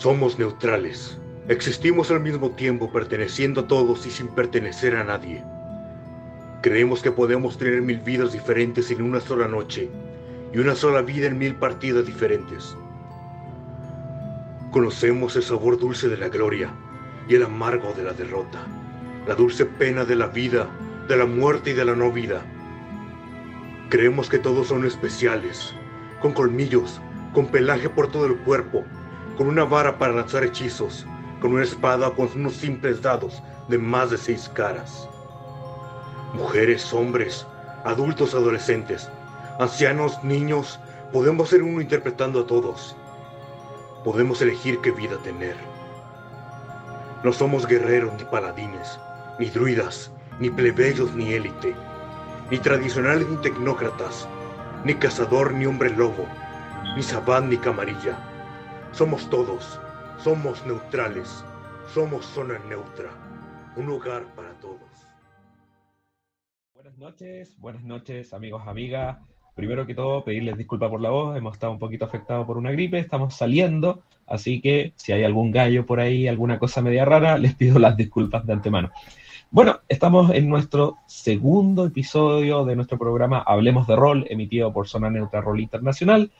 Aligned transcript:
Somos 0.00 0.38
neutrales. 0.38 1.18
Existimos 1.48 2.10
al 2.10 2.20
mismo 2.20 2.52
tiempo 2.52 2.90
perteneciendo 2.90 3.60
a 3.60 3.66
todos 3.66 4.06
y 4.06 4.10
sin 4.10 4.28
pertenecer 4.28 4.96
a 4.96 5.04
nadie. 5.04 5.44
Creemos 6.62 7.02
que 7.02 7.12
podemos 7.12 7.58
tener 7.58 7.82
mil 7.82 8.00
vidas 8.00 8.32
diferentes 8.32 8.90
en 8.90 9.02
una 9.02 9.20
sola 9.20 9.46
noche 9.46 9.90
y 10.54 10.58
una 10.58 10.74
sola 10.74 11.02
vida 11.02 11.26
en 11.26 11.36
mil 11.36 11.54
partidas 11.54 12.06
diferentes. 12.06 12.74
Conocemos 14.70 15.36
el 15.36 15.42
sabor 15.42 15.78
dulce 15.78 16.08
de 16.08 16.16
la 16.16 16.30
gloria 16.30 16.70
y 17.28 17.34
el 17.34 17.42
amargo 17.42 17.92
de 17.92 18.04
la 18.04 18.14
derrota, 18.14 18.66
la 19.28 19.34
dulce 19.34 19.66
pena 19.66 20.06
de 20.06 20.16
la 20.16 20.28
vida, 20.28 20.66
de 21.08 21.16
la 21.18 21.26
muerte 21.26 21.72
y 21.72 21.74
de 21.74 21.84
la 21.84 21.94
no 21.94 22.10
vida. 22.10 22.40
Creemos 23.90 24.30
que 24.30 24.38
todos 24.38 24.68
son 24.68 24.86
especiales, 24.86 25.74
con 26.22 26.32
colmillos, 26.32 27.02
con 27.34 27.48
pelaje 27.48 27.90
por 27.90 28.10
todo 28.10 28.24
el 28.24 28.38
cuerpo, 28.38 28.82
con 29.40 29.48
una 29.48 29.64
vara 29.64 29.96
para 29.96 30.12
lanzar 30.12 30.44
hechizos, 30.44 31.06
con 31.40 31.54
una 31.54 31.62
espada 31.62 32.10
con 32.10 32.28
unos 32.34 32.56
simples 32.56 33.00
dados 33.00 33.42
de 33.68 33.78
más 33.78 34.10
de 34.10 34.18
seis 34.18 34.50
caras. 34.52 35.08
Mujeres, 36.34 36.92
hombres, 36.92 37.46
adultos, 37.86 38.34
adolescentes, 38.34 39.08
ancianos, 39.58 40.22
niños, 40.22 40.78
podemos 41.10 41.48
ser 41.48 41.62
uno 41.62 41.80
interpretando 41.80 42.40
a 42.40 42.46
todos. 42.46 42.94
Podemos 44.04 44.42
elegir 44.42 44.78
qué 44.82 44.90
vida 44.90 45.16
tener. 45.24 45.56
No 47.24 47.32
somos 47.32 47.66
guerreros 47.66 48.12
ni 48.18 48.24
paladines, 48.24 49.00
ni 49.38 49.48
druidas, 49.48 50.10
ni 50.38 50.50
plebeyos 50.50 51.14
ni 51.14 51.32
élite, 51.32 51.74
ni 52.50 52.58
tradicionales 52.58 53.26
ni 53.26 53.38
tecnócratas, 53.38 54.28
ni 54.84 54.92
cazador 54.96 55.54
ni 55.54 55.64
hombre 55.64 55.88
lobo, 55.88 56.26
ni 56.94 57.02
sabán 57.02 57.48
ni 57.48 57.56
camarilla. 57.56 58.29
Somos 58.92 59.30
todos, 59.30 59.80
somos 60.18 60.66
neutrales, 60.66 61.44
somos 61.94 62.26
zona 62.26 62.58
neutra, 62.68 63.08
un 63.76 63.88
hogar 63.88 64.24
para 64.34 64.50
todos. 64.60 64.80
Buenas 66.74 66.98
noches, 66.98 67.56
buenas 67.58 67.84
noches 67.84 68.34
amigos, 68.34 68.62
amigas. 68.66 69.18
Primero 69.54 69.86
que 69.86 69.94
todo, 69.94 70.24
pedirles 70.24 70.58
disculpas 70.58 70.90
por 70.90 71.00
la 71.00 71.10
voz, 71.10 71.36
hemos 71.38 71.54
estado 71.54 71.72
un 71.72 71.78
poquito 71.78 72.04
afectados 72.04 72.44
por 72.46 72.58
una 72.58 72.72
gripe, 72.72 72.98
estamos 72.98 73.34
saliendo, 73.34 74.02
así 74.26 74.60
que 74.60 74.92
si 74.96 75.12
hay 75.12 75.22
algún 75.22 75.52
gallo 75.52 75.86
por 75.86 76.00
ahí, 76.00 76.26
alguna 76.26 76.58
cosa 76.58 76.82
media 76.82 77.04
rara, 77.04 77.38
les 77.38 77.54
pido 77.54 77.78
las 77.78 77.96
disculpas 77.96 78.44
de 78.44 78.54
antemano. 78.54 78.90
Bueno, 79.52 79.80
estamos 79.88 80.32
en 80.32 80.48
nuestro 80.48 80.98
segundo 81.06 81.86
episodio 81.86 82.64
de 82.64 82.76
nuestro 82.76 82.98
programa 82.98 83.38
Hablemos 83.38 83.86
de 83.86 83.96
Rol, 83.96 84.26
emitido 84.28 84.72
por 84.72 84.88
Zona 84.88 85.10
Neutra 85.10 85.40
Rol 85.40 85.60
Internacional. 85.60 86.30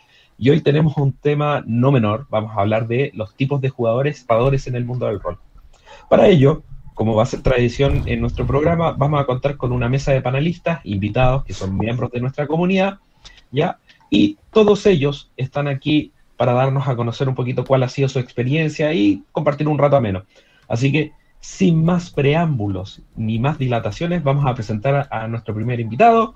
Y 0.43 0.49
hoy 0.49 0.63
tenemos 0.63 0.97
un 0.97 1.13
tema 1.13 1.63
no 1.67 1.93
menor, 1.93 2.27
vamos 2.31 2.57
a 2.57 2.63
hablar 2.63 2.89
de 2.89 3.11
los 3.15 3.35
tipos 3.35 3.61
de 3.61 3.69
jugadores, 3.69 4.25
jugadores 4.27 4.67
en 4.67 4.75
el 4.75 4.87
mundo 4.87 5.05
del 5.05 5.21
rol. 5.21 5.39
Para 6.09 6.29
ello, 6.29 6.63
como 6.95 7.15
va 7.15 7.25
a 7.25 7.27
ser 7.27 7.43
tradición 7.43 8.05
en 8.07 8.23
nuestro 8.23 8.47
programa, 8.47 8.93
vamos 8.93 9.21
a 9.21 9.27
contar 9.27 9.59
con 9.59 9.71
una 9.71 9.91
mesa 9.91 10.13
de 10.13 10.23
panelistas, 10.23 10.81
invitados 10.85 11.45
que 11.45 11.53
son 11.53 11.77
miembros 11.77 12.11
de 12.11 12.23
nuestra 12.23 12.47
comunidad, 12.47 13.01
¿ya? 13.53 13.81
Y 14.09 14.39
todos 14.51 14.87
ellos 14.87 15.31
están 15.37 15.69
aquí 15.69 16.11
para 16.39 16.55
darnos 16.55 16.89
a 16.89 16.97
conocer 16.97 17.29
un 17.29 17.35
poquito 17.35 17.67
cuál 17.67 17.83
ha 17.83 17.89
sido 17.91 18.09
su 18.09 18.19
experiencia 18.19 18.95
y 18.95 19.23
compartir 19.33 19.69
un 19.69 19.77
rato 19.77 19.97
ameno. 19.97 20.25
Así 20.69 20.91
que 20.91 21.13
sin 21.41 21.85
más 21.85 22.11
preámbulos 22.11 23.03
ni 23.15 23.39
más 23.39 23.59
dilataciones, 23.59 24.23
vamos 24.23 24.47
a 24.47 24.55
presentar 24.55 25.07
a, 25.11 25.29
nuestro 25.29 25.55
primer 25.55 25.81
invitado. 25.81 26.35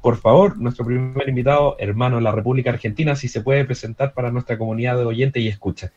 Por 0.00 0.16
favor, 0.16 0.56
nuestro 0.56 0.86
primer 0.86 1.28
invitado, 1.28 1.76
hermano 1.78 2.16
de 2.16 2.22
la 2.22 2.32
República 2.32 2.70
Argentina, 2.70 3.14
si 3.14 3.28
se 3.28 3.42
puede 3.42 3.66
presentar 3.66 4.14
para 4.14 4.30
nuestra 4.30 4.56
comunidad 4.56 4.96
de 4.96 5.04
oyentes 5.04 5.42
y 5.42 5.48
escucha. 5.48 5.92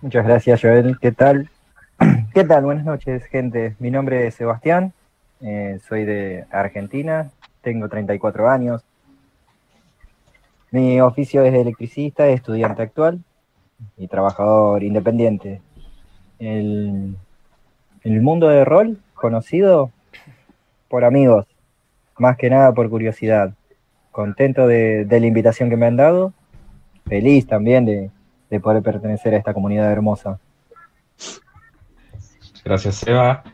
Muchas 0.00 0.24
gracias, 0.24 0.60
Joel. 0.62 0.96
¿Qué 1.00 1.10
tal? 1.10 1.50
¿Qué 2.34 2.44
tal? 2.44 2.64
Buenas 2.64 2.84
noches, 2.84 3.24
gente. 3.24 3.74
Mi 3.80 3.90
nombre 3.90 4.28
es 4.28 4.36
Sebastián, 4.36 4.92
eh, 5.40 5.80
soy 5.88 6.04
de 6.04 6.44
Argentina, 6.52 7.32
tengo 7.62 7.88
34 7.88 8.48
años. 8.48 8.84
Mi 10.70 11.00
oficio 11.00 11.42
es 11.42 11.52
electricista, 11.52 12.28
estudiante 12.28 12.82
actual 12.82 13.24
y 13.96 14.06
trabajador 14.06 14.84
independiente. 14.84 15.62
El, 16.38 17.16
el 18.04 18.22
mundo 18.22 18.48
de 18.48 18.64
rol 18.64 18.98
conocido 19.14 19.90
por 20.88 21.04
amigos, 21.04 21.46
más 22.18 22.36
que 22.36 22.50
nada 22.50 22.72
por 22.72 22.88
curiosidad. 22.90 23.54
Contento 24.10 24.66
de, 24.66 25.06
la 25.08 25.26
invitación 25.26 25.70
que 25.70 25.76
me 25.76 25.86
han 25.86 25.96
dado, 25.96 26.32
feliz 27.06 27.46
también 27.46 27.84
de, 27.84 28.10
poder 28.60 28.82
pertenecer 28.82 29.34
a 29.34 29.36
esta 29.36 29.54
comunidad 29.54 29.92
hermosa. 29.92 30.40
Gracias, 32.64 32.96
Seba. 32.96 33.44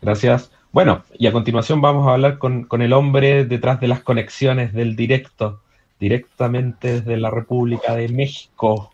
Gracias. 0.00 0.50
Bueno, 0.72 1.04
y 1.14 1.26
a 1.26 1.32
continuación 1.32 1.80
vamos 1.80 2.06
a 2.06 2.14
hablar 2.14 2.38
con, 2.38 2.64
con, 2.64 2.82
el 2.82 2.92
hombre 2.92 3.44
detrás 3.44 3.80
de 3.80 3.88
las 3.88 4.02
conexiones 4.02 4.72
del 4.72 4.96
directo, 4.96 5.62
directamente 5.98 7.00
desde 7.00 7.16
la 7.16 7.30
República 7.30 7.94
de 7.94 8.08
México. 8.08 8.92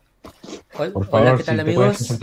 Hola, 1.11 1.37
¿qué 1.37 1.45
tal 1.45 1.61
amigos? 1.61 2.19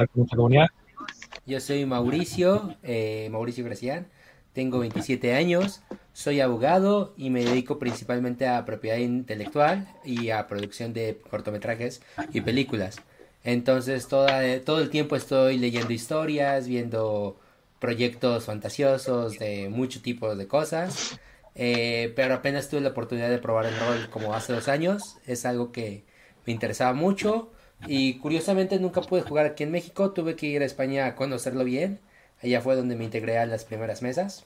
Yo 1.45 1.59
soy 1.59 1.85
Mauricio, 1.85 2.75
eh, 2.83 3.27
Mauricio 3.31 3.65
Gracián, 3.65 4.07
tengo 4.53 4.79
27 4.79 5.33
años, 5.33 5.81
soy 6.13 6.41
abogado 6.41 7.13
y 7.17 7.29
me 7.29 7.43
dedico 7.43 7.79
principalmente 7.79 8.47
a 8.47 8.65
propiedad 8.65 8.97
intelectual 8.97 9.87
y 10.03 10.29
a 10.29 10.47
producción 10.47 10.93
de 10.93 11.21
cortometrajes 11.29 12.01
y 12.33 12.41
películas. 12.41 12.97
Entonces 13.43 14.07
todo 14.07 14.79
el 14.79 14.89
tiempo 14.89 15.15
estoy 15.15 15.57
leyendo 15.57 15.93
historias, 15.93 16.67
viendo 16.67 17.39
proyectos 17.79 18.45
fantasiosos 18.45 19.39
de 19.39 19.69
muchos 19.69 20.01
tipos 20.01 20.37
de 20.37 20.47
cosas. 20.47 21.19
Eh, 21.55 22.13
pero 22.15 22.35
apenas 22.35 22.69
tuve 22.69 22.81
la 22.81 22.89
oportunidad 22.89 23.29
de 23.29 23.39
probar 23.39 23.65
el 23.65 23.77
rol 23.77 24.09
como 24.09 24.33
hace 24.33 24.53
dos 24.53 24.67
años. 24.67 25.17
Es 25.25 25.45
algo 25.45 25.71
que 25.71 26.03
me 26.45 26.53
interesaba 26.53 26.93
mucho. 26.93 27.51
Y 27.87 28.19
curiosamente 28.19 28.79
nunca 28.79 29.01
pude 29.01 29.21
jugar 29.23 29.47
aquí 29.47 29.63
en 29.63 29.71
México, 29.71 30.11
tuve 30.11 30.35
que 30.35 30.45
ir 30.45 30.61
a 30.61 30.65
España 30.65 31.07
a 31.07 31.15
conocerlo 31.15 31.63
bien. 31.63 31.99
Allá 32.43 32.61
fue 32.61 32.75
donde 32.75 32.95
me 32.95 33.03
integré 33.03 33.37
a 33.37 33.45
las 33.45 33.65
primeras 33.65 34.01
mesas. 34.01 34.45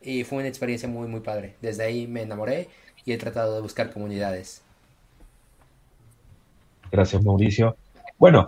Y 0.00 0.24
fue 0.24 0.38
una 0.38 0.48
experiencia 0.48 0.88
muy, 0.88 1.08
muy 1.08 1.20
padre. 1.20 1.54
Desde 1.60 1.84
ahí 1.84 2.06
me 2.06 2.22
enamoré 2.22 2.68
y 3.04 3.12
he 3.12 3.18
tratado 3.18 3.54
de 3.54 3.60
buscar 3.60 3.92
comunidades. 3.92 4.62
Gracias, 6.90 7.22
Mauricio. 7.24 7.76
Bueno, 8.18 8.46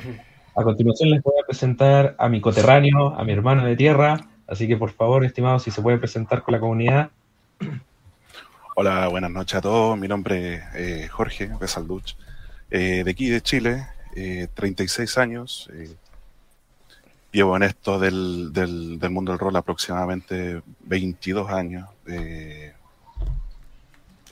a 0.54 0.62
continuación 0.62 1.10
les 1.10 1.22
voy 1.22 1.34
a 1.42 1.46
presentar 1.46 2.14
a 2.18 2.28
mi 2.28 2.40
coterráneo, 2.40 3.14
a 3.16 3.24
mi 3.24 3.32
hermano 3.32 3.64
de 3.64 3.76
tierra. 3.76 4.28
Así 4.46 4.68
que 4.68 4.76
por 4.76 4.92
favor, 4.92 5.24
estimados, 5.24 5.62
si 5.62 5.70
se 5.70 5.80
puede 5.80 5.98
presentar 5.98 6.42
con 6.42 6.52
la 6.52 6.60
comunidad. 6.60 7.10
Hola, 8.76 9.08
buenas 9.08 9.30
noches 9.30 9.56
a 9.56 9.60
todos. 9.60 9.96
Mi 9.96 10.08
nombre 10.08 10.54
es 10.54 10.62
eh, 10.74 11.08
Jorge 11.08 11.48
Besalduch, 11.60 12.16
eh, 12.70 13.02
de 13.04 13.10
aquí 13.10 13.30
de 13.30 13.40
Chile. 13.40 13.86
36 14.54 15.16
eh, 15.16 15.20
años. 15.20 15.70
Eh, 17.34 17.38
llevo 17.38 17.56
en 17.56 17.64
esto 17.64 17.98
del, 17.98 18.52
del, 18.52 19.10
mundo 19.10 19.32
del 19.32 19.38
rol 19.38 19.56
aproximadamente 19.56 20.62
22 20.80 21.50
años. 21.50 21.88
Eh, 22.06 22.72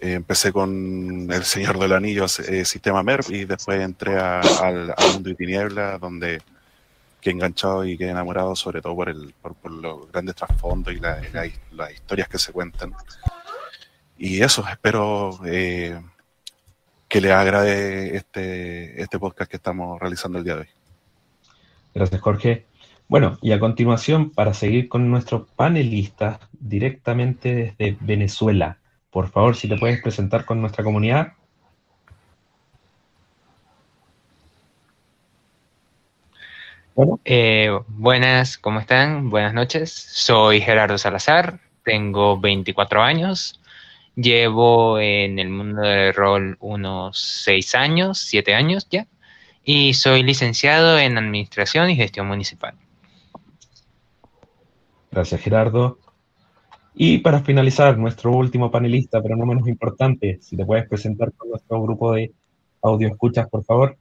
empecé 0.00 0.52
con 0.52 1.28
El 1.30 1.44
Señor 1.44 1.78
del 1.78 1.92
Anillo, 1.92 2.28
Sistema 2.28 3.02
MERP, 3.02 3.30
y 3.30 3.44
después 3.44 3.80
entré 3.80 4.18
al, 4.18 4.94
mundo 5.12 5.30
de 5.30 5.34
tinieblas, 5.34 6.00
donde 6.00 6.40
que 7.20 7.30
enganchado 7.30 7.84
y 7.84 7.96
quedé 7.96 8.10
enamorado, 8.10 8.56
sobre 8.56 8.82
todo 8.82 8.96
por, 8.96 9.08
el, 9.08 9.32
por, 9.40 9.70
los 9.70 10.10
grandes 10.10 10.34
trasfondos 10.34 10.92
y 10.92 10.98
las 10.98 11.92
historias 11.92 12.28
que 12.28 12.38
se 12.38 12.52
cuentan. 12.52 12.92
Y 14.18 14.42
eso, 14.42 14.64
espero 14.68 15.38
que 15.42 17.20
le 17.20 17.32
agrade 17.32 18.16
este, 18.16 19.00
este 19.00 19.18
podcast 19.20 19.48
que 19.48 19.56
estamos 19.56 20.00
realizando 20.00 20.38
el 20.38 20.44
día 20.44 20.54
de 20.54 20.60
hoy. 20.62 20.68
Gracias, 21.94 22.20
Jorge. 22.20 22.66
Bueno, 23.12 23.36
y 23.42 23.52
a 23.52 23.60
continuación, 23.60 24.30
para 24.30 24.54
seguir 24.54 24.88
con 24.88 25.10
nuestro 25.10 25.44
panelista 25.44 26.40
directamente 26.58 27.74
desde 27.76 27.98
Venezuela, 28.00 28.78
por 29.10 29.28
favor, 29.28 29.54
si 29.54 29.68
te 29.68 29.76
puedes 29.76 30.00
presentar 30.00 30.46
con 30.46 30.62
nuestra 30.62 30.82
comunidad. 30.82 31.34
Eh, 37.26 37.68
buenas, 37.86 38.56
¿cómo 38.56 38.80
están? 38.80 39.28
Buenas 39.28 39.52
noches. 39.52 39.92
Soy 39.92 40.62
Gerardo 40.62 40.96
Salazar, 40.96 41.60
tengo 41.84 42.40
24 42.40 43.02
años, 43.02 43.60
Llevo 44.16 44.98
en 44.98 45.38
el 45.38 45.50
mundo 45.50 45.82
del 45.82 46.14
rol 46.14 46.56
unos 46.60 47.18
seis 47.18 47.74
años, 47.74 48.18
siete 48.20 48.54
años 48.54 48.88
ya, 48.90 49.06
y 49.64 49.92
soy 49.92 50.22
licenciado 50.22 50.98
en 50.98 51.18
Administración 51.18 51.90
y 51.90 51.96
Gestión 51.96 52.26
Municipal. 52.26 52.74
Gracias, 55.12 55.42
Gerardo. 55.42 55.98
Y 56.94 57.18
para 57.18 57.40
finalizar, 57.40 57.98
nuestro 57.98 58.32
último 58.32 58.70
panelista, 58.70 59.20
pero 59.22 59.36
no 59.36 59.44
menos 59.44 59.68
importante, 59.68 60.38
si 60.40 60.56
te 60.56 60.64
puedes 60.64 60.88
presentar 60.88 61.34
con 61.34 61.50
nuestro 61.50 61.82
grupo 61.82 62.14
de 62.14 62.32
audio 62.80 63.08
escuchas, 63.08 63.46
por 63.50 63.62
favor. 63.62 63.98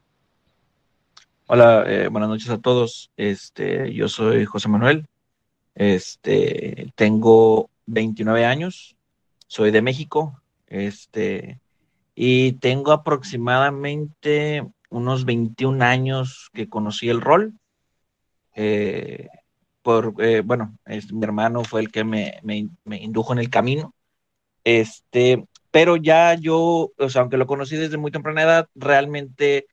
Hola, 1.47 1.83
eh, 1.85 2.07
buenas 2.07 2.29
noches 2.29 2.49
a 2.49 2.59
todos. 2.59 3.11
Este, 3.17 3.93
yo 3.93 4.07
soy 4.07 4.45
José 4.45 4.69
Manuel. 4.69 5.05
Este, 5.75 6.93
tengo 6.95 7.69
29 7.87 8.45
años. 8.45 8.95
Soy 9.47 9.71
de 9.71 9.81
México. 9.81 10.41
Este, 10.67 11.59
y 12.15 12.53
tengo 12.53 12.93
aproximadamente 12.93 14.65
unos 14.89 15.25
21 15.25 15.83
años 15.83 16.49
que 16.53 16.69
conocí 16.69 17.09
el 17.09 17.19
rol. 17.19 17.53
Eh, 18.55 19.27
por, 19.81 20.15
eh, 20.19 20.41
bueno, 20.41 20.77
es, 20.85 21.11
mi 21.13 21.23
hermano 21.23 21.63
fue 21.63 21.81
el 21.81 21.91
que 21.91 22.03
me, 22.03 22.39
me, 22.43 22.69
indujo 22.97 23.33
en 23.33 23.39
el 23.39 23.49
camino. 23.49 23.95
Este, 24.63 25.45
pero 25.71 25.95
ya 25.97 26.35
yo, 26.35 26.91
o 26.97 27.09
sea, 27.09 27.21
aunque 27.21 27.37
lo 27.37 27.47
conocí 27.47 27.77
desde 27.77 27.97
muy 27.97 28.11
temprana 28.11 28.43
edad, 28.43 28.67
realmente 28.75 29.67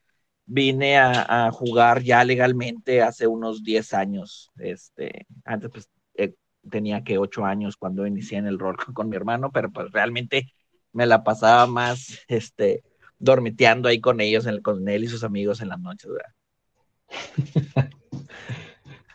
vine 0.46 0.98
a, 0.98 1.50
jugar 1.52 2.02
ya 2.02 2.24
legalmente 2.24 3.02
hace 3.02 3.26
unos 3.26 3.62
10 3.62 3.94
años. 3.94 4.50
Este, 4.58 5.26
antes 5.44 5.70
pues 5.70 5.90
eh, 6.14 6.34
tenía 6.70 7.04
que 7.04 7.18
8 7.18 7.44
años 7.44 7.76
cuando 7.76 8.06
inicié 8.06 8.38
en 8.38 8.46
el 8.46 8.58
rol 8.58 8.76
con, 8.94 9.08
mi 9.10 9.16
hermano, 9.16 9.50
pero 9.52 9.70
pues 9.70 9.92
realmente 9.92 10.52
me 10.92 11.06
la 11.06 11.22
pasaba 11.24 11.66
más, 11.66 12.20
este, 12.28 12.82
dormiteando 13.18 13.88
ahí 13.88 14.00
con 14.00 14.20
ellos, 14.20 14.46
con 14.62 14.88
él 14.88 15.04
y 15.04 15.08
sus 15.08 15.24
amigos 15.24 15.60
en 15.60 15.68
las 15.68 15.80
noches. 15.80 16.10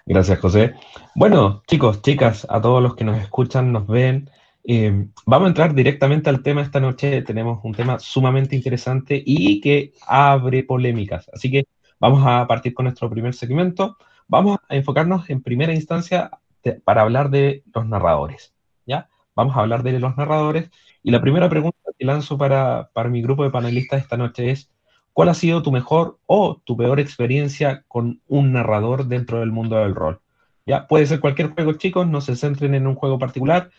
Gracias, 0.06 0.40
José. 0.40 0.76
Bueno, 1.16 1.64
chicos, 1.66 2.02
chicas, 2.02 2.46
a 2.50 2.60
todos 2.62 2.84
los 2.84 2.96
que 2.96 3.06
nos 3.06 3.18
escuchan, 3.20 3.72
nos 3.72 3.88
ven, 3.88 4.30
eh, 4.66 5.08
vamos 5.26 5.46
a 5.46 5.50
entrar 5.50 5.74
directamente 5.74 6.30
al 6.30 6.44
tema 6.44 6.62
esta 6.62 6.82
noche. 6.82 7.22
Tenemos 7.22 7.60
un 7.64 7.74
tema 7.74 8.00
sumamente 8.00 8.56
interesante 8.56 9.22
y 9.26 9.62
que 9.62 9.94
abre 10.06 10.64
polémicas. 10.64 11.30
Así 11.34 11.50
que 11.50 11.68
vamos 12.00 12.22
a 12.26 12.46
partir 12.48 12.74
con 12.74 12.84
nuestro 12.84 13.10
primer 13.10 13.34
segmento. 13.34 13.98
Vamos 14.28 14.60
a 14.68 14.76
enfocarnos 14.76 15.30
en 15.30 15.42
primera 15.42 15.74
instancia 15.74 16.32
para 16.84 17.02
hablar 17.02 17.30
de 17.30 17.64
los 17.74 17.88
narradores. 17.88 18.54
¿ya? 18.86 19.10
Vamos 19.36 19.56
a 19.56 19.62
hablar 19.62 19.84
de 19.84 20.00
los 20.00 20.18
narradores. 20.18 20.70
Y 21.02 21.12
la 21.12 21.22
primera 21.22 21.50
pregunta 21.50 21.78
que 21.98 22.06
lanzo 22.06 22.38
para, 22.38 22.90
para 22.94 23.10
mi 23.10 23.22
grupo 23.22 23.44
de 23.44 23.52
panelistas 23.52 24.02
esta 24.02 24.18
noche 24.18 24.52
es, 24.52 24.70
¿cuál 25.14 25.30
ha 25.30 25.34
sido 25.34 25.64
tu 25.64 25.72
mejor 25.72 26.18
o 26.26 26.60
tu 26.64 26.76
peor 26.76 27.00
experiencia 27.00 27.84
con 27.88 28.20
un 28.28 28.54
narrador 28.54 29.08
dentro 29.08 29.40
del 29.40 29.52
mundo 29.52 29.78
del 29.78 29.96
rol? 29.96 30.20
Ya, 30.66 30.88
puede 30.88 31.06
ser 31.06 31.20
cualquier 31.20 31.50
juego, 31.50 31.74
chicos, 31.74 32.08
no 32.08 32.22
se 32.22 32.36
centren 32.36 32.74
en 32.76 32.88
un 32.88 32.96
juego 32.96 33.20
particular, 33.20 33.70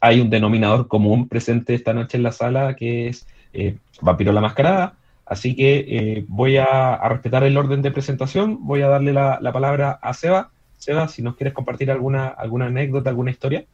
hay 0.00 0.20
un 0.20 0.30
denominador 0.30 0.88
común 0.88 1.28
presente 1.28 1.74
esta 1.74 1.94
noche 1.94 2.16
en 2.16 2.22
la 2.22 2.32
sala 2.32 2.74
que 2.76 3.08
es 3.08 3.26
eh, 3.52 3.78
Vampiro 4.00 4.32
la 4.32 4.40
Mascarada. 4.40 4.94
Así 5.24 5.56
que 5.56 5.84
eh, 5.88 6.24
voy 6.28 6.58
a, 6.58 7.00
respetar 7.08 7.44
el 7.44 7.56
orden 7.56 7.80
de 7.80 7.90
presentación. 7.90 8.58
Voy 8.66 8.82
a 8.82 8.88
darle 8.88 9.12
la, 9.12 9.40
palabra 9.52 9.98
a 10.02 10.12
Seba. 10.12 10.50
Seba, 10.76 11.08
si 11.08 11.22
nos 11.22 11.36
quieres 11.36 11.54
compartir 11.54 11.90
alguna, 11.90 12.28
alguna 12.28 12.66
anécdota, 12.66 13.08
alguna 13.08 13.30
historia. 13.30 13.64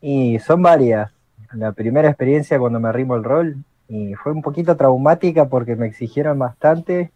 Y 0.00 0.38
son 0.40 0.62
varias. 0.62 1.12
La 1.52 1.72
primera 1.72 2.08
experiencia 2.08 2.58
cuando 2.58 2.80
me 2.80 2.88
arrimo 2.88 3.14
el 3.14 3.24
rol 3.24 3.56
y 3.90 4.14
fue 4.14 4.30
un 4.30 4.40
poquito 4.40 4.76
traumática 4.76 5.46
porque 5.46 5.74
me 5.74 5.88
exigieron 5.88 6.38
bastante 6.38 7.10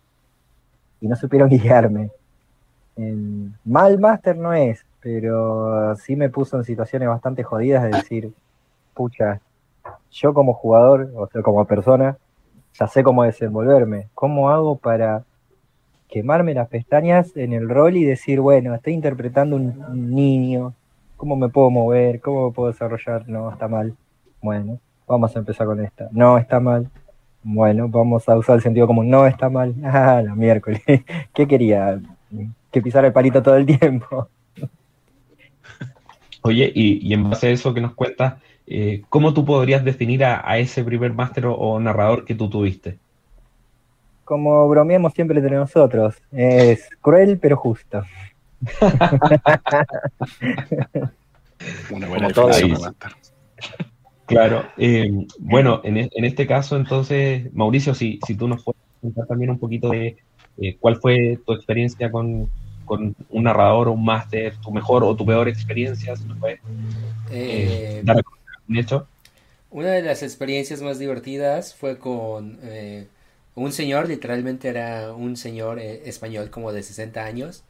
y 1.00 1.06
no 1.06 1.14
supieron 1.14 1.48
guiarme. 1.50 2.10
mal 3.64 3.98
máster 4.00 4.36
no 4.36 4.52
es, 4.52 4.84
pero 5.00 5.94
sí 5.96 6.16
me 6.16 6.28
puso 6.30 6.58
en 6.58 6.64
situaciones 6.64 7.08
bastante 7.08 7.44
jodidas 7.44 7.84
de 7.84 7.90
decir, 7.90 8.32
pucha, 8.92 9.40
yo 10.10 10.34
como 10.34 10.52
jugador, 10.52 11.12
o 11.14 11.28
sea, 11.28 11.42
como 11.42 11.64
persona, 11.64 12.16
ya 12.78 12.88
sé 12.88 13.04
cómo 13.04 13.22
desenvolverme. 13.22 14.08
¿Cómo 14.14 14.50
hago 14.50 14.76
para 14.76 15.22
quemarme 16.08 16.54
las 16.54 16.68
pestañas 16.68 17.36
en 17.36 17.52
el 17.52 17.68
rol 17.68 17.96
y 17.96 18.04
decir, 18.04 18.40
bueno, 18.40 18.74
estoy 18.74 18.94
interpretando 18.94 19.56
un 19.56 20.12
niño, 20.12 20.74
¿cómo 21.16 21.36
me 21.36 21.48
puedo 21.48 21.70
mover? 21.70 22.20
¿Cómo 22.20 22.48
me 22.48 22.52
puedo 22.52 22.72
desarrollar? 22.72 23.28
No, 23.28 23.50
está 23.50 23.68
mal. 23.68 23.94
Bueno, 24.42 24.80
vamos 25.06 25.34
a 25.34 25.38
empezar 25.38 25.66
con 25.66 25.84
esta. 25.84 26.08
No, 26.12 26.38
está 26.38 26.60
mal. 26.60 26.90
Bueno, 27.42 27.88
vamos 27.88 28.28
a 28.28 28.36
usar 28.36 28.56
el 28.56 28.62
sentido 28.62 28.86
común. 28.86 29.08
No, 29.10 29.26
está 29.26 29.48
mal. 29.48 29.74
Ah, 29.84 30.22
la 30.24 30.34
miércoles. 30.34 30.82
¿Qué 31.34 31.46
quería? 31.46 32.00
Que 32.70 32.82
pisara 32.82 33.06
el 33.06 33.12
palito 33.12 33.42
todo 33.42 33.56
el 33.56 33.66
tiempo. 33.66 34.28
Oye, 36.42 36.70
y, 36.74 37.12
en 37.12 37.30
base 37.30 37.48
a 37.48 37.50
eso 37.50 37.72
que 37.72 37.80
nos 37.80 37.94
cuentas, 37.94 38.34
eh, 38.66 39.02
¿cómo 39.08 39.32
tú 39.32 39.46
podrías 39.46 39.82
definir 39.82 40.24
a, 40.24 40.58
ese 40.58 40.84
primer 40.84 41.14
máster 41.14 41.46
o, 41.46 41.80
narrador 41.80 42.26
que 42.26 42.34
tú 42.34 42.50
tuviste? 42.50 42.98
Como 44.24 44.68
bromeamos 44.68 45.14
siempre 45.14 45.38
entre 45.38 45.56
nosotros, 45.56 46.16
es 46.32 46.90
cruel 47.00 47.38
pero 47.38 47.56
justo. 47.56 48.02
Una 51.90 52.08
buena 52.08 52.28
definición. 52.28 52.94
Claro, 54.26 54.64
eh, 54.78 55.26
bueno, 55.38 55.82
en, 55.84 55.98
en, 55.98 56.24
este 56.24 56.46
caso 56.46 56.76
entonces, 56.76 57.52
Mauricio, 57.52 57.94
si, 57.94 58.18
si 58.26 58.34
tú 58.34 58.48
nos 58.48 58.64
puedes 58.64 58.80
contar 59.00 59.26
también 59.26 59.50
un 59.50 59.58
poquito 59.58 59.90
de 59.90 60.16
eh, 60.58 60.76
cuál 60.78 60.96
fue 60.96 61.38
tu 61.44 61.52
experiencia 61.52 62.10
con, 62.10 62.48
con 62.84 63.14
un 63.28 63.42
narrador 63.42 63.88
o 63.88 63.92
un 63.92 64.04
máster, 64.04 64.56
tu 64.58 64.70
mejor 64.70 65.04
o 65.04 65.14
tu 65.14 65.26
peor 65.26 65.48
experiencia, 65.48 66.16
si 66.16 66.24
eh, 66.46 66.58
eh, 67.30 68.04
hecho. 68.74 69.06
Una 69.70 69.90
de 69.90 70.02
las 70.02 70.22
experiencias 70.22 70.80
más 70.80 70.98
divertidas 70.98 71.74
fue 71.74 71.98
con 71.98 72.58
un 73.56 73.72
señor, 73.72 74.08
literalmente 74.08 74.68
era 74.68 75.12
un 75.12 75.36
señor 75.36 75.80
español 75.80 76.50
como 76.50 76.72
de 76.72 76.82
60 76.82 77.24
años, 77.24 77.64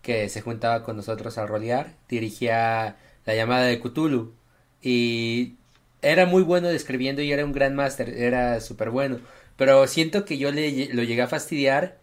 que 0.00 0.28
se 0.30 0.40
juntaba 0.40 0.82
con 0.82 0.96
nosotros 0.96 1.36
a 1.36 1.46
rolear, 1.46 1.92
dirigía 2.08 2.96
la 3.26 3.34
llamada 3.34 3.66
de 3.66 3.78
Cthulhu 3.78 4.32
y 4.82 5.56
era 6.02 6.26
muy 6.26 6.42
bueno 6.42 6.68
describiendo 6.68 7.22
y 7.22 7.32
era 7.32 7.44
un 7.44 7.52
gran 7.52 7.74
máster, 7.74 8.08
era 8.10 8.60
súper 8.60 8.90
bueno, 8.90 9.18
pero 9.56 9.86
siento 9.86 10.24
que 10.24 10.38
yo 10.38 10.52
le, 10.52 10.92
lo 10.94 11.02
llegué 11.02 11.22
a 11.22 11.28
fastidiar 11.28 11.98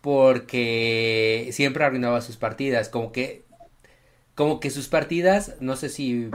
porque 0.00 1.50
siempre 1.52 1.84
arruinaba 1.84 2.20
sus 2.20 2.36
partidas, 2.36 2.88
como 2.88 3.12
que 3.12 3.44
como 4.34 4.60
que 4.60 4.70
sus 4.70 4.88
partidas, 4.88 5.54
no 5.60 5.76
sé 5.76 5.88
si 5.88 6.30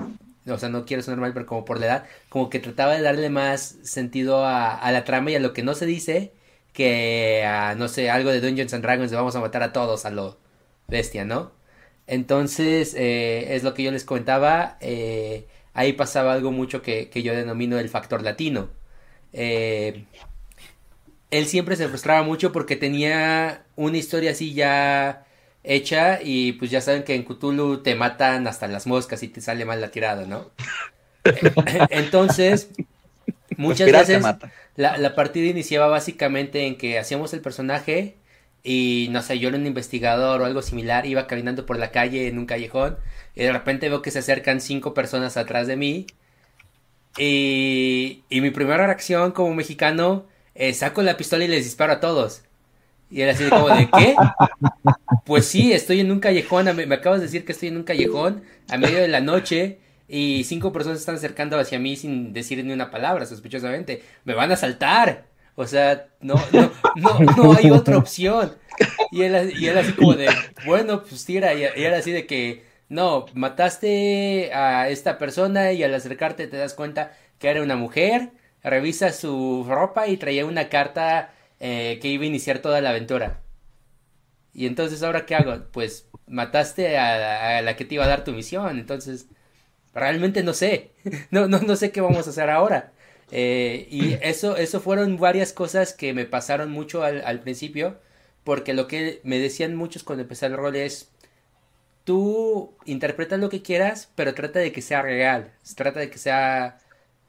o 0.47 0.57
sea, 0.57 0.69
no 0.69 0.85
quiero 0.85 1.03
sonar 1.03 1.19
mal, 1.19 1.33
pero 1.33 1.45
como 1.45 1.65
por 1.65 1.79
la 1.79 1.85
edad, 1.85 2.05
como 2.29 2.49
que 2.49 2.59
trataba 2.59 2.93
de 2.95 3.01
darle 3.01 3.29
más 3.29 3.77
sentido 3.83 4.45
a, 4.45 4.91
la 4.91 5.03
trama 5.05 5.31
y 5.31 5.35
a 5.35 5.39
lo 5.39 5.53
que 5.53 5.63
no 5.63 5.75
se 5.75 5.85
dice 5.85 6.31
que 6.73 7.43
a, 7.45 7.75
no 7.75 7.87
sé, 7.87 8.09
algo 8.09 8.31
de 8.31 8.41
Dungeons 8.41 8.73
and 8.73 8.83
Dragons 8.83 9.11
de 9.11 9.17
vamos 9.17 9.35
a 9.35 9.41
matar 9.41 9.63
a 9.63 9.73
todos 9.73 10.05
a 10.05 10.11
lo 10.11 10.37
bestia, 10.87 11.25
¿no? 11.25 11.51
Entonces, 12.07 12.95
eh, 12.95 13.55
es 13.55 13.63
lo 13.63 13.73
que 13.73 13.83
yo 13.83 13.91
les 13.91 14.03
comentaba, 14.05 14.77
eh, 14.81 15.47
ahí 15.73 15.93
pasaba 15.93 16.33
algo 16.33 16.51
mucho 16.51 16.81
que, 16.81 17.09
que 17.09 17.23
yo 17.23 17.33
denomino 17.33 17.79
el 17.79 17.89
factor 17.89 18.23
latino. 18.23 18.69
Eh, 19.33 20.05
él 21.31 21.45
siempre 21.45 21.75
se 21.75 21.87
frustraba 21.87 22.23
mucho 22.23 22.51
porque 22.51 22.75
tenía 22.75 23.63
una 23.75 23.97
historia 23.97 24.31
así 24.31 24.53
ya 24.53 25.25
hecha 25.63 26.19
y 26.23 26.53
pues 26.53 26.71
ya 26.71 26.81
saben 26.81 27.03
que 27.03 27.15
en 27.15 27.23
Cthulhu 27.23 27.83
te 27.83 27.95
matan 27.95 28.47
hasta 28.47 28.67
las 28.67 28.87
moscas 28.87 29.21
y 29.23 29.27
te 29.27 29.41
sale 29.41 29.65
mal 29.65 29.81
la 29.81 29.91
tirada, 29.91 30.25
¿no? 30.25 30.49
Entonces, 31.89 32.69
muchas 33.57 33.91
veces 33.91 34.23
la, 34.75 34.97
la, 34.97 35.15
partida 35.15 35.47
iniciaba 35.47 35.87
básicamente 35.87 36.65
en 36.65 36.77
que 36.77 36.97
hacíamos 36.97 37.33
el 37.33 37.41
personaje 37.41 38.15
y 38.63 39.07
no 39.11 39.21
sé, 39.21 39.39
yo 39.39 39.49
era 39.49 39.57
un 39.57 39.67
investigador 39.67 40.41
o 40.41 40.45
algo 40.45 40.61
similar, 40.61 41.05
iba 41.05 41.27
caminando 41.27 41.65
por 41.65 41.77
la 41.77 41.91
calle 41.91 42.27
en 42.27 42.37
un 42.37 42.45
callejón 42.45 42.97
y 43.35 43.43
de 43.43 43.53
repente 43.53 43.89
veo 43.89 44.01
que 44.01 44.11
se 44.11 44.19
acercan 44.19 44.61
cinco 44.61 44.93
personas 44.93 45.37
atrás 45.37 45.67
de 45.67 45.77
mí 45.77 46.07
y, 47.17 48.23
y 48.29 48.41
mi 48.41 48.51
primera 48.51 48.85
reacción 48.85 49.31
como 49.31 49.53
mexicano 49.53 50.25
eh, 50.55 50.73
saco 50.73 51.01
la 51.01 51.15
pistola 51.15 51.45
y 51.45 51.47
les 51.47 51.63
disparo 51.63 51.93
a 51.93 51.99
todos. 51.99 52.43
Y 53.09 53.21
era 53.21 53.31
así 53.31 53.47
como 53.49 53.69
de, 53.69 53.89
¿qué? 53.97 54.15
Pues 55.25 55.45
sí, 55.45 55.71
estoy 55.73 55.99
en 55.99 56.11
un 56.11 56.19
callejón, 56.19 56.65
me, 56.75 56.93
acabas 56.95 57.19
de 57.19 57.27
decir 57.27 57.45
que 57.45 57.51
estoy 57.53 57.69
en 57.69 57.77
un 57.77 57.83
callejón 57.83 58.43
a 58.67 58.77
medio 58.77 58.99
de 58.99 59.07
la 59.07 59.21
noche 59.21 59.79
y 60.07 60.43
cinco 60.43 60.71
personas 60.73 60.99
están 60.99 61.15
acercando 61.15 61.59
hacia 61.59 61.79
mí 61.79 61.95
sin 61.95 62.33
decir 62.33 62.63
ni 62.63 62.73
una 62.73 62.91
palabra, 62.91 63.25
sospechosamente. 63.25 64.03
Me 64.25 64.33
van 64.33 64.51
a 64.51 64.55
saltar. 64.55 65.28
O 65.59 65.67
sea, 65.67 66.07
no, 66.21 66.35
no, 66.53 66.71
no, 66.95 67.19
no 67.35 67.53
hay 67.53 67.69
otra 67.69 67.97
opción. 67.97 68.55
Y 69.11 69.23
él, 69.23 69.35
él 69.35 69.77
así 69.77 69.91
como 69.91 70.13
de, 70.13 70.29
bueno, 70.65 71.03
pues 71.03 71.25
tira. 71.25 71.53
Y, 71.53 71.63
y 71.63 71.83
era 71.83 71.97
así 71.97 72.13
de 72.13 72.25
que, 72.25 72.63
no, 72.87 73.25
mataste 73.33 74.53
a 74.53 74.87
esta 74.87 75.17
persona 75.17 75.73
y 75.73 75.83
al 75.83 75.93
acercarte 75.93 76.47
te 76.47 76.55
das 76.55 76.73
cuenta 76.73 77.11
que 77.39 77.49
era 77.49 77.61
una 77.61 77.75
mujer 77.75 78.31
revisa 78.63 79.11
su 79.11 79.65
ropa 79.67 80.07
y 80.07 80.15
traía 80.15 80.45
una 80.45 80.69
carta 80.69 81.33
eh, 81.59 81.99
que 82.01 82.07
iba 82.07 82.23
a 82.23 82.27
iniciar 82.27 82.59
toda 82.59 82.79
la 82.79 82.91
aventura. 82.91 83.41
Y 84.53 84.65
entonces, 84.65 85.03
¿ahora 85.03 85.25
qué 85.25 85.35
hago? 85.35 85.65
Pues 85.73 86.07
mataste 86.25 86.97
a, 86.97 87.61
la 87.61 87.75
que 87.75 87.83
te 87.83 87.95
iba 87.95 88.05
a 88.05 88.07
dar 88.07 88.23
tu 88.23 88.31
misión. 88.31 88.79
Entonces, 88.79 89.27
realmente 89.93 90.41
no 90.41 90.53
sé. 90.53 90.91
No, 91.31 91.47
no, 91.49 91.59
no 91.59 91.75
sé 91.75 91.91
qué 91.91 91.99
vamos 91.99 92.27
a 92.27 92.29
hacer 92.29 92.49
ahora. 92.49 92.93
Eh, 93.31 93.87
y 93.91 94.13
eso, 94.21 94.57
eso 94.57 94.79
fueron 94.81 95.17
varias 95.17 95.53
cosas 95.53 95.93
que 95.93 96.13
me 96.13 96.25
pasaron 96.25 96.71
mucho 96.71 97.03
al, 97.03 97.23
al 97.25 97.39
principio. 97.41 97.99
porque 98.43 98.73
lo 98.73 98.87
que 98.87 99.21
me 99.23 99.39
decían 99.39 99.75
muchos 99.75 100.03
cuando 100.03 100.23
empecé 100.23 100.47
el 100.47 100.57
rol 100.57 100.75
es, 100.75 101.11
tú 102.03 102.73
interpretas 102.85 103.39
lo 103.39 103.49
que 103.49 103.61
quieras, 103.61 104.11
pero 104.15 104.33
trata 104.35 104.59
de 104.59 104.71
que 104.71 104.81
sea 104.81 105.01
real, 105.01 105.53
trata 105.75 105.99
de 106.01 106.09
que 106.09 106.17
sea 106.17 106.79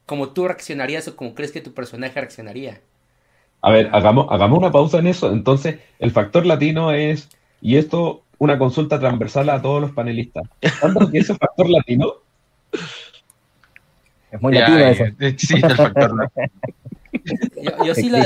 como 0.05 0.31
tú 0.33 0.47
reaccionarías 0.47 1.07
o 1.07 1.15
como 1.15 1.35
crees 1.35 1.51
que 1.51 1.61
tu 1.61 1.73
personaje 1.73 2.19
reaccionaría. 2.19 2.81
A 3.61 3.71
ver, 3.71 3.89
hagamos, 3.93 4.27
hagamos 4.29 4.57
una 4.59 4.71
pausa 4.71 4.99
en 4.99 5.07
eso. 5.07 5.31
Entonces, 5.31 5.79
el 5.99 6.11
factor 6.11 6.45
latino 6.45 6.91
es, 6.91 7.29
y 7.61 7.77
esto, 7.77 8.23
una 8.39 8.57
consulta 8.57 8.99
transversal 8.99 9.49
a 9.49 9.61
todos 9.61 9.81
los 9.81 9.91
panelistas. 9.91 10.43
¿Cuánto 10.79 11.09
que 11.11 11.19
ese 11.19 11.35
factor 11.35 11.69
latino? 11.69 12.13
Es 14.31 14.41
muy 14.41 14.53
latino 14.53 14.79
eso. 14.79 15.05
Existe 15.19 15.67
el 15.67 15.75
factor 15.75 16.15
latino. 16.15 16.49
Yo, 17.85 17.93
sí 17.93 18.09
lo 18.09 18.17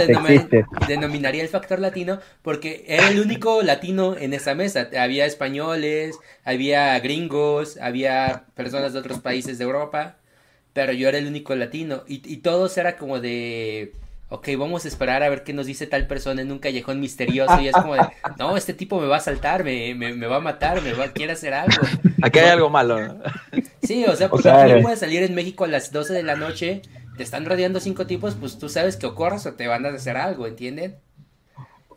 denominaría 0.88 1.42
el 1.42 1.50
factor 1.50 1.80
latino 1.80 2.20
porque 2.44 2.86
era 2.88 3.10
el 3.10 3.20
único 3.20 3.64
latino 3.64 4.16
en 4.16 4.34
esa 4.34 4.54
mesa. 4.54 4.90
Había 4.98 5.26
españoles, 5.26 6.18
había 6.44 6.98
gringos, 7.00 7.78
había 7.78 8.44
personas 8.54 8.94
de 8.94 9.00
otros 9.00 9.20
países 9.20 9.58
de 9.58 9.64
Europa, 9.64 10.18
pero 10.74 10.94
yo 10.94 11.10
era 11.10 11.18
el 11.18 11.28
único 11.28 11.56
latino. 11.56 12.04
Y, 12.08 12.22
y 12.32 12.38
todos 12.38 12.78
era 12.78 12.96
como 12.96 13.20
de, 13.20 13.94
ok, 14.30 14.50
vamos 14.58 14.86
a 14.86 14.88
esperar 14.88 15.24
a 15.24 15.30
ver 15.30 15.44
qué 15.44 15.54
nos 15.54 15.66
dice 15.66 15.88
tal 15.88 16.08
persona 16.08 16.42
en 16.42 16.52
un 16.52 16.60
callejón 16.60 17.00
misterioso. 17.00 17.60
Y 17.62 17.68
es 17.68 17.74
como 17.74 17.96
de, 17.96 18.02
no, 18.40 18.58
este 18.58 18.74
tipo 18.74 19.00
me 19.00 19.08
va 19.08 19.18
a 19.18 19.22
saltar, 19.22 19.64
me, 19.64 19.94
me, 19.96 20.28
va 20.28 20.38
a 20.38 20.42
matar, 20.42 20.82
me 20.82 20.94
va, 20.94 21.08
quiere 21.10 21.34
hacer 21.34 21.54
algo. 21.54 21.82
Aquí 22.22 22.40
hay 22.40 22.50
algo 22.50 22.70
malo. 22.70 22.98
Sí, 23.86 24.06
o 24.06 24.16
sea, 24.16 24.30
porque 24.30 24.50
aquí 24.50 24.74
no 24.74 24.82
puedes 24.82 25.00
salir 25.00 25.24
en 25.24 25.36
México 25.36 25.64
a 25.64 25.68
las 25.68 25.92
12 25.92 26.14
de 26.14 26.24
la 26.24 26.36
noche 26.36 26.82
te 27.16 27.24
están 27.24 27.46
rodeando 27.46 27.80
cinco 27.80 28.06
tipos, 28.06 28.36
pues 28.36 28.58
tú 28.58 28.70
sabes 28.70 28.98
que 28.98 29.06
ocurras 29.06 29.46
o 29.46 29.54
te 29.54 29.68
van 29.68 29.86
a 29.86 29.90
hacer 29.90 30.18
algo, 30.18 30.48
¿entienden? 30.48 30.96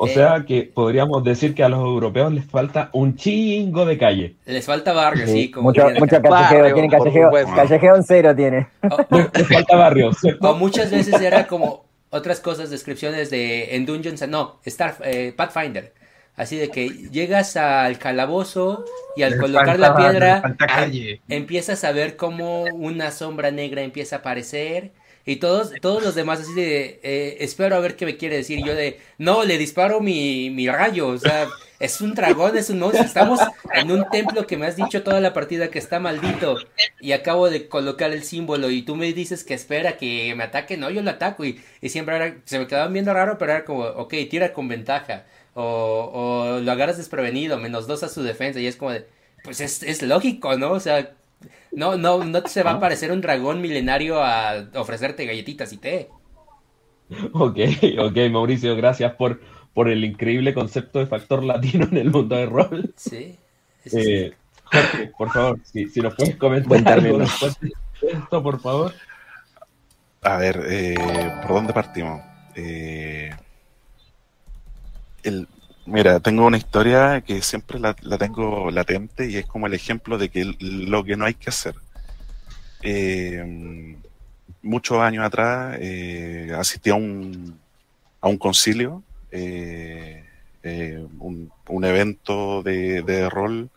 O 0.00 0.06
eh, 0.06 0.10
sea 0.10 0.44
que 0.46 0.62
podríamos 0.62 1.24
decir 1.24 1.54
que 1.54 1.64
a 1.64 1.68
los 1.68 1.80
europeos 1.80 2.32
les 2.32 2.44
falta 2.44 2.88
un 2.92 3.16
chingo 3.16 3.84
de 3.84 3.98
calle. 3.98 4.36
Les 4.46 4.64
falta 4.64 4.92
barrio, 4.92 5.26
sí. 5.26 5.50
como 5.50 5.70
mucho, 5.70 5.88
mucho 5.98 6.22
callejeo, 6.22 6.72
tienen 6.72 6.90
callejeo, 6.90 7.30
callejeo 7.32 7.96
en 7.96 8.04
cero 8.04 8.36
tiene. 8.36 8.68
les 9.34 9.48
falta 9.48 9.76
barrio, 9.76 10.10
O 10.40 10.54
muchas 10.54 10.92
veces 10.92 11.20
era 11.20 11.48
como 11.48 11.86
otras 12.10 12.38
cosas, 12.38 12.70
descripciones 12.70 13.28
de 13.30 13.74
en 13.74 13.86
Dungeons, 13.86 14.26
no, 14.28 14.60
Star, 14.64 14.96
eh, 15.02 15.34
Pathfinder. 15.36 15.92
Así 16.38 16.56
de 16.56 16.70
que 16.70 16.88
llegas 17.10 17.56
al 17.56 17.98
calabozo 17.98 18.84
y 19.16 19.24
al 19.24 19.36
colocar 19.38 19.78
la 19.78 19.96
piedra 19.96 20.56
empiezas 21.28 21.84
a 21.84 21.92
ver 21.92 22.16
cómo 22.16 22.62
una 22.62 23.10
sombra 23.10 23.50
negra 23.50 23.82
empieza 23.82 24.16
a 24.16 24.18
aparecer 24.20 24.92
y 25.28 25.36
todos, 25.36 25.72
todos 25.82 26.02
los 26.02 26.14
demás 26.14 26.40
así 26.40 26.54
de, 26.54 27.00
eh, 27.02 27.36
espero 27.40 27.76
a 27.76 27.80
ver 27.80 27.96
qué 27.96 28.06
me 28.06 28.16
quiere 28.16 28.36
decir. 28.36 28.64
Yo 28.64 28.74
de, 28.74 28.98
no, 29.18 29.44
le 29.44 29.58
disparo 29.58 30.00
mi, 30.00 30.48
mi 30.48 30.66
rayo. 30.70 31.08
O 31.08 31.18
sea, 31.18 31.46
es 31.78 32.00
un 32.00 32.14
dragón, 32.14 32.56
es 32.56 32.70
un 32.70 32.78
monstruo. 32.78 33.04
Estamos 33.04 33.38
en 33.74 33.90
un 33.90 34.08
templo 34.08 34.46
que 34.46 34.56
me 34.56 34.64
has 34.66 34.76
dicho 34.76 35.02
toda 35.02 35.20
la 35.20 35.34
partida 35.34 35.68
que 35.68 35.78
está 35.78 36.00
maldito. 36.00 36.56
Y 36.98 37.12
acabo 37.12 37.50
de 37.50 37.68
colocar 37.68 38.10
el 38.12 38.22
símbolo 38.24 38.70
y 38.70 38.80
tú 38.80 38.96
me 38.96 39.12
dices 39.12 39.44
que 39.44 39.52
espera 39.52 39.98
que 39.98 40.34
me 40.34 40.44
ataque. 40.44 40.78
No, 40.78 40.88
yo 40.88 41.02
lo 41.02 41.10
ataco. 41.10 41.44
Y, 41.44 41.60
y 41.82 41.90
siempre 41.90 42.38
se 42.46 42.58
me 42.58 42.66
quedaban 42.66 42.94
viendo 42.94 43.12
raro, 43.12 43.36
pero 43.36 43.52
era 43.52 43.66
como, 43.66 43.82
ok, 43.82 44.14
tira 44.30 44.54
con 44.54 44.66
ventaja. 44.66 45.26
O, 45.60 46.10
o 46.12 46.60
lo 46.60 46.70
agarras 46.72 46.98
desprevenido, 46.98 47.58
menos 47.58 47.86
dos 47.88 48.04
a 48.04 48.08
su 48.08 48.22
defensa. 48.22 48.60
Y 48.60 48.66
es 48.66 48.76
como 48.76 48.92
de, 48.92 49.06
pues 49.42 49.60
es, 49.60 49.82
es 49.82 50.02
lógico, 50.02 50.56
¿no? 50.56 50.70
O 50.72 50.80
sea, 50.80 51.12
no, 51.72 51.96
no, 51.96 52.22
no 52.22 52.46
se 52.46 52.62
va 52.62 52.72
a 52.72 52.74
aparecer 52.74 53.10
un 53.10 53.20
dragón 53.20 53.60
milenario 53.60 54.22
a 54.22 54.68
ofrecerte 54.74 55.26
galletitas 55.26 55.72
y 55.72 55.78
té. 55.78 56.08
Ok, 57.32 57.58
ok, 57.98 58.16
Mauricio, 58.30 58.76
gracias 58.76 59.14
por, 59.14 59.40
por 59.74 59.88
el 59.88 60.04
increíble 60.04 60.54
concepto 60.54 60.98
de 60.98 61.06
factor 61.06 61.42
latino 61.42 61.86
en 61.90 61.96
el 61.96 62.10
mundo 62.10 62.36
de 62.36 62.46
rol. 62.46 62.92
Sí. 62.96 63.36
Eh, 63.92 64.32
Jorge, 64.64 65.12
por 65.16 65.30
favor, 65.32 65.58
si, 65.64 65.86
nos 66.00 66.14
puedes 66.14 66.36
comentar 66.36 66.98
algo 66.98 67.22
esto, 67.22 68.42
por 68.42 68.60
favor. 68.60 68.92
A 70.22 70.36
ver, 70.36 70.62
eh, 70.68 70.94
¿por 71.42 71.54
dónde 71.54 71.72
partimos? 71.72 72.20
Eh, 72.54 73.30
el, 75.28 75.48
Mira, 75.90 76.20
tengo 76.20 76.44
una 76.44 76.58
historia 76.58 77.22
que 77.22 77.40
siempre 77.40 77.78
la, 77.80 77.94
tengo 77.94 78.70
latente 78.70 79.30
y 79.30 79.36
es 79.36 79.46
como 79.46 79.66
el 79.66 79.72
ejemplo 79.72 80.18
de 80.18 80.28
que 80.28 80.44
lo 80.60 81.02
que 81.02 81.16
no 81.16 81.24
hay 81.24 81.32
que 81.32 81.48
hacer. 81.48 81.76
Eh, 82.82 83.96
muchos 84.60 84.98
años 84.98 85.24
atrás 85.24 85.78
eh, 85.80 86.52
asistí 86.54 86.90
a 86.90 86.94
un, 86.94 87.58
a 88.20 88.28
un 88.28 88.36
concilio, 88.36 89.02
eh, 89.30 90.24
un, 91.20 91.84
evento 91.84 92.62
de, 92.62 93.26
rol 93.30 93.70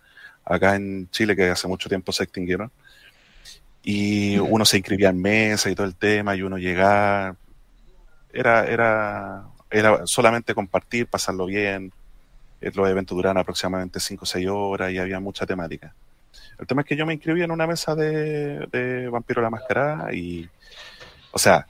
acá 0.43 0.75
en 0.75 1.09
Chile 1.11 1.33
que 1.33 1.49
hace 1.49 1.69
mucho 1.69 1.87
tiempo 1.87 2.11
se 2.11 2.23
extinguieron. 2.23 2.69
Y 3.83 4.37
uno 4.37 4.65
se 4.65 4.77
inscribía 4.77 5.09
en 5.09 5.21
mesa 5.21 5.69
y 5.69 5.75
todo 5.75 5.87
el 5.87 5.95
tema, 5.95 6.35
y 6.35 6.41
uno 6.41 6.57
llegaba. 6.57 7.37
Era, 8.33 8.65
era, 8.65 9.45
era 9.71 10.05
solamente 10.05 10.53
compartir, 10.53 11.07
pasarlo 11.07 11.45
bien, 11.45 11.91
eh, 12.61 12.71
los 12.73 12.87
eventos 12.87 13.15
duran 13.15 13.37
aproximadamente 13.37 13.99
5 13.99 14.23
o 14.23 14.25
6 14.25 14.47
horas 14.49 14.91
y 14.91 14.99
había 14.99 15.19
mucha 15.19 15.45
temática. 15.45 15.93
El 16.59 16.67
tema 16.67 16.81
es 16.81 16.87
que 16.87 16.95
yo 16.95 17.05
me 17.05 17.13
inscribí 17.13 17.41
en 17.41 17.51
una 17.51 17.65
mesa 17.65 17.95
de, 17.95 19.09
Vampiro 19.11 19.41
la 19.41 19.49
Mascarada 19.49 20.13
y, 20.13 20.47
o 21.31 21.39
sea, 21.39 21.65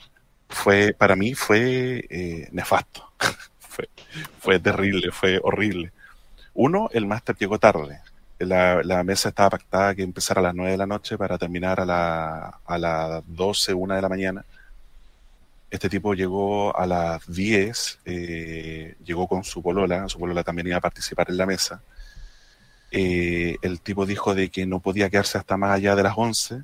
fue 0.50 0.94
para 0.94 1.16
mí 1.16 1.34
fue 1.34 2.06
eh, 2.10 2.50
nefasto. 2.52 3.12
fue, 4.40 4.60
terrible, 4.60 5.12
fue 5.12 5.40
horrible. 5.42 5.94
Uno, 6.54 6.90
el 6.92 7.06
máster 7.06 7.38
llegó 7.38 7.58
tarde. 7.58 8.02
La, 8.40 8.82
la, 8.84 9.04
mesa 9.04 9.30
estaba 9.30 9.52
pactada 9.52 9.96
que 9.96 10.02
empezara 10.02 10.42
a 10.42 10.44
las 10.44 10.56
9 10.56 10.72
de 10.72 10.78
la 10.78 10.88
noche 10.88 11.18
para 11.18 11.38
terminar 11.38 11.80
a, 11.80 11.86
la, 11.86 12.60
a 12.66 12.78
las 12.78 13.24
12, 13.28 13.74
1 13.74 13.96
de 13.96 14.02
la 14.02 14.10
mañana. 14.10 14.46
Este 15.72 15.88
tipo 15.88 16.14
llegó 16.14 16.78
a 16.78 16.86
las 16.86 17.26
10, 17.34 18.00
eh, 18.04 18.96
llegó 19.06 19.26
con 19.26 19.46
su 19.46 19.64
polola, 19.64 20.10
su 20.10 20.20
polola 20.20 20.44
también 20.44 20.68
iba 20.68 20.78
a 20.78 20.82
participar 20.82 21.30
en 21.30 21.38
la 21.38 21.46
mesa. 21.46 21.82
Eh, 22.92 23.56
el 23.62 23.80
tipo 23.80 24.06
dijo 24.06 24.36
de 24.36 24.50
que 24.50 24.66
no 24.66 24.82
podía 24.82 25.10
quedarse 25.10 25.38
hasta 25.38 25.56
más 25.56 25.72
allá 25.72 25.96
de 25.96 26.04
las 26.04 26.14
11, 26.18 26.64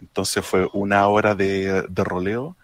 entonces 0.00 0.46
fue 0.46 0.68
una 0.72 1.08
hora 1.08 1.34
de, 1.34 1.84
roleo 1.96 2.56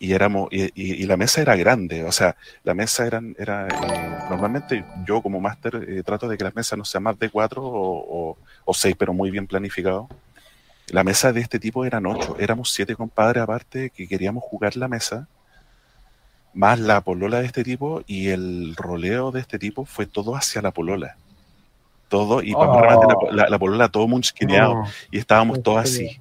y 0.00 0.12
éramos 0.12 0.48
y, 0.50 1.06
la 1.06 1.16
mesa 1.16 1.40
era 1.40 1.54
grande, 1.54 2.02
o 2.02 2.10
sea, 2.10 2.36
la 2.64 2.74
mesa 2.74 3.06
eran, 3.06 3.36
era 3.38 3.68
eh, 3.68 4.26
normalmente 4.28 4.84
yo 5.06 5.22
como 5.22 5.40
máster 5.40 6.02
trato 6.04 6.26
de 6.26 6.36
que 6.36 6.42
las 6.42 6.56
mesas 6.56 6.76
no 6.76 6.84
sean 6.84 7.04
más 7.04 7.16
de 7.16 7.30
cuatro 7.30 7.62
o, 7.64 8.36
o 8.64 8.74
seis, 8.74 8.96
pero 8.98 9.12
muy 9.12 9.30
bien 9.30 9.46
planificado 9.46 10.08
la 10.90 11.04
mesa 11.04 11.32
de 11.32 11.40
este 11.40 11.58
tipo 11.58 11.84
eran 11.84 12.06
ocho, 12.06 12.36
éramos 12.38 12.72
siete 12.72 12.96
compadres 12.96 13.42
aparte 13.42 13.90
que 13.90 14.08
queríamos 14.08 14.42
jugar 14.42 14.76
la 14.76 14.88
mesa, 14.88 15.28
más 16.52 16.78
la 16.80 17.00
polola 17.00 17.40
de 17.40 17.46
este 17.46 17.62
tipo 17.62 18.02
y 18.06 18.28
el 18.28 18.74
roleo 18.76 19.30
de 19.30 19.40
este 19.40 19.58
tipo 19.58 19.84
fue 19.84 20.06
todo 20.06 20.34
hacia 20.34 20.62
la 20.62 20.72
polola. 20.72 21.16
Todo, 22.08 22.42
y 22.42 22.52
oh. 22.56 23.30
la, 23.30 23.58
polola 23.58 23.88
todo 23.88 24.08
munchquineado, 24.08 24.82
y 25.12 25.18
estábamos 25.18 25.62
todos 25.62 25.78
así. 25.78 26.20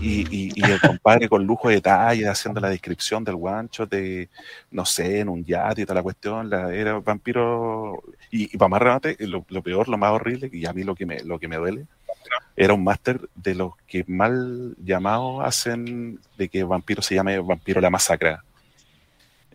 Y, 0.00 0.50
y, 0.58 0.64
el 0.64 0.80
compadre 0.80 1.28
con 1.28 1.46
lujo 1.46 1.68
de 1.68 1.76
detalle 1.76 2.28
haciendo 2.28 2.60
la 2.60 2.68
descripción 2.68 3.22
del 3.22 3.36
guancho 3.36 3.86
de, 3.86 4.28
no 4.72 4.84
sé, 4.84 5.20
en 5.20 5.28
un 5.28 5.44
yate 5.44 5.82
y 5.82 5.84
toda 5.84 5.94
la 5.94 6.02
cuestión, 6.02 6.50
la, 6.50 6.74
era 6.74 6.98
vampiro, 6.98 8.02
y, 8.32 8.52
y 8.52 8.58
para 8.58 8.68
más 8.68 8.82
remate, 8.82 9.16
lo, 9.20 9.46
lo, 9.48 9.62
peor, 9.62 9.88
lo 9.88 9.96
más 9.96 10.10
horrible, 10.10 10.50
y 10.52 10.66
a 10.66 10.72
mí 10.72 10.82
lo 10.82 10.96
que 10.96 11.06
me, 11.06 11.20
lo 11.20 11.38
que 11.38 11.46
me 11.46 11.56
duele, 11.56 11.86
era 12.56 12.74
un 12.74 12.84
máster 12.84 13.20
de 13.34 13.54
los 13.54 13.72
que 13.86 14.04
mal 14.06 14.74
llamados 14.82 15.44
hacen 15.44 16.20
de 16.38 16.48
que 16.48 16.64
vampiro 16.64 17.02
se 17.02 17.14
llame 17.14 17.38
vampiro 17.38 17.80
la 17.80 17.90
masacra. 17.90 18.44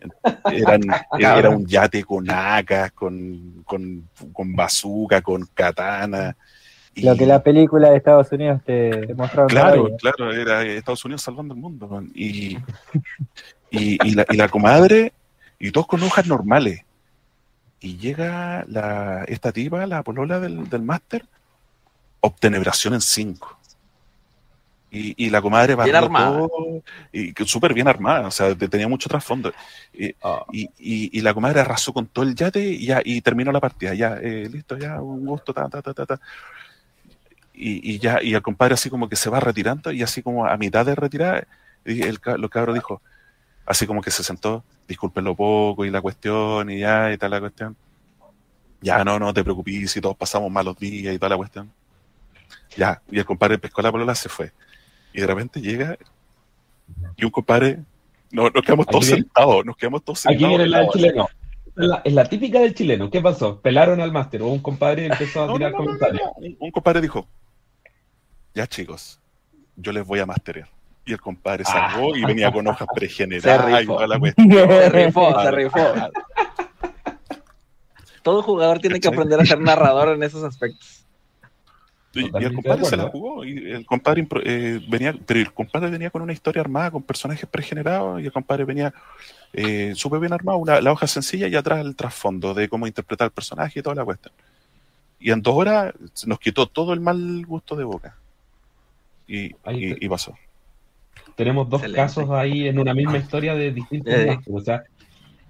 era 1.18 1.50
un 1.50 1.66
yate 1.66 2.04
con 2.04 2.30
acas, 2.30 2.92
con, 2.92 3.62
con, 3.64 4.08
con 4.32 4.54
bazooka, 4.54 5.20
con 5.20 5.46
katana. 5.54 6.36
Lo 6.96 7.16
que 7.16 7.26
la 7.26 7.42
película 7.42 7.90
de 7.90 7.96
Estados 7.96 8.30
Unidos 8.32 8.62
te 8.64 9.14
mostraba. 9.14 9.46
Claro, 9.48 9.88
claro, 9.98 10.32
era 10.32 10.62
Estados 10.64 11.04
Unidos 11.04 11.22
salvando 11.22 11.54
el 11.54 11.60
mundo. 11.60 12.02
Y, 12.14 12.58
y, 13.70 14.14
la, 14.14 14.26
y, 14.28 14.36
la, 14.36 14.48
comadre, 14.48 15.12
y 15.58 15.70
todos 15.70 15.86
con 15.86 16.02
hojas 16.02 16.26
normales. 16.26 16.80
Y 17.80 17.96
llega 17.96 18.64
la, 18.68 19.24
esta 19.28 19.52
tipa, 19.52 19.86
la 19.86 20.02
polola 20.02 20.40
del, 20.40 20.68
del 20.68 20.82
máster, 20.82 21.24
obtenebración 22.20 22.94
en 22.94 23.00
5. 23.00 23.58
Y, 24.92 25.26
y, 25.26 25.30
la 25.30 25.40
comadre 25.40 25.76
bien 25.76 25.94
armada. 25.94 26.48
y 27.12 27.32
súper 27.46 27.72
bien 27.72 27.86
armada, 27.86 28.26
o 28.26 28.30
sea, 28.32 28.52
tenía 28.56 28.88
mucho 28.88 29.08
trasfondo. 29.08 29.52
Ah. 30.22 30.44
Y, 30.52 30.68
y, 30.78 31.20
la 31.20 31.32
comadre 31.32 31.60
arrasó 31.60 31.92
con 31.92 32.06
todo 32.06 32.24
el 32.24 32.34
yate 32.34 32.60
y, 32.60 32.86
ya, 32.86 33.00
y 33.04 33.20
terminó 33.20 33.52
la 33.52 33.60
partida. 33.60 33.94
Ya, 33.94 34.18
eh, 34.20 34.48
listo, 34.50 34.76
ya, 34.76 35.00
un 35.00 35.24
gusto, 35.24 35.54
ta, 35.54 35.68
ta, 35.68 35.80
ta, 35.80 35.94
ta, 35.94 36.06
ta. 36.06 36.20
Y, 37.54 37.98
ya, 37.98 38.20
y 38.22 38.34
el 38.34 38.42
compadre 38.42 38.74
así 38.74 38.88
como 38.88 39.08
que 39.08 39.16
se 39.16 39.28
va 39.28 39.38
retirando 39.38 39.92
y 39.92 40.02
así 40.02 40.22
como 40.22 40.46
a 40.46 40.56
mitad 40.56 40.84
de 40.86 40.94
retirar, 40.94 41.46
el, 41.84 42.18
los 42.38 42.50
cabros 42.50 42.74
dijo, 42.74 43.02
así 43.66 43.86
como 43.86 44.00
que 44.00 44.10
se 44.10 44.24
sentó, 44.24 44.64
disculpenlo 44.88 45.36
poco 45.36 45.84
y 45.84 45.90
la 45.90 46.00
cuestión 46.00 46.70
y 46.70 46.80
ya 46.80 47.12
y 47.12 47.18
tal 47.18 47.30
la 47.30 47.40
cuestión. 47.40 47.76
Ya, 48.80 49.04
no, 49.04 49.18
no 49.18 49.34
te 49.34 49.44
preocupes, 49.44 49.90
si 49.90 50.00
todos 50.00 50.16
pasamos 50.16 50.50
malos 50.50 50.78
días 50.78 51.14
y 51.14 51.18
toda 51.18 51.30
la 51.30 51.36
cuestión. 51.36 51.70
Ya, 52.76 53.02
y 53.10 53.18
el 53.18 53.24
compadre 53.24 53.58
pescó 53.58 53.82
la 53.82 53.90
polola, 53.90 54.14
se 54.14 54.28
fue. 54.28 54.52
Y 55.12 55.20
de 55.20 55.26
repente 55.26 55.60
llega 55.60 55.96
y 57.16 57.24
un 57.24 57.30
compadre, 57.30 57.80
no, 58.30 58.48
nos 58.50 58.62
quedamos 58.62 58.86
todos 58.86 59.06
sentados, 59.06 59.64
nos 59.64 59.76
quedamos 59.76 60.04
todos 60.04 60.20
sentados. 60.20 60.44
Aquí 60.44 60.48
viene 60.48 60.66
la 60.68 60.80
del 60.80 60.88
chileno. 60.90 61.28
Es 62.04 62.12
la, 62.12 62.24
típica 62.24 62.60
del 62.60 62.74
chileno. 62.74 63.10
¿Qué 63.10 63.20
pasó? 63.20 63.60
Pelaron 63.60 64.00
al 64.00 64.12
máster 64.12 64.42
o 64.42 64.48
un 64.48 64.58
compadre 64.58 65.06
empezó 65.06 65.44
a 65.44 65.52
tirar 65.54 65.72
comentarios. 65.72 66.28
Un, 66.58 66.70
compadre 66.70 67.00
dijo, 67.00 67.26
ya 68.54 68.66
chicos, 68.66 69.18
yo 69.76 69.92
les 69.92 70.06
voy 70.06 70.20
a 70.20 70.26
masterear. 70.26 70.68
Y 71.06 71.12
el 71.12 71.20
compadre 71.20 71.64
ah. 71.66 71.90
sacó 71.90 72.14
y 72.14 72.24
venía 72.24 72.52
con 72.52 72.66
hojas 72.66 72.86
pregeneradas 72.94 73.82
y 73.82 73.86
toda 73.86 74.06
la 74.06 74.18
cuestión. 74.18 74.50
Se 74.50 74.88
rifó, 74.90 75.42
se 75.42 75.50
rifó. 75.50 75.94
Todo 78.22 78.42
jugador 78.42 78.80
tiene 78.80 79.00
que 79.00 79.08
aprender 79.08 79.40
a 79.40 79.46
ser 79.46 79.60
narrador 79.60 80.10
en 80.10 80.22
esos 80.22 80.44
aspectos. 80.44 80.99
Y, 82.12 82.24
el 82.44 82.54
compadre 82.54 82.84
se 82.84 82.96
la 82.96 83.08
jugó. 83.08 83.44
Y 83.44 83.70
el 83.70 83.86
compadre 83.86 84.26
eh, 84.44 84.80
venía, 84.88 85.14
pero 85.26 85.40
el 85.40 85.52
compadre 85.52 85.90
venía 85.90 86.10
con 86.10 86.22
una 86.22 86.32
historia 86.32 86.60
armada, 86.60 86.90
con 86.90 87.02
personajes 87.02 87.48
pregenerados, 87.48 88.20
y 88.20 88.26
el 88.26 88.32
compadre 88.32 88.64
venía 88.64 88.92
eh, 89.52 89.92
súper 89.94 90.20
bien 90.20 90.32
armado, 90.32 90.64
la 90.64 90.92
hoja 90.92 91.06
sencilla 91.06 91.48
y 91.48 91.54
atrás 91.54 91.80
el 91.80 91.96
trasfondo 91.96 92.54
de 92.54 92.68
cómo 92.68 92.86
interpretar 92.86 93.26
el 93.26 93.32
personaje 93.32 93.80
y 93.80 93.82
toda 93.82 93.94
la 93.94 94.04
cuestión. 94.04 94.32
Y 95.20 95.30
en 95.30 95.42
dos 95.42 95.54
horas 95.54 95.92
nos 96.26 96.40
quitó 96.40 96.66
todo 96.66 96.94
el 96.94 97.00
mal 97.00 97.44
gusto 97.46 97.76
de 97.76 97.84
boca. 97.84 98.16
Y, 99.28 99.54
y, 99.68 100.08
pasó. 100.08 100.34
Tenemos 101.36 101.68
dos 101.68 101.82
casos 101.94 102.30
ahí 102.30 102.66
en 102.66 102.80
una 102.80 102.94
misma 102.94 103.18
historia 103.18 103.54
de 103.54 103.70
distintos 103.70 104.12
eh. 104.12 104.38
O 104.50 104.60
sea, 104.60 104.82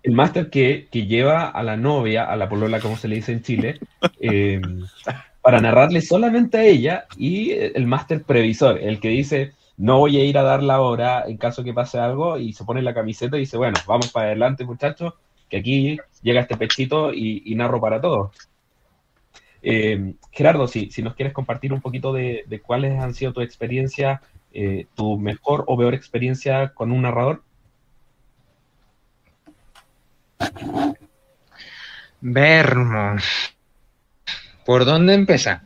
el 0.02 0.12
máster 0.12 0.50
que, 0.50 0.88
que, 0.90 1.07
lleva 1.07 1.49
a 1.49 1.62
la 1.62 1.79
novia, 1.79 2.25
a 2.25 2.37
la 2.37 2.49
polola, 2.49 2.81
como 2.81 2.99
se 2.99 3.09
le 3.09 3.17
dice 3.17 3.33
en 3.33 3.43
Chile, 3.43 3.81
eh, 4.21 4.61
para 5.42 5.61
narrarle 5.61 6.00
solamente 6.02 6.59
a 6.59 6.64
ella, 6.64 7.06
y 7.16 7.52
el 7.52 7.87
máster 7.87 8.23
previsor, 8.23 8.78
el 8.78 9.00
que 9.00 9.09
dice, 9.09 9.52
no 9.76 9.99
voy 9.99 10.18
a 10.18 10.25
ir 10.25 10.37
a 10.37 10.42
dar 10.42 10.62
la 10.62 10.80
hora 10.80 11.25
en 11.26 11.38
caso 11.38 11.64
que 11.64 11.73
pase 11.73 11.99
algo, 11.99 12.38
y 12.38 12.52
se 12.52 12.64
pone 12.64 12.82
la 12.82 12.94
camiseta 12.94 13.37
y 13.37 13.40
dice, 13.40 13.56
bueno, 13.56 13.78
vamos 13.87 14.11
para 14.12 14.26
adelante 14.26 14.64
muchachos, 14.64 15.14
que 15.49 15.59
aquí 15.59 15.99
llega 16.23 16.42
este 16.42 16.56
pechito 16.56 17.12
y, 17.12 17.54
narro 17.54 17.80
para 17.80 18.00
todos. 18.00 18.30
Eh, 19.62 20.14
Gerardo, 20.30 20.68
si, 20.68 20.90
si 20.90 21.02
nos 21.02 21.14
quieres 21.14 21.35
compartir 21.35 21.73
un 21.73 21.80
poquito 21.80 22.12
de, 22.12 22.62
cuáles 22.64 22.99
han 23.00 23.14
sido 23.14 23.32
tus 23.32 23.44
experiencias, 23.44 24.20
eh, 24.52 24.87
tu 24.94 25.18
mejor 25.18 25.64
o 25.66 25.76
peor 25.76 25.94
experiencia 25.94 26.68
con 26.75 26.92
un 26.92 27.02
narrador. 27.02 27.42
Vermos. 32.20 33.54
¿Por 34.64 34.85
dónde 34.85 35.14
empieza? 35.14 35.62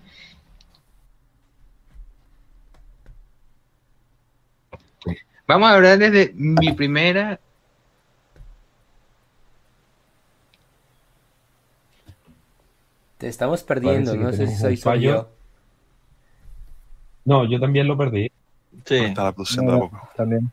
Vamos 5.47 5.69
a 5.69 5.75
hablar 5.75 5.99
desde 5.99 6.33
mi 6.35 6.73
primera. 6.73 7.39
Te 13.19 13.29
estamos 13.29 13.63
perdiendo, 13.63 14.17
no 14.17 14.33
sé 14.33 14.47
si 14.47 14.77
soy, 14.77 15.01
yo. 15.01 15.29
No, 17.25 17.49
yo 17.49 17.59
también 17.61 17.87
lo 17.87 17.97
perdí. 17.97 18.31
Sí. 18.85 18.97
Está 18.97 19.33
poco. 19.33 19.91
También. 20.17 20.51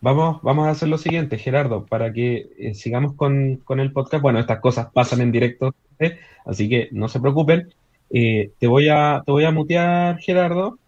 Vamos, 0.00 0.42
vamos 0.42 0.66
a 0.66 0.70
hacer 0.70 0.88
lo 0.88 0.98
siguiente, 0.98 1.38
Gerardo, 1.38 1.86
para 1.86 2.12
que 2.12 2.50
eh, 2.58 2.74
sigamos 2.74 3.14
con, 3.14 3.62
el 3.68 3.92
podcast. 3.92 4.22
Bueno, 4.22 4.38
estas 4.38 4.60
cosas 4.60 4.88
pasan 4.92 5.22
en 5.22 5.32
directo, 5.32 5.74
¿eh? 5.98 6.18
así 6.44 6.68
que 6.68 6.88
no 6.92 7.08
se 7.08 7.20
preocupen. 7.20 7.72
Eh, 8.10 8.50
te, 8.58 8.66
voy 8.66 8.88
a, 8.88 9.22
te 9.24 9.32
voy 9.32 9.44
a 9.44 9.50
mutear, 9.50 10.18
Gerardo, 10.18 10.78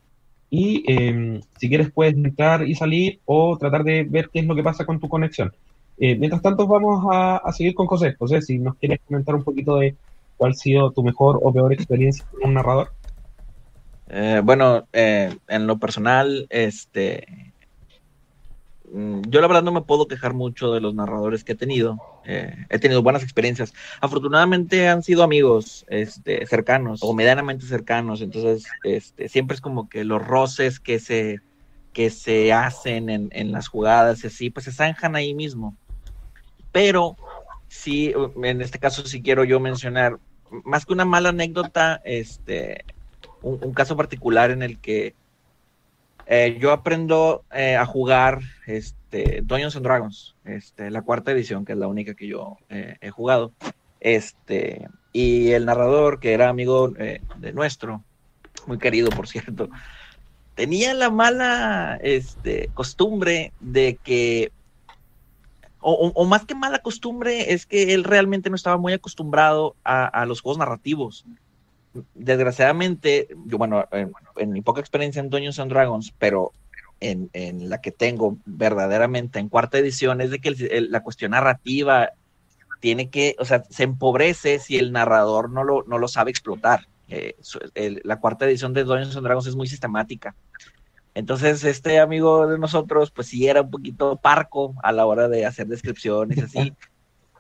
y 0.51 0.85
em, 0.87 1.41
si 1.59 1.69
quieres 1.69 1.91
puedes 1.91 2.15
entrar 2.15 2.67
y 2.69 2.75
salir 2.75 3.21
o 3.25 3.57
tratar 3.59 3.85
de 3.85 4.05
ver 4.05 4.31
qué 4.33 4.41
es 4.41 4.47
lo 4.47 4.55
que 4.55 4.63
pasa 4.63 4.85
con 4.85 5.01
tu 5.01 5.09
conexión. 5.09 5.53
mientras 5.99 6.43
tanto, 6.43 6.67
vamos 6.67 7.05
a, 7.11 7.39
a, 7.39 7.53
seguir 7.53 7.75
con 7.75 7.87
José. 7.87 8.15
José, 8.19 8.43
si 8.43 8.59
nos 8.59 8.77
quieres 8.77 9.01
comentar 9.07 9.35
un 9.35 9.45
poquito 9.45 9.77
de 9.77 9.97
cuál 10.37 10.53
ha 10.53 10.55
sido 10.55 10.91
tu 10.93 11.03
mejor 11.03 11.41
o 11.43 11.53
peor 11.53 11.73
experiencia 11.73 12.25
con 12.31 12.51
un 12.51 12.55
narrador. 12.55 12.91
bueno, 14.45 14.87
en 14.93 15.67
lo 15.67 15.79
personal, 15.79 16.47
este, 16.51 17.27
yo 18.93 19.41
la 19.41 19.47
verdad 19.47 19.63
no 19.63 19.73
me 19.73 19.83
puedo 19.83 20.07
quejar 20.07 20.33
mucho 20.33 20.73
de 20.73 20.81
los 20.81 20.95
narradores 20.95 21.45
que 21.45 21.53
he 21.53 21.57
tenido. 21.57 21.99
Eh, 22.25 22.55
he 22.71 22.79
tenido 22.79 23.03
buenas 23.03 23.23
experiencias. 23.23 23.75
Afortunadamente 24.01 24.89
han 24.89 25.03
sido 25.03 25.23
amigos 25.23 25.85
este, 25.89 26.47
cercanos 26.47 27.01
o 27.03 27.13
medianamente 27.13 27.67
cercanos. 27.67 28.21
Entonces, 28.23 28.65
este, 28.85 29.29
siempre 29.29 29.57
es 29.57 29.61
como 29.61 29.89
que 29.89 30.05
los 30.05 30.25
roces 30.25 30.79
que 30.79 30.99
se, 30.99 31.41
que 31.93 32.11
se 32.11 32.53
hacen 32.53 33.11
en, 33.11 33.29
en 33.33 33.53
las 33.53 33.69
jugadas 33.69 34.23
y 34.23 34.29
así, 34.29 34.51
pues 34.51 34.65
se 34.65 34.73
zanjan 34.73 35.17
ahí 35.17 35.35
mismo. 35.35 35.77
Pero 36.71 37.17
sí, 37.69 38.13
en 38.43 38.61
este 38.61 38.79
caso 38.79 39.05
sí 39.07 39.23
quiero 39.23 39.45
yo 39.45 39.61
mencionar, 39.61 40.19
más 40.65 40.87
que 40.87 40.93
una 40.93 41.05
mala 41.05 41.31
anécdota, 41.31 42.01
este, 42.05 42.85
un 43.43 43.73
caso 43.75 43.97
particular 43.97 44.51
en 44.51 44.63
el 44.63 44.79
que 44.79 45.15
eh, 46.27 46.59
yo 46.61 46.73
aprendo 46.73 47.45
eh, 47.53 47.77
a 47.77 47.87
jugar 47.87 48.41
este, 48.67 49.43
Dungeons 49.45 49.77
and 49.77 49.85
Dragons, 49.85 50.35
este, 50.45 50.91
la 50.91 51.03
cuarta 51.03 51.31
edición, 51.31 51.65
que 51.65 51.73
es 51.73 51.79
la 51.79 51.87
única 51.87 52.15
que 52.15 52.27
yo 52.27 52.59
eh, 52.69 52.97
he 53.01 53.11
jugado. 53.11 53.53
Este, 54.01 54.89
y 55.13 55.53
el 55.53 55.67
narrador, 55.67 56.19
que 56.19 56.33
era 56.33 56.49
amigo 56.49 56.89
de 56.89 57.53
nuestro, 57.55 58.03
muy 58.67 58.79
querido 58.79 59.11
por 59.11 59.29
cierto, 59.29 59.71
tenía 60.55 60.95
la 60.95 61.11
mala 61.11 61.99
este, 62.03 62.71
costumbre 62.75 63.53
de 63.61 63.99
que, 64.03 64.53
o, 65.81 66.25
más 66.25 66.45
que 66.45 66.55
mala 66.55 66.81
costumbre, 66.81 67.53
es 67.53 67.65
que 67.65 67.95
él 67.95 68.05
realmente 68.05 68.51
no 68.51 68.57
estaba 68.57 68.77
muy 68.77 68.93
acostumbrado 68.93 69.77
a 69.85 70.27
los 70.27 70.41
juegos 70.41 70.59
narrativos 70.59 71.25
desgraciadamente, 72.15 73.29
yo, 73.47 73.59
bueno, 73.59 73.87
en, 74.37 74.51
mi 74.51 74.63
poca 74.63 74.81
experiencia 74.81 75.21
en 75.21 75.31
Dungeons 75.31 75.59
and 75.59 75.71
Dragons, 75.71 76.13
pero 76.19 76.53
en, 77.01 77.31
la 77.69 77.81
que 77.81 77.93
tengo 77.93 78.39
verdaderamente 78.45 79.39
en 79.39 79.49
cuarta 79.49 79.79
edición, 79.79 80.21
es 80.21 80.31
de 80.31 80.39
que 80.39 80.55
la 80.89 81.03
cuestión 81.03 81.33
narrativa 81.33 82.11
tiene 82.81 83.11
que, 83.11 83.37
o 83.39 83.45
sea, 83.45 83.65
se 83.69 83.85
empobrece 83.85 84.59
si 84.59 84.79
el 84.79 84.93
narrador 84.93 85.51
no 85.51 85.65
lo, 85.65 85.85
no 85.85 85.99
lo 85.99 86.09
sabe 86.09 86.31
explotar. 86.31 86.87
Eh, 87.09 87.37
la 88.05 88.19
cuarta 88.19 88.47
edición 88.47 88.73
de 88.73 88.85
Dungeons 88.85 89.17
and 89.17 89.25
Dragons 89.25 89.47
es 89.47 89.57
muy 89.57 89.69
sistemática. 89.69 90.35
Entonces, 91.15 91.65
este 91.65 91.99
amigo 91.99 92.47
de 92.47 92.59
nosotros, 92.59 93.11
pues 93.11 93.29
sí 93.29 93.47
era 93.47 93.63
un 93.63 93.71
poquito 93.71 94.17
parco 94.17 94.75
a 94.83 94.93
la 94.93 95.07
hora 95.07 95.29
de 95.29 95.47
hacer 95.47 95.67
descripciones 95.67 96.43
así. 96.43 96.73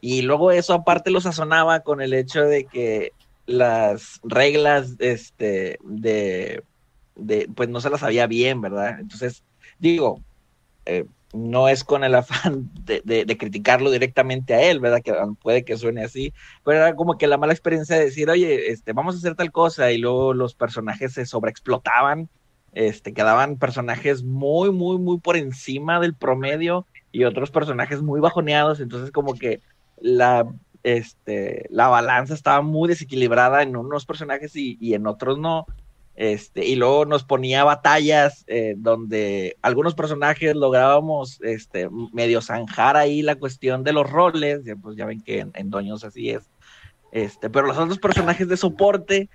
Y 0.00 0.22
luego 0.22 0.52
eso 0.52 0.74
aparte 0.74 1.10
lo 1.10 1.20
sazonaba 1.20 1.80
con 1.80 2.00
el 2.00 2.12
hecho 2.12 2.42
de 2.42 2.66
que 2.66 3.12
las 3.46 4.20
reglas 4.24 4.96
este, 4.98 5.78
de, 5.84 6.62
de, 7.14 7.48
pues 7.54 7.68
no 7.68 7.80
se 7.80 7.90
las 7.90 8.00
sabía 8.00 8.26
bien, 8.26 8.60
¿verdad? 8.60 8.98
Entonces, 9.00 9.42
digo, 9.78 10.20
eh, 10.84 11.06
no 11.32 11.68
es 11.68 11.84
con 11.84 12.04
el 12.04 12.14
afán 12.14 12.70
de, 12.84 13.02
de, 13.04 13.36
criticarlo 13.36 13.90
directamente 13.90 14.54
a 14.54 14.62
él, 14.62 14.80
¿verdad? 14.80 15.02
Que 15.02 15.14
puede 15.42 15.64
que 15.64 15.76
suene 15.76 16.04
así, 16.04 16.32
pero 16.64 16.78
era 16.78 16.96
como 16.96 17.18
que 17.18 17.26
la 17.26 17.38
mala 17.38 17.52
experiencia 17.52 17.96
de 17.96 18.06
decir, 18.06 18.30
oye, 18.30 18.70
este, 18.70 18.92
vamos 18.92 19.14
a 19.14 19.18
hacer 19.18 19.34
tal 19.34 19.52
cosa, 19.52 19.92
y 19.92 19.98
luego 19.98 20.34
los 20.34 20.54
personajes 20.54 21.12
se 21.12 21.26
sobreexplotaban, 21.26 22.28
este, 22.72 23.12
quedaban 23.12 23.56
personajes 23.56 24.22
muy, 24.22 24.70
muy, 24.70 24.98
muy 24.98 25.18
por 25.18 25.36
encima 25.36 26.00
del 26.00 26.14
promedio 26.14 26.86
y 27.12 27.24
otros 27.24 27.50
personajes 27.50 28.02
muy 28.02 28.20
bajoneados, 28.20 28.80
entonces 28.80 29.10
como 29.10 29.34
que 29.34 29.60
la 29.98 30.46
este, 30.86 31.66
la 31.68 31.88
balanza 31.88 32.32
estaba 32.32 32.62
muy 32.62 32.88
desequilibrada 32.88 33.62
en 33.64 33.74
unos 33.74 34.06
personajes 34.06 34.54
y, 34.54 34.94
en 34.94 35.08
otros 35.08 35.36
no. 35.36 35.66
Este, 36.14 36.64
y 36.64 36.76
luego 36.76 37.04
nos 37.06 37.24
ponía 37.24 37.64
batallas 37.64 38.44
eh, 38.46 38.74
donde 38.78 39.56
algunos 39.62 39.96
personajes 39.96 40.54
lográbamos 40.54 41.40
este, 41.42 41.90
medio 42.12 42.40
zanjar 42.40 42.96
ahí 42.96 43.22
la 43.22 43.34
cuestión 43.34 43.82
de 43.82 43.94
los 43.94 44.08
roles, 44.08 44.60
pues 44.80 44.96
ya 44.96 45.06
ven 45.06 45.22
que 45.22 45.40
en, 45.40 45.50
en 45.54 45.70
Doños 45.70 46.04
así 46.04 46.30
es. 46.30 46.48
Este, 47.10 47.50
pero 47.50 47.66
los 47.66 47.76
otros 47.76 47.98
personajes 47.98 48.46
de 48.46 48.56
soporte 48.56 49.28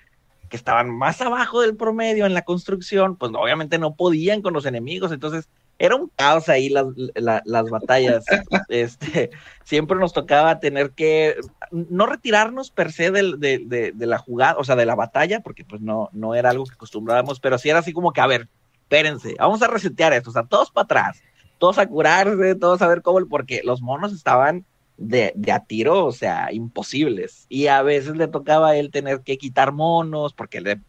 que 0.48 0.56
estaban 0.56 0.90
más 0.90 1.20
abajo 1.20 1.60
del 1.60 1.76
promedio 1.76 2.26
en 2.26 2.34
la 2.34 2.44
construcción, 2.44 3.18
pues 3.18 3.34
obviamente 3.36 3.78
no 3.78 3.96
podían 3.96 4.42
con 4.42 4.54
los 4.54 4.66
enemigos, 4.66 5.12
entonces 5.12 5.50
era 5.82 5.96
un 5.96 6.12
caos 6.15 6.48
ahí 6.48 6.70
las, 6.70 6.86
las 7.15 7.70
batallas. 7.70 8.24
Este, 8.70 9.32
siempre 9.63 9.98
nos 9.98 10.13
tocaba 10.13 10.60
tener 10.60 10.91
que 10.91 11.36
no 11.72 12.06
retirarnos 12.06 12.70
per 12.70 12.91
se 12.91 13.10
de, 13.10 13.36
de, 13.38 13.91
de, 13.94 14.06
la 14.06 14.20
jugada, 14.20 14.58
o 14.60 14.63
sea, 14.63 14.76
de 14.76 14.86
la 14.86 14.96
batalla, 14.96 15.39
porque 15.41 15.65
pues 15.65 15.82
no, 15.82 16.10
no 16.13 16.36
era 16.36 16.52
algo 16.52 16.65
que 16.65 16.74
acostumbrábamos, 16.74 17.39
pero 17.39 17.58
sí 17.58 17.70
era 17.70 17.80
así 17.80 17.94
como 17.94 18.13
que, 18.13 18.22
a 18.22 18.28
ver, 18.28 18.48
espérense, 18.84 19.36
vamos 19.39 19.62
a 19.63 19.67
resetear 19.67 20.13
esto, 20.13 20.30
o 20.30 20.34
sea, 20.34 20.44
todos 20.44 20.70
para 20.70 20.86
atrás. 20.86 21.22
todos 21.58 21.80
a 21.80 21.88
curarse, 21.88 22.56
todos 22.56 22.82
a 22.82 22.88
ver 22.88 23.02
cómo, 23.02 23.26
porque 23.28 23.62
los 23.63 23.82
monos 23.82 24.13
estaban 24.13 24.65
de, 24.98 25.34
de, 25.36 25.52
a 25.52 25.65
tiro, 25.65 26.06
o 26.06 26.12
sea, 26.12 26.50
imposibles. 26.54 27.48
Y 27.50 27.67
a 27.67 27.82
veces 27.82 28.15
le 28.15 28.28
tocaba 28.28 28.70
a 28.70 28.78
él 28.78 28.91
tener 28.91 29.22
que 29.22 29.38
quitar 29.38 29.72
monos, 29.72 30.34
porque 30.34 30.62
le, 30.62 30.80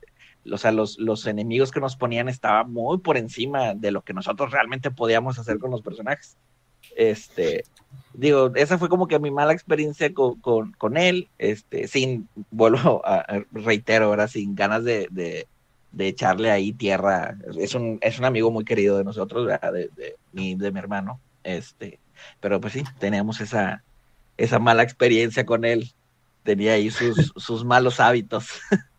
o 0.51 0.59
sea, 0.59 0.73
los, 0.73 0.99
los 0.99 1.27
enemigos 1.27 1.71
que 1.71 1.81
nos 1.81 1.97
ponían 1.97 2.29
estaban 2.29 2.73
muy 2.73 2.99
por 2.99 3.17
encima 3.17 3.75
de 3.75 3.91
lo 3.91 4.03
que 4.03 4.15
nosotros 4.15 4.51
realmente 4.51 4.91
podíamos 4.91 5.39
hacer 5.39 5.59
con 5.59 5.71
los 5.71 5.83
personajes. 5.83 6.37
Este, 6.97 7.65
digo, 8.13 8.53
esa 8.55 8.79
fue 8.79 8.89
como 8.89 9.07
que 9.09 9.19
mi 9.19 9.31
mala 9.31 9.53
experiencia 9.53 10.13
con, 10.13 10.41
con, 10.41 10.73
con 10.73 10.97
él, 10.97 11.29
este, 11.39 11.89
sin, 11.89 12.29
vuelvo 12.51 13.03
a, 13.05 13.25
reitero, 13.53 14.07
ahora 14.07 14.29
sin 14.29 14.55
ganas 14.55 14.85
de, 14.85 15.09
de, 15.11 15.47
de, 15.93 16.09
echarle 16.09 16.51
ahí 16.51 16.73
tierra. 16.73 17.37
Es 17.59 17.75
un, 17.75 17.99
es 18.03 18.19
un 18.19 18.25
amigo 18.25 18.51
muy 18.51 18.65
querido 18.65 18.99
de 18.99 19.05
nosotros, 19.05 19.47
de, 19.47 19.91
de, 19.97 20.17
mi, 20.33 20.55
de 20.55 20.73
mi 20.73 20.79
hermano, 20.79 21.21
este, 21.45 21.99
pero 22.41 22.61
pues 22.61 22.75
sí, 22.75 22.85
teníamos 22.99 23.41
esa, 23.41 23.83
esa 24.37 24.59
mala 24.59 24.83
experiencia 24.83 25.47
con 25.47 25.65
él. 25.65 25.93
Tenía 26.43 26.73
ahí 26.73 26.91
sus, 26.91 27.33
sus 27.37 27.65
malos 27.65 28.01
hábitos. 28.01 28.49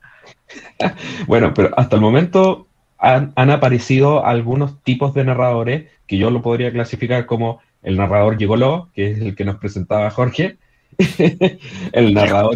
bueno, 1.27 1.53
pero 1.53 1.71
hasta 1.77 1.95
el 1.95 2.01
momento 2.01 2.67
han, 2.97 3.33
aparecido 3.35 4.25
algunos 4.25 4.81
tipos 4.83 5.13
de 5.13 5.25
narradores 5.25 5.89
que 6.07 6.17
yo 6.17 6.29
lo 6.29 6.41
podría 6.41 6.71
clasificar 6.71 7.25
como 7.25 7.59
el 7.81 7.97
narrador 7.97 8.37
gigoló, 8.37 8.89
que 8.93 9.11
es 9.11 9.19
el 9.19 9.35
que 9.35 9.43
nos 9.43 9.57
presentaba 9.57 10.09
Jorge, 10.09 10.57
el, 11.91 12.13
narrador 12.13 12.55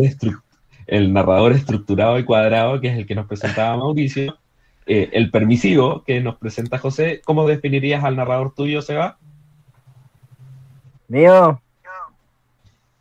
el 0.88 1.12
narrador 1.12 1.52
estructurado 1.52 2.18
y 2.18 2.24
cuadrado, 2.24 2.80
que 2.80 2.88
es 2.88 2.98
el 2.98 3.06
que 3.06 3.16
nos 3.16 3.28
presentaba 3.28 3.76
Mauricio, 3.76 4.38
eh, 4.86 5.10
el 5.12 5.32
permisivo, 5.32 6.04
que 6.06 6.22
nos 6.22 6.38
presenta 6.38 6.78
José. 6.78 7.22
¿Cómo 7.26 7.46
definirías 7.46 8.06
al 8.06 8.16
narrador 8.16 8.54
tuyo, 8.56 8.82
Seba? 8.82 9.18
Mío, 11.10 11.62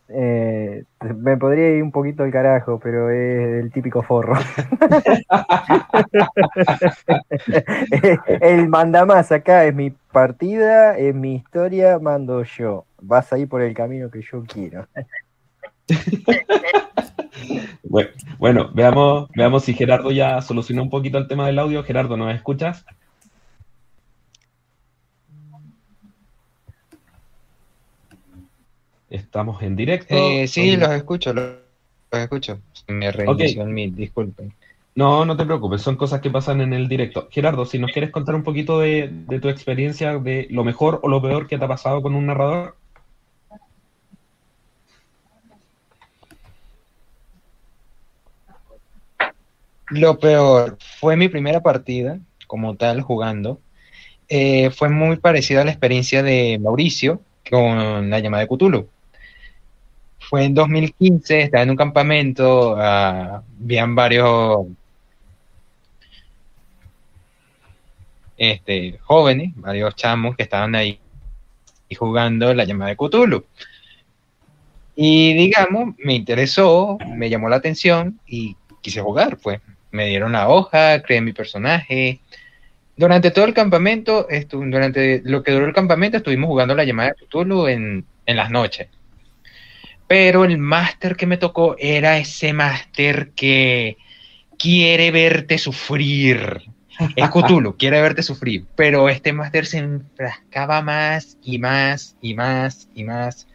eh, 0.09 0.85
me 1.17 1.37
podría 1.37 1.71
ir 1.71 1.83
un 1.83 1.91
poquito 1.91 2.23
al 2.23 2.31
carajo, 2.31 2.79
pero 2.79 3.11
es 3.11 3.65
el 3.65 3.73
típico 3.73 4.03
forro. 4.03 4.35
el 8.41 8.69
mandamás 8.69 9.33
acá 9.33 9.65
es 9.65 9.75
mi 9.75 9.91
partida, 9.91 10.97
es 10.97 11.15
mi 11.15 11.35
historia, 11.35 11.99
mando 11.99 12.45
yo. 12.45 12.85
Vas 13.01 13.33
a 13.33 13.39
ir 13.39 13.49
por 13.49 13.63
el 13.63 13.75
camino 13.75 14.11
que 14.11 14.23
yo 14.23 14.45
quiero. 14.45 14.87
bueno, 18.39 18.71
veamos, 18.75 19.29
veamos 19.35 19.65
si 19.65 19.75
Gerardo 19.75 20.11
ya 20.11 20.41
solucionó 20.41 20.83
un 20.83 20.91
poquito 20.91 21.19
el 21.19 21.29
tema 21.29 21.47
del 21.47 21.59
audio. 21.59 21.83
Gerardo, 21.83 22.17
¿nos 22.17 22.35
escuchas? 22.35 22.85
Estamos 29.11 29.63
en 29.63 29.77
directo. 29.77 30.15
Eh, 30.15 30.49
sí, 30.49 30.77
los 30.77 30.91
escucho, 30.91 31.33
los, 31.33 31.57
escucho. 32.11 32.61
Me 32.89 33.13
reinició 33.13 33.65
mi, 33.65 33.91
disculpen. 33.91 34.53
No, 34.97 35.25
no 35.25 35.37
te 35.37 35.45
preocupes, 35.45 35.83
son 35.83 35.97
cosas 35.97 36.21
que 36.21 36.31
pasan 36.31 36.61
en 36.61 36.73
el 36.73 36.89
directo. 36.89 37.29
Gerardo, 37.31 37.67
si 37.67 37.79
nos 37.79 37.93
quieres 37.93 38.11
contar 38.11 38.35
un 38.35 38.43
poquito 38.43 38.81
de, 38.81 39.13
tu 39.41 39.49
experiencia, 39.49 40.19
de 40.19 40.47
lo 40.51 40.65
mejor 40.65 41.01
o 41.03 41.09
lo 41.09 41.21
peor 41.21 41.47
que 41.47 41.59
te 41.59 41.65
ha 41.65 41.69
pasado 41.69 42.03
con 42.03 42.15
un 42.15 42.27
narrador. 42.27 42.77
Lo 49.91 50.19
peor 50.19 50.79
fue 50.99 51.17
mi 51.17 51.29
primera 51.29 51.61
partida, 51.61 52.19
como 52.49 52.75
tal, 52.77 53.03
jugando. 53.03 53.61
Eh, 54.29 54.71
fue 54.71 54.89
muy 54.89 55.17
parecida 55.19 55.61
a 55.61 55.65
la 55.65 55.71
experiencia 55.71 56.23
de 56.25 56.59
Mauricio 56.61 57.21
con 57.49 58.11
la 58.11 58.19
llamada 58.19 58.43
de 58.43 58.49
Cthulhu 58.49 58.89
fue 60.29 60.45
en 60.45 60.55
2015, 60.55 61.43
estaba 61.43 61.63
en 61.63 61.71
un 61.71 61.77
campamento, 61.77 62.73
uh, 62.75 63.43
habían 63.63 63.95
varios 63.95 64.67
este, 68.37 68.99
jóvenes, 69.03 69.53
varios 69.57 69.95
chamos 69.95 70.37
que 70.37 70.43
estaban 70.43 70.75
ahí 70.75 70.99
jugando 71.97 72.53
la 72.55 72.65
llamada 72.65 72.91
de 72.91 72.97
Cthulhu. 72.97 73.45
Y 74.97 75.35
digamos, 75.35 75.95
me 75.99 76.15
interesó, 76.15 76.99
me 77.07 77.31
llamó 77.31 77.49
la 77.49 77.57
atención 77.57 78.19
y 78.27 78.57
quise 78.81 79.01
jugar, 79.01 79.39
pues. 79.39 79.61
Me 79.93 80.07
dieron 80.09 80.33
la 80.33 80.49
hoja, 80.49 81.01
creé 81.03 81.21
mi 81.21 81.33
personaje. 81.33 82.21
Durante 82.97 83.31
todo 83.31 83.45
el 83.45 83.55
campamento, 83.55 84.27
durante 84.51 85.23
lo 85.25 85.43
que 85.43 85.53
duró 85.53 85.67
el 85.67 85.73
campamento, 85.73 86.17
estuvimos 86.17 86.49
jugando 86.49 86.75
la 86.75 86.85
llamada 86.85 87.11
de 87.11 87.27
Cthulhu 87.27 87.69
en, 87.69 88.05
en 88.27 88.37
las 88.37 88.51
noches. 88.51 88.89
Pero 90.07 90.45
el 90.45 90.59
máster 90.59 91.17
que 91.17 91.27
me 91.27 91.37
tocó 91.37 91.77
era 91.79 92.19
ese 92.19 92.53
máster 92.53 93.31
que 93.31 93.97
quiere 94.59 95.11
verte 95.11 95.59
sufrir. 95.59 96.63
Es 97.15 97.29
Cthulhu, 97.31 97.77
quiere 97.79 98.01
verte 98.01 98.23
sufrir, 98.23 98.65
pero 98.75 99.09
este 99.09 99.33
máster 99.33 99.67
se 99.67 99.79
enfrascaba 99.79 100.81
más 100.81 101.37
y 101.43 101.59
más 101.59 102.17
y 102.21 102.35
más 102.35 102.89
y 102.95 103.05
más. 103.05 103.47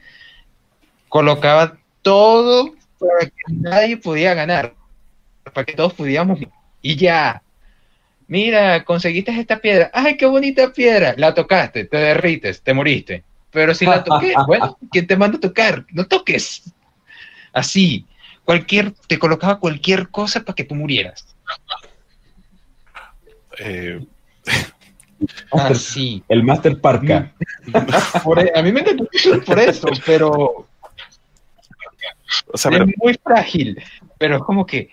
Colocaba 1.09 1.77
todo 2.01 2.75
para 2.99 3.25
que 3.25 3.43
nadie 3.49 3.97
podía 3.97 4.33
ganar, 4.33 4.75
para 5.53 5.65
que 5.65 5.73
todos 5.73 5.93
pudiéramos. 5.93 6.39
Y 6.81 6.95
ya, 6.95 7.41
mira, 8.27 8.83
conseguiste 8.83 9.31
esta 9.39 9.59
piedra. 9.59 9.89
¡Ay, 9.93 10.17
qué 10.17 10.25
bonita 10.25 10.71
piedra! 10.71 11.15
La 11.17 11.33
tocaste, 11.33 11.85
te 11.85 11.97
derrites, 11.97 12.61
te 12.61 12.73
moriste. 12.73 13.23
Pero 13.51 13.75
si 13.75 13.85
la 13.85 14.03
toqué, 14.03 14.33
bueno, 14.47 14.77
¿quién 14.91 15.07
te 15.07 15.17
manda 15.17 15.37
a 15.37 15.41
tocar? 15.41 15.85
No 15.91 16.05
toques. 16.05 16.73
Así, 17.53 18.05
cualquier, 18.45 18.93
te 19.07 19.19
colocaba 19.19 19.59
cualquier 19.59 20.09
cosa 20.09 20.41
para 20.41 20.55
que 20.55 20.63
tú 20.63 20.75
murieras. 20.75 21.35
Eh. 23.59 24.03
Así. 25.51 26.23
El 26.27 26.43
Master 26.43 26.79
Parka. 26.79 27.31
E, 28.37 28.59
a 28.59 28.63
mí 28.63 28.71
me 28.71 28.81
encanta 28.81 29.05
por 29.45 29.59
eso, 29.59 29.87
pero. 30.05 30.67
es 32.53 32.97
muy 32.97 33.19
frágil, 33.23 33.81
pero 34.17 34.37
es 34.37 34.43
como 34.43 34.65
que. 34.65 34.89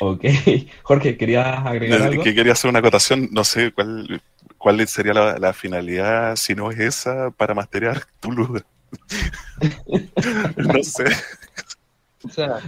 Ok. 0.00 0.24
Jorge, 0.82 1.16
¿querías 1.16 1.64
agregar 1.64 2.02
algo? 2.02 2.24
Que 2.24 2.34
quería 2.34 2.52
hacer 2.52 2.70
una 2.70 2.80
acotación, 2.80 3.28
no 3.30 3.44
sé 3.44 3.70
cuál 3.70 4.20
¿Cuál 4.62 4.86
sería 4.86 5.12
la, 5.12 5.52
finalidad, 5.52 6.36
si 6.36 6.54
no 6.54 6.70
es 6.70 6.78
esa, 6.78 7.32
para 7.32 7.52
masterear 7.52 8.02
Tulu? 8.20 8.60
no 10.56 10.82
sé. 10.84 11.04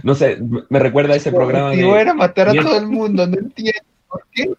no 0.03 0.13
sé, 0.13 0.37
me 0.69 0.79
recuerda 0.79 1.13
a 1.13 1.17
ese 1.17 1.31
programa 1.31 1.69
de... 1.69 1.89
era 1.89 2.13
matar 2.13 2.49
a 2.49 2.53
todo 2.53 2.77
el 2.77 2.87
mundo, 2.87 3.25
no 3.25 3.37
entiendo 3.37 3.79
por 4.09 4.25
qué. 4.33 4.51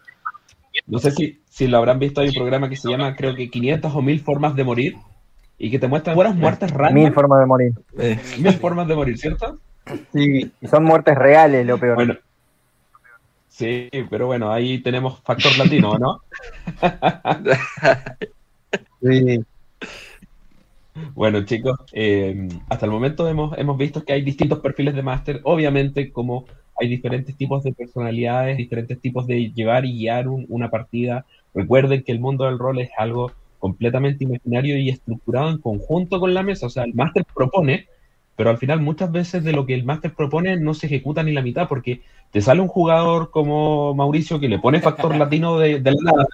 No 0.87 0.97
sé 0.97 1.11
si, 1.11 1.39
si 1.47 1.67
lo 1.67 1.77
habrán 1.77 1.99
visto, 1.99 2.21
hay 2.21 2.29
un 2.29 2.33
programa 2.33 2.69
que 2.69 2.75
se 2.75 2.89
llama, 2.89 3.15
creo 3.15 3.35
que 3.35 3.51
500 3.51 3.93
o 3.93 4.01
1000 4.01 4.19
formas 4.21 4.55
de 4.55 4.63
morir, 4.63 4.95
y 5.59 5.69
que 5.69 5.77
te 5.77 5.87
muestran 5.87 6.15
buenas 6.15 6.35
muertes 6.35 6.71
raras. 6.71 6.93
Mil 6.93 7.13
formas 7.13 7.39
de 7.39 7.45
morir. 7.45 7.73
Mil 8.39 8.53
formas 8.53 8.87
de 8.87 8.95
morir, 8.95 9.17
¿cierto? 9.19 9.59
Sí. 10.11 10.51
Y 10.59 10.67
son 10.67 10.83
muertes 10.83 11.15
reales, 11.15 11.67
lo 11.67 11.77
peor. 11.77 11.95
Bueno, 11.95 12.15
Sí, 13.57 13.89
pero 14.11 14.27
bueno, 14.27 14.51
ahí 14.51 14.83
tenemos 14.83 15.19
factor 15.21 15.57
latino, 15.57 15.97
¿no? 15.97 16.21
sí. 19.01 19.43
Bueno, 21.15 21.43
chicos, 21.43 21.79
eh, 21.91 22.47
hasta 22.69 22.85
el 22.85 22.91
momento 22.91 23.27
hemos, 23.27 23.57
hemos 23.57 23.75
visto 23.79 24.03
que 24.03 24.13
hay 24.13 24.21
distintos 24.21 24.59
perfiles 24.59 24.93
de 24.93 25.01
máster. 25.01 25.41
Obviamente, 25.43 26.11
como 26.11 26.45
hay 26.79 26.87
diferentes 26.87 27.35
tipos 27.35 27.63
de 27.63 27.73
personalidades, 27.73 28.57
diferentes 28.57 28.99
tipos 29.01 29.25
de 29.25 29.51
llevar 29.51 29.85
y 29.85 29.97
guiar 29.97 30.27
una 30.27 30.69
partida. 30.69 31.25
Recuerden 31.55 32.03
que 32.03 32.11
el 32.11 32.19
mundo 32.19 32.45
del 32.45 32.59
rol 32.59 32.79
es 32.79 32.91
algo 32.95 33.31
completamente 33.57 34.23
imaginario 34.23 34.77
y 34.77 34.89
estructurado 34.89 35.49
en 35.49 35.57
conjunto 35.57 36.19
con 36.19 36.35
la 36.35 36.43
mesa. 36.43 36.67
O 36.67 36.69
sea, 36.69 36.83
el 36.83 36.93
máster 36.93 37.25
propone, 37.33 37.87
pero 38.37 38.51
al 38.51 38.59
final 38.59 38.79
muchas 38.79 39.11
veces 39.11 39.43
de 39.43 39.51
lo 39.51 39.65
que 39.65 39.73
el 39.73 39.83
máster 39.83 40.13
propone 40.13 40.57
no 40.57 40.75
se 40.75 40.85
ejecuta 40.85 41.23
ni 41.23 41.33
la 41.33 41.41
mitad, 41.41 41.67
porque 41.67 42.03
te 42.31 42.39
sale 42.39 42.61
un 42.61 42.67
jugador 42.67 43.31
como 43.31 43.95
Mauricio 43.95 44.39
que 44.39 44.47
le 44.47 44.59
pone 44.59 44.79
factor 44.79 45.13
latino 45.17 45.57
de, 45.57 45.81
la 45.81 45.91
nada 46.03 46.27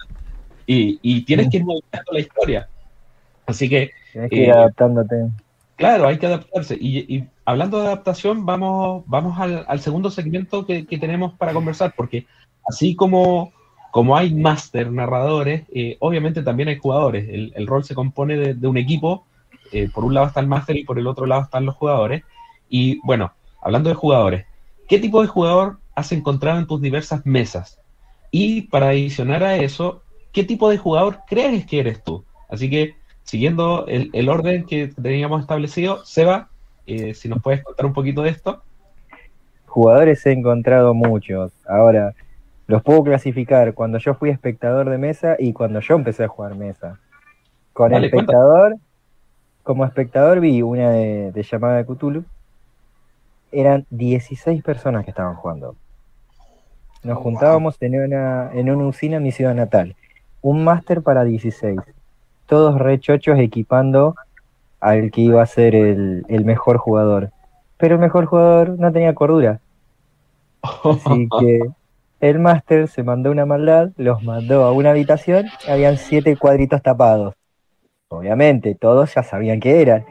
y, 0.66 1.22
tienes 1.22 1.48
que 1.48 1.56
ir 1.56 1.64
modificando 1.64 2.12
la 2.12 2.20
historia. 2.20 2.68
Así 3.46 3.70
que... 3.70 3.90
Tienes 4.12 4.30
que 4.30 4.36
ir 4.36 4.48
eh, 4.48 4.52
adaptándote. 4.52 5.28
Claro, 5.76 6.06
hay 6.06 6.18
que 6.18 6.26
adaptarse. 6.26 6.76
Y, 6.78 7.24
hablando 7.46 7.80
de 7.80 7.86
adaptación, 7.86 8.44
vamos, 8.44 9.02
vamos 9.06 9.38
al, 9.40 9.80
segundo 9.80 10.10
segmento 10.10 10.66
que, 10.66 10.84
tenemos 10.84 11.32
para 11.32 11.54
conversar, 11.54 11.94
porque 11.96 12.26
así 12.68 12.94
como, 12.94 13.50
como 13.92 14.14
hay 14.14 14.34
máster 14.34 14.92
narradores, 14.92 15.62
eh, 15.74 15.96
obviamente 16.00 16.42
también 16.42 16.68
hay 16.68 16.76
jugadores. 16.76 17.26
El, 17.30 17.66
rol 17.66 17.82
se 17.82 17.94
compone 17.94 18.52
de 18.52 18.68
un 18.68 18.76
equipo 18.76 19.24
eh, 19.74 19.90
por 19.92 20.04
un 20.04 20.14
lado 20.14 20.28
está 20.28 20.38
el 20.38 20.46
máster 20.46 20.76
y 20.76 20.84
por 20.84 21.00
el 21.00 21.06
otro 21.08 21.26
lado 21.26 21.42
están 21.42 21.66
los 21.66 21.74
jugadores. 21.74 22.22
Y 22.68 23.00
bueno, 23.04 23.32
hablando 23.60 23.88
de 23.88 23.96
jugadores, 23.96 24.46
¿qué 24.88 25.00
tipo 25.00 25.20
de 25.20 25.26
jugador 25.26 25.78
has 25.96 26.12
encontrado 26.12 26.60
en 26.60 26.66
tus 26.68 26.80
diversas 26.80 27.26
mesas? 27.26 27.80
Y 28.30 28.62
para 28.62 28.90
adicionar 28.90 29.42
a 29.42 29.56
eso, 29.56 30.02
¿qué 30.32 30.44
tipo 30.44 30.70
de 30.70 30.78
jugador 30.78 31.20
crees 31.26 31.66
que 31.66 31.80
eres 31.80 32.04
tú? 32.04 32.24
Así 32.48 32.70
que, 32.70 32.94
siguiendo 33.24 33.86
el, 33.88 34.28
orden 34.28 34.64
que 34.64 34.88
teníamos 34.88 35.40
establecido, 35.40 36.04
Seba, 36.04 36.50
eh, 36.86 37.14
si 37.14 37.28
nos 37.28 37.42
puedes 37.42 37.64
contar 37.64 37.86
un 37.86 37.92
poquito 37.92 38.22
de 38.22 38.30
esto. 38.30 38.62
Jugadores 39.66 40.24
he 40.26 40.32
encontrado 40.32 40.94
muchos. 40.94 41.52
Ahora, 41.66 42.14
los 42.68 42.80
puedo 42.82 43.02
clasificar 43.02 43.74
cuando 43.74 43.98
yo 43.98 44.14
fui 44.14 44.30
espectador 44.30 44.88
de 44.88 44.98
mesa 44.98 45.34
y 45.36 45.52
cuando 45.52 45.80
yo 45.80 45.96
empecé 45.96 46.24
a 46.24 46.28
jugar 46.28 46.54
mesa. 46.54 47.00
Con 47.72 47.92
espectador, 47.92 48.76
como 49.64 49.84
espectador 49.84 50.40
vi 50.40 50.62
una 50.62 50.90
de, 50.90 51.46
llamada 51.50 51.78
de 51.78 51.86
Cthulhu. 51.86 52.24
Eran 53.50 53.86
16 53.90 54.62
personas 54.62 55.04
que 55.04 55.10
estaban 55.10 55.34
jugando. 55.34 55.74
Nos 57.02 57.18
juntábamos 57.18 57.76
en 57.80 58.00
una, 58.00 58.50
en 58.52 58.70
una 58.70 58.86
usina 58.86 59.16
en 59.16 59.22
mi 59.22 59.32
ciudad 59.32 59.54
natal. 59.54 59.96
Un 60.42 60.64
máster 60.64 61.02
para 61.02 61.24
16. 61.24 61.80
Todos 62.46 62.78
rechochos 62.78 63.38
equipando 63.38 64.14
al 64.80 65.10
que 65.10 65.22
iba 65.22 65.42
a 65.42 65.46
ser 65.46 65.74
el, 65.74 66.24
el 66.28 66.44
mejor 66.44 66.76
jugador. 66.76 67.30
Pero 67.78 67.94
el 67.94 68.00
mejor 68.00 68.26
jugador 68.26 68.78
no 68.78 68.92
tenía 68.92 69.14
cordura. 69.14 69.60
Así 70.62 71.28
que 71.40 71.60
el 72.20 72.38
máster 72.38 72.88
se 72.88 73.02
mandó 73.02 73.30
una 73.30 73.46
maldad, 73.46 73.90
los 73.96 74.22
mandó 74.22 74.64
a 74.64 74.72
una 74.72 74.90
habitación, 74.90 75.46
habían 75.68 75.96
siete 75.96 76.36
cuadritos 76.36 76.82
tapados. 76.82 77.34
Obviamente, 78.18 78.74
todos 78.74 79.14
ya 79.14 79.22
sabían 79.22 79.60
qué 79.60 79.82
eran. 79.82 80.04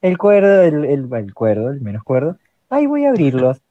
El 0.00 0.18
cuerdo, 0.18 0.62
el, 0.62 0.84
el, 0.84 1.34
cuerdo, 1.34 1.70
el 1.70 1.80
menos 1.80 2.02
cuerdo, 2.02 2.36
ahí 2.68 2.86
voy 2.86 3.04
a 3.04 3.10
abrirlos. 3.10 3.60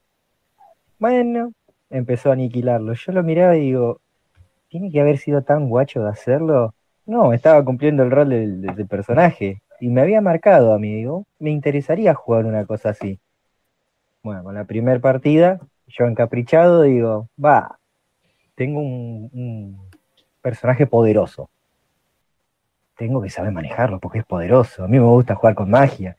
Bueno, 0.97 1.51
empezó 1.89 2.29
a 2.29 2.33
aniquilarlos. 2.33 3.05
Yo 3.05 3.11
lo 3.11 3.21
miraba 3.21 3.57
y 3.57 3.61
digo, 3.61 3.99
¿tiene 4.69 4.89
que 4.89 5.01
haber 5.01 5.17
sido 5.17 5.41
tan 5.41 5.67
guacho 5.67 6.01
de 6.01 6.09
hacerlo? 6.09 6.73
No, 7.05 7.33
estaba 7.33 7.63
cumpliendo 7.65 8.01
el 8.03 8.11
rol 8.11 8.29
del, 8.29 8.87
personaje. 8.87 9.61
Y 9.81 9.89
me 9.89 10.01
había 10.01 10.21
marcado 10.21 10.73
a 10.73 10.79
mí, 10.79 10.95
digo, 10.95 11.25
me 11.37 11.51
interesaría 11.51 12.13
jugar 12.13 12.45
una 12.45 12.65
cosa 12.65 12.91
así. 12.91 13.19
Bueno, 14.23 14.43
con 14.45 14.55
la 14.55 14.63
primera 14.63 14.99
partida, 15.01 15.59
yo 15.87 16.05
encaprichado 16.05 16.83
digo, 16.83 17.27
va, 17.43 17.77
tengo 18.55 18.79
un 18.79 19.77
personaje 20.41 20.87
poderoso 20.87 21.49
tengo 22.97 23.21
que 23.21 23.29
saber 23.29 23.51
manejarlo 23.51 23.99
porque 23.99 24.19
es 24.19 24.25
poderoso. 24.25 24.83
A 24.83 24.87
mí 24.87 24.99
me 24.99 25.05
gusta 25.05 25.35
jugar 25.35 25.55
con 25.55 25.69
magia. 25.69 26.17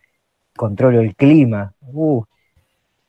Controlo 0.57 1.01
el 1.01 1.15
clima. 1.15 1.75
Uh, 1.81 2.25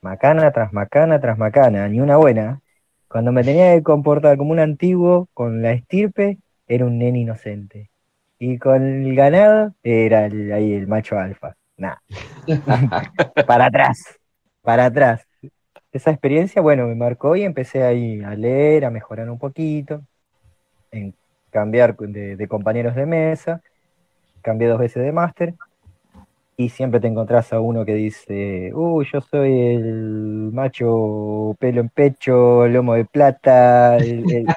macana 0.01 0.51
tras 0.51 0.73
macana 0.73 1.19
tras 1.19 1.37
macana, 1.37 1.87
ni 1.87 1.99
una 1.99 2.17
buena. 2.17 2.61
Cuando 3.07 3.31
me 3.31 3.43
tenía 3.43 3.73
que 3.75 3.83
comportar 3.83 4.37
como 4.37 4.51
un 4.51 4.59
antiguo 4.59 5.27
con 5.33 5.61
la 5.61 5.71
estirpe, 5.71 6.39
era 6.67 6.85
un 6.85 6.97
nene 6.97 7.19
inocente. 7.19 7.89
Y 8.39 8.57
con 8.59 8.83
el 8.83 9.15
ganado, 9.15 9.73
era 9.83 10.25
el, 10.25 10.51
ahí 10.51 10.73
el 10.73 10.87
macho 10.87 11.17
alfa. 11.17 11.55
Nada. 11.77 12.01
para 13.47 13.65
atrás, 13.65 14.19
para 14.61 14.85
atrás. 14.85 15.25
Esa 15.91 16.11
experiencia, 16.11 16.61
bueno, 16.61 16.87
me 16.87 16.95
marcó 16.95 17.35
y 17.35 17.43
empecé 17.43 17.83
ahí 17.83 18.21
a 18.21 18.35
leer, 18.35 18.85
a 18.85 18.91
mejorar 18.91 19.29
un 19.29 19.39
poquito, 19.39 20.03
en 20.91 21.13
cambiar 21.49 21.95
de, 21.95 22.47
compañeros 22.47 22.95
de 22.95 23.05
mesa, 23.05 23.61
cambié 24.41 24.67
dos 24.67 24.79
veces 24.79 25.03
de 25.03 25.11
máster, 25.11 25.53
y 26.59 26.69
siempre 26.69 26.99
te 26.99 27.07
encontrás 27.07 27.53
a 27.53 27.59
uno 27.59 27.85
que 27.85 27.93
dice, 27.93 28.71
uy, 28.73 29.07
yo 29.13 29.21
soy 29.21 29.75
el 29.75 30.49
macho 30.51 31.55
pelo 31.59 31.81
en 31.81 31.89
pecho, 31.89 32.67
lomo 32.67 32.95
de 32.95 33.05
plata, 33.05 33.97
el, 33.97 34.47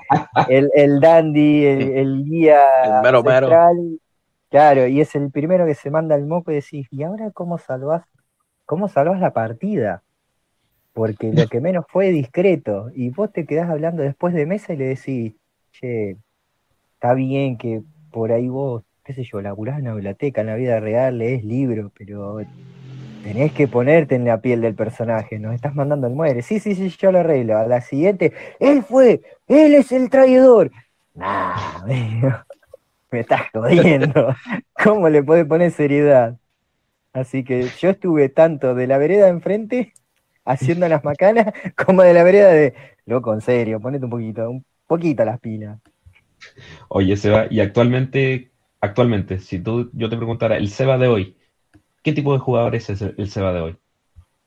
el, 0.48 1.00
dandy, 1.00 1.66
el, 1.66 2.24
guía 2.24 3.02
el 3.02 4.00
Claro, 4.48 4.86
y 4.88 5.00
es 5.00 5.14
el 5.14 5.30
primero 5.30 5.64
que 5.64 5.74
se 5.74 5.90
manda 5.90 6.16
el 6.16 6.26
moco 6.26 6.50
y 6.50 6.56
decís, 6.56 6.88
¿y 6.90 7.04
ahora 7.04 7.30
cómo 7.30 7.58
salvás, 7.58 8.04
cómo 8.66 8.88
salvás 8.88 9.20
la 9.20 9.32
partida? 9.32 10.02
Porque 10.92 11.32
lo 11.32 11.46
que 11.46 11.60
menos 11.60 11.84
fue 11.88 12.08
discreto, 12.08 12.90
y 12.94 13.10
vos 13.10 13.30
te 13.32 13.46
quedás 13.46 13.70
hablando 13.70 14.02
después 14.02 14.34
de 14.34 14.46
mesa 14.46 14.72
y 14.72 14.76
le 14.76 14.86
decís, 14.86 15.34
che, 15.70 16.16
está 17.00 17.14
bien 17.14 17.56
que 17.56 17.80
por 18.12 18.30
ahí 18.30 18.48
vos, 18.48 18.82
qué 19.04 19.14
sé 19.14 19.24
yo, 19.24 19.40
laburás 19.40 19.78
en 19.78 19.86
la 19.86 19.94
biblioteca, 19.94 20.42
en 20.42 20.48
la 20.48 20.54
vida 20.56 20.80
real, 20.80 21.16
lees 21.16 21.42
libros, 21.42 21.90
pero 21.96 22.42
tenés 23.22 23.52
que 23.52 23.66
ponerte 23.66 24.16
en 24.16 24.26
la 24.26 24.42
piel 24.42 24.60
del 24.60 24.74
personaje, 24.74 25.38
nos 25.38 25.54
estás 25.54 25.74
mandando 25.74 26.06
al 26.06 26.12
muere. 26.12 26.42
Sí, 26.42 26.60
sí, 26.60 26.74
sí, 26.74 26.90
yo 26.90 27.10
lo 27.10 27.20
arreglo. 27.20 27.56
A 27.56 27.66
la 27.66 27.80
siguiente, 27.80 28.34
él 28.58 28.82
fue, 28.82 29.22
él 29.48 29.72
es 29.72 29.92
el 29.92 30.10
traidor. 30.10 30.70
Nah, 31.14 31.86
me 33.10 33.20
estás 33.20 33.44
jodiendo. 33.50 34.34
¿Cómo 34.84 35.08
le 35.08 35.22
podés 35.22 35.46
poner 35.46 35.70
seriedad? 35.70 36.36
Así 37.14 37.44
que 37.44 37.66
yo 37.80 37.88
estuve 37.88 38.28
tanto 38.28 38.74
de 38.74 38.86
la 38.86 38.98
vereda 38.98 39.28
enfrente, 39.28 39.94
haciendo 40.44 40.86
las 40.86 41.02
macanas, 41.02 41.46
como 41.82 42.02
de 42.02 42.12
la 42.12 42.24
vereda 42.24 42.50
de, 42.50 42.74
loco, 43.06 43.32
en 43.32 43.40
serio, 43.40 43.80
ponete 43.80 44.04
un 44.04 44.10
poquito, 44.10 44.50
un 44.50 44.66
poquito 44.86 45.24
las 45.24 45.40
pilas. 45.40 45.78
Oye, 46.88 47.16
Seba, 47.16 47.46
y 47.50 47.60
actualmente, 47.60 48.50
actualmente, 48.80 49.38
si 49.38 49.58
tú, 49.58 49.90
yo 49.92 50.08
te 50.08 50.16
preguntara, 50.16 50.56
el 50.56 50.68
Seba 50.68 50.98
de 50.98 51.08
hoy, 51.08 51.36
¿qué 52.02 52.12
tipo 52.12 52.32
de 52.32 52.38
jugador 52.38 52.74
es 52.74 52.88
el 52.90 53.30
Seba 53.30 53.52
de 53.52 53.60
hoy? 53.60 53.76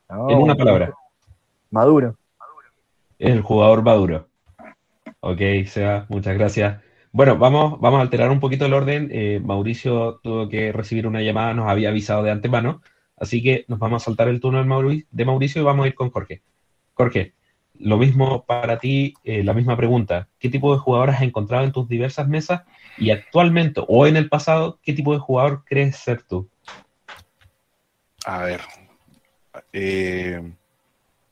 en 0.10 0.38
una 0.38 0.56
palabra. 0.56 0.94
Maduro. 1.72 2.16
Es 3.18 3.32
el 3.32 3.42
jugador 3.42 3.84
maduro. 3.84 4.30
Ok, 5.22 5.40
Seba, 5.66 6.06
muchas 6.10 6.38
gracias. 6.38 6.82
Bueno, 7.12 7.38
vamos, 7.38 7.80
vamos 7.80 8.00
a 8.00 8.02
alterar 8.02 8.30
un 8.32 8.40
poquito 8.40 8.66
el 8.66 8.74
orden. 8.74 9.10
Eh, 9.12 9.40
Mauricio 9.44 10.20
tuvo 10.24 10.50
que 10.50 10.72
recibir 10.72 11.08
una 11.08 11.22
llamada, 11.22 11.54
nos 11.54 11.70
había 11.70 11.90
avisado 11.90 12.24
de 12.24 12.32
antemano, 12.32 12.82
así 13.18 13.42
que 13.42 13.66
nos 13.68 13.80
vamos 13.80 14.02
a 14.02 14.06
saltar 14.06 14.28
el 14.28 14.40
turno 14.40 14.60
de 14.60 15.26
Mauricio 15.26 15.62
y 15.62 15.66
vamos 15.66 15.86
a 15.86 15.88
ir 15.88 15.96
con 15.96 16.10
Jorge. 16.10 16.42
Jorge, 16.94 17.34
lo 17.84 17.98
mismo 17.98 18.46
para 18.46 18.80
ti, 18.80 19.14
eh, 19.24 19.44
la 19.44 19.54
misma 19.54 19.76
pregunta. 19.76 20.30
¿Qué 20.40 20.50
tipo 20.50 20.74
de 20.74 20.80
jugador 20.80 21.10
has 21.10 21.22
encontrado 21.22 21.66
en 21.66 21.74
tus 21.74 21.88
diversas 21.88 22.28
mesas? 22.28 22.64
Y 22.98 23.12
actualmente 23.12 23.82
o 23.86 24.08
en 24.08 24.16
el 24.16 24.30
pasado, 24.30 24.80
¿qué 24.82 24.94
tipo 24.94 25.14
de 25.14 25.20
jugador 25.20 25.64
crees 25.66 25.98
ser 25.98 26.24
tú? 26.24 26.50
A 28.26 28.44
ver. 28.44 28.62
Eh, 29.74 30.42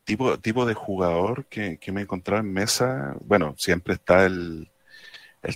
tipo, 0.03 0.37
tipo 0.39 0.65
de 0.65 0.73
jugador 0.73 1.45
que, 1.45 1.79
me 1.91 2.01
he 2.01 2.03
encontrado 2.03 2.41
en 2.41 2.51
mesa. 2.51 3.15
Bueno, 3.21 3.55
siempre 3.57 3.93
está 3.93 4.25
el, 4.25 4.69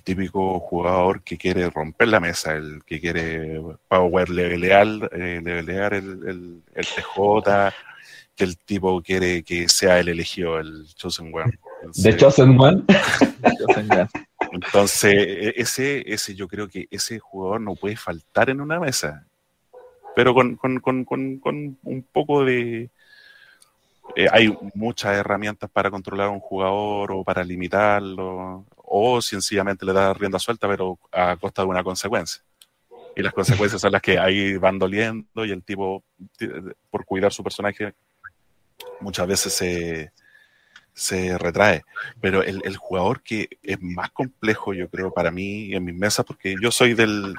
típico 0.04 0.60
jugador 0.62 1.24
que 1.24 1.38
quiere 1.38 1.70
romper 1.70 2.08
la 2.08 2.22
mesa, 2.22 2.54
el 2.54 2.84
que 2.86 3.02
quiere 3.02 3.62
power 3.90 4.30
levelear, 4.30 4.88
eh, 5.12 5.42
levelear 5.44 5.94
el, 5.94 6.64
el 6.74 6.86
TJ 6.86 7.74
que 8.36 8.44
el 8.44 8.58
tipo 8.58 9.02
quiere 9.02 9.44
que 9.44 9.70
sea 9.70 10.00
el 10.00 10.10
elegido, 10.10 10.60
el 10.60 10.86
Chosen 10.96 11.32
One. 11.34 11.58
¿De 11.96 12.18
Chosen 12.18 12.60
One? 12.60 12.84
Entonces, 14.52 15.14
e-, 15.14 15.54
ese, 15.56 16.04
ese, 16.12 16.36
yo 16.36 16.48
creo 16.48 16.68
que 16.68 16.88
ese 16.92 17.20
jugador 17.20 17.62
no 17.62 17.76
puede 17.76 17.96
faltar 17.96 18.50
en 18.50 18.62
una 18.62 18.80
mesa. 18.80 19.26
Pero 20.16 20.34
con, 20.34 20.58
un 20.62 22.08
poco 22.12 22.46
de... 22.46 22.90
Eh, 24.16 24.28
hay 24.32 24.56
muchas 24.76 25.18
herramientas 25.18 25.70
para 25.70 25.90
controlar 25.90 26.28
a 26.28 26.32
un 26.32 26.40
jugador 26.40 27.12
o 27.12 27.24
para 27.24 27.44
limitarlo, 27.44 28.66
o 28.78 29.22
sencillamente 29.22 29.86
le 29.86 29.94
da 29.94 30.14
rienda 30.14 30.40
suelta, 30.40 30.68
pero 30.68 31.00
a 31.12 31.36
costa 31.38 31.64
de 31.64 31.68
una 31.68 31.84
consecuencia. 31.84 32.42
Y 33.16 33.22
las 33.24 33.34
consecuencias 33.34 33.82
son 33.82 33.92
las 33.92 34.02
que 34.02 34.20
ahí 34.20 34.58
van 34.58 34.78
doliendo 34.78 35.44
y 35.46 35.52
el 35.52 35.64
tipo, 35.64 36.04
por 36.90 37.06
cuidar 37.06 37.34
su 37.34 37.44
personaje, 37.44 37.94
muchas 39.02 39.28
veces 39.28 39.54
se, 39.54 40.12
se 40.94 41.38
retrae. 41.38 41.84
Pero 42.22 42.42
el, 42.44 42.78
jugador 42.78 43.22
que 43.22 43.50
es 43.62 43.82
más 43.82 44.12
complejo, 44.12 44.74
yo 44.74 44.90
creo, 44.90 45.14
para 45.14 45.32
mí 45.32 45.74
en 45.74 45.84
mis 45.84 45.96
mesas, 45.96 46.26
porque 46.26 46.56
yo 46.62 46.72
soy 46.72 46.94
del... 46.94 47.36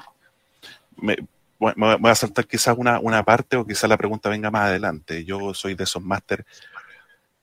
Me, 0.97 1.17
voy 1.59 2.11
a 2.11 2.15
saltar 2.15 2.45
quizás 2.45 2.75
una, 2.77 2.99
una 2.99 3.23
parte 3.23 3.57
o 3.57 3.65
quizás 3.65 3.89
la 3.89 3.97
pregunta 3.97 4.29
venga 4.29 4.51
más 4.51 4.69
adelante. 4.69 5.25
Yo 5.25 5.53
soy 5.53 5.75
de 5.75 5.83
esos 5.85 6.03
máster 6.03 6.45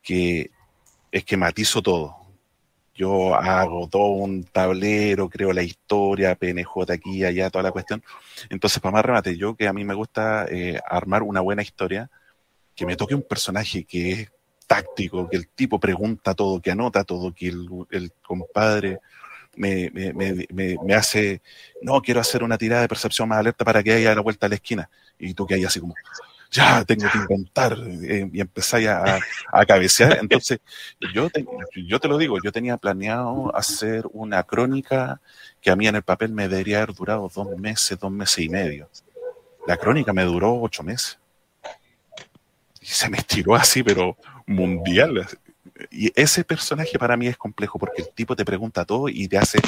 que 0.02 0.50
es 1.10 1.24
que 1.24 1.36
matizo 1.36 1.82
todo. 1.82 2.16
Yo 2.94 3.34
hago 3.34 3.88
todo 3.88 4.10
un 4.10 4.44
tablero, 4.44 5.28
creo 5.28 5.52
la 5.52 5.64
historia, 5.64 6.36
PNJ 6.36 6.92
aquí, 6.92 7.24
allá, 7.24 7.50
toda 7.50 7.64
la 7.64 7.72
cuestión. 7.72 8.04
Entonces, 8.50 8.80
para 8.80 8.92
más 8.92 9.04
remate, 9.04 9.36
yo 9.36 9.56
que 9.56 9.66
a 9.66 9.72
mí 9.72 9.84
me 9.84 9.94
gusta 9.94 10.46
eh, 10.48 10.78
armar 10.88 11.24
una 11.24 11.40
buena 11.40 11.62
historia, 11.62 12.08
que 12.74 12.86
me 12.86 12.96
toque 12.96 13.14
un 13.14 13.22
personaje 13.22 13.84
que 13.84 14.12
es 14.12 14.32
táctico, 14.66 15.28
que 15.28 15.36
el 15.36 15.48
tipo 15.48 15.78
pregunta 15.78 16.34
todo, 16.34 16.60
que 16.60 16.70
anota 16.70 17.04
todo, 17.04 17.32
que 17.32 17.48
el, 17.48 18.12
compadre 18.22 18.98
me, 19.56 19.90
me, 19.92 20.94
hace, 20.94 21.42
no, 21.82 22.00
quiero 22.00 22.20
hacer 22.20 22.42
una 22.42 22.58
tirada 22.58 22.82
de 22.82 22.88
percepción 22.88 23.28
más 23.28 23.38
alerta 23.38 23.64
para 23.64 23.82
que 23.82 23.92
haya 23.92 24.14
la 24.14 24.20
vuelta 24.20 24.46
a 24.46 24.48
la 24.48 24.56
esquina. 24.56 24.90
Y 25.18 25.34
tú 25.34 25.46
que 25.46 25.54
hay 25.54 25.64
así 25.64 25.80
como, 25.80 25.94
ya 26.50 26.84
tengo 26.84 27.08
que 27.10 27.18
inventar 27.18 27.76
eh, 28.02 28.28
y 28.32 28.40
empezáis 28.40 28.88
a, 28.88 29.18
a, 29.52 29.66
cabecear. 29.66 30.18
Entonces, 30.20 30.60
yo 31.12 31.28
yo 31.74 32.00
te 32.00 32.08
lo 32.08 32.18
digo, 32.18 32.38
yo 32.42 32.52
tenía 32.52 32.76
planeado 32.76 33.54
hacer 33.54 34.04
una 34.12 34.42
crónica 34.44 35.20
que 35.60 35.70
a 35.70 35.76
mí 35.76 35.86
en 35.86 35.96
el 35.96 36.02
papel 36.02 36.32
me 36.32 36.48
debería 36.48 36.78
haber 36.82 36.94
durado 36.94 37.30
dos 37.34 37.56
meses, 37.56 37.98
dos 37.98 38.10
meses 38.10 38.38
y 38.38 38.48
medio. 38.48 38.88
La 39.66 39.76
crónica 39.76 40.12
me 40.12 40.24
duró 40.24 40.60
ocho 40.60 40.82
meses. 40.82 41.18
Y 42.84 42.86
se 42.86 43.08
me 43.08 43.16
estiró 43.16 43.54
así, 43.54 43.82
pero 43.82 44.14
mundial. 44.46 45.26
Y 45.90 46.12
ese 46.14 46.44
personaje 46.44 46.98
para 46.98 47.16
mí 47.16 47.26
es 47.26 47.38
complejo 47.38 47.78
porque 47.78 48.02
el 48.02 48.10
tipo 48.10 48.36
te 48.36 48.44
pregunta 48.44 48.84
todo 48.84 49.08
y 49.08 49.26
te 49.26 49.38
hace 49.38 49.58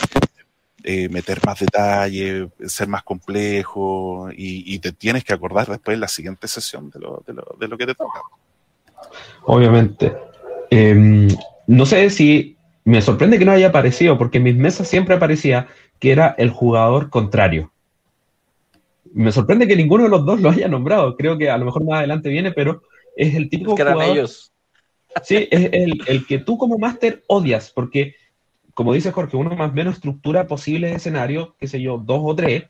eh, 0.84 1.08
meter 1.08 1.40
más 1.46 1.58
detalle, 1.58 2.50
ser 2.66 2.88
más 2.88 3.02
complejo 3.02 4.28
y, 4.36 4.78
te 4.80 4.92
tienes 4.92 5.24
que 5.24 5.32
acordar 5.32 5.66
después 5.66 5.94
en 5.94 6.00
la 6.02 6.08
siguiente 6.08 6.46
sesión 6.46 6.90
de 6.90 7.00
lo, 7.00 7.22
de 7.26 7.32
lo, 7.32 7.56
de 7.58 7.68
lo 7.68 7.78
que 7.78 7.86
te 7.86 7.94
toca. 7.94 8.20
Obviamente. 9.44 10.14
Em, 10.68 11.28
no 11.66 11.86
sé 11.86 12.10
si 12.10 12.58
me 12.84 13.00
sorprende 13.00 13.38
que 13.38 13.46
no 13.46 13.52
haya 13.52 13.68
aparecido, 13.68 14.18
porque 14.18 14.38
en 14.38 14.44
mis 14.44 14.56
mesas 14.56 14.88
siempre 14.88 15.14
aparecía 15.14 15.68
que 15.98 16.12
era 16.12 16.34
el 16.36 16.50
jugador 16.50 17.08
contrario. 17.08 17.72
Me 19.14 19.32
sorprende 19.32 19.66
que 19.66 19.74
ninguno 19.74 20.04
de 20.04 20.10
los 20.10 20.26
dos 20.26 20.38
lo 20.42 20.50
haya 20.50 20.68
nombrado. 20.68 21.16
Creo 21.16 21.38
que 21.38 21.48
a 21.48 21.56
lo 21.56 21.64
mejor 21.64 21.84
más 21.84 22.00
adelante 22.00 22.28
viene, 22.28 22.52
pero 22.52 22.82
es 23.16 23.34
el 23.34 23.48
típico 23.48 23.74
que 23.74 23.82
eran 23.82 24.00
ellos. 24.02 24.52
Sí, 25.22 25.48
es 25.50 25.70
el, 25.72 26.02
el, 26.08 26.26
que 26.26 26.40
tú 26.40 26.58
como 26.58 26.76
máster 26.76 27.24
odias, 27.26 27.70
porque 27.70 28.16
como 28.74 28.92
dice 28.92 29.12
Jorge, 29.12 29.38
uno 29.38 29.56
más 29.56 29.70
o 29.70 29.72
menos 29.72 29.94
estructura 29.94 30.46
posibles 30.46 30.94
escenarios, 30.94 31.54
qué 31.58 31.66
sé 31.66 31.80
yo, 31.80 31.96
dos 31.96 32.20
o 32.22 32.36
tres, 32.36 32.64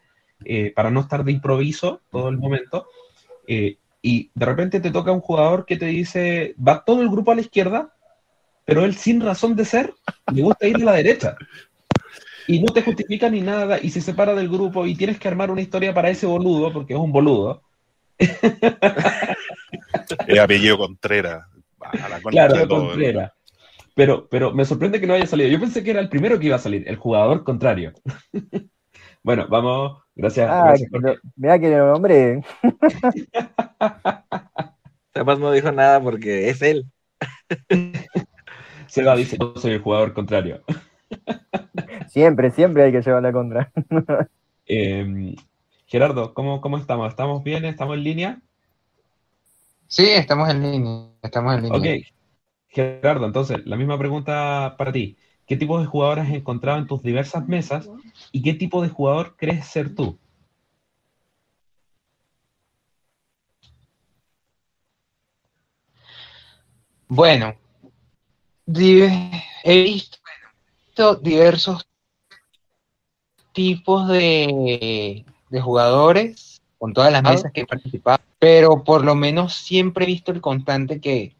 eh, 0.44 0.72
para 0.72 0.92
no 0.92 1.00
estar 1.00 1.24
de 1.24 1.32
improviso 1.32 2.00
todo 2.12 2.28
el 2.28 2.38
momento. 2.38 2.86
Eh, 3.48 3.78
y 4.02 4.30
de 4.32 4.46
repente 4.46 4.78
te 4.78 4.92
toca 4.92 5.10
un 5.10 5.20
jugador 5.20 5.66
que 5.66 5.76
te 5.76 5.86
dice, 5.86 6.54
va 6.56 6.84
todo 6.84 7.02
el 7.02 7.08
grupo 7.08 7.32
a 7.32 7.34
la 7.34 7.40
izquierda, 7.40 7.92
pero 8.64 8.84
él 8.84 8.94
sin 8.94 9.20
razón 9.20 9.56
de 9.56 9.64
ser, 9.64 9.94
le 10.32 10.42
gusta 10.42 10.68
ir 10.68 10.76
a 10.76 10.84
la 10.84 10.92
derecha. 10.92 11.36
Y 12.46 12.60
no 12.60 12.72
te 12.72 12.82
justifica 12.82 13.28
ni 13.28 13.40
nada, 13.40 13.80
y 13.82 13.90
se 13.90 14.00
separa 14.00 14.32
del 14.36 14.48
grupo, 14.48 14.86
y 14.86 14.94
tienes 14.94 15.18
que 15.18 15.26
armar 15.26 15.50
una 15.50 15.62
historia 15.62 15.92
para 15.92 16.10
ese 16.10 16.26
boludo, 16.26 16.72
porque 16.72 16.94
es 16.94 17.00
un 17.00 17.10
boludo. 17.10 17.62
El 20.26 20.38
apellido 20.38 20.78
Contreras. 20.78 21.44
claro, 22.30 22.68
Contreras. 22.68 23.32
Pero, 23.94 24.28
pero 24.28 24.52
me 24.52 24.66
sorprende 24.66 25.00
que 25.00 25.06
no 25.06 25.14
haya 25.14 25.26
salido. 25.26 25.48
Yo 25.48 25.58
pensé 25.58 25.82
que 25.82 25.90
era 25.90 26.00
el 26.00 26.10
primero 26.10 26.38
que 26.38 26.46
iba 26.46 26.56
a 26.56 26.60
salir, 26.60 26.86
el 26.86 26.96
jugador 26.96 27.44
contrario. 27.44 27.92
bueno, 29.22 29.46
vamos. 29.48 30.02
Gracias. 30.14 30.48
Ah, 30.50 30.74
mira 31.34 31.58
que 31.58 31.74
el 31.74 31.80
hombre. 31.80 32.42
Además 35.14 35.38
no 35.38 35.50
dijo 35.50 35.72
nada 35.72 36.02
porque 36.02 36.50
es 36.50 36.60
él. 36.60 36.84
Seba 38.86 39.16
dice, 39.16 39.38
yo 39.40 39.54
soy 39.56 39.72
el 39.72 39.80
jugador 39.80 40.12
contrario. 40.12 40.62
siempre, 42.08 42.50
siempre 42.50 42.84
hay 42.84 42.92
que 42.92 43.00
llevar 43.00 43.22
la 43.22 43.32
contra. 43.32 43.72
Em, 44.66 45.34
Gerardo, 45.86 46.34
¿cómo, 46.34 46.60
¿cómo 46.60 46.76
estamos? 46.76 47.08
¿Estamos 47.08 47.42
bien? 47.42 47.64
¿Estamos 47.64 47.96
en 47.96 48.04
línea? 48.04 48.42
Sí, 49.88 50.04
estamos 50.10 50.48
en 50.50 50.62
línea. 50.62 51.08
Estamos 51.22 51.54
en 51.54 51.62
línea. 51.62 51.96
Ok, 51.96 52.06
Gerardo, 52.68 53.26
entonces, 53.26 53.64
la 53.66 53.76
misma 53.76 53.98
pregunta 53.98 54.74
para 54.76 54.92
ti. 54.92 55.16
¿Qué 55.46 55.56
tipo 55.56 55.78
de 55.78 55.86
jugador 55.86 56.20
has 56.20 56.30
encontrado 56.30 56.78
en 56.78 56.88
tus 56.88 57.02
diversas 57.02 57.46
mesas 57.46 57.88
y 58.32 58.42
qué 58.42 58.54
tipo 58.54 58.82
de 58.82 58.88
jugador 58.88 59.36
crees 59.36 59.66
ser 59.66 59.94
tú? 59.94 60.18
Bueno, 67.08 67.54
he 68.66 69.82
visto 69.82 71.14
diversos 71.22 71.86
tipos 73.52 74.08
de, 74.08 75.24
de 75.48 75.60
jugadores 75.60 76.45
con 76.78 76.92
todas 76.92 77.12
las 77.12 77.22
mesas 77.22 77.52
que 77.52 77.62
he 77.62 77.66
participado, 77.66 78.18
pero 78.38 78.84
por 78.84 79.04
lo 79.04 79.14
menos 79.14 79.54
siempre 79.54 80.04
he 80.04 80.08
visto 80.08 80.32
el 80.32 80.40
constante 80.40 81.00
que 81.00 81.34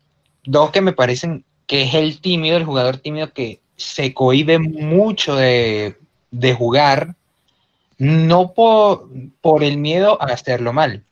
dos 0.44 0.70
que 0.70 0.80
me 0.80 0.92
parecen 0.92 1.44
que 1.66 1.82
es 1.82 1.94
el 1.94 2.20
tímido, 2.20 2.56
el 2.56 2.64
jugador 2.64 2.98
tímido 2.98 3.32
que 3.32 3.60
se 3.76 4.14
cohibe 4.14 4.58
mucho 4.58 5.34
de, 5.34 5.96
jugar, 6.56 7.16
no 7.98 8.52
por, 8.54 9.08
por, 9.40 9.64
el 9.64 9.76
miedo 9.78 10.20
a 10.22 10.26
hacerlo 10.26 10.72
mal. 10.72 11.04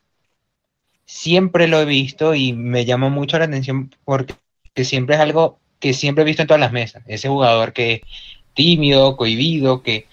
Siempre 1.04 1.68
lo 1.68 1.80
he 1.80 1.84
visto 1.84 2.34
y 2.34 2.52
me 2.52 2.84
llama 2.84 3.08
mucho 3.08 3.38
la 3.38 3.44
atención 3.44 3.94
porque 4.04 4.34
siempre 4.84 5.16
es 5.16 5.20
algo 5.20 5.58
que 5.80 5.92
siempre 5.92 6.22
he 6.22 6.26
visto 6.26 6.42
en 6.42 6.48
todas 6.48 6.60
las 6.60 6.72
mesas. 6.72 7.02
Ese 7.06 7.28
jugador 7.28 7.72
que 7.72 7.94
es 7.94 8.00
tímido, 8.54 9.16
cohibido, 9.16 9.82
que 9.82 10.06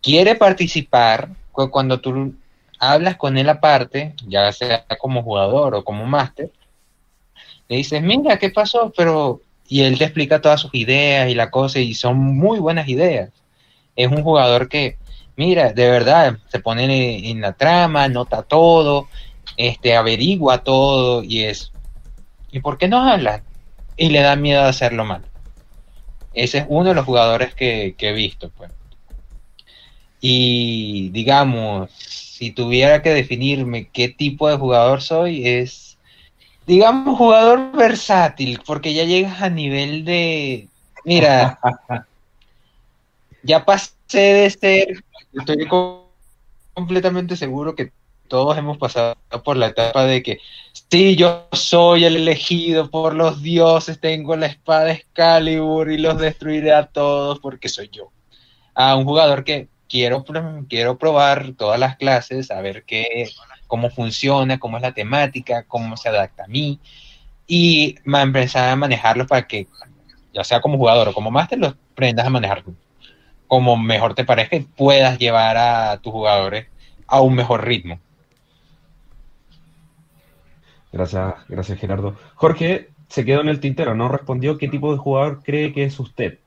quiere 0.00 0.36
participar, 0.36 1.30
cuando 1.52 2.00
tú 2.00 2.34
hablas 2.80 3.16
con 3.16 3.36
él 3.36 3.48
aparte, 3.48 4.14
ya 4.26 4.50
sea 4.52 4.86
como 4.98 5.22
jugador 5.22 5.74
o 5.74 5.84
como 5.84 6.06
máster, 6.06 6.50
le 7.68 7.76
dices, 7.76 8.02
mira, 8.02 8.38
¿qué 8.38 8.50
pasó? 8.50 8.92
Pero, 8.96 9.42
y 9.68 9.82
él 9.82 9.98
te 9.98 10.04
explica 10.04 10.40
todas 10.40 10.60
sus 10.62 10.74
ideas 10.74 11.30
y 11.30 11.34
la 11.34 11.50
cosa, 11.50 11.78
y 11.78 11.94
son 11.94 12.18
muy 12.18 12.58
buenas 12.58 12.88
ideas. 12.88 13.30
Es 13.94 14.08
un 14.08 14.22
jugador 14.22 14.68
que, 14.68 14.96
mira, 15.36 15.72
de 15.72 15.90
verdad, 15.90 16.38
se 16.48 16.58
pone 16.60 17.30
en, 17.30 17.40
la 17.42 17.52
trama, 17.52 18.08
nota 18.08 18.42
todo, 18.42 19.08
este, 19.56 19.94
averigua 19.94 20.64
todo, 20.64 21.22
y 21.22 21.44
es, 21.44 21.72
¿y 22.50 22.60
por 22.60 22.78
qué 22.78 22.88
no 22.88 23.02
habla? 23.02 23.44
Y 23.96 24.08
le 24.08 24.20
da 24.20 24.36
miedo 24.36 24.62
de 24.62 24.70
hacerlo 24.70 25.04
mal. 25.04 25.22
Ese 26.32 26.58
es 26.58 26.64
uno 26.68 26.88
de 26.88 26.94
los 26.94 27.04
jugadores 27.04 27.54
que, 27.54 27.94
que 27.98 28.08
he 28.08 28.12
visto, 28.12 28.50
pues. 28.56 28.70
Y 30.20 31.10
digamos, 31.10 31.90
si 32.40 32.52
tuviera 32.52 33.02
que 33.02 33.10
definirme 33.10 33.90
qué 33.92 34.08
tipo 34.08 34.48
de 34.48 34.56
jugador 34.56 35.02
soy, 35.02 35.46
es 35.46 35.98
digamos, 36.66 37.18
jugador 37.18 37.70
versátil, 37.72 38.58
porque 38.64 38.94
ya 38.94 39.04
llegas 39.04 39.42
a 39.42 39.50
nivel 39.50 40.06
de, 40.06 40.66
mira, 41.04 41.58
ya 43.42 43.62
pasé 43.66 44.18
de 44.18 44.48
ser, 44.48 45.04
estoy 45.34 45.68
completamente 46.72 47.36
seguro 47.36 47.74
que 47.74 47.92
todos 48.26 48.56
hemos 48.56 48.78
pasado 48.78 49.16
por 49.44 49.58
la 49.58 49.66
etapa 49.66 50.06
de 50.06 50.22
que, 50.22 50.38
sí, 50.90 51.16
yo 51.16 51.46
soy 51.52 52.06
el 52.06 52.16
elegido 52.16 52.90
por 52.90 53.12
los 53.12 53.42
dioses, 53.42 54.00
tengo 54.00 54.34
la 54.34 54.46
espada 54.46 54.92
Excalibur 54.92 55.92
y 55.92 55.98
los 55.98 56.16
destruiré 56.16 56.72
a 56.72 56.86
todos 56.86 57.38
porque 57.40 57.68
soy 57.68 57.90
yo. 57.92 58.08
A 58.74 58.96
un 58.96 59.04
jugador 59.04 59.44
que 59.44 59.68
quiero, 59.90 60.24
quiero 60.68 60.96
probar 60.96 61.52
todas 61.52 61.78
las 61.78 61.96
clases, 61.96 62.50
a 62.50 62.60
ver 62.62 62.84
qué, 62.84 63.28
cómo 63.66 63.90
funciona, 63.90 64.58
cómo 64.58 64.76
es 64.76 64.82
la 64.82 64.94
temática, 64.94 65.64
cómo 65.64 65.96
se 65.96 66.08
adapta 66.08 66.44
a 66.44 66.48
mí, 66.48 66.80
y 67.46 67.96
empezar 68.06 68.70
a 68.70 68.76
manejarlo 68.76 69.26
para 69.26 69.46
que, 69.46 69.66
ya 70.32 70.44
sea 70.44 70.60
como 70.60 70.78
jugador 70.78 71.08
o 71.08 71.12
como 71.12 71.30
máster, 71.30 71.58
los 71.58 71.74
aprendas 71.92 72.26
a 72.26 72.30
manejar 72.30 72.64
como 73.46 73.76
mejor 73.76 74.14
te 74.14 74.24
parezca 74.24 74.56
y 74.56 74.60
puedas 74.60 75.18
llevar 75.18 75.56
a 75.56 75.98
tus 75.98 76.12
jugadores 76.12 76.68
a 77.08 77.20
un 77.20 77.34
mejor 77.34 77.64
ritmo. 77.64 77.98
Gracias, 80.92 81.34
gracias 81.48 81.78
Gerardo. 81.78 82.16
Jorge 82.36 82.90
se 83.08 83.24
quedó 83.24 83.40
en 83.40 83.48
el 83.48 83.58
tintero, 83.58 83.96
no 83.96 84.08
respondió 84.08 84.56
qué 84.56 84.68
tipo 84.68 84.92
de 84.92 84.98
jugador 84.98 85.42
cree 85.42 85.72
que 85.72 85.84
es 85.84 85.98
usted. 85.98 86.38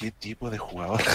¿Qué 0.00 0.10
tipo 0.12 0.50
de 0.50 0.58
jugador? 0.58 1.02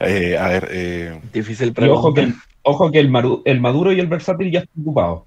Eh, 0.00 0.36
a 0.36 0.48
ver. 0.48 0.68
Eh... 0.72 1.20
Difícil 1.32 1.72
pregunta. 1.72 2.00
ojo 2.00 2.12
que, 2.12 2.32
ojo 2.62 2.90
que 2.90 2.98
el, 2.98 3.08
maduro 3.08 3.92
y 3.92 4.00
el 4.00 4.08
versátil 4.08 4.50
ya 4.50 4.58
están 4.58 4.82
ocupados. 4.82 5.22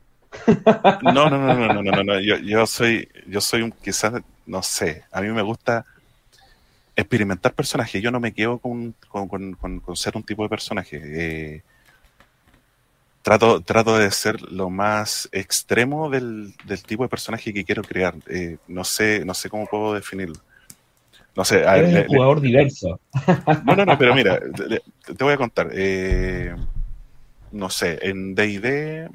no, 1.01 1.29
no, 1.29 1.29
no, 1.29 1.53
no, 1.55 1.73
no, 1.73 1.81
no, 1.81 2.03
no, 2.03 2.19
Yo, 2.19 2.37
yo 2.39 2.67
soy, 2.67 3.07
yo 3.27 3.39
soy 3.39 3.61
un 3.61 3.71
quizás, 3.71 4.21
no 4.45 4.61
sé, 4.61 5.05
a 5.09 5.21
mí 5.21 5.29
me 5.29 5.41
gusta 5.41 5.85
experimentar 6.97 7.53
personajes. 7.53 8.03
Yo 8.03 8.11
no 8.11 8.19
me 8.19 8.33
quedo 8.33 8.59
con, 8.59 8.93
con, 9.07 9.53
con, 9.55 9.95
ser 9.95 10.17
un 10.17 10.23
tipo 10.23 10.43
de 10.43 10.49
personaje. 10.49 11.01
Eh, 11.01 11.61
trato, 13.21 13.61
trato 13.61 13.97
de 13.97 14.11
ser 14.11 14.41
lo 14.51 14.69
más 14.69 15.29
extremo 15.31 16.09
del, 16.09 16.53
del 16.65 16.83
tipo 16.83 17.03
de 17.03 17.09
personaje 17.09 17.53
que 17.53 17.63
quiero 17.63 17.83
crear. 17.83 18.15
Eh, 18.27 18.57
no 18.67 18.83
sé, 18.83 19.23
no 19.25 19.33
sé 19.33 19.49
cómo 19.49 19.65
puedo 19.65 19.93
definirlo. 19.93 20.41
No 21.37 21.45
sé. 21.45 21.63
un 21.63 22.07
jugador 22.07 22.41
diverso. 22.41 22.99
No, 23.63 23.75
no, 23.75 23.85
no, 23.85 23.95
pero 23.95 24.15
mira, 24.15 24.39
te, 24.39 25.23
voy 25.23 25.33
a 25.33 25.37
contar. 25.37 25.69
Eh, 25.71 26.55
no 27.51 27.69
sé, 27.69 27.99
en 28.01 28.33
DD. 28.33 29.07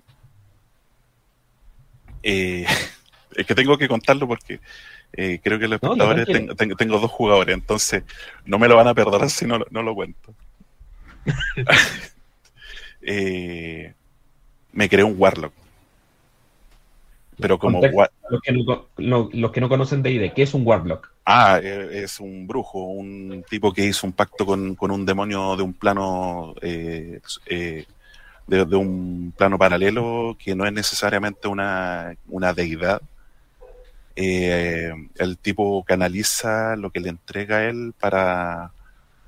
Eh, 2.23 2.65
es 3.35 3.45
que 3.45 3.55
tengo 3.57 3.77
que 3.77 3.89
contarlo 3.89 4.29
porque 4.29 4.61
eh, 5.15 5.41
creo 5.43 5.59
que 5.59 5.67
los 5.67 5.83
espectadores 5.83 6.29
tengo, 6.57 7.01
dos 7.01 7.11
jugadores, 7.11 7.55
entonces 7.55 8.05
no 8.45 8.57
me 8.61 8.69
lo 8.69 8.77
van 8.77 8.87
a 8.87 8.95
perdonar 8.95 9.29
si 9.29 9.45
no, 9.45 9.59
no 9.71 9.83
lo 9.83 9.93
cuento. 9.93 10.33
eh, 13.03 13.95
me 14.71 14.89
creé 14.89 15.03
un 15.05 15.17
Warlock. 15.19 15.55
Pero 17.43 17.59
como... 17.59 17.81
Los 17.83 18.41
que, 18.41 18.53
no, 18.99 19.29
los 19.33 19.51
que 19.51 19.61
no 19.61 19.69
conocen 19.69 20.03
de 20.03 20.13
ID, 20.13 20.33
¿qué 20.33 20.43
es 20.43 20.55
un 20.55 20.67
Warlock? 20.67 21.11
Ah, 21.27 21.61
eh, 21.63 22.03
es 22.05 22.21
un 22.21 22.47
brujo, 22.47 22.79
un 22.79 23.45
tipo 23.49 23.73
que 23.73 23.85
hizo 23.85 24.07
un 24.07 24.13
pacto 24.13 24.47
con, 24.47 24.77
un 24.79 25.07
demonio 25.07 25.57
de 25.57 25.63
un 25.63 25.75
plano... 25.75 26.55
Eh, 26.63 27.21
de, 28.47 28.77
un 28.77 29.33
plano 29.37 29.59
paralelo 29.59 30.37
que 30.39 30.55
no 30.55 30.67
es 30.67 30.73
necesariamente 30.73 31.49
una, 31.49 32.15
una 32.29 32.53
deidad. 32.53 33.03
el 34.17 35.39
tipo 35.41 35.85
canaliza 35.85 36.77
lo 36.77 36.91
que 36.91 37.01
le 37.01 37.11
entrega 37.11 37.59
a 37.59 37.65
él 37.65 37.95
para 37.99 38.73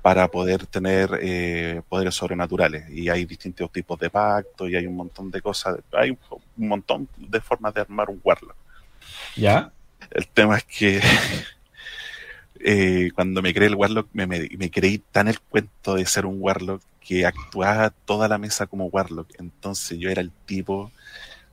para 0.05 0.27
poder 0.27 0.67
tener 0.67 1.17
eh, 1.19 1.81
poderes 1.89 2.13
sobrenaturales. 2.13 2.87
Y 2.91 3.09
hay 3.09 3.25
distintos 3.25 3.71
tipos 3.71 3.99
de 3.99 4.11
pactos 4.11 4.69
y 4.69 4.75
hay 4.75 4.85
un 4.85 4.95
montón 4.95 5.31
de 5.31 5.41
cosas. 5.41 5.79
Hay 5.91 6.11
un, 6.11 6.19
montón 6.57 7.09
de 7.17 7.41
formas 7.41 7.73
de 7.73 7.81
armar 7.81 8.11
un 8.11 8.21
Warlock. 8.23 8.55
¿Ya? 9.35 9.71
El 10.11 10.27
tema 10.27 10.57
es 10.57 10.63
que 10.65 11.01
eh, 12.59 13.09
cuando 13.15 13.41
me 13.41 13.51
creé 13.51 13.69
el 13.69 13.73
Warlock, 13.73 14.09
me, 14.13 14.27
me, 14.27 14.69
creí 14.69 14.99
tan 14.99 15.27
el 15.27 15.39
cuento 15.39 15.95
de 15.95 16.05
ser 16.05 16.27
un 16.27 16.37
Warlock 16.39 16.83
que 16.99 17.25
actuaba 17.25 17.89
toda 17.89 18.27
la 18.27 18.37
mesa 18.37 18.67
como 18.67 18.85
Warlock. 18.85 19.29
Entonces 19.39 19.97
yo 19.97 20.11
era 20.11 20.21
el 20.21 20.29
tipo 20.45 20.91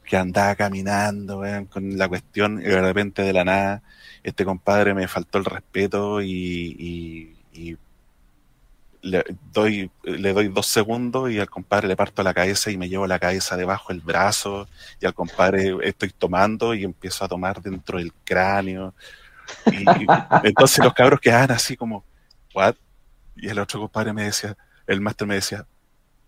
que 0.05 0.18
andaba 0.18 0.55
caminando 0.57 1.42
con 1.70 1.96
la 1.96 2.07
cuestión 2.07 2.61
y 2.61 2.64
de 2.64 2.82
repente 2.82 3.22
de 3.22 3.32
la 3.32 3.44
nada 3.44 3.82
este 4.22 4.44
compadre 4.44 4.92
me 4.92 5.09
faltó 5.09 5.38
el 5.38 5.46
respeto 5.46 6.20
y, 6.20 6.76
y 6.78 7.76
le 9.03 9.24
doy, 9.53 9.90
le 10.05 10.32
doy 10.32 10.48
dos 10.48 10.66
segundos 10.66 11.30
y 11.30 11.38
al 11.40 11.50
compadre 11.50 11.88
le 11.88 11.96
parto 11.96 12.22
la 12.22 12.32
cabeza 12.32 12.70
y 12.70 12.76
me 12.76 12.88
llevo 12.88 13.07
la 13.07 13.18
cabeza 13.18 13.57
debajo 13.57 13.92
del 13.92 14.00
brazo 14.00 14.68
y 15.00 15.07
al 15.07 15.12
compadre 15.12 15.76
estoy 15.82 16.11
tomando 16.11 16.72
y 16.72 16.84
empiezo 16.84 17.24
a 17.24 17.28
tomar 17.28 17.61
dentro 17.61 17.98
del 17.98 18.12
cráneo. 18.24 18.94
Y, 19.66 19.84
entonces 20.44 20.84
los 20.84 20.94
cabros 20.94 21.20
quedaban 21.20 21.50
así 21.50 21.76
como, 21.76 22.05
¿what? 22.55 22.76
Y 23.36 23.48
el 23.48 23.59
otro 23.59 23.80
compadre 23.80 24.12
me 24.12 24.24
decía, 24.24 24.57
el 24.86 25.00
máster 25.00 25.26
me 25.26 25.34
decía, 25.34 25.66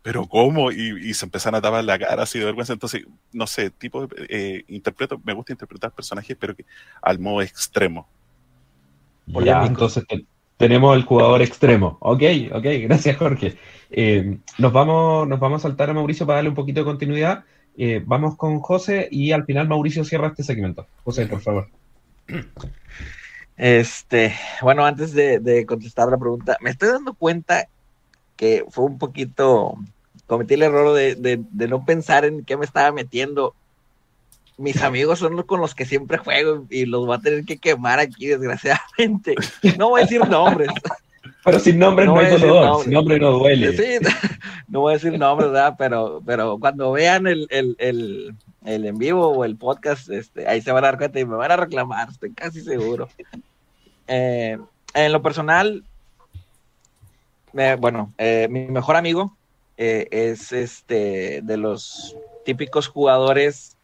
¿pero 0.03 0.27
cómo? 0.27 0.73
Y, 0.73 1.15
se 1.15 1.25
empezaron 1.25 1.59
a 1.59 1.63
tapar 1.63 1.85
la 1.85 1.99
cara 1.99 2.25
así 2.25 2.41
de 2.41 2.45
vergüenza. 2.45 2.73
Entonces, 2.73 3.05
no 3.33 3.47
sé, 3.47 3.71
tipo, 3.71 4.09
eh, 4.29 4.65
interpreto, 4.69 5.21
me 5.25 5.33
gusta 5.33 5.53
interpretar 5.53 5.93
personajes, 5.93 6.37
pero 6.39 6.57
que 6.57 6.67
al 7.01 7.21
modo 7.21 7.41
extremo. 7.41 8.09
Ya, 9.27 9.65
entonces 9.65 10.05
tenemos 10.57 10.97
el 10.97 11.05
jugador 11.05 11.43
extremo. 11.43 11.99
Ok, 12.01 12.23
ok, 12.53 12.65
gracias 12.83 13.17
Jorge. 13.17 13.57
Eh, 13.91 14.39
nos, 14.59 14.73
vamos, 14.73 15.29
nos 15.29 15.41
vamos 15.41 15.61
a 15.61 15.69
saltar 15.69 15.91
a 15.91 15.95
Mauricio 15.95 16.27
para 16.27 16.37
darle 16.37 16.51
un 16.51 16.55
poquito 16.55 16.81
de 16.81 16.87
continuidad. 16.87 17.45
Eh, 17.77 18.03
vamos 18.05 18.37
con 18.37 18.61
José 18.61 19.09
y 19.11 19.33
al 19.33 19.45
final 19.45 19.69
Mauricio 19.69 20.05
cierra 20.05 20.29
este 20.29 20.43
segmento. 20.43 20.87
José, 21.05 21.27
por 21.27 21.41
favor. 21.41 21.69
Este, 23.57 24.35
bueno, 24.63 24.85
antes 24.85 25.13
de, 25.13 25.65
contestar 25.67 26.09
la 26.09 26.19
pregunta, 26.19 26.57
me 26.61 26.71
estoy 26.71 26.89
dando 26.89 27.15
cuenta 27.15 27.69
que 28.37 28.65
fue 28.69 28.85
un 28.85 28.99
poquito, 28.99 29.77
cometí 30.27 30.55
el 30.55 30.65
error 30.65 30.93
de, 30.93 31.15
de 31.17 31.69
no 31.69 31.85
pensar 31.85 32.25
en 32.25 32.45
qué 32.45 32.57
me 32.57 32.65
estaba 32.65 32.91
metiendo 32.91 33.55
mis 34.57 34.83
amigos 34.83 35.19
son 35.19 35.37
los 35.37 35.47
con 35.47 35.61
los 35.61 35.75
que 35.75 35.85
siempre 35.85 36.19
juego 36.19 36.65
y 36.71 36.87
los 36.87 37.07
voy 37.07 37.17
a 37.17 37.21
tener 37.21 37.45
que 37.45 37.59
quemar 37.59 37.99
aquí, 37.99 38.27
desgraciadamente. 38.27 39.35
No 39.79 39.91
voy 39.91 40.03
a 40.03 40.05
decir 40.05 40.27
nombres. 40.29 40.69
Pero 41.45 41.59
sin 41.59 41.79
nombres 41.79 42.07
no, 42.07 42.19
hay 42.19 42.39
dolor, 42.39 42.85
sin 42.85 42.93
nombre 42.93 43.19
no 43.19 43.33
duele. 43.33 43.77
Sí, 43.77 44.07
no 44.69 44.81
voy 44.81 44.93
a 44.93 44.97
decir 44.97 45.19
nombres, 45.19 45.51
¿verdad? 45.51 45.75
Pero, 45.77 46.23
pero 46.25 46.59
cuando 46.59 46.93
vean 46.93 47.27
el, 47.27 47.47
el, 47.51 47.77
el, 47.79 48.35
el, 48.65 48.87
en 48.87 48.97
vivo 48.97 49.29
o 49.29 49.45
el 49.45 49.57
podcast, 49.57 50.09
este, 50.09 50.49
ahí 50.49 50.63
se 50.63 50.73
van 50.73 50.85
a 50.85 50.89
dar 50.89 50.99
cuenta 50.99 51.21
y 51.21 51.27
me 51.27 51.37
van 51.37 51.53
a 51.53 51.57
reclamar, 51.57 52.09
estoy 52.09 52.33
casi 52.33 52.63
seguro. 52.63 53.09
Eh, 54.07 54.59
en 54.95 55.13
lo 55.13 55.23
personal, 55.23 55.85
eh, 57.55 57.77
bueno, 57.79 58.13
eh, 58.17 58.49
mi 58.51 58.67
mejor 58.67 58.97
amigo 58.97 59.37
es 59.77 60.53
este 60.53 61.41
de 61.43 61.57
los 61.57 62.17
típicos 62.45 62.87
jugadores 62.87 63.77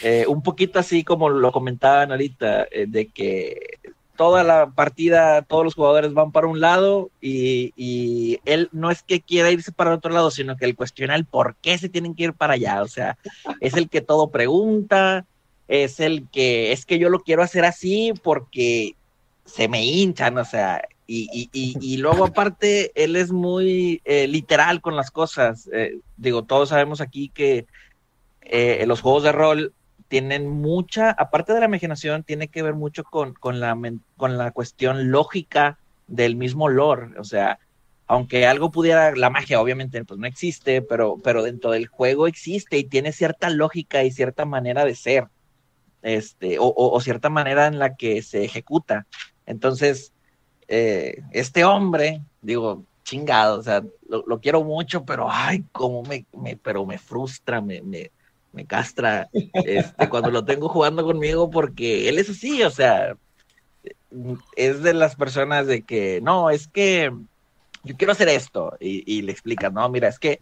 eh, 0.00 0.24
un 0.26 0.42
poquito 0.42 0.78
así 0.78 1.04
como 1.04 1.28
lo 1.28 1.52
comentaban 1.52 2.10
ahorita, 2.10 2.66
eh, 2.70 2.86
de 2.88 3.08
que 3.08 3.78
toda 4.16 4.42
la 4.42 4.70
partida, 4.70 5.42
todos 5.42 5.64
los 5.64 5.74
jugadores 5.74 6.12
van 6.14 6.32
para 6.32 6.46
un 6.46 6.60
lado 6.60 7.10
y, 7.20 8.40
él 8.44 8.68
no 8.72 8.90
es 8.90 9.02
que 9.02 9.20
quiera 9.20 9.50
irse 9.50 9.72
para 9.72 9.94
otro 9.94 10.12
lado, 10.12 10.30
sino 10.30 10.56
que 10.56 10.64
él 10.64 10.76
cuestiona 10.76 11.14
el 11.14 11.24
por 11.24 11.56
qué 11.56 11.78
se 11.78 11.88
tienen 11.88 12.14
que 12.14 12.24
ir 12.24 12.32
para 12.32 12.54
allá. 12.54 12.82
O 12.82 12.88
sea, 12.88 13.18
es 13.60 13.74
el 13.74 13.88
que 13.88 14.00
todo 14.00 14.30
pregunta, 14.30 15.26
es 15.68 16.00
el 16.00 16.28
que 16.30 16.72
es 16.72 16.84
que 16.86 16.98
yo 16.98 17.08
lo 17.08 17.20
quiero 17.20 17.42
hacer 17.42 17.64
así 17.64 18.12
porque 18.22 18.96
se 19.44 19.68
me 19.68 19.84
hinchan, 19.84 20.38
o 20.38 20.44
sea, 20.44 20.82
y, 21.06 21.50
y, 21.52 21.96
luego 21.98 22.24
aparte, 22.24 22.90
él 22.94 23.16
es 23.16 23.32
muy 23.32 24.00
eh, 24.06 24.26
literal 24.26 24.80
con 24.80 24.96
las 24.96 25.10
cosas. 25.10 25.68
digo, 26.16 26.44
todos 26.44 26.70
sabemos 26.70 27.02
aquí 27.02 27.28
que 27.28 27.66
los 28.86 29.02
juegos 29.02 29.24
de 29.24 29.32
rol 29.32 29.74
tienen 30.12 30.46
mucha, 30.46 31.10
aparte 31.12 31.54
de 31.54 31.60
la 31.60 31.64
imaginación, 31.64 32.22
tiene 32.22 32.48
que 32.48 32.62
ver 32.62 32.74
mucho 32.74 33.02
con, 33.02 33.32
con, 33.32 33.60
la, 33.60 33.74
con 34.18 34.36
la 34.36 34.50
cuestión 34.50 35.10
lógica 35.10 35.78
del 36.06 36.36
mismo 36.36 36.68
lore. 36.68 37.18
O 37.18 37.24
sea, 37.24 37.58
aunque 38.06 38.46
algo 38.46 38.70
pudiera, 38.70 39.16
la 39.16 39.30
magia 39.30 39.58
obviamente 39.58 40.04
pues 40.04 40.20
no 40.20 40.26
existe, 40.26 40.82
pero, 40.82 41.16
pero 41.24 41.42
dentro 41.42 41.70
del 41.70 41.86
juego 41.86 42.26
existe 42.26 42.76
y 42.76 42.84
tiene 42.84 43.12
cierta 43.12 43.48
lógica 43.48 44.04
y 44.04 44.10
cierta 44.10 44.44
manera 44.44 44.84
de 44.84 44.94
ser, 44.94 45.28
este, 46.02 46.58
o, 46.60 47.00
cierta 47.00 47.30
manera 47.30 47.66
en 47.66 47.78
la 47.78 47.96
que 47.96 48.20
se 48.20 48.44
ejecuta. 48.44 49.06
Entonces, 49.46 50.12
eh, 50.68 51.22
este 51.30 51.64
hombre, 51.64 52.20
digo, 52.42 52.84
chingado, 53.02 53.60
o 53.60 53.62
sea, 53.62 53.82
lo, 54.10 54.40
quiero 54.40 54.62
mucho, 54.62 55.06
pero 55.06 55.28
ay, 55.30 55.64
cómo 55.72 56.02
me, 56.02 56.26
pero 56.62 56.84
me 56.84 56.98
frustra, 56.98 57.62
me, 57.62 57.80
me 58.52 58.66
castra 58.66 59.28
este, 59.32 60.08
cuando 60.08 60.30
lo 60.30 60.44
tengo 60.44 60.68
jugando 60.68 61.04
conmigo 61.04 61.50
porque 61.50 62.08
él 62.08 62.18
es 62.18 62.30
así, 62.30 62.62
o 62.62 62.70
sea, 62.70 63.16
es 64.56 64.82
de 64.82 64.94
las 64.94 65.16
personas 65.16 65.66
de 65.66 65.82
que, 65.82 66.20
no, 66.22 66.50
es 66.50 66.68
que 66.68 67.12
yo 67.84 67.96
quiero 67.96 68.12
hacer 68.12 68.28
esto 68.28 68.76
y, 68.78 69.22
le 69.22 69.32
explicas, 69.32 69.72
no, 69.72 69.88
mira, 69.88 70.08
es 70.08 70.18
que 70.18 70.40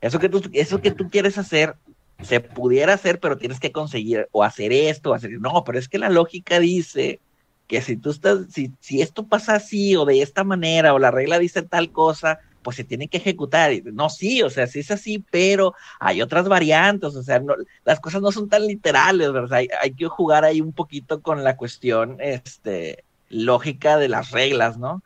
eso 0.00 0.18
que, 0.18 0.28
tú, 0.28 0.42
eso 0.52 0.80
que 0.80 0.90
tú 0.90 1.08
quieres 1.10 1.38
hacer 1.38 1.74
se 2.22 2.40
pudiera 2.40 2.94
hacer, 2.94 3.20
pero 3.20 3.38
tienes 3.38 3.60
que 3.60 3.72
conseguir 3.72 4.28
o 4.32 4.44
hacer 4.44 4.72
esto, 4.72 5.10
o 5.10 5.14
hacer, 5.14 5.32
no, 5.40 5.64
pero 5.64 5.78
es 5.78 5.88
que 5.88 5.98
la 5.98 6.10
lógica 6.10 6.60
dice 6.60 7.20
que 7.66 7.82
si 7.82 7.96
tú 7.96 8.10
estás, 8.10 8.46
si, 8.50 8.72
si 8.80 9.02
esto 9.02 9.26
pasa 9.26 9.54
así 9.54 9.96
o 9.96 10.04
de 10.04 10.22
esta 10.22 10.44
manera 10.44 10.94
o 10.94 10.98
la 10.98 11.10
regla 11.10 11.38
dice 11.38 11.62
tal 11.62 11.90
cosa, 11.90 12.40
pues 12.62 12.76
se 12.76 12.84
tiene 12.84 13.08
que 13.08 13.18
ejecutar. 13.18 13.72
No, 13.84 14.10
sí, 14.10 14.42
o 14.42 14.50
sea, 14.50 14.66
sí 14.66 14.80
es 14.80 14.90
así, 14.90 15.24
pero 15.30 15.74
hay 16.00 16.22
otras 16.22 16.48
variantes, 16.48 17.14
o 17.14 17.22
sea, 17.22 17.40
no, 17.40 17.54
las 17.84 18.00
cosas 18.00 18.22
no 18.22 18.32
son 18.32 18.48
tan 18.48 18.66
literales, 18.66 19.32
¿verdad? 19.32 19.58
Hay, 19.58 19.68
hay, 19.80 19.92
que 19.92 20.06
jugar 20.06 20.44
ahí 20.44 20.60
un 20.60 20.72
poquito 20.72 21.22
con 21.22 21.44
la 21.44 21.56
cuestión 21.56 22.18
este, 22.20 23.04
lógica 23.28 23.96
de 23.98 24.08
las 24.08 24.30
reglas, 24.30 24.78
¿no? 24.78 25.02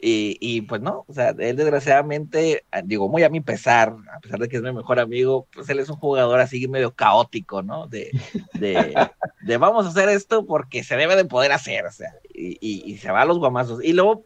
Y, 0.00 0.36
y, 0.40 0.60
pues 0.60 0.80
no, 0.80 1.04
o 1.08 1.12
sea, 1.12 1.30
él 1.30 1.56
desgraciadamente, 1.56 2.64
ah, 2.70 2.82
digo, 2.84 3.08
muy 3.08 3.24
a 3.24 3.30
mi 3.30 3.40
pesar, 3.40 3.96
a 4.14 4.20
pesar 4.20 4.38
de 4.38 4.48
que 4.48 4.56
es 4.56 4.62
mi 4.62 4.72
mejor 4.72 5.00
amigo, 5.00 5.48
pues 5.52 5.68
él 5.70 5.80
es 5.80 5.88
un 5.88 5.96
jugador 5.96 6.38
así 6.38 6.68
medio 6.68 6.92
caótico, 6.92 7.62
¿no? 7.62 7.88
De, 7.88 8.12
de, 8.54 8.94
de 9.42 9.56
vamos 9.56 9.86
a 9.86 9.88
hacer 9.88 10.08
esto 10.08 10.46
porque 10.46 10.84
se 10.84 10.96
debe 10.96 11.16
de 11.16 11.24
poder 11.24 11.50
hacer, 11.50 11.84
o 11.84 11.90
sea, 11.90 12.14
y, 12.32 12.58
y, 12.60 12.92
y 12.92 12.98
se 12.98 13.10
va 13.10 13.22
a 13.22 13.24
los 13.24 13.40
guamazos. 13.40 13.82
Y 13.82 13.92
luego 13.92 14.24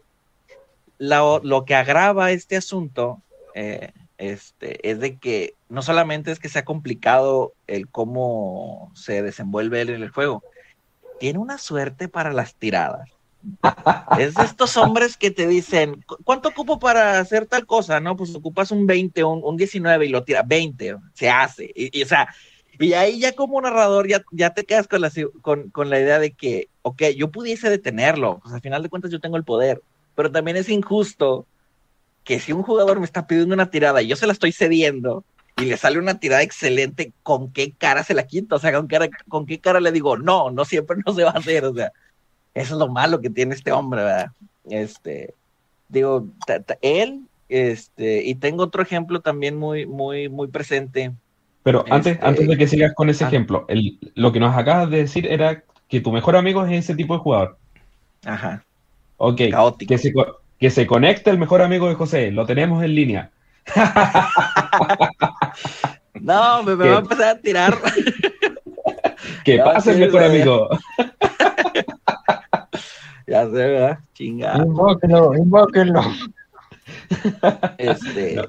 lo, 1.03 1.65
que 1.65 1.75
agrava 1.75 2.31
este 2.31 2.55
asunto 2.55 3.21
eh, 3.55 3.91
este, 4.17 4.89
es 4.89 4.99
de 4.99 5.17
que 5.17 5.55
no 5.69 5.81
solamente 5.81 6.31
es 6.31 6.39
que 6.39 6.49
sea 6.49 6.63
complicado 6.63 7.53
el 7.67 7.89
cómo 7.89 8.91
se 8.95 9.21
desenvuelve 9.21 9.81
él 9.81 9.89
en 9.89 10.03
el 10.03 10.09
juego, 10.09 10.43
tiene 11.19 11.39
una 11.39 11.57
suerte 11.57 12.07
para 12.07 12.31
las 12.31 12.55
tiradas. 12.55 13.09
es 14.17 14.35
de 14.35 14.43
estos 14.43 14.77
hombres 14.77 15.17
que 15.17 15.29
te 15.29 15.47
dicen, 15.47 16.05
¿cuánto 16.23 16.49
ocupo 16.49 16.79
para 16.79 17.19
hacer 17.19 17.45
tal 17.45 17.65
cosa? 17.65 17.99
No, 17.99 18.15
pues 18.15 18.33
ocupas 18.33 18.71
un 18.71 18.87
20, 18.87 19.23
un, 19.25 19.41
un 19.43 19.57
19 19.57 20.05
y 20.05 20.09
lo 20.09 20.23
tira, 20.23 20.43
20, 20.43 20.95
se 21.13 21.29
hace. 21.29 21.69
Y, 21.75 22.01
o 22.01 22.07
sea, 22.07 22.29
y 22.79 22.93
ahí 22.93 23.19
ya 23.19 23.33
como 23.33 23.59
narrador 23.59 24.07
ya, 24.07 24.23
ya 24.31 24.53
te 24.53 24.63
quedas 24.63 24.87
con 24.87 25.01
la, 25.01 25.11
con, 25.41 25.69
con 25.69 25.89
la 25.89 25.99
idea 25.99 26.19
de 26.19 26.31
que, 26.31 26.69
ok, 26.81 27.03
yo 27.17 27.29
pudiese 27.29 27.69
detenerlo, 27.69 28.39
pues 28.41 28.55
al 28.55 28.61
final 28.61 28.81
de 28.81 28.89
cuentas 28.89 29.11
yo 29.11 29.19
tengo 29.19 29.35
el 29.35 29.43
poder, 29.43 29.81
pero 30.15 30.31
también 30.31 30.57
es 30.57 30.69
injusto 30.69 31.45
que 32.23 32.39
si 32.39 32.53
un 32.53 32.63
jugador 32.63 32.99
me 32.99 33.05
está 33.05 33.27
pidiendo 33.27 33.53
una 33.53 33.69
tirada 33.69 34.01
y 34.01 34.07
yo 34.07 34.15
se 34.15 34.27
la 34.27 34.33
estoy 34.33 34.51
cediendo 34.51 35.23
y 35.57 35.65
le 35.65 35.77
sale 35.77 35.99
una 35.99 36.19
tirada 36.19 36.41
excelente, 36.41 37.11
¿con 37.21 37.51
qué 37.51 37.71
cara 37.71 38.03
se 38.03 38.13
la 38.13 38.25
quito? 38.25 38.55
O 38.55 38.59
sea, 38.59 38.71
¿con, 38.73 38.87
con 39.27 39.45
qué 39.45 39.59
cara 39.59 39.79
le 39.79 39.91
digo, 39.91 40.17
no, 40.17 40.49
no 40.51 40.65
siempre 40.65 40.97
no 41.05 41.13
se 41.13 41.23
va 41.23 41.31
a 41.31 41.39
hacer? 41.39 41.65
O 41.65 41.73
sea, 41.73 41.91
eso 42.53 42.73
es 42.73 42.79
lo 42.79 42.87
malo 42.87 43.21
que 43.21 43.29
tiene 43.29 43.55
este 43.55 43.71
hombre, 43.71 44.03
¿verdad? 44.03 44.31
Este, 44.69 45.33
digo, 45.89 46.27
él 46.81 47.21
este, 47.49 48.23
y 48.23 48.35
tengo 48.35 48.63
otro 48.63 48.81
ejemplo 48.81 49.21
también 49.21 49.57
muy, 49.57 49.85
muy, 49.85 50.29
muy 50.29 50.47
presente. 50.47 51.11
Pero 51.61 51.85
antes, 51.89 52.13
este, 52.13 52.25
antes 52.25 52.47
de 52.47 52.57
que 52.57 52.67
sigas 52.67 52.93
con 52.95 53.09
ese 53.09 53.25
ah. 53.25 53.27
ejemplo, 53.27 53.65
el, 53.67 53.99
lo 54.15 54.31
que 54.31 54.39
nos 54.39 54.55
acabas 54.55 54.89
de 54.89 54.97
decir 54.97 55.27
era 55.27 55.63
que 55.87 56.01
tu 56.01 56.11
mejor 56.11 56.35
amigo 56.35 56.65
es 56.65 56.71
ese 56.71 56.95
tipo 56.95 57.13
de 57.13 57.19
jugador. 57.19 57.57
Ajá. 58.25 58.63
Ok. 59.17 59.41
Que 59.87 59.97
se, 59.97 60.13
que 60.59 60.69
se 60.69 60.87
conecte 60.87 61.29
el 61.29 61.37
mejor 61.37 61.61
amigo 61.61 61.89
de 61.89 61.95
José. 61.95 62.31
Lo 62.31 62.45
tenemos 62.45 62.81
en 62.83 62.95
línea. 62.95 63.31
no, 66.19 66.63
me, 66.63 66.75
va 66.75 66.95
a 66.95 66.99
empezar 66.99 67.29
a 67.29 67.39
tirar. 67.39 67.77
que 69.45 69.59
pase 69.59 69.91
el 69.91 69.99
mejor 69.99 70.23
amigo. 70.23 70.67
ya 73.27 73.45
sé, 73.45 73.51
¿verdad? 73.51 73.99
Chingada. 74.13 74.57
Invóquenlo, 74.57 75.33
invóquenlo. 75.35 76.01
Este. 77.77 78.41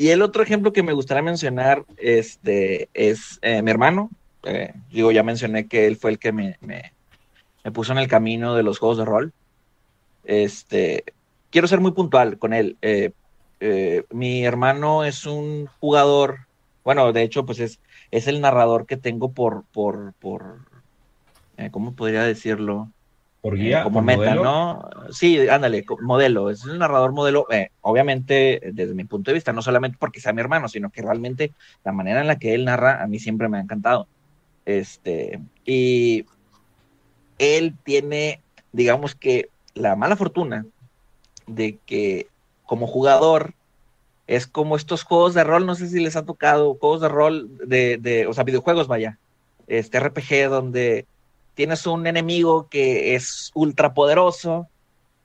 Y 0.00 0.08
el 0.08 0.22
otro 0.22 0.42
ejemplo 0.42 0.72
que 0.72 0.82
me 0.82 0.94
gustaría 0.94 1.22
mencionar 1.22 1.84
este, 1.98 2.88
es 2.94 3.38
eh, 3.42 3.60
mi 3.60 3.70
hermano. 3.70 4.08
Eh, 4.44 4.72
digo, 4.90 5.12
ya 5.12 5.22
mencioné 5.22 5.68
que 5.68 5.86
él 5.86 5.96
fue 5.96 6.12
el 6.12 6.18
que 6.18 6.32
me, 6.32 6.56
me, 6.62 6.94
puso 7.72 7.92
en 7.92 7.98
el 7.98 8.08
camino 8.08 8.54
de 8.54 8.62
los 8.62 8.78
juegos 8.78 8.96
de 8.96 9.04
rol. 9.04 9.34
Este, 10.24 11.04
quiero 11.50 11.68
ser 11.68 11.80
muy 11.80 11.92
puntual 11.92 12.38
con 12.38 12.52
él. 12.52 12.76
Eh, 12.82 13.12
mi 14.10 14.44
hermano 14.44 15.04
es 15.04 15.26
un 15.26 15.66
jugador, 15.80 16.46
bueno, 16.84 17.12
de 17.12 17.22
hecho, 17.22 17.44
pues 17.44 17.60
es, 17.60 17.78
es 18.10 18.26
el 18.26 18.40
narrador 18.40 18.86
que 18.86 18.96
tengo 18.96 19.32
por, 19.32 19.64
por, 19.72 20.14
por 20.14 20.60
¿cómo 21.70 21.92
podría 21.92 22.22
decirlo? 22.22 22.88
Por 23.40 23.56
guía. 23.56 23.82
como 23.84 24.02
meta, 24.02 24.34
¿no? 24.34 24.82
Sí, 25.10 25.48
ándale, 25.48 25.84
modelo. 26.00 26.50
Es 26.50 26.64
un 26.64 26.78
narrador 26.78 27.12
modelo, 27.12 27.46
eh, 27.50 27.70
obviamente, 27.80 28.60
desde 28.72 28.94
mi 28.94 29.04
punto 29.04 29.30
de 29.30 29.34
vista, 29.34 29.52
no 29.52 29.62
solamente 29.62 29.96
porque 29.98 30.20
sea 30.20 30.34
mi 30.34 30.40
hermano, 30.40 30.68
sino 30.68 30.90
que 30.90 31.00
realmente 31.00 31.52
la 31.82 31.92
manera 31.92 32.20
en 32.20 32.26
la 32.26 32.38
que 32.38 32.54
él 32.54 32.66
narra 32.66 33.02
a 33.02 33.06
mí 33.06 33.18
siempre 33.18 33.48
me 33.48 33.56
ha 33.56 33.62
encantado. 33.62 34.06
Este, 34.66 35.40
y 35.64 36.26
él 37.38 37.74
tiene, 37.82 38.40
digamos 38.72 39.14
que, 39.14 39.48
la 39.74 39.96
mala 39.96 40.16
fortuna 40.16 40.66
de 41.46 41.78
que 41.86 42.28
como 42.64 42.86
jugador 42.86 43.54
es 44.26 44.46
como 44.46 44.76
estos 44.76 45.02
juegos 45.02 45.34
de 45.34 45.42
rol, 45.42 45.66
no 45.66 45.74
sé 45.74 45.88
si 45.88 46.00
les 46.00 46.16
ha 46.16 46.24
tocado, 46.24 46.74
juegos 46.74 47.00
de 47.00 47.08
rol 47.08 47.50
de, 47.66 47.98
de 47.98 48.26
o 48.26 48.32
sea, 48.32 48.44
videojuegos, 48.44 48.86
vaya, 48.86 49.18
este 49.66 49.98
RPG 49.98 50.48
donde 50.48 51.06
tienes 51.54 51.86
un 51.86 52.06
enemigo 52.06 52.68
que 52.68 53.14
es 53.14 53.50
ultra 53.54 53.92
poderoso, 53.92 54.68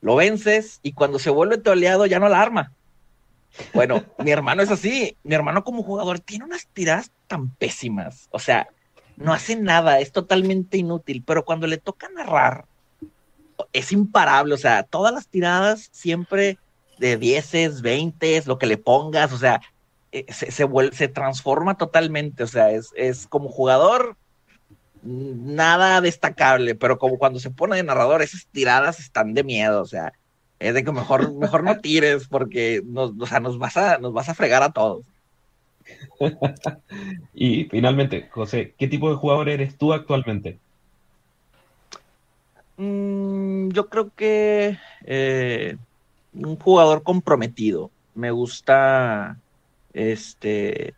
lo 0.02 0.16
vences 0.16 0.80
y 0.84 0.94
cuando 0.94 1.20
se 1.20 1.30
vuelve 1.30 1.58
tu 1.58 1.72
aliado 1.72 2.06
ya 2.06 2.20
no 2.20 2.30
la 2.30 2.42
arma. 2.42 2.72
Bueno, 3.74 4.04
mi 4.20 4.32
hermano 4.32 4.62
es 4.62 4.72
así. 4.72 5.16
Mi 5.24 5.36
hermano 5.36 5.64
como 5.64 5.84
jugador 5.84 6.20
tiene 6.20 6.46
unas 6.46 6.68
tiradas 6.68 7.12
tan 7.28 7.50
pésimas. 7.50 8.28
O 8.32 8.40
sea, 8.40 8.68
no 9.18 9.34
hace 9.34 9.56
nada, 9.56 10.00
es 10.00 10.12
totalmente 10.12 10.78
inútil, 10.78 11.24
pero 11.26 11.46
cuando 11.46 11.68
le 11.68 11.78
toca 11.78 12.10
narrar, 12.10 12.66
es 13.76 13.92
imparable. 13.92 14.54
O 14.54 14.58
sea, 14.58 14.84
todas 14.84 15.14
las 15.14 15.28
tiradas 15.28 15.90
siempre 15.92 16.58
de 16.98 17.18
dieces, 17.18 17.82
veintes, 17.82 18.48
lo 18.48 18.58
que 18.58 18.68
le 18.68 18.78
pongas, 18.78 19.34
o 19.34 19.38
sea, 19.38 19.62
eh, 20.12 20.26
se, 20.30 20.52
se, 20.52 20.68
se 20.94 21.08
transforma 21.10 21.78
totalmente. 21.78 22.44
O 22.44 22.48
sea, 22.48 22.72
es, 22.72 22.92
es 22.96 23.28
como 23.28 23.50
jugador, 23.50 24.16
nada 25.06 26.02
destacable, 26.02 26.76
pero 26.76 26.98
como 26.98 27.18
cuando 27.18 27.40
se 27.40 27.52
pone 27.52 27.76
de 27.76 27.84
narrador, 27.84 28.22
esas 28.22 28.48
tiradas 28.48 29.00
están 29.00 29.34
de 29.34 29.44
miedo, 29.44 29.82
o 29.82 29.86
sea, 29.86 30.14
es 30.60 30.74
de 30.74 30.84
que 30.84 30.92
mejor, 30.92 31.34
mejor 31.34 31.64
no 31.64 31.80
tires 31.80 32.28
porque 32.28 32.82
nos, 32.86 33.12
o 33.20 33.26
sea, 33.26 33.40
nos, 33.40 33.58
vas 33.60 33.78
a, 33.78 33.98
nos 34.00 34.14
vas 34.14 34.30
a 34.30 34.34
fregar 34.36 34.64
a 34.64 34.72
todos. 34.72 35.04
y 37.34 37.66
finalmente, 37.66 38.28
José, 38.32 38.74
¿qué 38.78 38.88
tipo 38.88 39.10
de 39.10 39.18
jugador 39.18 39.50
eres 39.50 39.78
tú 39.78 39.94
actualmente? 39.94 40.58
Mm, 42.78 43.35
yo 43.72 43.90
creo 43.90 44.12
que 44.16 44.78
eh, 45.06 45.78
un 46.34 46.58
jugador 46.58 47.04
comprometido. 47.04 47.92
Me 48.14 48.32
gusta 48.32 49.40
este 49.94 50.96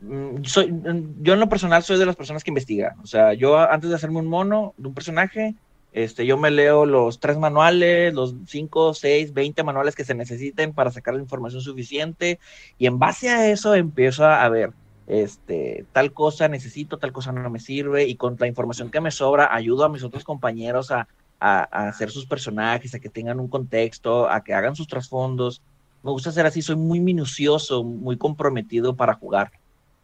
Mm, 0.00 0.44
soy, 0.44 0.72
mm, 0.72 1.22
yo 1.22 1.34
en 1.34 1.40
lo 1.40 1.48
personal 1.48 1.82
soy 1.82 1.98
de 1.98 2.06
las 2.06 2.16
personas 2.16 2.42
que 2.42 2.50
investigan. 2.50 2.98
O 3.00 3.06
sea, 3.06 3.34
yo 3.34 3.58
antes 3.58 3.90
de 3.90 3.96
hacerme 3.96 4.18
un 4.18 4.26
mono 4.26 4.74
de 4.78 4.88
un 4.88 4.94
personaje, 4.94 5.56
este, 5.92 6.24
yo 6.26 6.38
me 6.38 6.50
leo 6.50 6.86
los 6.86 7.20
tres 7.20 7.36
manuales, 7.38 8.14
los 8.14 8.34
cinco, 8.46 8.94
seis, 8.94 9.32
veinte 9.32 9.62
manuales 9.62 9.94
que 9.94 10.04
se 10.04 10.14
necesiten 10.14 10.72
para 10.72 10.90
sacar 10.90 11.14
la 11.14 11.20
información 11.22 11.62
suficiente 11.62 12.38
y 12.78 12.86
en 12.86 12.98
base 12.98 13.28
a 13.28 13.50
eso 13.50 13.74
empiezo 13.74 14.24
a, 14.24 14.48
ver, 14.48 14.72
este, 15.06 15.86
tal 15.92 16.12
cosa 16.12 16.48
necesito, 16.48 16.98
tal 16.98 17.12
cosa 17.12 17.32
no 17.32 17.50
me 17.50 17.58
sirve 17.60 18.04
y 18.04 18.16
con 18.16 18.36
la 18.38 18.46
información 18.46 18.90
que 18.90 19.00
me 19.00 19.10
sobra 19.10 19.54
ayudo 19.54 19.84
a 19.84 19.88
mis 19.88 20.04
otros 20.04 20.24
compañeros 20.24 20.90
a, 20.92 21.08
a, 21.40 21.68
a 21.70 21.88
hacer 21.88 22.10
sus 22.10 22.26
personajes, 22.26 22.94
a 22.94 23.00
que 23.00 23.08
tengan 23.08 23.40
un 23.40 23.48
contexto, 23.48 24.28
a 24.28 24.44
que 24.44 24.54
hagan 24.54 24.76
sus 24.76 24.86
trasfondos. 24.86 25.62
Me 26.02 26.10
gusta 26.10 26.32
ser 26.32 26.46
así, 26.46 26.62
soy 26.62 26.76
muy 26.76 27.00
minucioso, 27.00 27.82
muy 27.82 28.16
comprometido 28.16 28.94
para 28.94 29.14
jugar 29.14 29.50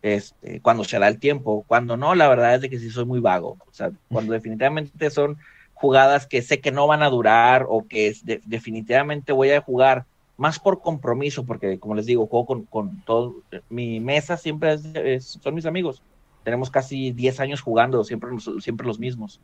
este, 0.02 0.60
cuando 0.60 0.84
se 0.84 0.98
da 0.98 1.08
el 1.08 1.18
tiempo. 1.18 1.64
Cuando 1.66 1.96
no, 1.96 2.14
la 2.14 2.28
verdad 2.28 2.54
es 2.54 2.60
de 2.62 2.70
que 2.70 2.78
sí 2.78 2.90
soy 2.90 3.04
muy 3.04 3.20
vago. 3.20 3.56
O 3.68 3.72
sea, 3.72 3.90
cuando 4.08 4.32
definitivamente 4.32 5.10
son 5.10 5.38
jugadas 5.74 6.26
que 6.26 6.42
sé 6.42 6.60
que 6.60 6.72
no 6.72 6.86
van 6.86 7.02
a 7.02 7.10
durar 7.10 7.66
o 7.68 7.86
que 7.86 8.14
definitivamente 8.44 9.32
voy 9.32 9.50
a 9.50 9.60
jugar 9.60 10.06
más 10.36 10.58
por 10.58 10.80
compromiso, 10.80 11.44
porque 11.44 11.78
como 11.78 11.94
les 11.94 12.06
digo, 12.06 12.26
juego 12.26 12.46
con, 12.46 12.62
con 12.64 13.02
todo, 13.02 13.36
mi 13.68 14.00
mesa 14.00 14.36
siempre 14.36 14.76
es, 14.94 15.38
son 15.42 15.54
mis 15.54 15.66
amigos. 15.66 16.02
Tenemos 16.46 16.70
casi 16.70 17.10
10 17.10 17.40
años 17.40 17.60
jugando, 17.60 18.04
siempre, 18.04 18.30
siempre 18.60 18.86
los 18.86 19.00
mismos. 19.00 19.40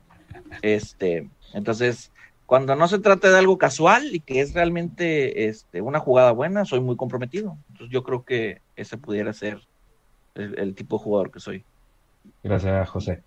Este, 0.61 1.29
entonces, 1.53 2.13
cuando 2.45 2.77
no 2.77 2.87
se 2.87 2.97
trata 2.97 3.29
de 3.29 3.37
algo 3.37 3.57
casual 3.57 4.15
y 4.15 4.21
que 4.21 4.39
es 4.39 4.53
realmente 4.53 5.49
este, 5.49 5.81
una 5.81 5.99
jugada 5.99 6.31
buena, 6.31 6.63
soy 6.63 6.79
muy 6.79 6.95
comprometido. 6.95 7.57
Entonces, 7.71 7.93
yo 7.93 8.03
creo 8.03 8.23
que 8.23 8.61
ese 8.77 8.97
pudiera 8.97 9.33
ser 9.33 9.59
el, 10.33 10.73
tipo 10.75 10.97
de 10.97 11.03
jugador 11.03 11.29
que 11.29 11.41
soy. 11.41 11.65
Gracias, 12.41 12.87
José. 12.87 13.21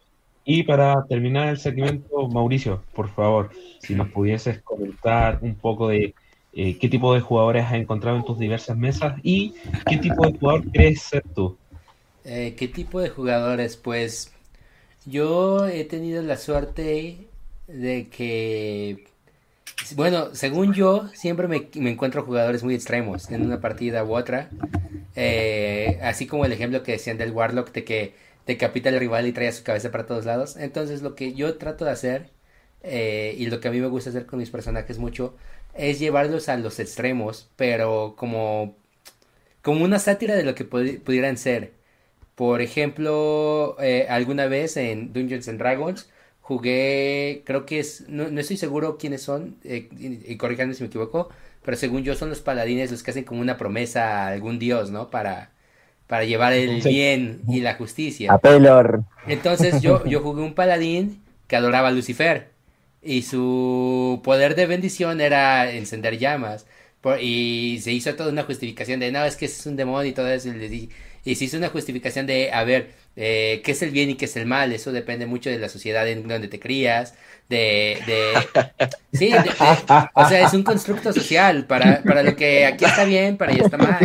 Y 0.47 0.63
para 0.63 1.05
terminar 1.05 1.49
el 1.49 1.59
segmento, 1.59 2.29
Mauricio, 2.29 2.83
por 2.95 3.11
favor, 3.11 3.51
si 3.81 3.95
nos 3.95 4.09
pudieses 4.09 4.63
comentar 4.63 5.39
un 5.43 5.55
poco 5.55 5.89
de 5.89 6.15
eh, 6.55 6.79
qué 6.79 6.89
tipo 6.89 7.13
de 7.13 7.21
jugadores 7.21 7.67
has 7.67 7.75
encontrado 7.75 8.17
en 8.17 8.25
tus 8.25 8.39
diversas 8.39 8.75
mesas 8.79 9.21
y 9.23 9.53
qué 9.85 9.99
tipo 9.99 10.27
de 10.27 10.39
jugador 10.39 10.65
crees 10.73 11.03
ser 11.03 11.23
tú. 11.35 11.59
Eh, 12.29 12.57
¿Qué 12.59 12.67
tipo 12.67 13.01
de 13.01 13.09
jugadores? 13.09 13.77
Pues 13.77 14.33
yo 15.05 15.69
he 15.69 15.85
tenido 15.85 16.23
la 16.23 16.37
suerte 16.37 17.19
de 17.69 18.09
que, 18.09 19.07
bueno, 19.95 20.35
según 20.35 20.75
yo, 20.75 21.09
siempre 21.15 21.47
me, 21.47 21.69
encuentro 21.89 22.25
jugadores 22.25 22.65
muy 22.65 22.75
extremos 22.75 23.31
en 23.31 23.47
una 23.47 23.61
partida 23.61 24.05
u 24.05 24.17
otra. 24.17 24.51
Eh, 25.15 26.01
así 26.03 26.27
como 26.27 26.45
el 26.45 26.53
ejemplo 26.53 26.83
que 26.83 26.93
decían 26.93 27.17
del 27.17 27.31
Warlock 27.31 27.73
de 27.73 27.85
que 27.85 28.15
decapita 28.45 28.89
al 28.89 28.99
rival 28.99 29.27
y 29.27 29.33
trae 29.33 29.49
a 29.49 29.53
su 29.53 29.63
cabeza 29.63 29.93
para 29.93 30.07
todos 30.07 30.25
lados. 30.25 30.57
Entonces 30.57 31.03
lo 31.03 31.15
que 31.15 31.33
yo 31.35 31.57
trato 31.59 31.85
de 31.85 31.93
hacer 31.93 32.31
eh, 32.83 33.37
y 33.39 33.47
lo 33.47 33.61
que 33.61 33.69
a 33.69 33.71
mí 33.71 33.81
me 33.81 33.89
gusta 33.89 34.11
hacer 34.11 34.27
con 34.27 34.41
mis 34.41 34.51
personajes 34.51 34.99
mucho 34.99 35.37
es 35.75 36.01
llevarlos 36.01 36.49
a 36.49 36.57
los 36.57 36.81
extremos, 36.81 37.49
pero 37.57 38.15
como, 38.17 38.77
como 39.63 39.85
una 39.85 40.01
sátira 40.01 40.35
de 40.35 40.43
lo 40.45 40.57
que 40.57 40.65
pudieran 40.65 41.37
ser. 41.37 41.76
Por 42.37 42.63
ejemplo, 42.63 43.77
eh, 43.81 44.07
alguna 44.09 44.47
vez 44.47 44.77
en 44.77 45.13
Dungeons 45.13 45.49
and 45.49 45.59
Dragons 45.59 46.09
jugué, 46.41 47.43
creo 47.45 47.67
que 47.67 47.81
es, 47.81 48.09
no, 48.09 48.25
estoy 48.39 48.57
seguro 48.57 48.99
quiénes 48.99 49.23
son, 49.23 49.57
y, 49.65 49.89
y 50.33 50.37
corríjanme 50.37 50.75
si 50.75 50.85
me 50.85 50.89
equivoco, 50.89 51.31
pero 51.65 51.77
según 51.77 52.05
yo 52.05 52.15
son 52.15 52.29
los 52.31 52.41
paladines 52.41 52.93
los 52.93 53.03
que 53.03 53.11
hacen 53.11 53.25
como 53.25 53.41
una 53.41 53.59
promesa 53.59 54.27
a 54.27 54.29
algún 54.29 54.61
dios, 54.61 54.93
¿no? 54.93 55.11
Para, 55.11 55.51
para 56.07 56.25
llevar 56.25 56.53
el 56.53 56.81
bien 56.83 57.43
y 57.49 57.61
la 57.61 57.75
justicia. 57.75 58.33
A 58.33 58.39
Pelor. 58.39 59.03
Entonces 59.27 59.83
yo, 59.83 60.05
yo 60.05 60.21
jugué 60.21 60.43
un 60.43 60.55
paladín 60.55 61.21
que 61.49 61.57
adoraba 61.57 61.89
a 61.89 61.91
Lucifer 61.91 62.51
y 63.03 63.23
su 63.23 64.21
poder 64.25 64.55
de 64.55 64.67
bendición 64.67 65.21
era 65.21 65.71
encender 65.71 66.19
llamas. 66.19 66.67
y 67.21 67.79
se 67.83 67.93
hizo 67.93 68.15
toda 68.15 68.31
una 68.31 68.43
justificación 68.43 69.01
de, 69.01 69.13
no, 69.13 69.25
es 69.25 69.37
que 69.37 69.47
es 69.47 69.67
un 69.67 69.77
demonio 69.77 70.11
y 70.11 70.15
todo 70.15 70.29
eso. 70.29 70.49
Y, 70.49 70.91
y 71.27 71.35
se 71.35 71.45
hizo 71.45 71.57
una 71.57 71.69
justificación 71.69 72.25
de, 72.25 72.53
a 72.53 72.63
ver, 72.63 72.93
eh, 73.17 73.61
qué 73.65 73.73
es 73.73 73.83
el 73.83 73.91
bien 73.91 74.11
y 74.11 74.15
qué 74.15 74.27
es 74.27 74.37
el 74.37 74.47
mal. 74.47 74.73
Eso 74.73 74.93
depende 74.93 75.27
mucho 75.27 75.51
de 75.51 75.59
la 75.59 75.69
sociedad 75.69 76.07
en 76.07 76.29
donde 76.29 76.47
te 76.47 76.61
crías, 76.61 77.15
de, 77.49 77.99
de 78.07 78.79
sí, 79.13 79.33
o 80.15 80.29
sea, 80.29 80.47
es 80.47 80.53
un 80.55 80.63
constructo 80.63 81.13
social 81.13 81.67
para, 81.67 82.01
para 82.05 82.23
lo 82.23 82.37
que 82.37 82.65
aquí 82.65 82.85
está 82.85 83.05
bien, 83.05 83.37
para 83.37 83.53
allá 83.53 83.65
está 83.65 83.77
mal. 83.77 83.99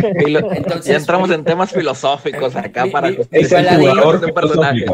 Entonces, 0.52 0.86
ya 0.86 0.96
entramos 0.96 1.30
en 1.30 1.44
temas 1.44 1.70
filosóficos 1.70 2.56
acá 2.56 2.86
para 2.86 3.10
mi, 3.10 3.18
mi 3.30 3.44
paladín, 3.48 4.86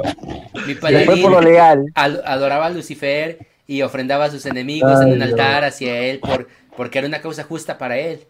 mi 0.66 0.74
paladín 0.74 1.92
adoraba 1.94 2.66
a 2.66 2.70
Lucifer 2.70 3.38
y 3.66 3.80
ofrendaba 3.80 4.26
a 4.26 4.30
sus 4.30 4.44
enemigos 4.44 5.00
en 5.00 5.12
un 5.12 5.22
altar 5.22 5.64
hacia 5.64 5.98
él 5.98 6.18
por, 6.20 6.46
porque 6.76 6.98
era 6.98 7.08
una 7.08 7.22
causa 7.22 7.42
justa 7.42 7.78
para 7.78 7.96
él. 7.96 8.26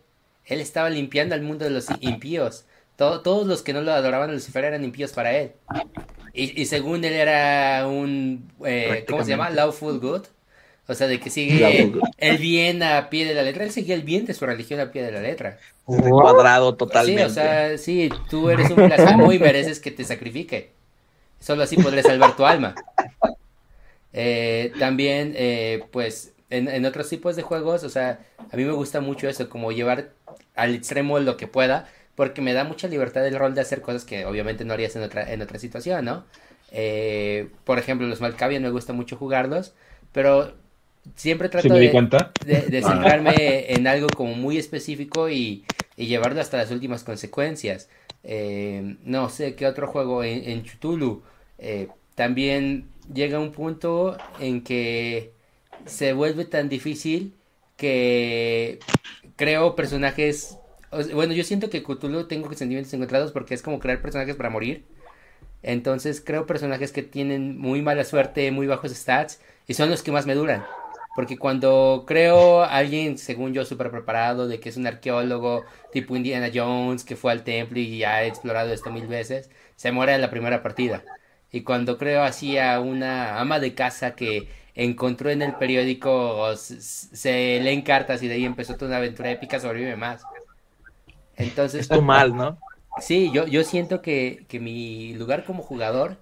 él 0.46 0.60
estaba 0.60 0.88
limpiando 0.88 1.34
al 1.34 1.42
mundo 1.42 1.64
de 1.64 1.72
los 1.72 1.86
impíos. 2.00 2.64
Todos 2.98 3.46
los 3.46 3.62
que 3.62 3.72
no 3.72 3.80
lo 3.80 3.92
adoraban 3.92 4.30
a 4.30 4.32
Lucifer 4.32 4.64
eran 4.64 4.82
impíos 4.82 5.12
para 5.12 5.32
él. 5.32 5.52
Y, 6.34 6.66
según 6.66 7.04
él 7.04 7.14
era 7.14 7.86
un, 7.86 8.50
eh, 8.64 9.04
¿cómo 9.08 9.24
se 9.24 9.30
llama? 9.30 9.50
Lawful 9.50 9.98
Good. 9.98 10.22
O 10.86 10.94
sea, 10.94 11.06
de 11.06 11.20
que 11.20 11.30
sigue 11.30 11.92
el 12.16 12.38
bien 12.38 12.82
a 12.82 13.10
pie 13.10 13.24
de 13.24 13.34
la 13.34 13.42
letra. 13.42 13.64
Él 13.64 13.70
seguía 13.70 13.94
el 13.94 14.02
bien 14.02 14.24
de 14.24 14.34
su 14.34 14.46
religión 14.46 14.80
a 14.80 14.90
pie 14.90 15.02
de 15.02 15.12
la 15.12 15.20
letra. 15.20 15.58
Cuadrado 15.84 16.76
totalmente. 16.76 17.24
Sí, 17.24 17.30
o 17.30 17.34
sea, 17.34 17.78
sí, 17.78 18.10
tú 18.30 18.50
eres 18.50 18.70
un 18.70 18.76
blasfemo 18.76 19.32
y 19.32 19.38
mereces 19.38 19.80
que 19.80 19.90
te 19.90 20.04
sacrifique. 20.04 20.72
Solo 21.40 21.62
así 21.62 21.76
podré 21.76 22.02
salvar 22.02 22.36
tu 22.36 22.46
alma. 22.46 22.74
Eh, 24.12 24.72
también, 24.78 25.34
eh, 25.36 25.84
pues, 25.92 26.32
en, 26.50 26.68
en, 26.68 26.84
otros 26.86 27.08
tipos 27.08 27.36
de 27.36 27.42
juegos, 27.42 27.84
o 27.84 27.90
sea, 27.90 28.20
a 28.50 28.56
mí 28.56 28.64
me 28.64 28.72
gusta 28.72 29.00
mucho 29.00 29.28
eso, 29.28 29.48
como 29.48 29.70
llevar 29.70 30.10
al 30.54 30.74
extremo 30.74 31.18
lo 31.18 31.36
que 31.36 31.46
pueda, 31.46 31.88
porque 32.18 32.42
me 32.42 32.52
da 32.52 32.64
mucha 32.64 32.88
libertad 32.88 33.24
el 33.24 33.38
rol 33.38 33.54
de 33.54 33.60
hacer 33.60 33.80
cosas 33.80 34.04
que 34.04 34.26
obviamente 34.26 34.64
no 34.64 34.72
harías 34.72 34.96
en 34.96 35.04
otra, 35.04 35.32
en 35.32 35.40
otra 35.40 35.60
situación, 35.60 36.04
¿no? 36.04 36.24
Eh, 36.72 37.48
por 37.62 37.78
ejemplo, 37.78 38.08
los 38.08 38.20
Malkavian 38.20 38.60
me 38.60 38.70
gusta 38.70 38.92
mucho 38.92 39.16
jugarlos, 39.16 39.72
pero 40.10 40.52
siempre 41.14 41.48
trato 41.48 41.72
de, 41.72 41.90
de, 42.44 42.78
ah. 42.84 42.88
centrarme 42.88 43.72
en 43.72 43.86
algo 43.86 44.08
como 44.08 44.34
muy 44.34 44.58
específico 44.58 45.30
y, 45.30 45.64
y 45.96 46.06
llevarlo 46.06 46.40
hasta 46.40 46.56
las 46.56 46.72
últimas 46.72 47.04
consecuencias. 47.04 47.88
Eh, 48.24 48.96
no 49.04 49.28
sé 49.28 49.54
qué 49.54 49.68
otro 49.68 49.86
juego 49.86 50.24
en, 50.24 50.42
en 50.42 50.64
Chutulu. 50.64 51.22
Eh, 51.58 51.86
también 52.16 52.88
llega 53.14 53.38
un 53.38 53.52
punto 53.52 54.18
en 54.40 54.64
que 54.64 55.30
se 55.86 56.14
vuelve 56.14 56.46
tan 56.46 56.68
difícil 56.68 57.34
que 57.76 58.80
creo 59.36 59.76
personajes. 59.76 60.57
Bueno, 60.90 61.34
yo 61.34 61.44
siento 61.44 61.70
que 61.70 61.82
Cthulhu 61.82 62.26
tengo 62.26 62.52
sentimientos 62.54 62.92
encontrados 62.94 63.32
porque 63.32 63.54
es 63.54 63.62
como 63.62 63.78
crear 63.78 64.00
personajes 64.00 64.36
para 64.36 64.50
morir. 64.50 64.84
Entonces 65.62 66.22
creo 66.24 66.46
personajes 66.46 66.92
que 66.92 67.02
tienen 67.02 67.58
muy 67.58 67.82
mala 67.82 68.04
suerte, 68.04 68.50
muy 68.52 68.66
bajos 68.66 68.92
stats 68.92 69.40
y 69.66 69.74
son 69.74 69.90
los 69.90 70.02
que 70.02 70.12
más 70.12 70.26
me 70.26 70.34
duran. 70.34 70.64
Porque 71.16 71.36
cuando 71.36 72.04
creo 72.06 72.62
a 72.62 72.76
alguien, 72.76 73.18
según 73.18 73.52
yo, 73.52 73.64
súper 73.64 73.90
preparado, 73.90 74.46
de 74.46 74.60
que 74.60 74.68
es 74.68 74.76
un 74.76 74.86
arqueólogo 74.86 75.64
tipo 75.92 76.14
Indiana 76.14 76.48
Jones, 76.54 77.02
que 77.02 77.16
fue 77.16 77.32
al 77.32 77.42
templo 77.42 77.80
y 77.80 78.04
ha 78.04 78.24
explorado 78.24 78.72
esto 78.72 78.92
mil 78.92 79.08
veces, 79.08 79.50
se 79.74 79.90
muere 79.90 80.14
en 80.14 80.20
la 80.20 80.30
primera 80.30 80.62
partida. 80.62 81.02
Y 81.50 81.62
cuando 81.62 81.98
creo 81.98 82.22
así 82.22 82.58
a 82.58 82.80
una 82.80 83.40
ama 83.40 83.58
de 83.58 83.74
casa 83.74 84.14
que 84.14 84.48
encontró 84.74 85.30
en 85.30 85.42
el 85.42 85.54
periódico, 85.56 86.54
se, 86.56 87.60
leen 87.60 87.82
cartas 87.82 88.22
y 88.22 88.28
de 88.28 88.34
ahí 88.34 88.44
empezó 88.44 88.76
toda 88.76 88.90
una 88.90 88.98
aventura 88.98 89.30
épica, 89.32 89.58
sobrevive 89.58 89.96
más. 89.96 90.22
Entonces... 91.38 91.82
Es 91.82 91.88
tu 91.88 92.02
mal, 92.02 92.36
¿no? 92.36 92.58
Sí, 93.00 93.30
yo, 93.32 93.46
yo 93.46 93.64
siento 93.64 94.02
que, 94.02 94.44
que 94.48 94.60
mi 94.60 95.14
lugar 95.14 95.44
como 95.44 95.62
jugador 95.62 96.18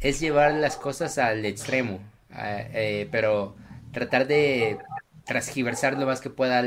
es 0.00 0.20
llevar 0.20 0.54
las 0.54 0.76
cosas 0.76 1.18
al 1.18 1.44
extremo, 1.44 2.00
eh, 2.36 3.08
pero 3.10 3.56
tratar 3.92 4.26
de 4.26 4.78
transgiversar 5.24 5.98
lo 5.98 6.06
más 6.06 6.20
que 6.20 6.30
pueda 6.30 6.64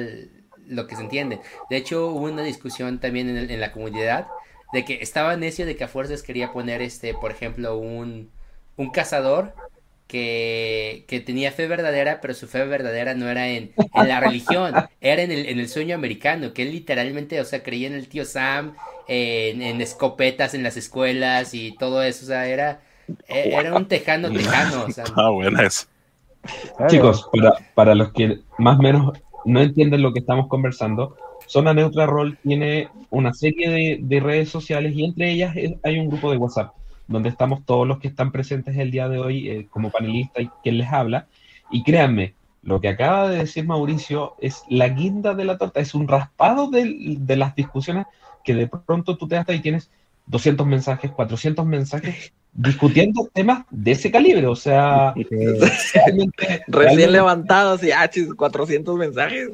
lo 0.68 0.88
que 0.88 0.96
se 0.96 1.02
entiende. 1.02 1.40
De 1.70 1.78
hecho, 1.78 2.08
hubo 2.08 2.26
una 2.26 2.44
discusión 2.44 3.00
también 3.00 3.30
en, 3.30 3.50
en, 3.50 3.60
la 3.60 3.72
comunidad 3.72 4.28
de 4.74 4.84
que 4.84 4.96
estaba 5.02 5.38
necio 5.38 5.66
de 5.66 5.76
que 5.76 5.84
a 5.84 5.88
fuerzas 5.88 6.24
quería 6.24 6.52
poner, 6.52 6.82
este, 6.82 7.14
por 7.14 7.32
ejemplo, 7.32 7.78
un, 7.78 8.32
un 8.78 8.90
cazador 8.90 9.54
que, 10.08 11.06
que, 11.08 11.20
tenía 11.20 11.52
fe 11.52 11.68
verdadera, 11.68 12.20
pero 12.22 12.34
su 12.34 12.48
fe 12.48 12.64
verdadera 12.66 13.16
no 13.16 13.28
era 13.30 13.48
en, 13.48 13.72
en 13.94 14.08
la 14.08 14.20
religión, 14.22 14.74
era 15.02 15.22
en 15.22 15.32
el, 15.32 15.48
en 15.48 15.60
el, 15.60 15.68
sueño 15.68 15.96
americano, 15.96 16.54
que 16.54 16.62
él 16.64 16.72
literalmente, 16.72 17.40
o 17.42 17.46
sea, 17.46 17.64
creía 17.64 17.88
en 17.88 17.94
el 17.94 18.08
tío 18.08 18.26
Sam, 18.26 18.76
en, 19.08 19.62
en 19.62 19.82
escopetas 19.82 20.54
en 20.54 20.64
las 20.64 20.78
escuelas 20.78 21.54
y 21.54 21.76
todo 21.78 22.04
eso, 22.04 22.26
o 22.26 22.28
sea, 22.28 22.48
era, 22.48 22.82
e, 23.28 23.54
era 23.54 23.76
un 23.76 23.88
tejano 23.88 24.32
tejano. 24.32 24.86
O 24.86 24.92
sea, 24.92 25.06
ah, 25.16 25.30
buena 25.30 25.64
eso. 25.64 25.88
Chicos, 26.88 27.28
para, 27.34 27.54
para 27.74 27.96
los 27.96 28.12
que 28.14 28.40
más 28.60 28.78
o 28.78 28.82
menos 28.84 29.18
no 29.46 29.62
entienden 29.62 30.04
lo 30.04 30.14
que 30.14 30.20
estamos 30.20 30.48
conversando, 30.48 31.18
Zona 31.48 31.74
Neutra 31.74 32.06
Roll 32.06 32.38
tiene 32.44 32.90
una 33.10 33.34
serie 33.34 33.70
de, 33.70 34.00
de 34.02 34.20
redes 34.20 34.50
sociales 34.50 34.94
y 34.96 35.06
entre 35.06 35.32
ellas 35.32 35.56
hay 35.84 36.00
un 36.00 36.10
grupo 36.10 36.32
de 36.32 36.38
WhatsApp 36.38 36.74
donde 37.08 37.30
estamos 37.30 37.66
todos 37.66 37.88
los 37.88 38.00
que 38.00 38.08
están 38.08 38.32
presentes 38.32 38.78
el 38.78 38.92
día 38.92 39.08
de 39.10 39.20
hoy 39.20 39.50
eh, 39.50 39.68
como 39.70 39.92
panelista 39.92 40.42
y 40.42 40.50
quien 40.64 40.78
les 40.78 40.92
habla. 40.92 41.28
Y 41.72 41.84
créanme, 41.84 42.34
lo 42.62 42.82
que 42.82 42.90
acaba 42.90 43.30
de 43.30 43.38
decir 43.40 43.66
Mauricio 43.66 44.36
es 44.40 44.64
la 44.70 44.90
guinda 44.90 45.34
de 45.34 45.46
la 45.46 45.58
torta, 45.58 45.80
es 45.80 45.94
un 45.94 46.08
raspado 46.08 46.70
de, 46.70 47.18
de 47.20 47.36
las 47.36 47.56
discusiones 47.56 48.08
que 48.44 48.56
de 48.56 48.68
pronto 48.68 49.18
tú 49.18 49.28
te 49.28 49.36
das 49.36 49.46
y 49.50 49.60
tienes 49.60 49.90
200 50.28 50.66
mensajes, 50.66 51.12
400 51.12 51.66
mensajes 51.66 52.34
discutiendo 52.56 53.30
temas 53.34 53.66
de 53.70 53.92
ese 53.92 54.10
calibre, 54.10 54.48
o 54.48 54.56
sea, 54.56 55.14
recién 56.68 57.12
levantados 57.12 57.84
y 57.84 57.92
ah, 57.92 58.10
400 58.36 58.98
mensajes. 58.98 59.50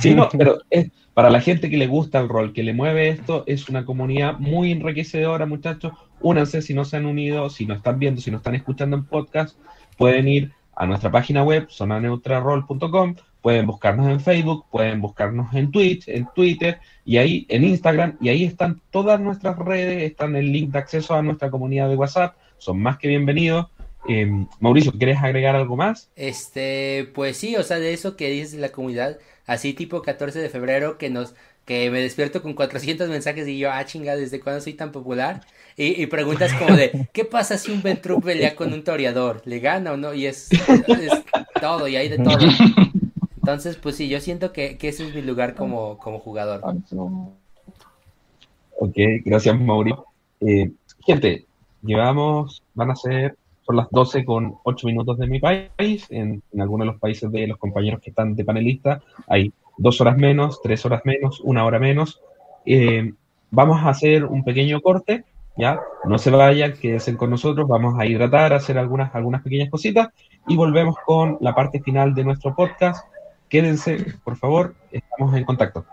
Sí, 0.00 0.14
no, 0.14 0.28
pero 0.28 0.58
es, 0.68 0.90
para 1.14 1.30
la 1.30 1.40
gente 1.40 1.70
que 1.70 1.78
le 1.78 1.86
gusta 1.86 2.20
el 2.20 2.28
rol, 2.28 2.52
que 2.52 2.62
le 2.62 2.74
mueve 2.74 3.08
esto, 3.08 3.44
es 3.46 3.70
una 3.70 3.86
comunidad 3.86 4.38
muy 4.38 4.72
enriquecedora, 4.72 5.46
muchachos. 5.46 5.92
Únanse 6.20 6.60
si 6.60 6.74
no 6.74 6.84
se 6.84 6.98
han 6.98 7.06
unido, 7.06 7.48
si 7.48 7.64
no 7.64 7.74
están 7.74 7.98
viendo, 7.98 8.20
si 8.20 8.30
no 8.30 8.36
están 8.36 8.54
escuchando 8.54 8.96
en 8.96 9.04
podcast, 9.04 9.56
pueden 9.96 10.28
ir 10.28 10.52
a 10.74 10.84
nuestra 10.84 11.10
página 11.10 11.42
web, 11.42 11.68
zonaneutrarol.com, 11.70 13.16
pueden 13.46 13.64
buscarnos 13.64 14.08
en 14.08 14.18
Facebook, 14.18 14.66
pueden 14.72 15.00
buscarnos 15.00 15.54
en 15.54 15.70
Twitch, 15.70 16.08
en 16.08 16.26
Twitter 16.34 16.80
y 17.04 17.18
ahí 17.18 17.46
en 17.48 17.62
Instagram, 17.62 18.16
y 18.20 18.28
ahí 18.28 18.42
están 18.42 18.82
todas 18.90 19.20
nuestras 19.20 19.56
redes, 19.56 20.02
están 20.02 20.34
el 20.34 20.50
link 20.50 20.72
de 20.72 20.80
acceso 20.80 21.14
a 21.14 21.22
nuestra 21.22 21.48
comunidad 21.48 21.88
de 21.88 21.94
WhatsApp, 21.94 22.34
son 22.58 22.82
más 22.82 22.98
que 22.98 23.06
bienvenidos. 23.06 23.68
Em, 24.08 24.48
Mauricio, 24.58 24.90
¿quieres 24.90 25.18
agregar 25.22 25.54
algo 25.54 25.76
más? 25.76 26.10
Este, 26.16 27.08
pues 27.14 27.36
sí, 27.36 27.54
o 27.54 27.62
sea, 27.62 27.78
de 27.78 27.92
eso 27.92 28.16
que 28.16 28.30
dices 28.30 28.50
de 28.50 28.58
la 28.58 28.70
comunidad, 28.70 29.18
así 29.46 29.74
tipo 29.74 30.02
14 30.02 30.40
de 30.40 30.48
febrero 30.48 30.98
que 30.98 31.08
nos 31.08 31.36
que 31.66 31.88
me 31.90 32.00
despierto 32.00 32.42
con 32.42 32.54
400 32.54 33.08
mensajes 33.08 33.46
y 33.46 33.58
yo, 33.58 33.70
ah, 33.70 33.84
chinga, 33.84 34.16
¿desde 34.16 34.40
cuándo 34.40 34.60
soy 34.60 34.74
tan 34.74 34.90
popular? 34.90 35.42
Y, 35.76 36.06
preguntas 36.06 36.52
como 36.54 36.74
de, 36.74 37.08
¿qué 37.12 37.24
pasa 37.24 37.58
si 37.58 37.70
un 37.70 37.82
Ventrup 37.82 38.24
pelea 38.24 38.56
con 38.56 38.72
un 38.72 38.82
toreador? 38.82 39.42
¿Le 39.44 39.60
gana 39.60 39.92
o 39.92 39.96
no? 39.96 40.14
Y 40.14 40.26
es, 40.26 40.48
todo, 41.60 41.86
y 41.86 41.94
hay 41.94 42.08
de 42.08 42.18
todo. 42.18 42.38
Entonces, 43.46 43.76
pues 43.76 43.94
sí, 43.94 44.08
yo 44.08 44.20
siento 44.20 44.52
que, 44.52 44.76
ese 44.82 45.06
es 45.06 45.14
mi 45.14 45.22
lugar 45.22 45.54
como, 45.54 45.94
jugador. 45.94 46.60
Ok, 48.80 48.96
gracias, 49.24 49.60
Mauricio. 49.60 50.04
Eh, 50.40 50.72
gente, 51.06 51.46
llevamos, 51.80 52.64
van 52.74 52.90
a 52.90 52.96
ser 52.96 53.36
son 53.64 53.76
las 53.76 53.88
12 53.92 54.24
con 54.24 54.56
8 54.64 54.86
minutos 54.88 55.18
de 55.18 55.28
mi 55.28 55.38
país. 55.38 56.06
En, 56.10 56.42
algunos 56.58 56.86
de 56.86 56.92
los 56.92 57.00
países 57.00 57.30
de 57.30 57.46
los 57.46 57.56
compañeros 57.58 58.00
que 58.00 58.10
están 58.10 58.34
de 58.34 58.44
panelista 58.44 59.00
hay 59.28 59.52
dos 59.78 60.00
horas 60.00 60.16
menos, 60.16 60.60
tres 60.60 60.84
horas 60.84 61.02
menos, 61.04 61.40
una 61.40 61.64
hora 61.64 61.78
menos. 61.78 62.20
Eh, 62.64 63.12
vamos 63.52 63.80
a 63.80 63.90
hacer 63.90 64.24
un 64.24 64.42
pequeño 64.42 64.80
corte, 64.80 65.24
¿ya? 65.56 65.78
No 66.04 66.18
se 66.18 66.30
vayan, 66.32 66.72
quédense 66.72 67.16
con 67.16 67.30
nosotros, 67.30 67.68
vamos 67.68 67.94
a 67.96 68.06
hidratar, 68.06 68.52
a 68.52 68.56
hacer 68.56 68.76
algunas 68.76 69.42
pequeñas 69.44 69.70
cositas 69.70 70.08
y 70.48 70.56
volvemos 70.56 70.96
con 71.06 71.38
la 71.40 71.54
parte 71.54 71.80
final 71.80 72.12
de 72.12 72.24
nuestro 72.24 72.52
podcast. 72.52 73.06
Quédense, 73.48 74.18
por 74.24 74.36
favor, 74.36 74.74
estamos 74.90 75.34
en 75.36 75.44
contacto. 75.44 75.86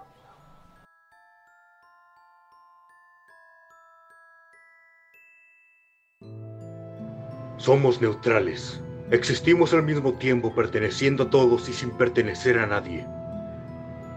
Somos 7.57 8.01
neutrales. 8.01 8.81
Existimos 9.11 9.73
al 9.73 9.83
mismo 9.83 10.13
tiempo 10.13 10.53
perteneciendo 10.55 11.23
a 11.23 11.29
todos 11.29 11.69
y 11.69 11.73
sin 11.73 11.91
pertenecer 11.91 12.57
a 12.57 12.65
nadie. 12.65 13.05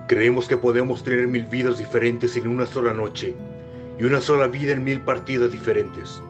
Creemos 0.08 0.48
que 0.48 0.56
podemos 0.56 1.04
tener 1.04 1.28
mil 1.28 1.44
vidas 1.44 1.78
diferentes 1.78 2.36
en 2.36 2.48
una 2.48 2.64
sola 2.64 2.94
noche 2.94 3.36
y 3.98 4.04
una 4.04 4.20
sola 4.20 4.46
vida 4.46 4.72
en 4.72 4.82
mil 4.82 5.00
partidas 5.02 5.52
diferentes. 5.52 6.22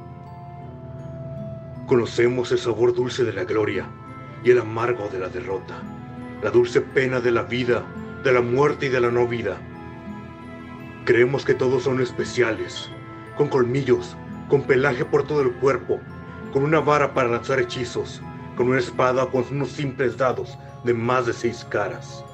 Conocemos 1.86 2.50
el 2.52 2.58
sabor 2.58 2.94
dulce 2.94 3.22
de 3.22 3.32
la 3.32 3.44
gloria 3.44 3.86
y 4.42 4.50
el 4.50 4.58
amargo 4.58 5.08
de 5.08 5.20
la 5.20 5.28
derrota, 5.28 5.80
la 6.42 6.50
dulce 6.50 6.80
pena 6.80 7.20
de 7.20 7.30
la 7.30 7.42
vida, 7.42 7.82
de 8.22 8.32
la 8.32 8.40
muerte 8.40 8.86
y 8.86 8.88
de 8.88 9.00
la 9.00 9.10
no 9.10 9.26
vida. 9.26 9.56
Creemos 11.04 11.44
que 11.44 11.54
todos 11.54 11.84
son 11.84 12.00
especiales, 12.00 12.90
con 13.36 13.48
colmillos, 13.48 14.16
con 14.48 14.62
pelaje 14.62 15.04
por 15.04 15.26
todo 15.26 15.42
el 15.42 15.52
cuerpo, 15.52 16.00
con 16.52 16.62
una 16.64 16.80
vara 16.80 17.14
para 17.14 17.28
lanzar 17.28 17.60
hechizos, 17.60 18.20
con 18.56 18.68
una 18.68 18.78
espada 18.78 19.26
con 19.26 19.44
unos 19.50 19.70
simples 19.70 20.16
dados 20.16 20.58
de 20.84 20.94
más 20.94 21.26
de 21.26 21.32
seis 21.32 21.64
caras. 21.68 22.24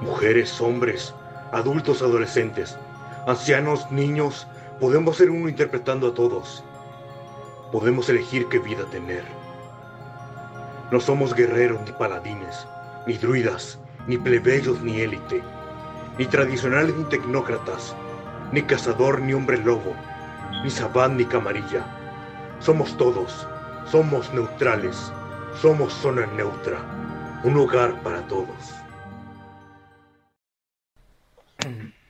Mujeres, 0.00 0.60
hombres, 0.60 1.14
adultos, 1.52 2.02
adolescentes, 2.02 2.78
ancianos, 3.26 3.90
niños, 3.90 4.46
podemos 4.80 5.16
ser 5.16 5.30
uno 5.30 5.48
interpretando 5.48 6.08
a 6.08 6.14
todos. 6.14 6.62
Podemos 7.72 8.08
elegir 8.08 8.46
qué 8.48 8.58
vida 8.58 8.84
tener. 8.90 9.24
No 10.90 11.00
somos 11.00 11.34
guerreros 11.34 11.80
ni 11.84 11.92
paladines, 11.92 12.66
ni 13.08 13.14
druidas, 13.16 13.80
ni 14.06 14.18
plebeyos 14.18 14.82
ni 14.82 15.00
élite. 15.00 15.42
ni 16.18 16.26
tradicionales 16.26 16.94
ni 16.96 17.04
tecnócratas, 17.04 17.94
ni 18.52 18.60
cazador 18.62 19.22
ni 19.22 19.32
hombre 19.32 19.56
lobo, 19.56 19.94
ni 20.64 20.68
sabán 20.68 21.16
ni 21.16 21.24
camarilla. 21.24 21.86
Somos 22.58 22.96
todos, 22.96 23.46
somos 23.86 24.34
neutrales, 24.34 25.12
somos 25.62 25.92
zona 25.92 26.26
neutra, 26.26 26.78
un 27.44 27.56
hogar 27.56 28.02
para 28.02 28.20
todos. 28.26 28.74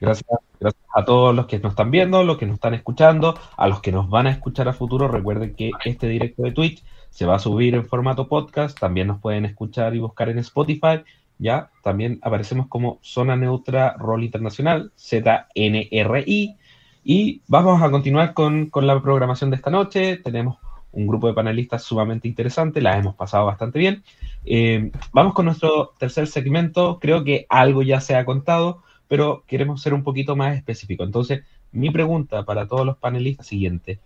Gracias, 0.01 0.39
gracias 0.59 0.85
a 0.95 1.05
todos 1.05 1.35
los 1.35 1.45
que 1.45 1.59
nos 1.59 1.73
están 1.73 1.91
viendo, 1.91 2.23
los 2.23 2.37
que 2.37 2.47
nos 2.47 2.55
están 2.55 2.73
escuchando, 2.73 3.39
a 3.55 3.67
los 3.67 3.79
que 3.79 3.91
nos 3.91 4.09
van 4.09 4.27
a 4.27 4.31
escuchar 4.31 4.67
a 4.67 4.73
futuro. 4.73 5.07
Recuerden 5.07 5.55
que 5.55 5.71
este 5.85 6.07
directo 6.07 6.43
de 6.43 6.51
Twitch 6.51 6.83
se 7.09 7.25
va 7.25 7.35
a 7.35 7.39
subir 7.39 7.75
en 7.75 7.85
formato 7.85 8.27
podcast. 8.27 8.79
También 8.79 9.07
nos 9.07 9.19
pueden 9.19 9.45
escuchar 9.45 9.95
y 9.95 9.99
buscar 9.99 10.29
en 10.29 10.39
Spotify. 10.39 11.03
Ya 11.37 11.69
también 11.83 12.19
aparecemos 12.21 12.67
como 12.67 12.99
Zona 13.01 13.35
Neutra 13.35 13.95
Rol 13.97 14.23
Internacional, 14.23 14.91
ZNRI. 14.97 16.57
Y 17.03 17.41
vamos 17.47 17.81
a 17.81 17.89
continuar 17.91 18.33
con, 18.33 18.69
con 18.69 18.87
la 18.87 19.01
programación 19.01 19.49
de 19.49 19.55
esta 19.55 19.69
noche. 19.69 20.17
Tenemos 20.17 20.57
un 20.91 21.07
grupo 21.07 21.27
de 21.27 21.33
panelistas 21.33 21.83
sumamente 21.83 22.27
interesante, 22.27 22.81
la 22.81 22.97
hemos 22.97 23.15
pasado 23.15 23.45
bastante 23.45 23.79
bien. 23.79 24.03
Eh, 24.45 24.91
vamos 25.13 25.33
con 25.33 25.45
nuestro 25.45 25.93
tercer 25.97 26.27
segmento. 26.27 26.99
Creo 26.99 27.23
que 27.23 27.45
algo 27.49 27.83
ya 27.83 28.01
se 28.01 28.15
ha 28.15 28.25
contado 28.25 28.83
pero 29.09 29.43
queremos 29.47 29.81
ser 29.81 29.93
un 29.93 30.03
poquito 30.03 30.37
más 30.37 30.55
específico. 30.55 31.03
Entonces, 31.03 31.43
mi 31.73 31.89
pregunta 31.89 32.45
para 32.45 32.67
todos 32.67 32.85
los 32.85 32.97
panelistas 32.97 33.47
es 33.47 33.49
siguiente. 33.49 33.99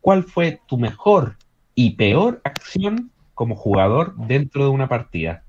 ¿Cuál 0.00 0.22
fue 0.22 0.60
tu 0.66 0.78
mejor 0.78 1.36
y 1.74 1.96
peor 1.96 2.40
acción 2.44 3.10
como 3.34 3.56
jugador 3.56 4.14
dentro 4.16 4.64
de 4.64 4.70
una 4.70 4.88
partida? 4.88 5.42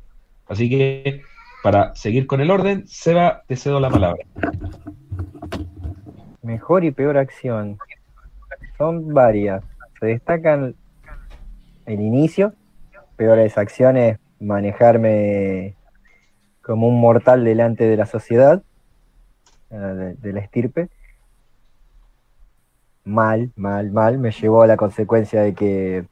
Así 0.47 0.69
que, 0.69 1.21
para 1.63 1.95
seguir 1.95 2.27
con 2.27 2.41
el 2.41 2.51
orden, 2.51 2.87
Seba, 2.87 3.43
te 3.47 3.55
cedo 3.55 3.79
la 3.79 3.89
palabra. 3.89 4.23
Mejor 6.41 6.83
y 6.83 6.91
peor 6.91 7.17
acción. 7.17 7.77
Son 8.77 9.13
varias. 9.13 9.63
Se 9.99 10.07
destacan 10.07 10.75
el 11.85 12.01
inicio, 12.01 12.53
peores 13.15 13.57
acciones, 13.57 14.19
manejarme 14.39 15.75
como 16.61 16.87
un 16.87 16.99
mortal 16.99 17.43
delante 17.43 17.85
de 17.85 17.97
la 17.97 18.05
sociedad 18.05 18.61
de, 19.69 20.33
la 20.33 20.39
estirpe. 20.39 20.89
Mal, 23.03 23.51
mal, 23.55 23.91
mal. 23.91 24.17
Me 24.17 24.31
llevó 24.31 24.63
a 24.63 24.67
la 24.67 24.77
consecuencia 24.77 25.41
de 25.41 25.53
que 25.53 26.05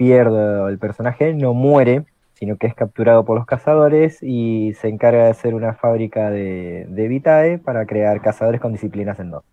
pierdo 0.00 0.70
el 0.70 0.78
personaje, 0.78 1.34
no 1.34 1.52
muere, 1.52 2.06
sino 2.32 2.56
que 2.56 2.66
es 2.66 2.74
capturado 2.74 3.22
por 3.26 3.36
los 3.36 3.44
cazadores 3.44 4.22
y 4.22 4.72
se 4.80 4.88
encarga 4.88 5.24
de 5.24 5.30
hacer 5.30 5.54
una 5.54 5.74
fábrica 5.74 6.30
de, 6.30 6.86
de 6.88 7.06
Vitae 7.06 7.58
para 7.58 7.84
crear 7.84 8.22
cazadores 8.22 8.62
con 8.62 8.72
disciplinas 8.72 9.20
en 9.20 9.30
dos. 9.32 9.44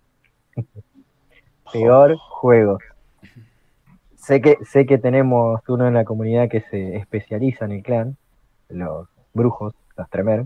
Peor 1.74 2.16
juego. 2.16 2.80
Sé 4.16 4.40
que, 4.40 4.58
sé 4.64 4.86
que 4.86 4.98
tenemos 4.98 5.60
uno 5.68 5.86
en 5.86 5.96
la 5.96 6.06
comunidad 6.06 6.48
que 6.48 6.62
se 6.62 6.96
especializa 6.96 7.66
en 7.66 7.74
el 7.74 7.84
clan, 7.84 8.16
los 8.70 9.10
brujos, 9.34 9.74
los 9.98 10.10
tremer. 10.10 10.46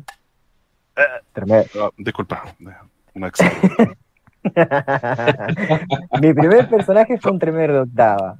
Eh, 0.95 1.21
tremer. 1.31 1.67
disculpa, 1.95 2.55
Mi 6.19 6.33
primer 6.33 6.67
personaje 6.67 7.19
fue 7.19 7.31
un 7.31 7.37
tremer 7.37 7.71
de 7.71 7.79
octava. 7.81 8.39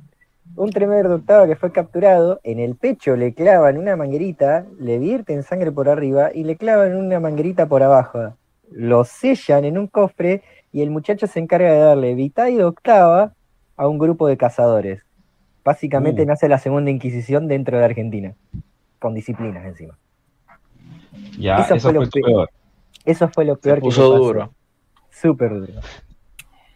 Un 0.56 0.70
tremer 0.70 1.08
de 1.08 1.16
octava 1.16 1.48
que 1.48 1.56
fue 1.56 1.72
capturado, 1.72 2.40
en 2.44 2.60
el 2.60 2.76
pecho 2.76 3.16
le 3.16 3.34
clavan 3.34 3.78
una 3.78 3.96
manguerita, 3.96 4.66
le 4.80 5.00
vierten 5.00 5.44
sangre 5.44 5.72
por 5.72 5.90
arriba 5.90 6.32
y 6.34 6.44
le 6.44 6.56
clavan 6.56 6.96
una 6.96 7.20
manguerita 7.20 7.68
por 7.68 7.84
abajo. 7.84 8.36
Lo 8.70 9.04
sellan 9.04 9.66
en 9.66 9.78
un 9.78 9.88
cofre 9.88 10.44
y 10.72 10.82
el 10.82 10.92
muchacho 10.92 11.28
se 11.28 11.40
encarga 11.40 11.72
de 11.72 11.80
darle 11.80 12.16
vitae 12.16 12.58
de 12.58 12.64
octava 12.64 13.34
a 13.78 13.88
un 13.88 13.98
grupo 13.98 14.28
de 14.28 14.38
cazadores. 14.38 15.04
Básicamente 15.64 16.24
uh. 16.24 16.26
nace 16.26 16.50
la 16.50 16.58
segunda 16.58 16.92
Inquisición 16.92 17.48
dentro 17.48 17.78
de 17.78 17.86
Argentina, 17.86 18.34
con 19.00 19.14
disciplinas 19.14 19.66
encima. 19.66 19.98
Ya, 21.38 21.58
eso, 21.58 21.80
fue, 21.80 21.94
lo 21.94 22.10
peor. 22.10 22.50
Eso 23.06 23.30
fue 23.30 23.46
lo 23.46 23.58
peor 23.58 23.82
que 23.82 23.88
pasó. 23.88 24.18
duro 24.18 24.52
súper 25.22 25.52
duro. 25.52 25.74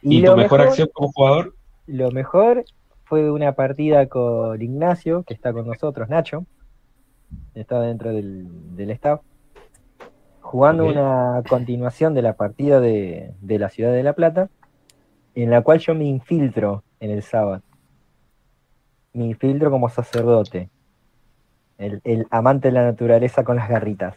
¿Y, 0.02 0.22
tu 0.22 0.36
mejor, 0.36 0.60
acción 0.60 0.88
como 0.92 1.10
jugador? 1.12 1.54
Lo 1.86 2.10
mejor 2.10 2.64
fue 3.06 3.30
una 3.30 3.52
partida 3.52 4.06
con 4.06 4.60
Ignacio, 4.60 5.22
que 5.22 5.32
está 5.32 5.52
con 5.52 5.66
nosotros, 5.66 6.08
Nacho, 6.08 6.44
está 7.54 7.80
dentro 7.80 8.12
del, 8.12 8.90
staff, 8.90 9.20
jugando 10.40 10.84
una 10.84 11.42
continuación 11.48 12.14
de 12.14 12.22
la 12.22 12.34
partida 12.34 12.80
de, 12.80 13.34
la 13.40 13.70
ciudad 13.70 13.92
de 13.92 14.02
La 14.02 14.12
Plata, 14.12 14.50
en 15.34 15.50
la 15.50 15.62
cual 15.62 15.78
yo 15.78 15.94
me 15.94 16.04
infiltro 16.04 16.82
en 17.00 17.10
el 17.10 17.22
sábado. 17.22 17.62
Me 19.12 19.24
infiltro 19.24 19.70
como 19.70 19.88
sacerdote, 19.88 20.68
el, 21.78 22.00
el 22.04 22.26
amante 22.30 22.68
de 22.68 22.72
la 22.72 22.84
naturaleza 22.84 23.44
con 23.44 23.56
las 23.56 23.68
garritas. 23.68 24.14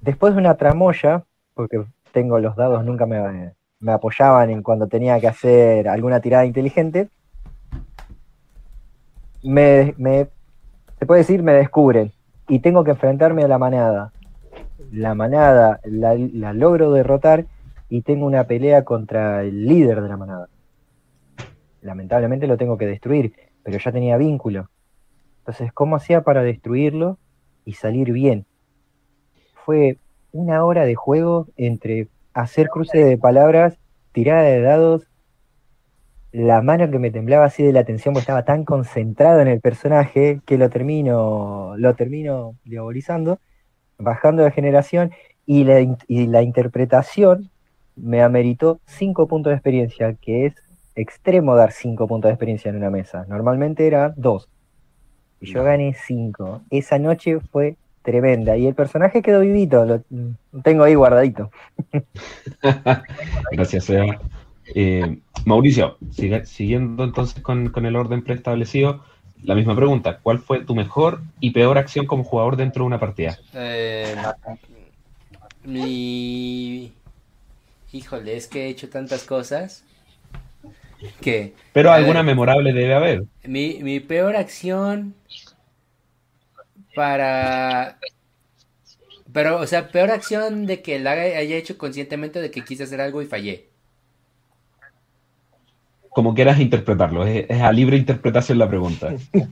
Después 0.00 0.34
de 0.34 0.40
una 0.40 0.56
tramoya, 0.56 1.24
porque 1.54 1.84
tengo 2.12 2.38
los 2.38 2.56
dados, 2.56 2.84
nunca 2.84 3.06
me, 3.06 3.52
apoyaban 3.92 4.50
en 4.50 4.62
cuando 4.62 4.86
tenía 4.86 5.20
que 5.20 5.28
hacer 5.28 5.88
alguna 5.88 6.20
tirada 6.20 6.46
inteligente. 6.46 7.08
Me, 9.42 9.94
se 10.98 11.06
puede 11.06 11.20
decir, 11.20 11.42
me 11.42 11.52
descubren 11.52 12.12
y 12.48 12.60
tengo 12.60 12.84
que 12.84 12.92
enfrentarme 12.92 13.44
a 13.44 13.48
la 13.48 13.58
manada. 13.58 14.12
La 14.90 15.14
manada 15.14 15.80
la, 15.84 16.14
la 16.14 16.52
logro 16.52 16.92
derrotar 16.92 17.46
y 17.88 18.02
tengo 18.02 18.26
una 18.26 18.44
pelea 18.44 18.84
contra 18.84 19.42
el 19.42 19.66
líder 19.66 20.02
de 20.02 20.08
la 20.08 20.16
manada. 20.16 20.48
Lamentablemente 21.82 22.46
lo 22.46 22.56
tengo 22.56 22.76
que 22.76 22.86
destruir, 22.86 23.32
pero 23.62 23.78
ya 23.78 23.92
tenía 23.92 24.16
vínculo. 24.16 24.68
Entonces, 25.40 25.72
¿cómo 25.72 25.96
hacía 25.96 26.22
para 26.22 26.42
destruirlo 26.42 27.18
y 27.64 27.74
salir 27.74 28.12
bien? 28.12 28.44
Fue 29.64 29.98
una 30.32 30.64
hora 30.64 30.84
de 30.84 30.94
juego 30.94 31.46
entre 31.56 32.08
hacer 32.34 32.68
cruce 32.68 32.98
de 32.98 33.16
palabras, 33.16 33.78
tirada 34.12 34.42
de 34.42 34.60
dados, 34.60 35.07
la 36.38 36.62
mano 36.62 36.88
que 36.90 36.98
me 36.98 37.10
temblaba 37.10 37.46
así 37.46 37.64
de 37.64 37.72
la 37.72 37.80
atención 37.80 38.14
porque 38.14 38.22
estaba 38.22 38.44
tan 38.44 38.64
concentrado 38.64 39.40
en 39.40 39.48
el 39.48 39.60
personaje 39.60 40.40
que 40.46 40.56
lo 40.56 40.70
termino, 40.70 41.74
lo 41.76 41.94
termino 41.94 42.54
diabolizando, 42.64 43.40
bajando 43.98 44.44
de 44.44 44.52
generación 44.52 45.10
y 45.46 45.64
la, 45.64 45.80
y 45.80 46.26
la 46.28 46.42
interpretación 46.42 47.50
me 47.96 48.22
ameritó 48.22 48.78
cinco 48.86 49.26
puntos 49.26 49.50
de 49.50 49.56
experiencia, 49.56 50.14
que 50.14 50.46
es 50.46 50.54
extremo 50.94 51.56
dar 51.56 51.72
cinco 51.72 52.06
puntos 52.06 52.28
de 52.28 52.34
experiencia 52.34 52.68
en 52.68 52.76
una 52.76 52.90
mesa. 52.90 53.26
Normalmente 53.28 53.86
era 53.86 54.14
dos. 54.16 54.48
Y 55.40 55.52
yo 55.52 55.64
gané 55.64 55.94
cinco. 56.06 56.62
Esa 56.70 56.98
noche 56.98 57.40
fue 57.40 57.76
tremenda. 58.02 58.56
Y 58.56 58.66
el 58.66 58.74
personaje 58.74 59.22
quedó 59.22 59.40
vivito, 59.40 59.84
lo 59.84 60.02
tengo 60.62 60.84
ahí 60.84 60.94
guardadito. 60.94 61.50
Gracias, 63.52 63.84
Seba. 63.84 64.18
Eh, 64.74 65.18
Mauricio, 65.44 65.98
siguiendo 66.44 67.04
entonces 67.04 67.40
con, 67.42 67.72
el 67.86 67.96
orden 67.96 68.22
preestablecido, 68.22 69.04
la 69.42 69.54
misma 69.54 69.74
pregunta, 69.76 70.18
¿cuál 70.22 70.38
fue 70.40 70.64
tu 70.64 70.74
mejor 70.74 71.22
y 71.40 71.50
peor 71.50 71.78
acción 71.78 72.06
como 72.06 72.24
jugador 72.24 72.56
dentro 72.56 72.82
de 72.82 72.86
una 72.86 73.00
partida? 73.00 73.38
Eh, 73.54 74.14
mi... 75.64 76.92
Híjole, 77.92 78.36
es 78.36 78.46
que 78.46 78.66
he 78.66 78.68
hecho 78.68 78.90
tantas 78.90 79.24
cosas 79.24 79.84
que... 81.20 81.54
Pero 81.72 81.90
alguna 81.90 82.22
memorable 82.22 82.72
debe 82.72 82.94
haber. 82.94 83.24
Mi, 83.44 83.78
mi 83.82 84.00
peor 84.00 84.36
acción 84.36 85.14
para... 86.94 87.98
Pero, 89.32 89.58
o 89.58 89.66
sea, 89.66 89.88
peor 89.88 90.10
acción 90.10 90.66
de 90.66 90.82
que 90.82 90.98
la 90.98 91.12
haya 91.12 91.56
hecho 91.56 91.78
conscientemente 91.78 92.40
de 92.40 92.50
que 92.50 92.64
quise 92.64 92.84
hacer 92.84 93.00
algo 93.00 93.22
y 93.22 93.26
fallé. 93.26 93.68
Como 96.18 96.34
quieras 96.34 96.58
interpretarlo, 96.58 97.24
es, 97.24 97.48
a 97.48 97.70
libre 97.70 97.96
interpretación 97.96 98.58
la 98.58 98.68
pregunta. 98.68 99.14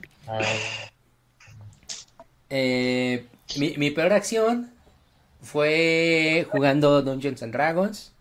Eh, 2.49 3.25
mi, 3.57 3.91
peor 3.91 4.11
acción 4.11 4.69
fue 5.41 6.45
jugando 6.51 7.01
Dungeons 7.01 7.41
and 7.41 7.53
Dragons. 7.53 8.13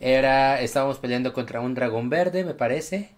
Era, 0.00 0.62
estábamos 0.62 0.98
peleando 0.98 1.34
contra 1.34 1.60
un 1.60 1.74
dragón 1.74 2.08
verde, 2.08 2.42
me 2.42 2.54
parece. 2.54 3.10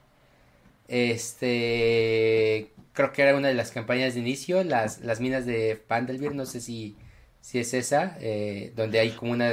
Este, 0.88 2.72
creo 2.92 3.12
que 3.12 3.22
era 3.22 3.36
una 3.36 3.46
de 3.46 3.55
las 3.55 3.70
campañas 3.70 4.14
de 4.14 4.20
inicio, 4.20 4.64
las, 4.64 5.01
las 5.01 5.20
minas 5.20 5.46
de 5.46 5.80
Pandelvir, 5.86 6.34
no 6.34 6.44
sé 6.44 6.61
si, 6.61 6.96
si 7.40 7.61
es 7.61 7.72
esa, 7.72 8.16
eh, 8.20 8.72
donde 8.74 8.98
hay 8.98 9.11
como 9.11 9.30
una... 9.30 9.53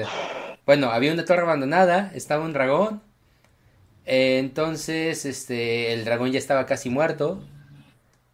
Bueno, 0.65 0.89
había 0.89 1.13
una 1.13 1.25
torre 1.25 1.43
abandonada, 1.43 2.11
estaba 2.15 2.43
un 2.43 2.53
dragón, 2.53 3.01
entonces 4.07 5.25
este, 5.25 5.93
el 5.93 6.05
dragón 6.05 6.31
ya 6.31 6.39
estaba 6.39 6.65
casi 6.65 6.89
muerto 6.89 7.43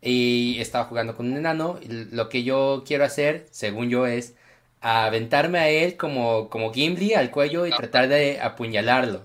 y 0.01 0.57
estaba 0.59 0.85
jugando 0.85 1.15
con 1.15 1.31
un 1.31 1.37
enano. 1.37 1.79
lo 1.87 2.29
que 2.29 2.43
yo 2.43 2.83
quiero 2.85 3.05
hacer, 3.05 3.47
según 3.51 3.89
yo, 3.89 4.05
es 4.05 4.35
aventarme 4.81 5.59
a 5.59 5.69
él 5.69 5.97
como, 5.97 6.49
como 6.49 6.73
Gimli 6.73 7.13
al 7.13 7.31
cuello 7.31 7.65
y 7.65 7.71
tratar 7.71 8.07
de 8.09 8.39
apuñalarlo. 8.41 9.23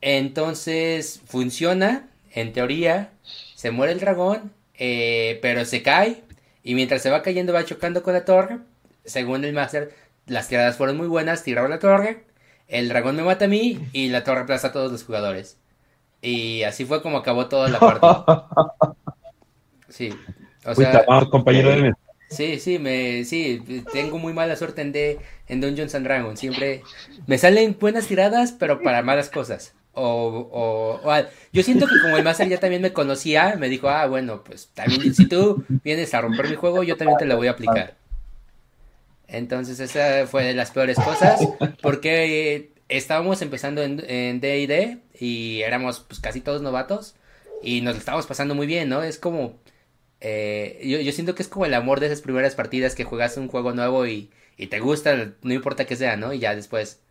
Entonces 0.00 1.20
funciona, 1.26 2.08
en 2.32 2.52
teoría, 2.52 3.10
se 3.54 3.70
muere 3.70 3.92
el 3.92 4.00
dragón, 4.00 4.52
eh, 4.74 5.38
pero 5.42 5.64
se 5.64 5.82
cae 5.82 6.22
y 6.62 6.74
mientras 6.74 7.02
se 7.02 7.10
va 7.10 7.22
cayendo 7.22 7.52
va 7.52 7.64
chocando 7.64 8.02
con 8.02 8.14
la 8.14 8.24
torre. 8.24 8.58
Según 9.04 9.44
el 9.44 9.52
máster, 9.54 9.94
las 10.26 10.48
tiradas 10.48 10.76
fueron 10.76 10.96
muy 10.96 11.08
buenas, 11.08 11.42
tiraron 11.42 11.70
la 11.70 11.78
torre, 11.78 12.25
el 12.68 12.88
dragón 12.88 13.16
me 13.16 13.22
mata 13.22 13.44
a 13.46 13.48
mí 13.48 13.80
y 13.92 14.08
la 14.08 14.24
torre 14.24 14.40
aplasta 14.40 14.68
a 14.68 14.72
todos 14.72 14.90
los 14.92 15.04
jugadores. 15.04 15.58
Y 16.22 16.62
así 16.62 16.84
fue 16.84 17.02
como 17.02 17.18
acabó 17.18 17.46
toda 17.46 17.68
la 17.68 17.78
parte. 17.78 18.06
Sí. 19.88 20.12
O 20.66 20.74
sea, 20.74 21.06
compañero 21.30 21.70
de 21.70 21.94
Sí, 22.28 22.58
sí, 22.58 22.78
me, 22.78 23.24
sí, 23.24 23.62
tengo 23.92 24.18
muy 24.18 24.32
mala 24.32 24.56
suerte 24.56 24.82
en, 24.82 24.92
de, 24.92 25.18
en 25.46 25.60
Dungeons 25.60 25.94
and 25.94 26.04
Dragons. 26.04 26.40
Siempre 26.40 26.82
me 27.26 27.38
salen 27.38 27.76
buenas 27.78 28.08
tiradas, 28.08 28.52
pero 28.52 28.82
para 28.82 29.02
malas 29.02 29.30
cosas. 29.30 29.74
O, 29.92 30.50
o, 30.52 31.12
yo 31.52 31.62
siento 31.62 31.86
que 31.86 32.00
como 32.02 32.16
el 32.16 32.24
Master 32.24 32.48
ya 32.48 32.58
también 32.58 32.82
me 32.82 32.92
conocía, 32.92 33.56
me 33.56 33.68
dijo, 33.68 33.88
ah, 33.88 34.06
bueno, 34.06 34.42
pues 34.44 34.68
también 34.74 35.14
si 35.14 35.26
tú 35.26 35.64
vienes 35.84 36.12
a 36.12 36.20
romper 36.20 36.50
mi 36.50 36.56
juego, 36.56 36.82
yo 36.82 36.96
también 36.96 37.16
te 37.16 37.26
la 37.26 37.36
voy 37.36 37.46
a 37.46 37.52
aplicar. 37.52 37.94
Entonces 39.28 39.80
esa 39.80 40.26
fue 40.26 40.44
de 40.44 40.54
las 40.54 40.70
peores 40.70 40.98
cosas, 40.98 41.40
porque 41.82 42.72
estábamos 42.88 43.42
empezando 43.42 43.82
en 43.82 43.96
D&D 44.40 44.98
y 45.18 45.62
éramos 45.62 46.00
pues 46.00 46.20
casi 46.20 46.40
todos 46.40 46.62
novatos 46.62 47.16
y 47.62 47.80
nos 47.80 47.94
lo 47.94 47.98
estábamos 47.98 48.26
pasando 48.26 48.54
muy 48.54 48.66
bien, 48.66 48.88
¿no? 48.88 49.02
Es 49.02 49.18
como 49.18 49.58
eh, 50.20 51.02
yo, 51.04 51.12
siento 51.12 51.34
que 51.34 51.42
es 51.42 51.48
como 51.48 51.66
el 51.66 51.74
amor 51.74 52.00
de 52.00 52.06
esas 52.06 52.22
primeras 52.22 52.54
partidas 52.54 52.94
que 52.94 53.04
juegas 53.04 53.36
un 53.36 53.48
juego 53.48 53.72
nuevo 53.72 54.06
y, 54.06 54.30
te 54.70 54.80
gusta, 54.80 55.34
no 55.42 55.52
importa 55.54 55.84
que 55.86 55.96
sea, 55.96 56.16
¿no? 56.16 56.32
Y 56.32 56.38
ya 56.38 56.54
después, 56.54 57.02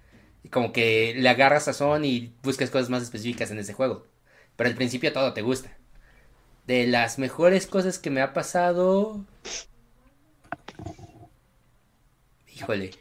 como 0.52 0.72
que 0.74 1.14
le 1.16 1.30
agarras 1.30 1.66
sazón 1.66 2.06
y 2.06 2.34
buscas 2.44 2.70
cosas 2.72 2.90
más 2.90 3.04
específicas 3.04 3.52
en 3.52 3.60
ese 3.60 3.74
juego. 3.74 4.08
Pero 4.56 4.70
al 4.70 4.76
principio 4.76 5.14
todo 5.14 5.34
te 5.34 5.42
gusta. 5.42 5.78
De 6.68 6.88
las 6.88 7.20
mejores 7.20 7.68
cosas 7.68 8.00
que 8.00 8.10
me 8.10 8.22
ha 8.22 8.34
pasado. 8.34 9.26
Híjole. 12.56 12.92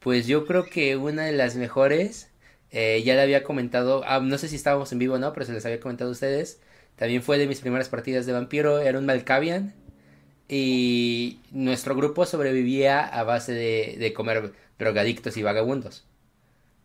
Pues 0.00 0.26
yo 0.26 0.46
creo 0.46 0.66
que 0.66 0.96
una 0.96 1.24
de 1.24 1.32
las 1.32 1.56
mejores. 1.56 2.30
Eh, 2.72 3.02
ya 3.04 3.14
le 3.14 3.22
había 3.22 3.44
comentado. 3.44 4.02
Ah, 4.06 4.20
no 4.20 4.36
sé 4.38 4.48
si 4.48 4.56
estábamos 4.56 4.92
en 4.92 4.98
vivo 4.98 5.14
o 5.14 5.18
no, 5.18 5.32
pero 5.32 5.46
se 5.46 5.52
les 5.52 5.64
había 5.64 5.80
comentado 5.80 6.10
a 6.10 6.12
ustedes 6.12 6.60
también 6.96 7.22
fue 7.22 7.38
de 7.38 7.46
mis 7.46 7.60
primeras 7.60 7.88
partidas 7.88 8.26
de 8.26 8.32
vampiro, 8.32 8.80
era 8.80 8.98
un 8.98 9.06
Malkavian. 9.06 9.74
Y 10.48 11.40
nuestro 11.50 11.94
grupo 11.94 12.24
sobrevivía 12.24 13.04
a 13.04 13.22
base 13.24 13.52
de, 13.52 14.12
comer 14.14 14.52
drogadictos 14.78 15.36
y 15.36 15.42
vagabundos. 15.42 16.06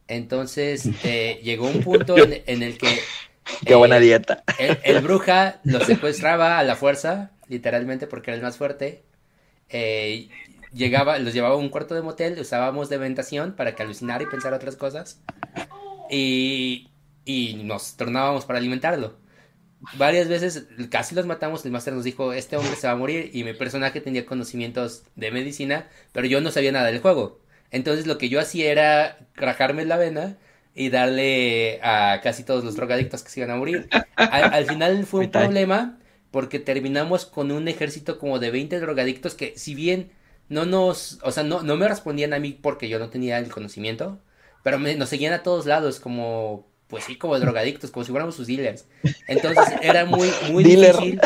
Entonces 0.07 0.89
eh, 1.03 1.39
llegó 1.43 1.67
un 1.67 1.81
punto 1.81 2.15
en, 2.17 2.63
el 2.63 2.77
que... 2.77 2.99
Qué 3.65 3.75
buena 3.75 3.97
eh, 3.97 4.01
dieta. 4.01 4.43
El, 4.83 5.01
bruja 5.01 5.61
los 5.63 5.85
secuestraba 5.85 6.59
a 6.59 6.63
la 6.63 6.75
fuerza, 6.75 7.31
literalmente 7.47 8.07
porque 8.07 8.31
era 8.31 8.37
el 8.37 8.43
más 8.43 8.57
fuerte. 8.57 9.03
Eh, 9.69 10.29
llegaba, 10.73 11.19
los 11.19 11.33
llevaba 11.33 11.55
a 11.55 11.57
un 11.57 11.69
cuarto 11.69 11.95
de 11.95 12.01
motel, 12.01 12.39
usábamos 12.39 12.89
de 12.89 12.97
ventación 12.97 13.53
para 13.53 13.75
que 13.75 13.83
alucinara 13.83 14.23
y 14.23 14.27
pensara 14.27 14.55
otras 14.55 14.75
cosas. 14.75 15.21
Y, 16.09 16.89
y 17.25 17.61
nos 17.63 17.95
tornábamos 17.95 18.45
para 18.45 18.59
alimentarlo 18.59 19.21
varias 19.97 20.27
veces 20.27 20.67
casi 20.89 21.15
los 21.15 21.25
matamos, 21.25 21.65
el 21.65 21.71
máster 21.71 21.93
nos 21.93 22.03
dijo, 22.03 22.33
este 22.33 22.55
hombre 22.57 22.75
se 22.75 22.87
va 22.87 22.93
a 22.93 22.97
morir 22.97 23.31
y 23.33 23.43
mi 23.43 23.53
personaje 23.53 24.01
tenía 24.01 24.25
conocimientos 24.25 25.03
de 25.15 25.31
medicina, 25.31 25.87
pero 26.11 26.27
yo 26.27 26.41
no 26.41 26.51
sabía 26.51 26.71
nada 26.71 26.87
del 26.87 27.01
juego. 27.01 27.39
Entonces 27.71 28.05
lo 28.05 28.17
que 28.17 28.29
yo 28.29 28.39
hacía 28.39 28.71
era 28.71 29.17
rajarme 29.35 29.85
la 29.85 29.97
vena 29.97 30.37
y 30.75 30.89
darle 30.89 31.79
a 31.83 32.21
casi 32.21 32.43
todos 32.43 32.63
los 32.63 32.75
drogadictos 32.75 33.23
que 33.23 33.29
se 33.29 33.39
iban 33.39 33.51
a 33.51 33.57
morir. 33.57 33.89
Al, 34.15 34.65
final 34.65 35.05
fue 35.05 35.25
un 35.25 35.31
problema 35.31 35.97
porque 36.31 36.59
terminamos 36.59 37.25
con 37.25 37.51
un 37.51 37.67
ejército 37.67 38.19
como 38.19 38.39
de 38.39 38.51
20 38.51 38.79
drogadictos 38.79 39.35
que 39.35 39.57
si 39.57 39.73
bien 39.73 40.11
no 40.51 40.65
nos, 40.65 41.17
o 41.23 41.31
sea, 41.31 41.43
no, 41.43 41.63
no 41.63 41.77
me 41.77 41.87
respondían 41.87 42.33
a 42.33 42.39
mí 42.39 42.51
porque 42.51 42.89
yo 42.89 42.99
no 42.99 43.09
tenía 43.09 43.39
el 43.39 43.49
conocimiento, 43.49 44.19
pero 44.63 44.79
me, 44.79 44.95
nos 44.95 45.07
seguían 45.07 45.31
a 45.31 45.43
todos 45.43 45.65
lados 45.65 46.01
como 46.01 46.69
pues 46.89 47.05
sí, 47.05 47.15
como 47.15 47.39
drogadictos, 47.39 47.89
como 47.89 48.03
si 48.03 48.11
fuéramos 48.11 48.35
sus 48.35 48.47
dealers. 48.47 48.85
Entonces 49.25 49.63
era 49.81 50.03
muy, 50.03 50.29
muy 50.51 50.61
difícil 50.61 51.21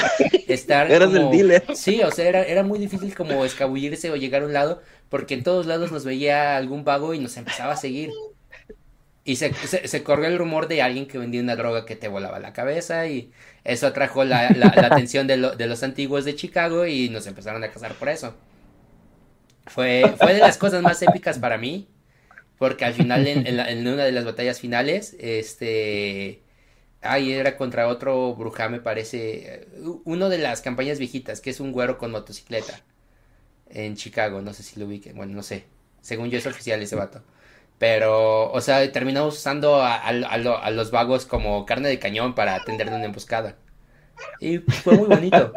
estar. 0.48 0.92
Eras 0.92 1.12
el 1.12 1.32
dealer. 1.32 1.64
Sí, 1.74 2.04
o 2.04 2.12
sea, 2.12 2.30
era, 2.30 2.44
era 2.44 2.62
muy 2.62 2.78
difícil 2.78 3.16
como 3.16 3.44
escabullirse 3.44 4.12
o 4.12 4.16
llegar 4.16 4.44
a 4.44 4.46
un 4.46 4.54
lado, 4.54 4.84
porque 5.10 5.34
en 5.34 5.42
todos 5.42 5.66
lados 5.66 5.92
nos 5.92 6.06
veía 6.06 6.56
algún 6.56 6.84
vago 6.84 7.16
y 7.16 7.20
nos 7.20 7.36
empezaba 7.36 7.74
a 7.74 7.78
seguir. 7.78 8.12
Y 9.24 9.38
se, 9.38 9.56
se, 9.56 10.04
corrió 10.04 10.28
el 10.28 10.38
rumor 10.38 10.68
de 10.68 10.84
alguien 10.84 11.08
que 11.08 11.18
vendía 11.18 11.42
una 11.42 11.56
droga 11.56 11.84
que 11.88 11.96
te 11.96 12.10
volaba 12.10 12.38
la 12.38 12.54
cabeza 12.54 13.08
y 13.08 13.32
eso 13.64 13.88
atrajo 13.88 14.24
la, 14.24 14.52
la, 14.52 14.68
atención 14.68 15.26
de, 15.26 15.36
de, 15.58 15.66
los 15.66 15.82
antiguos 15.82 16.26
de 16.26 16.36
Chicago 16.36 16.86
y 16.86 17.10
nos 17.10 17.26
empezaron 17.26 17.64
a 17.64 17.72
casar 17.72 17.96
por 17.96 18.10
eso. 18.10 18.36
Fue, 19.68 20.16
fue 20.20 20.34
de 20.34 20.40
las 20.40 20.58
cosas 20.58 20.82
más 20.82 21.02
épicas 21.02 21.40
para 21.40 21.58
mí 21.58 21.88
porque 22.58 22.86
al 22.86 22.94
final, 22.94 23.28
en, 23.28 23.88
una 23.88 24.06
de 24.06 24.12
las 24.12 24.26
batallas 24.26 24.60
finales, 24.60 25.16
este. 25.20 26.42
Ay, 27.02 27.34
era 27.34 27.58
contra 27.58 27.88
otro 27.88 28.34
bruja, 28.36 28.70
me 28.70 28.80
parece. 28.80 29.68
Uno 30.06 30.30
de 30.30 30.38
las 30.38 30.62
campañas 30.62 31.00
viejitas, 31.00 31.42
que 31.42 31.50
es 31.50 31.60
un 31.60 31.72
güero 31.72 31.98
con 31.98 32.12
motocicleta. 32.12 32.82
En 33.70 33.96
Chicago, 33.96 34.42
no 34.42 34.54
sé 34.54 34.64
si 34.64 34.80
lo 34.80 34.86
ubique. 34.86 35.14
Bueno, 35.14 35.34
no 35.34 35.44
sé. 35.44 35.66
Según 36.02 36.30
yo 36.30 36.38
es 36.38 36.46
oficial 36.46 36.82
ese 36.82 36.96
vato. 36.96 37.22
Pero, 37.78 38.52
o 38.52 38.62
sea, 38.62 38.90
terminamos 38.92 39.38
usando 39.38 39.82
a, 39.84 40.12
los 40.72 40.92
vagos 40.92 41.26
como 41.26 41.66
carne 41.66 41.90
de 41.90 42.00
cañón 42.00 42.36
para 42.36 42.56
atender 42.56 42.88
una 42.88 43.04
emboscada. 43.04 43.58
Y 44.40 44.60
fue 44.60 44.96
muy 44.96 45.08
bonito. 45.08 45.52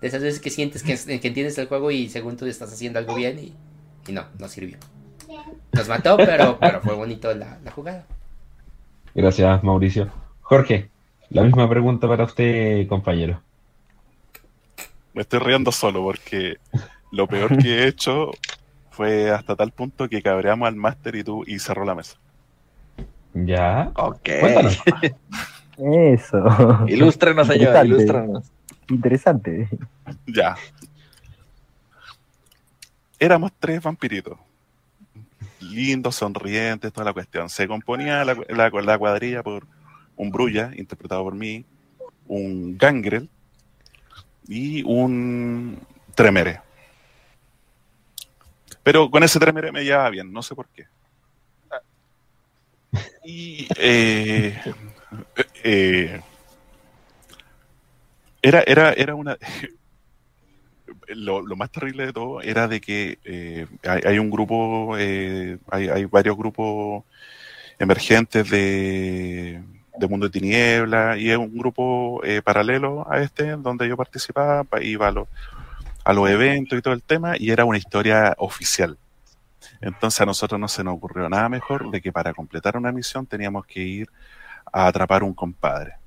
De 0.00 0.08
esas 0.08 0.22
veces 0.22 0.40
que 0.40 0.50
sientes 0.50 0.82
que, 0.82 0.96
que 1.18 1.28
entiendes 1.28 1.58
el 1.58 1.66
juego 1.66 1.90
y 1.90 2.08
según 2.08 2.36
tú 2.36 2.46
estás 2.46 2.72
haciendo 2.72 2.98
algo 2.98 3.14
bien 3.14 3.38
y, 3.38 3.52
y 4.08 4.12
no, 4.12 4.24
no 4.38 4.48
sirvió. 4.48 4.78
Nos 5.72 5.88
mató, 5.88 6.16
pero, 6.16 6.58
pero 6.58 6.80
fue 6.80 6.94
bonito 6.94 7.34
la, 7.34 7.58
jugada. 7.74 8.04
Gracias, 9.14 9.62
Mauricio. 9.62 10.08
Jorge, 10.40 10.88
la 11.30 11.42
misma 11.42 11.68
pregunta 11.68 12.08
para 12.08 12.24
usted, 12.24 12.86
compañero. 12.88 13.40
Me 15.12 15.22
estoy 15.22 15.40
riendo 15.40 15.72
solo 15.72 16.02
porque 16.02 16.56
lo 17.10 17.26
peor 17.26 17.58
que 17.58 17.68
he 17.68 17.88
hecho 17.88 18.30
fue 18.90 19.30
hasta 19.30 19.56
tal 19.56 19.72
punto 19.72 20.08
que 20.08 20.22
cabreamos 20.22 20.68
al 20.68 20.76
máster 20.76 21.16
y 21.16 21.24
tú 21.24 21.44
y 21.46 21.58
cerró 21.58 21.84
la 21.84 21.94
mesa. 21.94 22.16
Ya. 23.34 23.92
Ok. 23.94 24.28
Eso. 25.78 26.86
Ilústranos, 26.88 27.46
señor, 27.46 27.86
ilústranos. 27.86 28.50
Interesante. 28.90 29.68
Ya. 30.26 30.56
Éramos 33.18 33.52
tres 33.58 33.82
vampiritos 33.82 34.38
lindos, 35.60 36.16
sonrientes, 36.16 36.92
toda 36.92 37.04
la 37.04 37.12
cuestión. 37.12 37.48
Se 37.48 37.66
componía 37.68 38.24
la, 38.24 38.36
la, 38.48 38.98
cuadrilla 38.98 39.42
por 39.42 39.66
un 40.16 40.30
Brulla, 40.30 40.72
interpretado 40.76 41.22
por 41.24 41.34
mí, 41.34 41.64
un 42.26 42.76
Gangrel 42.76 43.28
y 44.46 44.82
un 44.82 45.78
Tremere. 46.14 46.60
Pero 48.82 49.10
con 49.10 49.22
ese 49.22 49.38
Tremere 49.38 49.72
me 49.72 49.84
llevaba 49.84 50.10
bien, 50.10 50.32
no 50.32 50.42
sé 50.42 50.54
por 50.54 50.68
qué. 50.68 50.86
Y 53.24 53.68
eh, 53.76 54.58
eh, 55.62 56.20
era, 58.42 58.62
era, 58.66 58.92
era 58.92 59.14
una 59.14 59.36
lo, 61.08 61.56
más 61.56 61.70
terrible 61.70 62.06
de 62.06 62.12
todo 62.12 62.40
era 62.40 62.68
de 62.68 62.80
que 62.80 63.18
eh, 63.24 63.66
hay, 63.82 64.18
un 64.18 64.30
grupo, 64.30 64.96
eh, 64.98 65.58
hay, 65.70 66.04
varios 66.06 66.36
grupos 66.36 67.04
emergentes 67.78 68.48
de, 68.50 69.62
Mundo 70.08 70.26
de 70.26 70.32
Tiniebla 70.32 71.16
y 71.18 71.30
es 71.30 71.36
un 71.36 71.56
grupo 71.56 72.22
eh, 72.24 72.40
paralelo 72.42 73.10
a 73.10 73.20
este 73.20 73.56
donde 73.56 73.88
yo 73.88 73.96
participaba, 73.96 74.64
iba 74.80 75.08
a, 75.08 75.14
a 76.04 76.12
los 76.12 76.30
eventos 76.30 76.78
y 76.78 76.82
todo 76.82 76.94
el 76.94 77.02
tema 77.02 77.34
y 77.36 77.50
era 77.50 77.64
una 77.64 77.78
historia 77.78 78.34
oficial. 78.38 78.96
Entonces 79.80 80.20
a 80.20 80.26
nosotros 80.26 80.60
no 80.60 80.68
se 80.68 80.84
nos 80.84 80.94
ocurrió 80.94 81.28
nada 81.28 81.48
mejor 81.48 81.90
de 81.90 82.00
que 82.00 82.12
para 82.12 82.32
completar 82.32 82.76
una 82.76 82.92
misión 82.92 83.26
teníamos 83.26 83.66
que 83.66 83.80
ir 83.80 84.08
a 84.72 84.86
atrapar 84.86 85.22
un 85.22 85.34
compadre. 85.34 85.97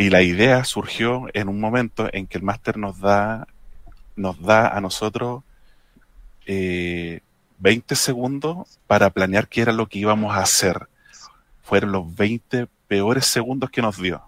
Y 0.00 0.08
la 0.08 0.22
idea 0.22 0.64
surgió 0.64 1.26
en 1.34 1.50
un 1.50 1.60
momento 1.60 2.08
en 2.10 2.26
que 2.26 2.38
el 2.38 2.42
máster 2.42 2.78
nos 2.78 3.00
da 3.00 3.46
nos 4.16 4.40
da 4.40 4.68
a 4.68 4.80
nosotros 4.80 5.42
20 6.46 7.22
eh, 7.66 7.96
segundos 7.96 8.78
para 8.86 9.10
planear 9.10 9.46
qué 9.46 9.60
era 9.60 9.74
lo 9.74 9.90
que 9.90 9.98
íbamos 9.98 10.34
a 10.34 10.40
hacer. 10.40 10.88
Fueron 11.62 11.92
los 11.92 12.16
20 12.16 12.66
peores 12.88 13.26
segundos 13.26 13.68
que 13.68 13.82
nos 13.82 14.00
dio. 14.00 14.22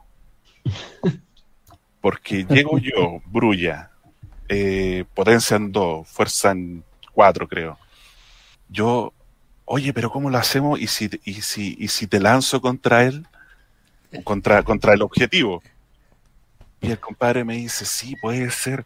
Porque 2.03 2.45
llego 2.45 2.77
yo, 2.77 3.23
Brulla, 3.25 3.93
eh, 4.51 5.07
potencia 5.14 5.57
en 5.57 5.73
2, 5.73 6.07
fuerza 6.07 6.51
en 6.51 6.85
4, 7.14 7.49
creo. 7.49 7.79
Yo, 8.68 9.14
oye, 9.64 9.95
pero 9.95 10.11
¿cómo 10.11 10.29
lo 10.29 10.37
hacemos? 10.37 10.79
¿Y 10.79 10.87
si, 10.87 11.09
y 11.25 11.41
si, 11.41 11.77
y 11.79 11.89
si 11.89 12.07
te 12.07 12.20
lanzo 12.20 12.61
contra 12.61 13.07
él? 13.07 13.27
Contra, 14.24 14.62
contra 14.62 14.94
el 14.94 15.02
objetivo. 15.02 15.62
Y 16.80 16.90
el 16.90 16.98
compadre 16.98 17.44
me 17.44 17.56
dice, 17.56 17.84
sí, 17.84 18.16
puede 18.20 18.50
ser. 18.50 18.84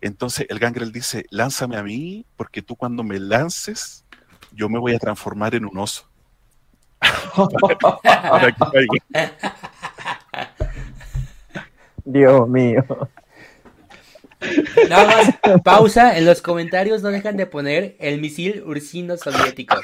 Entonces 0.00 0.46
el 0.48 0.58
gangrel 0.58 0.92
dice, 0.92 1.26
lánzame 1.30 1.76
a 1.76 1.82
mí, 1.82 2.24
porque 2.36 2.62
tú 2.62 2.76
cuando 2.76 3.02
me 3.02 3.18
lances, 3.18 4.04
yo 4.52 4.68
me 4.68 4.78
voy 4.78 4.94
a 4.94 4.98
transformar 4.98 5.54
en 5.54 5.64
un 5.64 5.78
oso. 5.78 6.08
Dios 12.04 12.48
mío. 12.48 12.84
Nada 14.88 15.06
más, 15.06 15.34
pausa. 15.62 16.16
En 16.16 16.24
los 16.24 16.42
comentarios 16.42 17.02
no 17.02 17.08
dejan 17.08 17.36
de 17.36 17.46
poner 17.46 17.96
el 17.98 18.20
misil 18.20 18.62
ursino 18.64 19.16
soviético. 19.16 19.76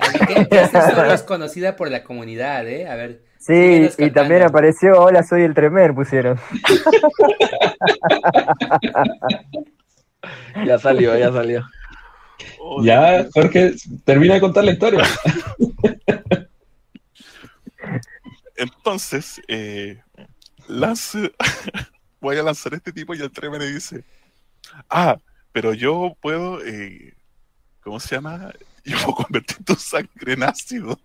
Así 0.00 0.18
que 0.26 0.46
esta 0.50 0.88
historia 0.88 1.14
es 1.14 1.22
conocida 1.22 1.76
por 1.76 1.90
la 1.90 2.04
comunidad, 2.04 2.68
¿eh? 2.68 2.88
A 2.88 2.94
ver. 2.94 3.31
Sí, 3.44 3.88
y 3.98 4.10
también 4.12 4.42
apareció 4.42 5.00
Hola, 5.00 5.24
soy 5.24 5.42
el 5.42 5.52
Tremer, 5.52 5.92
pusieron. 5.94 6.38
ya 10.64 10.78
salió, 10.78 11.18
ya 11.18 11.32
salió. 11.32 11.66
Ya, 12.82 13.26
Jorge, 13.34 13.74
termina 14.04 14.34
de 14.34 14.40
contar 14.40 14.64
la 14.64 14.70
historia. 14.70 15.02
Entonces, 18.56 19.42
eh, 19.48 20.00
voy 22.20 22.36
a 22.36 22.42
lanzar 22.44 22.74
este 22.74 22.92
tipo 22.92 23.12
y 23.14 23.20
el 23.20 23.32
Treme 23.32 23.58
le 23.58 23.72
dice, 23.72 24.04
ah, 24.88 25.16
pero 25.50 25.74
yo 25.74 26.16
puedo, 26.20 26.64
eh, 26.64 27.14
¿cómo 27.80 27.98
se 27.98 28.14
llama? 28.14 28.52
Yo 28.84 28.96
puedo 28.98 29.14
convertir 29.14 29.64
tu 29.64 29.76
sangre 29.76 30.32
en 30.32 30.42
ácido. 30.42 30.98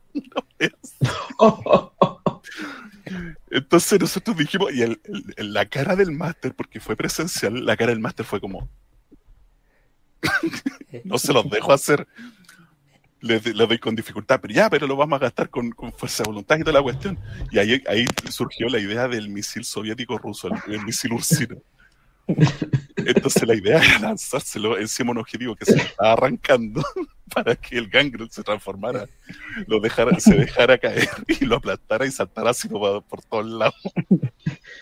Entonces 3.52 4.00
nosotros 4.00 4.38
dijimos, 4.38 4.74
y 4.74 4.82
el, 4.82 5.00
la 5.38 5.66
cara 5.66 5.96
del 5.96 6.12
máster, 6.12 6.54
porque 6.54 6.80
fue 6.80 6.96
presencial, 6.96 7.66
la 7.66 7.78
cara 7.78 7.92
del 7.92 8.00
máster 8.00 8.26
fue 8.26 8.40
como, 8.40 8.70
no 11.04 11.18
se 11.18 11.34
los 11.34 11.50
dejo 11.50 11.74
hacer. 11.74 12.08
Le, 13.20 13.40
doy 13.40 13.80
con 13.80 13.96
dificultad, 13.96 14.40
pero 14.40 14.54
ya, 14.54 14.70
pero 14.70 14.86
lo 14.86 14.96
vamos 14.96 15.18
a 15.18 15.24
gastar 15.24 15.50
con, 15.50 15.74
fuerza 15.98 16.24
de 16.24 16.28
voluntad 16.28 16.58
y 16.58 16.60
toda 16.60 16.74
la 16.74 16.84
cuestión. 16.84 17.20
Y 17.52 17.58
ahí, 17.58 17.84
ahí 17.88 18.06
surgió 18.30 18.70
la 18.70 18.80
idea 18.80 19.08
del 19.08 19.30
misil 19.30 19.66
soviético 19.66 20.18
ruso, 20.18 20.50
el, 20.68 20.84
misil 20.84 21.14
ursino. 21.14 21.58
Entonces 22.98 23.48
la 23.48 23.56
idea 23.56 23.78
era 23.78 24.00
lanzárselo 24.00 24.78
encima 24.78 25.12
un 25.12 25.20
objetivo 25.20 25.56
que 25.56 25.66
se 25.66 25.78
estaba 25.78 26.14
arrancando 26.14 26.84
para 27.34 27.56
que 27.56 27.78
el 27.78 27.88
gangrel 27.88 28.30
se 28.30 28.44
transformara, 28.44 29.08
lo 29.68 29.80
dejara, 29.80 30.20
se 30.20 30.36
dejara 30.36 30.78
caer 30.78 31.10
y 31.28 31.46
lo 31.46 31.58
aplastara 31.58 32.06
y 32.06 32.12
saltara 32.12 32.52
así 32.52 32.68
por, 32.68 33.04
por 33.04 33.22
todos 33.24 33.46
lados. 33.46 33.76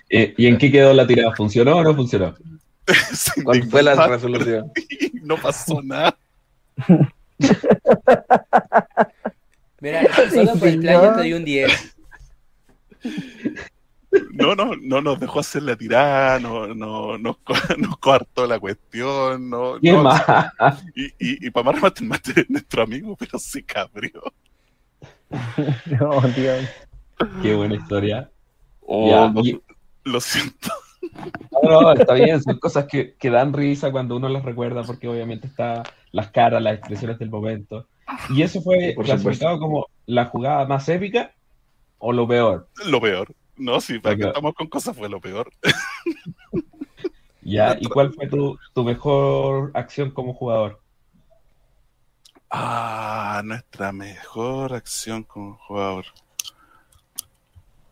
Eh, 0.10 0.34
¿Y 0.38 0.48
en 0.48 0.58
qué 0.58 0.72
quedó 0.72 0.94
la 0.94 1.06
tirada? 1.06 1.36
¿Funcionó 1.36 1.78
o 1.78 1.84
no 1.84 1.96
funcionó? 1.96 2.36
¿Cuál 3.44 3.64
fue 3.70 3.84
la 3.84 4.08
resolución? 4.08 4.72
no 5.22 5.38
pasó 5.38 5.82
nada. 5.82 6.18
Mira, 9.82 10.04
solo 10.32 10.54
por 10.54 10.68
el 10.68 10.80
plan 10.80 11.02
yo 11.02 11.16
te 11.16 11.22
di 11.24 11.34
un 11.34 11.46
10. 11.46 11.96
No, 14.34 14.56
no, 14.56 14.76
no 14.76 15.02
nos 15.02 15.20
dejó 15.20 15.40
hacer 15.40 15.64
la 15.64 15.76
tirada, 15.76 16.40
no, 16.40 16.68
no, 16.74 17.18
nos, 17.18 17.38
nos 17.78 17.98
coartó 17.98 18.46
la 18.46 18.60
cuestión, 18.60 19.50
no, 19.50 19.80
¿Qué 19.82 19.94
más? 19.94 20.24
Y, 20.96 21.06
y, 21.06 21.48
y 21.48 21.50
para 21.52 21.72
más 21.72 22.00
remate 22.00 22.42
es 22.42 22.50
nuestro 22.50 22.84
amigo, 22.84 23.16
pero 23.16 23.40
se 23.40 23.64
cabrió. 23.64 24.22
No, 26.00 26.22
Dios. 26.36 26.66
Qué 27.42 27.56
buena 27.56 27.76
historia. 27.76 28.30
Oh, 28.82 29.34
Lo 30.04 30.22
siento. 30.22 30.70
No, 31.64 31.82
no, 31.82 31.94
está 31.94 32.14
bien, 32.14 32.42
son 32.42 32.60
cosas 32.60 32.86
que, 32.86 33.16
que, 33.16 33.30
dan 33.30 33.54
risa 33.54 33.92
cuando 33.92 34.16
uno 34.16 34.30
las 34.30 34.44
recuerda, 34.44 34.84
porque 34.84 35.08
obviamente 35.08 35.48
está 35.48 35.84
las 36.12 36.30
caras, 36.30 36.62
las 36.62 36.76
expresiones 36.76 37.18
del 37.20 37.30
momento. 37.30 37.88
¿Y 38.30 38.42
eso 38.42 38.62
fue 38.62 38.96
clasificado 38.96 39.60
como 39.60 39.88
la 40.06 40.26
jugada 40.26 40.66
más 40.66 40.88
épica 40.90 41.34
o 41.98 42.12
lo 42.12 42.28
peor? 42.28 42.68
Lo 42.86 43.02
peor. 43.02 43.34
No, 43.58 43.80
sí, 43.80 44.00
para 44.00 44.16
que 44.16 44.28
estamos 44.28 44.54
con 44.54 44.68
cosas 44.68 44.96
fue 44.96 45.10
lo 45.10 45.20
peor. 45.20 45.52
Ya, 47.42 47.78
¿y 47.80 47.86
cuál 47.86 48.12
fue 48.12 48.28
tu, 48.28 48.58
tu 48.74 48.84
mejor 48.84 49.72
acción 49.76 50.12
como 50.12 50.34
jugador? 50.34 50.82
Ah, 52.50 53.42
nuestra 53.46 53.92
mejor 53.92 54.74
acción 54.74 55.24
como 55.24 55.58
jugador. 55.58 56.06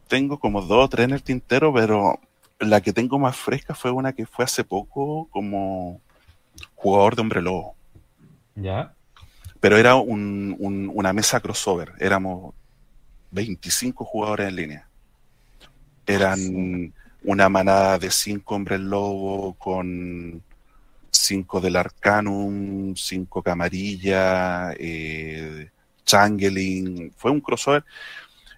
Tengo 0.07 0.39
como 0.39 0.61
dos 0.61 0.85
o 0.85 0.89
tres 0.89 1.05
en 1.05 1.13
el 1.13 1.23
tintero, 1.23 1.73
pero 1.73 2.19
la 2.59 2.81
que 2.81 2.93
tengo 2.93 3.19
más 3.19 3.35
fresca 3.35 3.75
fue 3.75 3.91
una 3.91 4.13
que 4.13 4.25
fue 4.25 4.45
hace 4.45 4.63
poco 4.63 5.27
como 5.31 6.01
jugador 6.75 7.15
de 7.15 7.21
hombre 7.21 7.41
lobo. 7.41 7.75
¿Ya? 8.55 8.93
Pero 9.59 9.77
era 9.77 9.95
un, 9.95 10.55
una 10.93 11.13
mesa 11.13 11.39
crossover. 11.39 11.93
Éramos 11.99 12.53
25 13.31 14.05
jugadores 14.05 14.47
en 14.49 14.55
línea. 14.55 14.87
Eran 16.05 16.93
una 17.23 17.49
manada 17.49 17.97
de 17.97 18.11
cinco 18.11 18.55
hombres 18.55 18.79
lobo 18.79 19.53
con 19.53 20.41
cinco 21.09 21.61
del 21.61 21.75
Arcanum, 21.75 22.95
cinco 22.95 23.41
Camarilla, 23.41 24.73
eh, 24.77 25.69
Changeling. 26.05 27.13
Fue 27.15 27.31
un 27.31 27.39
crossover 27.39 27.83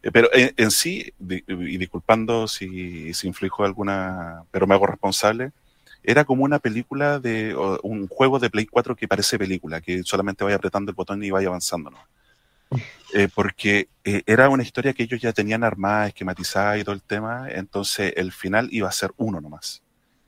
eh, 0.05 0.11
pero 0.11 0.29
en, 0.33 0.69
sí, 0.69 1.11
y 1.19 1.77
disculpando 1.77 2.47
si, 2.47 3.11
si 3.15 3.25
inflijo 3.27 3.65
alguna, 3.65 4.43
pero 4.51 4.67
me 4.67 4.75
hago 4.75 4.85
responsable, 4.85 5.51
era 6.03 6.25
como 6.25 6.43
una 6.43 6.59
película 6.59 7.17
de 7.19 7.55
un 7.81 8.07
juego 8.07 8.37
de 8.37 8.51
Play 8.51 8.67
4 8.67 8.95
que 8.95 9.07
parece 9.07 9.39
película, 9.39 9.81
que 9.81 10.03
solamente 10.03 10.43
vaya 10.43 10.57
apretando 10.57 10.91
el 10.91 10.95
botón 10.95 11.23
y 11.23 11.31
vaya 11.31 11.47
avanzando. 11.47 11.89
¿no? 11.89 11.97
Eh, 13.17 13.29
porque 13.33 13.87
eh, 14.03 14.23
era 14.25 14.49
una 14.49 14.61
historia 14.61 14.91
que 14.91 15.03
ellos 15.03 15.21
ya 15.21 15.31
tenían 15.31 15.63
armada, 15.63 16.07
esquematizada 16.07 16.77
y 16.77 16.83
todo 16.83 16.93
el 16.93 17.01
tema, 17.01 17.47
entonces 17.49 18.11
el 18.17 18.33
final 18.33 18.67
iba 18.71 18.89
a 18.89 18.91
ser 18.91 19.11
uno 19.15 19.39
nomás. 19.39 19.81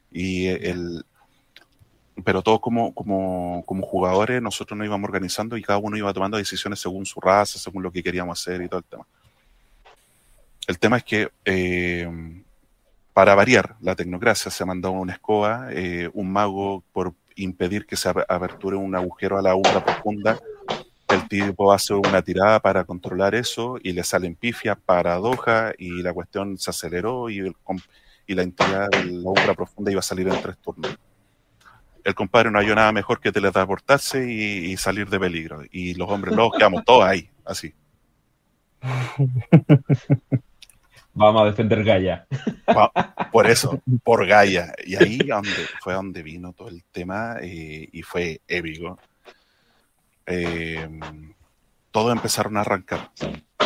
Y 0.10 0.48
el, 0.48 1.04
pero 2.24 2.42
todos 2.42 2.62
como, 2.62 2.94
como, 2.94 3.62
como 3.66 3.86
jugadores, 3.86 4.42
nosotros 4.42 4.78
nos 4.78 4.86
íbamos 4.86 5.06
organizando 5.06 5.58
y 5.58 5.64
cada 5.64 5.80
uno 5.80 5.98
iba 5.98 6.14
tomando 6.14 6.38
decisiones 6.38 6.80
según 6.80 7.06
su 7.06 7.20
raza, 7.20 7.60
según 7.60 7.84
lo 7.84 7.92
que 7.92 8.02
queríamos 8.02 8.40
hacer 8.40 8.62
y 8.62 8.70
todo 8.70 8.80
el 8.80 8.86
tema. 8.86 9.06
El 10.66 10.80
tema 10.80 10.96
es 10.96 11.04
que, 11.04 11.30
eh, 11.44 12.42
para 13.12 13.36
variar 13.36 13.76
la 13.82 13.98
tecnocracia, 13.98 14.50
se 14.50 14.64
ha 14.64 14.66
mandado 14.66 14.94
una 14.94 15.12
escoba, 15.12 15.68
eh, 15.72 16.10
un 16.14 16.32
mago 16.32 16.86
por 16.94 17.14
impedir 17.36 17.86
que 17.86 17.98
se 17.98 18.08
aperture 18.08 18.78
un 18.78 18.96
agujero 18.96 19.38
a 19.38 19.42
la 19.42 19.56
umbra 19.56 19.84
profunda. 19.84 20.40
El 21.10 21.28
tipo 21.28 21.72
hace 21.72 21.94
una 21.94 22.22
tirada 22.22 22.60
para 22.60 22.84
controlar 22.84 23.34
eso 23.34 23.78
y 23.82 23.94
le 23.94 24.04
salen 24.04 24.36
pifias, 24.36 24.78
paradoja 24.78 25.72
y 25.78 26.02
la 26.02 26.14
cuestión 26.14 26.58
se 26.58 26.70
aceleró 26.70 27.30
y, 27.30 27.54
y 28.28 28.36
la 28.36 28.44
entidad 28.44 28.90
de 28.90 29.06
la 29.06 29.30
umbra 29.30 29.54
profunda 29.54 29.92
iba 29.92 30.00
a 30.00 30.04
salir 30.04 30.28
en 30.28 30.42
tres 30.42 30.58
turnos. 30.58 30.98
El 32.04 32.16
compadre 32.16 32.52
no 32.52 32.60
halló 32.60 32.76
nada 32.76 32.92
mejor 32.92 33.20
que 33.20 33.32
teletransportarse 33.32 34.32
y, 34.32 34.72
y 34.72 34.78
salir 34.78 35.10
de 35.10 35.20
peligro. 35.20 35.62
Y 35.72 35.94
los 35.94 36.10
hombres 36.10 36.36
locos 36.36 36.58
quedamos 36.58 36.84
todos 36.86 37.04
ahí, 37.04 37.30
así. 37.46 37.74
Vamos 41.14 41.42
a 41.42 41.46
defender 41.46 41.84
Gaia. 41.84 42.28
Por 43.32 43.48
eso, 43.48 43.82
por 44.04 44.26
Gaia. 44.28 44.74
Y 44.86 44.96
ahí 44.96 45.20
fue 45.82 45.94
donde 45.94 46.22
vino 46.22 46.54
todo 46.54 46.70
el 46.70 46.84
tema 46.92 47.38
eh, 47.42 47.90
y 47.92 48.04
fue 48.04 48.42
épico. 48.48 49.00
Eh, 50.28 50.88
todos 51.92 52.12
empezaron 52.12 52.58
a 52.58 52.62
arrancar. 52.62 53.12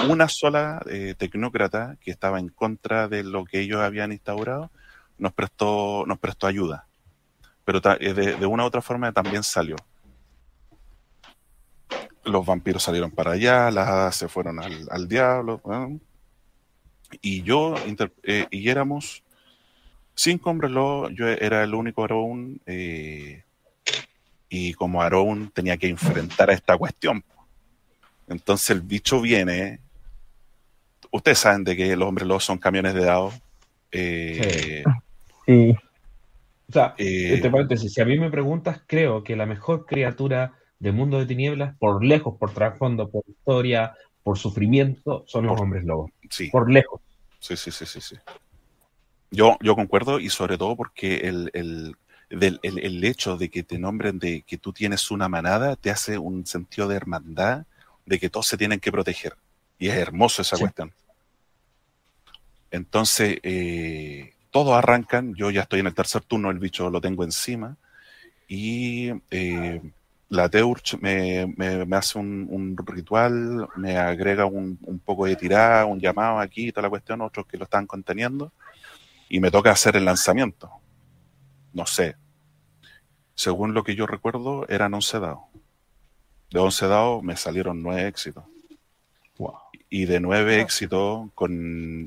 Una 0.07 0.29
sola 0.29 0.81
eh, 0.89 1.15
tecnócrata 1.17 1.97
que 1.99 2.11
estaba 2.11 2.39
en 2.39 2.49
contra 2.49 3.07
de 3.07 3.23
lo 3.23 3.45
que 3.45 3.59
ellos 3.59 3.81
habían 3.81 4.11
instaurado 4.11 4.71
nos 5.17 5.33
prestó, 5.33 6.05
nos 6.07 6.19
prestó 6.19 6.47
ayuda. 6.47 6.87
Pero 7.63 7.79
de, 7.79 8.45
una 8.45 8.63
u 8.63 8.67
otra 8.67 8.81
forma 8.81 9.11
también 9.11 9.43
salió. 9.43 9.75
Los 12.23 12.45
vampiros 12.45 12.83
salieron 12.83 13.11
para 13.11 13.31
allá, 13.31 13.69
las 13.71 13.87
hadas 13.87 14.15
se 14.15 14.27
fueron 14.27 14.59
al, 14.59 15.07
diablo 15.07 15.61
y 17.21 17.41
yo, 17.43 17.75
eh, 18.23 18.47
y 18.51 18.69
éramos 18.69 19.23
cinco 20.15 20.49
hombres 20.49 20.71
yo 20.71 21.27
era 21.27 21.63
el 21.63 21.73
único 21.73 22.01
Aarón, 22.01 22.61
eh, 22.65 23.43
y 24.53 24.73
como 24.73 25.01
Aarón 25.01 25.49
tenía 25.53 25.77
que 25.77 25.87
enfrentar 25.87 26.49
a 26.49 26.53
esta 26.53 26.77
cuestión. 26.77 27.23
Entonces 28.27 28.69
el 28.71 28.81
bicho 28.81 29.21
viene, 29.21 29.79
ustedes 31.09 31.39
saben 31.39 31.63
de 31.63 31.77
que 31.77 31.95
los 31.95 32.09
hombres 32.09 32.27
lobos 32.27 32.43
son 32.43 32.57
camiones 32.57 32.93
de 32.93 33.05
dados. 33.05 33.33
Eh, 33.93 34.83
sí. 35.45 35.73
O 36.67 36.73
sea, 36.73 36.95
eh, 36.97 37.35
entre 37.35 37.49
paréntesis, 37.49 37.93
si 37.93 38.01
a 38.01 38.05
mí 38.05 38.19
me 38.19 38.29
preguntas, 38.29 38.81
creo 38.85 39.23
que 39.23 39.37
la 39.37 39.45
mejor 39.45 39.85
criatura 39.85 40.53
de 40.79 40.91
Mundo 40.91 41.17
de 41.17 41.27
Tinieblas, 41.27 41.77
por 41.77 42.03
lejos, 42.03 42.35
por 42.37 42.53
trasfondo, 42.53 43.09
por 43.09 43.23
historia, 43.25 43.95
por 44.21 44.37
sufrimiento, 44.37 45.23
son 45.27 45.45
los 45.45 45.59
hombres 45.61 45.85
lobos. 45.85 46.11
Sí. 46.29 46.49
Por 46.49 46.69
lejos. 46.69 46.99
Sí, 47.39 47.55
sí, 47.55 47.71
sí, 47.71 47.85
sí, 47.85 48.01
sí. 48.01 48.15
Yo, 49.31 49.57
yo 49.61 49.75
concuerdo 49.75 50.19
y 50.19 50.29
sobre 50.29 50.57
todo 50.57 50.75
porque 50.75 51.15
el, 51.19 51.51
el, 51.53 51.95
el, 52.31 53.03
hecho 53.03 53.37
de 53.37 53.49
que 53.49 53.63
te 53.63 53.77
nombren 53.77 54.17
de 54.17 54.43
que 54.43 54.57
tú 54.57 54.71
tienes 54.71 55.11
una 55.11 55.27
manada 55.27 55.75
te 55.75 55.91
hace 55.91 56.17
un 56.17 56.45
sentido 56.45 56.87
de 56.87 56.95
hermandad, 56.95 57.65
de 58.05 58.19
que 58.19 58.29
todos 58.29 58.47
se 58.47 58.57
tienen 58.57 58.79
que 58.79 58.91
proteger. 58.91 59.35
Y 59.77 59.89
es 59.89 59.95
hermoso 59.95 60.41
esa 60.41 60.57
cuestión. 60.57 60.93
Entonces, 62.69 63.39
eh, 63.43 64.33
todos 64.49 64.77
arrancan, 64.77 65.33
yo 65.35 65.51
ya 65.51 65.61
estoy 65.61 65.81
en 65.81 65.87
el 65.87 65.93
tercer 65.93 66.21
turno, 66.23 66.49
el 66.51 66.59
bicho 66.59 66.89
lo 66.89 67.01
tengo 67.01 67.23
encima, 67.23 67.75
y 68.47 69.11
eh, 69.29 69.81
la 70.29 70.47
Teurch 70.49 70.97
me, 70.99 71.53
me, 71.57 71.97
hace 71.97 72.17
un, 72.17 72.77
ritual, 72.85 73.67
me 73.75 73.97
agrega 73.97 74.45
un, 74.45 74.77
poco 75.03 75.25
de 75.25 75.35
tirada, 75.35 75.85
un 75.85 75.99
llamado 75.99 76.39
aquí, 76.39 76.71
toda 76.71 76.83
la 76.83 76.89
cuestión, 76.89 77.21
otros 77.21 77.45
que 77.45 77.57
lo 77.57 77.65
están 77.65 77.85
conteniendo, 77.85 78.51
y 79.27 79.39
me 79.39 79.51
toca 79.51 79.71
hacer 79.71 79.97
el 79.97 80.05
lanzamiento. 80.05 80.69
No 81.73 81.85
sé. 81.85 82.15
Según 83.35 83.73
lo 83.73 83.83
que 83.83 83.95
yo 83.95 84.07
recuerdo, 84.07 84.67
eran 84.67 84.93
11 84.93 85.19
dados. 85.19 85.43
De 86.49 86.59
11 86.59 86.87
dados 86.87 87.23
me 87.23 87.37
salieron 87.37 87.81
9 87.81 88.07
éxitos 88.07 88.43
y 89.93 90.05
de 90.05 90.21
nueve 90.21 90.61
éxitos 90.61 91.29
con 91.35 91.51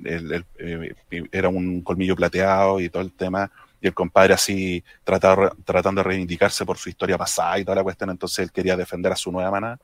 el, 0.07 0.45
eh, 0.59 0.95
era 1.31 1.51
un 1.51 1.83
colmillo 1.83 2.17
plateado 2.17 2.81
y 2.81 2.89
todo 2.89 3.03
el 3.03 3.13
tema. 3.13 3.51
Y 3.79 3.87
el 3.87 3.93
compadre 3.93 4.33
así 4.33 4.83
tratando, 5.05 5.55
tratando 5.65 6.01
de 6.01 6.09
reivindicarse 6.09 6.65
por 6.65 6.79
su 6.79 6.89
historia 6.89 7.19
pasada 7.19 7.59
y 7.59 7.65
toda 7.65 7.77
la 7.77 7.83
cuestión. 7.83 8.09
Entonces 8.09 8.39
él 8.39 8.53
quería 8.53 8.75
defender 8.75 9.13
a 9.13 9.17
su 9.17 9.31
nueva 9.31 9.51
mana. 9.51 9.79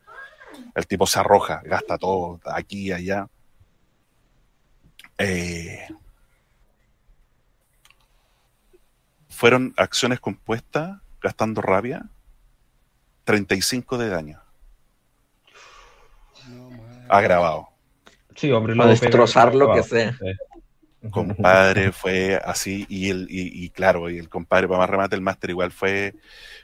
El 0.74 0.86
tipo 0.86 1.06
se 1.06 1.20
arroja 1.20 1.60
gasta 1.62 1.98
todo 1.98 2.40
aquí 2.46 2.86
y 2.86 2.92
allá. 2.92 3.28
Eh, 5.18 5.86
fueron 9.40 9.72
acciones 9.78 10.20
compuestas 10.20 10.98
gastando 11.22 11.62
rabia 11.62 12.10
35 13.24 13.96
de 13.96 14.10
daño. 14.10 14.42
Agravado. 17.08 17.70
Sí, 18.36 18.52
hombre, 18.52 18.74
a 18.78 18.86
destrozar 18.86 19.54
lo 19.54 19.72
que 19.72 19.82
sea. 19.82 20.14
Compadre 21.10 21.90
fue 21.92 22.38
así, 22.44 22.84
y, 22.90 23.08
el, 23.08 23.28
y, 23.30 23.70
claro, 23.70 24.10
y 24.10 24.18
el 24.18 24.28
compadre, 24.28 24.68
para 24.68 24.80
más 24.80 24.90
remate, 24.90 25.16
el 25.16 25.22
máster 25.22 25.48
igual 25.48 25.72
fue, 25.72 26.14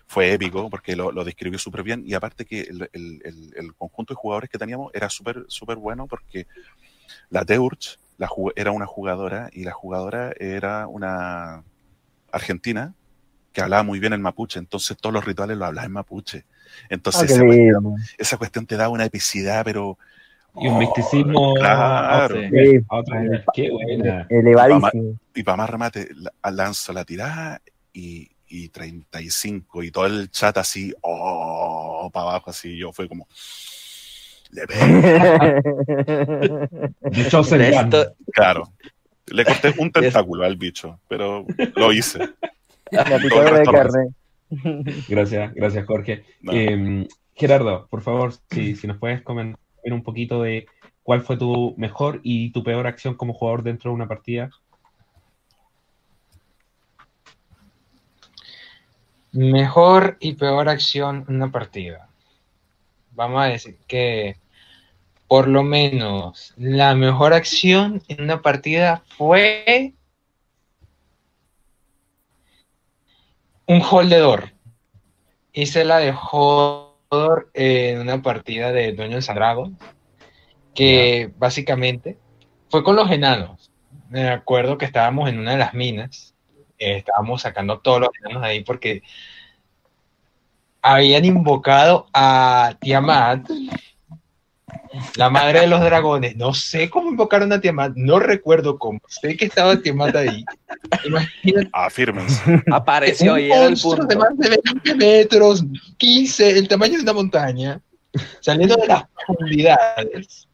fue 0.06 0.34
épico, 0.34 0.68
porque 0.68 0.94
lo, 0.96 1.24
describió 1.24 1.58
súper 1.58 1.82
bien, 1.82 2.02
y 2.06 2.12
aparte 2.12 2.44
que 2.44 2.60
el, 2.60 3.74
conjunto 3.78 4.12
de 4.12 4.18
jugadores 4.18 4.50
que 4.50 4.58
teníamos 4.58 4.92
era 4.92 5.08
súper 5.08 5.46
súper 5.48 5.78
bueno, 5.78 6.06
porque 6.06 6.46
la 7.30 7.42
Teurch 7.42 7.98
la, 8.18 8.28
era 8.54 8.70
una 8.70 8.84
jugadora, 8.84 9.48
y 9.50 9.64
la 9.64 9.72
jugadora 9.72 10.34
era 10.38 10.86
una 10.86 11.64
argentina, 12.36 12.94
que 13.52 13.60
hablaba 13.60 13.82
muy 13.82 13.98
bien 13.98 14.12
el 14.12 14.20
mapuche, 14.20 14.58
entonces 14.58 14.96
todos 14.96 15.12
los 15.12 15.24
rituales 15.24 15.56
lo 15.56 15.64
hablaba 15.64 15.86
en 15.86 15.92
mapuche. 15.92 16.44
Entonces, 16.88 17.30
ah, 17.32 17.44
esa, 18.18 18.36
cuestión, 18.36 18.66
te 18.66 18.76
da 18.76 18.88
una 18.88 19.04
epicidad, 19.04 19.64
pero 19.64 19.98
y 20.58 20.68
un 20.68 20.78
misticismo 20.78 21.54
claro. 21.54 22.36
Qué 23.54 23.70
buena. 23.70 24.26
Elevadísimo. 24.28 25.18
Y 25.34 25.42
para 25.42 25.56
más 25.56 25.70
remate, 25.70 26.08
lanzo 26.50 26.92
la 26.92 27.04
tirada 27.04 27.60
y, 27.92 28.30
y 28.48 28.68
35 28.68 29.82
y 29.82 29.90
todo 29.90 30.06
el 30.06 30.30
chat 30.30 30.56
así, 30.58 30.94
oh, 31.02 32.10
para 32.12 32.30
abajo 32.30 32.50
así, 32.50 32.76
yo 32.76 32.92
fue 32.92 33.08
como... 33.08 33.26
Le 34.50 34.64
Bicho 37.10 37.42
Claro. 38.32 38.72
Le 39.26 39.44
corté 39.44 39.74
un 39.78 39.90
tentáculo 39.92 40.44
al 40.44 40.56
bicho, 40.56 41.00
pero 41.08 41.44
lo 41.74 41.92
hice. 41.92 42.20
Gracias, 45.08 45.54
gracias 45.54 45.86
Jorge. 45.86 46.24
Em, 46.44 47.06
Gerardo, 47.34 47.88
por 47.90 48.00
favor, 48.02 48.32
si, 48.50 48.76
si 48.76 48.86
nos 48.86 48.98
puedes 48.98 49.20
comentar 49.22 49.58
un 49.84 50.04
poquito 50.04 50.40
de 50.40 50.66
cuál 51.02 51.22
fue 51.22 51.36
tu 51.36 51.74
mejor 51.76 52.20
y 52.22 52.50
tu 52.50 52.62
peor 52.62 52.86
acción 52.86 53.14
como 53.14 53.32
jugador 53.32 53.62
dentro 53.62 53.90
de 53.90 53.96
una 53.96 54.08
partida. 54.08 54.50
Mejor 59.32 60.16
y 60.20 60.34
peor 60.34 60.68
acción 60.68 61.24
en 61.28 61.36
una 61.36 61.50
partida. 61.50 62.08
Vamos 63.12 63.42
a 63.42 63.46
decir 63.46 63.76
que 63.86 64.36
por 65.28 65.48
lo 65.48 65.62
menos 65.62 66.54
la 66.56 66.94
mejor 66.94 67.32
acción 67.32 68.02
en 68.08 68.22
una 68.22 68.42
partida 68.42 69.02
fue 69.16 69.94
un 73.66 73.82
holdedor. 73.82 74.52
Hice 75.52 75.84
la 75.84 75.98
de 75.98 76.14
hold 76.14 77.46
en 77.54 78.00
una 78.00 78.22
partida 78.22 78.72
de 78.72 78.92
Dueño 78.92 79.20
Sagrado, 79.22 79.72
que 80.74 81.32
básicamente 81.38 82.18
fue 82.68 82.84
con 82.84 82.96
los 82.96 83.10
enanos. 83.10 83.72
Me 84.08 84.28
acuerdo 84.28 84.78
que 84.78 84.84
estábamos 84.84 85.28
en 85.28 85.38
una 85.38 85.52
de 85.52 85.58
las 85.58 85.74
minas, 85.74 86.34
eh, 86.78 86.98
estábamos 86.98 87.42
sacando 87.42 87.80
todos 87.80 88.00
los 88.00 88.10
enanos 88.20 88.42
ahí 88.44 88.62
porque 88.62 89.02
habían 90.82 91.24
invocado 91.24 92.06
a 92.12 92.76
Tiamat, 92.80 93.48
la 95.16 95.30
madre 95.30 95.60
de 95.60 95.66
los 95.66 95.80
dragones. 95.80 96.36
No 96.36 96.52
sé 96.54 96.90
cómo 96.90 97.10
invocaron 97.10 97.52
a 97.52 97.60
Tiamat, 97.60 97.92
no 97.96 98.18
recuerdo 98.18 98.78
cómo. 98.78 99.00
Sé 99.08 99.36
que 99.36 99.46
estaba 99.46 99.80
Tiamat 99.80 100.16
ahí. 100.16 100.44
Imagínate. 101.04 101.70
Apareció 102.70 103.34
un 103.34 103.48
monstruo 103.48 104.06
de 104.06 104.16
más 104.16 104.36
de 104.36 104.60
20 104.64 104.94
metros, 104.94 105.64
15, 105.98 106.58
el 106.58 106.68
tamaño 106.68 106.96
de 106.96 107.02
una 107.02 107.12
montaña, 107.12 107.80
saliendo 108.40 108.76
de 108.76 108.86
las 108.86 109.04
profundidades. 109.26 110.48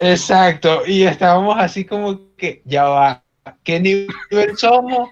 Exacto, 0.00 0.86
y 0.86 1.02
estábamos 1.02 1.56
así 1.58 1.84
como 1.84 2.36
que, 2.36 2.62
ya 2.64 2.84
va, 2.84 3.24
¿qué 3.64 3.80
nivel 3.80 4.56
somos? 4.56 5.10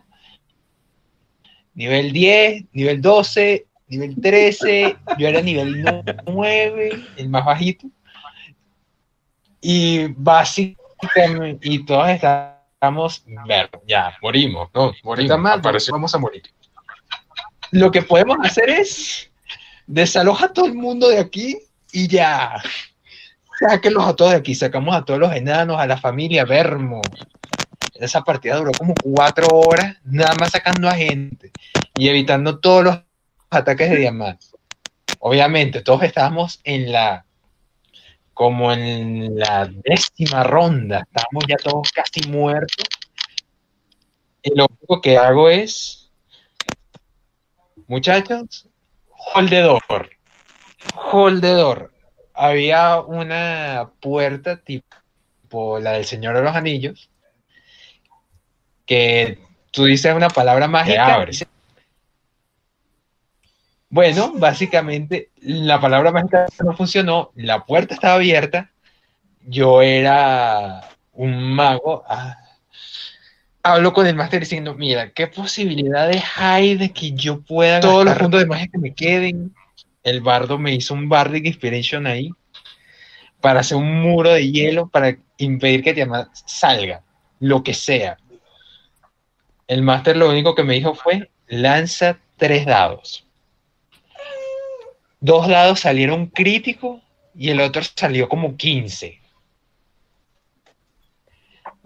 Nivel 1.75 2.13
10, 2.13 2.67
nivel 2.73 3.03
12, 3.03 3.67
nivel 3.89 4.21
13, 4.21 4.97
yo 5.19 5.29
era 5.29 5.41
nivel 5.41 5.85
9, 6.27 7.05
el 7.17 7.29
más 7.29 7.45
bajito. 7.45 7.87
Y 9.61 10.09
básicamente, 10.09 11.69
y 11.69 11.85
todos 11.85 12.09
estamos, 12.09 13.25
ya, 13.87 14.17
morimos, 14.23 14.69
no, 14.75 14.93
morimos, 15.03 15.61
vamos 15.91 16.15
a 16.15 16.19
morir. 16.19 16.43
Lo 17.73 17.91
que 17.91 18.03
podemos 18.03 18.39
hacer 18.43 18.71
es 18.71 19.31
desaloja 19.87 20.47
a 20.47 20.53
todo 20.53 20.67
el 20.67 20.75
mundo 20.75 21.09
de 21.09 21.19
aquí 21.19 21.59
y 21.93 22.09
ya. 22.09 22.63
Sáquenlos 23.59 24.07
a 24.07 24.15
todos 24.15 24.33
de 24.33 24.37
aquí, 24.37 24.55
sacamos 24.55 24.95
a 24.95 25.05
todos 25.05 25.19
los 25.19 25.33
enanos, 25.33 25.81
a 25.81 25.87
la 25.87 25.97
familia 25.97 26.45
Vermo. 26.45 27.01
Esa 27.95 28.21
partida 28.23 28.57
duró 28.57 28.73
como 28.73 28.95
cuatro 29.03 29.47
horas, 29.49 29.97
nada 30.05 30.35
más 30.39 30.51
sacando 30.51 30.89
a 30.89 30.95
gente 30.95 31.51
y 31.97 32.09
evitando 32.09 32.59
todos 32.59 32.85
los 32.85 33.06
ataques 33.57 33.91
de 33.91 33.97
diamante. 33.97 34.47
Obviamente, 35.19 35.83
todos 35.83 36.03
estábamos 36.03 36.61
en 36.65 36.93
la 36.93 37.27
como 38.37 38.71
en 38.71 39.39
la 39.39 39.67
décima 39.67 40.43
ronda, 40.43 41.07
estamos 41.11 41.45
ya 41.49 41.57
todos 41.57 41.91
casi 41.91 42.29
muertos. 42.29 42.87
Y 44.43 44.55
lo 44.55 44.67
único 44.67 45.01
que 45.01 45.17
hago 45.17 45.49
es, 45.49 46.11
muchachos, 47.87 48.69
holdedor, 49.35 50.11
holdedor. 51.13 51.95
Había 52.35 53.01
una 53.01 53.93
puerta 54.01 54.59
tipo 54.59 55.79
la 55.81 55.93
del 55.93 56.05
Señor 56.05 56.37
de 56.37 56.43
los 56.43 56.55
Anillos, 56.55 57.09
que 58.85 59.39
tú 59.71 59.87
dices 59.87 60.15
una 60.15 60.29
palabra 60.29 60.69
mágica, 60.69 61.27
bueno, 63.97 64.35
básicamente 64.35 65.31
la 65.41 65.81
palabra 65.81 66.13
mágica 66.13 66.45
no 66.63 66.77
funcionó, 66.77 67.33
la 67.35 67.65
puerta 67.65 67.95
estaba 67.95 68.17
abierta, 68.17 68.71
yo 69.41 69.81
era 69.81 70.83
un 71.15 71.55
mago. 71.55 72.05
Ah, 72.07 72.37
hablo 73.63 73.95
con 73.95 74.07
el 74.07 74.15
máster 74.15 74.41
diciendo, 74.41 74.75
mira, 74.75 75.13
¿qué 75.13 75.29
posibilidades 75.29 76.23
hay 76.37 76.77
de 76.77 76.93
que 76.93 77.13
yo 77.13 77.41
pueda... 77.41 77.81
Todos 77.81 78.05
los 78.05 78.19
puntos 78.19 78.41
de 78.41 78.47
magia 78.47 78.69
que 78.71 78.77
me 78.77 78.93
queden. 78.93 79.55
El 80.03 80.21
bardo 80.21 80.59
me 80.59 80.75
hizo 80.75 80.93
un 80.93 81.09
Bardic 81.09 81.47
Inspiration 81.47 82.07
ahí 82.07 82.31
para 83.41 83.61
hacer 83.61 83.79
un 83.79 84.03
muro 84.03 84.35
de 84.35 84.53
hielo 84.53 84.89
para 84.89 85.17
impedir 85.39 85.83
que 85.83 85.95
Tiamat 85.95 86.29
salga, 86.45 87.03
lo 87.41 87.63
que 87.63 87.73
sea. 87.73 88.19
el 89.69 89.81
máster 89.81 90.19
lo 90.19 90.29
único 90.29 90.55
que 90.55 90.65
me 90.65 90.75
dijo 90.75 90.95
fue, 90.95 91.31
lanza 91.47 92.19
tres 92.37 92.67
dados. 92.67 93.26
Dos 95.21 95.49
dados 95.49 95.81
salieron 95.81 96.27
críticos 96.27 97.01
y 97.35 97.51
el 97.51 97.61
otro 97.61 97.83
salió 97.83 98.29
como 98.29 98.57
15. 98.57 99.21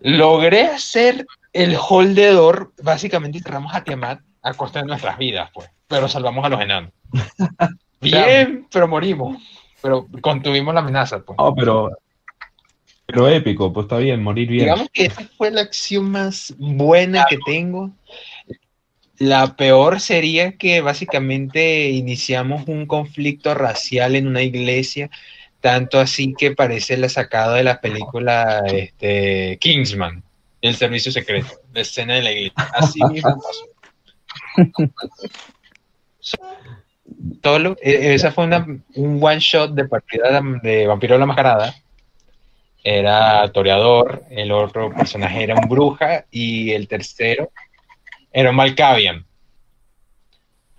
Logré 0.01 0.67
hacer 0.67 1.27
el 1.53 1.77
holdedor, 1.77 2.73
básicamente 2.83 3.41
cerramos 3.41 3.75
a 3.75 3.85
Tiamat 3.85 4.21
a 4.43 4.55
costa 4.55 4.81
de 4.81 4.87
nuestras 4.87 5.19
vidas, 5.19 5.51
pues, 5.53 5.71
pero 5.87 6.09
salvamos 6.09 6.45
a 6.45 6.49
los 6.49 6.61
enanos. 6.61 6.93
Bien, 8.01 8.67
pero 8.73 8.89
morimos. 8.89 9.37
Pero 9.83 10.07
contuvimos 10.21 10.75
la 10.75 10.81
amenaza, 10.81 11.23
pues. 11.23 11.37
Oh, 11.39 11.55
pero, 11.55 11.91
pero 13.07 13.29
épico, 13.29 13.73
pues 13.73 13.85
está 13.85 13.97
bien, 13.97 14.23
morir 14.23 14.49
bien. 14.49 14.65
Digamos 14.65 14.89
que 14.91 15.07
esa 15.07 15.23
fue 15.37 15.51
la 15.51 15.63
acción 15.63 16.11
más 16.11 16.55
buena 16.59 17.25
que 17.29 17.39
tengo. 17.45 17.91
La 19.21 19.55
peor 19.55 20.01
sería 20.01 20.53
que 20.53 20.81
básicamente 20.81 21.91
iniciamos 21.91 22.67
un 22.67 22.87
conflicto 22.87 23.53
racial 23.53 24.17
en 24.17 24.27
una 24.27 24.41
iglesia, 24.41 25.11
tanto 25.61 26.01
así 26.01 26.33
que 26.33 26.53
parece 26.53 26.97
la 26.97 27.11
sacada 27.11 27.57
de 27.57 27.65
la 27.65 27.83
película 27.83 28.63
este, 28.67 29.59
Kingsman, 29.61 30.25
el 30.63 30.75
servicio 30.75 31.13
secreto, 31.13 31.51
la 31.75 31.83
escena 31.83 32.15
de 32.15 32.23
la 32.23 32.33
iglesia. 32.33 32.71
Así 32.73 32.99
mismo 33.13 33.39
pasó. 33.43 33.67
Solo, 37.43 37.77
e, 37.83 38.15
esa 38.15 38.33
fue 38.33 38.47
un 38.47 39.23
one 39.23 39.39
shot 39.39 39.73
de 39.75 39.85
partida 39.85 40.41
de 40.63 40.87
Vampiro 40.87 41.17
de 41.17 41.21
la 41.21 41.27
Mascarada. 41.27 41.75
Era 42.83 43.53
toreador, 43.53 44.25
el 44.31 44.51
otro 44.51 44.91
personaje 44.95 45.43
era 45.43 45.57
un 45.57 45.69
bruja 45.69 46.25
y 46.31 46.71
el 46.71 46.89
tercero 46.89 47.51
era 48.33 48.51
un 48.51 48.57
Malkavian. 48.57 49.25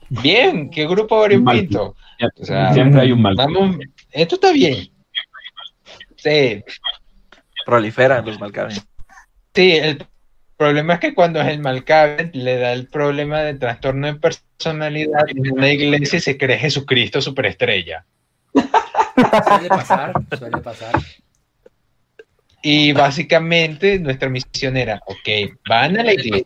Bien, 0.09 0.69
¿qué 0.71 0.87
grupo 0.87 1.19
variopinto? 1.19 1.95
O 2.39 2.45
sea, 2.45 2.73
Siempre 2.73 3.01
hay 3.01 3.11
un 3.11 3.21
Malkavian. 3.21 3.79
Esto 4.11 4.35
está 4.35 4.51
bien. 4.51 4.89
Sí. 6.17 6.63
Proliferan 7.65 8.25
los 8.25 8.39
Malkavian. 8.39 8.79
Sí, 9.53 9.71
el 9.71 10.05
problema 10.55 10.93
es 10.93 10.99
que 10.99 11.13
cuando 11.13 11.41
es 11.41 11.47
el 11.47 11.59
Malkavian 11.59 12.31
le 12.33 12.57
da 12.57 12.73
el 12.73 12.87
problema 12.87 13.41
de 13.41 13.55
trastorno 13.55 14.07
de 14.07 14.15
personalidad 14.15 15.23
en 15.27 15.51
una 15.51 15.71
iglesia 15.71 16.17
y 16.17 16.21
se 16.21 16.37
cree 16.37 16.57
Jesucristo 16.57 17.21
superestrella. 17.21 18.05
Suele 18.53 19.69
pasar, 19.69 20.13
suele 20.37 20.57
pasar. 20.59 20.93
Y 22.61 22.93
básicamente 22.93 23.99
nuestra 23.99 24.29
misión 24.29 24.77
era, 24.77 25.01
ok, 25.05 25.57
van 25.67 25.99
a 25.99 26.03
la 26.03 26.13
iglesia, 26.13 26.45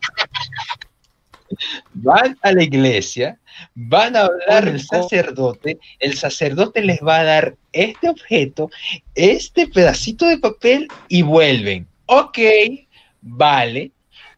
van 1.94 2.36
a 2.42 2.52
la 2.52 2.62
iglesia, 2.62 3.38
van 3.74 4.16
a 4.16 4.22
hablar 4.22 4.68
al 4.68 4.80
sacerdote, 4.80 5.78
el 5.98 6.16
sacerdote 6.16 6.82
les 6.82 7.00
va 7.00 7.20
a 7.20 7.24
dar 7.24 7.54
este 7.72 8.08
objeto, 8.08 8.70
este 9.14 9.66
pedacito 9.68 10.26
de 10.26 10.38
papel 10.38 10.88
y 11.08 11.22
vuelven. 11.22 11.86
Ok, 12.06 12.38
vale, 13.20 13.90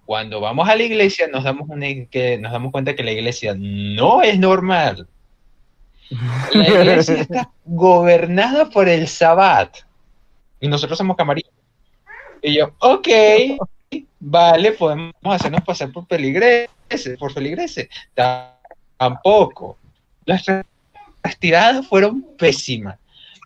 cuando 0.05 0.41
vamos 0.41 0.69
a 0.69 0.75
la 0.75 0.83
iglesia 0.83 1.29
nos 1.29 1.45
damos, 1.45 1.69
que, 2.11 2.39
nos 2.39 2.53
damos 2.53 2.73
cuenta 2.73 2.97
que 2.97 3.03
la 3.03 3.13
iglesia 3.13 3.55
no 3.57 4.23
es 4.23 4.39
normal. 4.39 5.07
La 6.53 6.69
iglesia 6.69 7.17
está 7.17 7.51
gobernada 7.65 8.71
por 8.71 8.89
el 8.89 9.07
sabbat. 9.07 9.77
Y 10.61 10.69
nosotros 10.69 10.97
somos 10.97 11.17
camarillos. 11.17 11.53
Y 12.43 12.57
yo, 12.57 12.73
ok, 12.79 13.09
vale, 14.21 14.73
podemos 14.73 15.15
hacernos 15.25 15.63
pasar 15.63 15.91
por 15.93 16.07
peligreses, 16.07 17.19
por 17.19 17.33
feligreses. 17.33 17.89
Tampoco. 18.97 19.79
Las 20.25 20.45
tiradas 21.39 21.87
fueron 21.87 22.23
pésimas. 22.37 22.99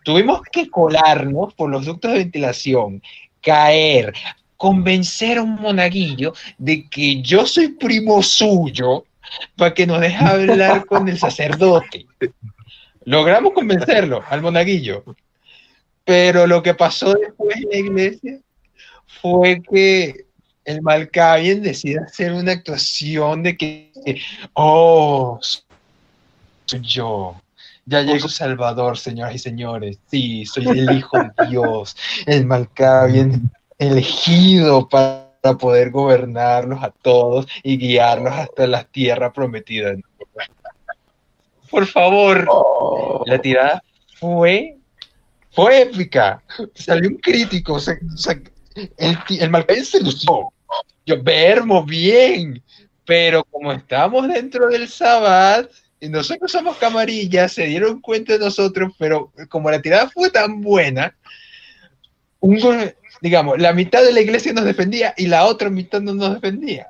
Tuvimos 0.03 0.41
que 0.51 0.69
colarnos 0.69 1.53
por 1.53 1.69
los 1.69 1.85
ductos 1.85 2.11
de 2.11 2.17
ventilación, 2.19 3.01
caer, 3.41 4.13
convencer 4.57 5.37
a 5.37 5.43
un 5.43 5.55
monaguillo 5.55 6.33
de 6.57 6.89
que 6.89 7.21
yo 7.21 7.45
soy 7.45 7.69
primo 7.69 8.21
suyo 8.21 9.05
para 9.55 9.73
que 9.73 9.87
nos 9.87 10.01
deje 10.01 10.23
hablar 10.23 10.85
con 10.87 11.07
el 11.07 11.17
sacerdote. 11.17 12.05
Logramos 13.05 13.53
convencerlo 13.53 14.23
al 14.29 14.41
monaguillo. 14.41 15.03
Pero 16.05 16.47
lo 16.47 16.61
que 16.61 16.73
pasó 16.73 17.13
después 17.13 17.55
en 17.55 17.69
la 17.69 17.77
iglesia 17.77 18.39
fue 19.21 19.61
que 19.61 20.25
el 20.65 20.81
Malcavien 20.81 21.61
decide 21.61 21.99
hacer 21.99 22.33
una 22.33 22.53
actuación 22.53 23.43
de 23.43 23.57
que, 23.57 23.91
oh, 24.53 25.39
soy 26.65 26.81
yo. 26.81 27.35
Ya 27.85 28.01
llegó 28.01 28.29
Salvador, 28.29 28.97
señoras 28.97 29.35
y 29.35 29.39
señores. 29.39 29.97
Sí, 30.09 30.45
soy 30.45 30.67
el 30.67 30.91
Hijo 30.97 31.17
de 31.17 31.47
Dios. 31.49 31.97
El 32.25 32.45
Malcavien 32.45 33.51
elegido 33.77 34.87
para 34.87 35.57
poder 35.59 35.91
gobernarlos 35.91 36.81
a 36.81 36.91
todos 36.91 37.45
y 37.61 37.77
guiarlos 37.77 38.33
hasta 38.33 38.67
la 38.67 38.85
tierra 38.85 39.33
prometida. 39.33 39.93
Por 41.69 41.85
favor, 41.87 42.47
oh. 42.49 43.23
la 43.25 43.39
tirada 43.39 43.83
fue, 44.17 44.77
fue 45.51 45.81
épica. 45.81 46.41
Salió 46.75 47.09
un 47.09 47.17
crítico, 47.17 47.79
el, 48.97 49.19
el 49.27 49.85
se 49.85 49.99
lució. 50.01 50.52
Yo, 51.05 51.21
vermo 51.21 51.83
bien, 51.83 52.63
pero 53.05 53.43
como 53.43 53.71
estamos 53.71 54.27
dentro 54.27 54.67
del 54.67 54.87
Sabbat, 54.87 55.69
y 55.99 56.09
nosotros 56.09 56.51
somos 56.51 56.77
camarillas, 56.77 57.53
se 57.53 57.65
dieron 57.65 58.01
cuenta 58.01 58.33
de 58.33 58.39
nosotros, 58.39 58.93
pero 58.97 59.31
como 59.49 59.71
la 59.71 59.81
tirada 59.81 60.09
fue 60.09 60.29
tan 60.29 60.61
buena, 60.61 61.15
un, 62.41 62.59
digamos, 63.21 63.57
la 63.57 63.71
mitad 63.71 64.03
de 64.03 64.11
la 64.11 64.19
iglesia 64.19 64.51
nos 64.51 64.65
defendía 64.65 65.13
y 65.15 65.27
la 65.27 65.45
otra 65.45 65.69
mitad 65.69 66.01
no 66.01 66.13
nos 66.13 66.33
defendía. 66.33 66.89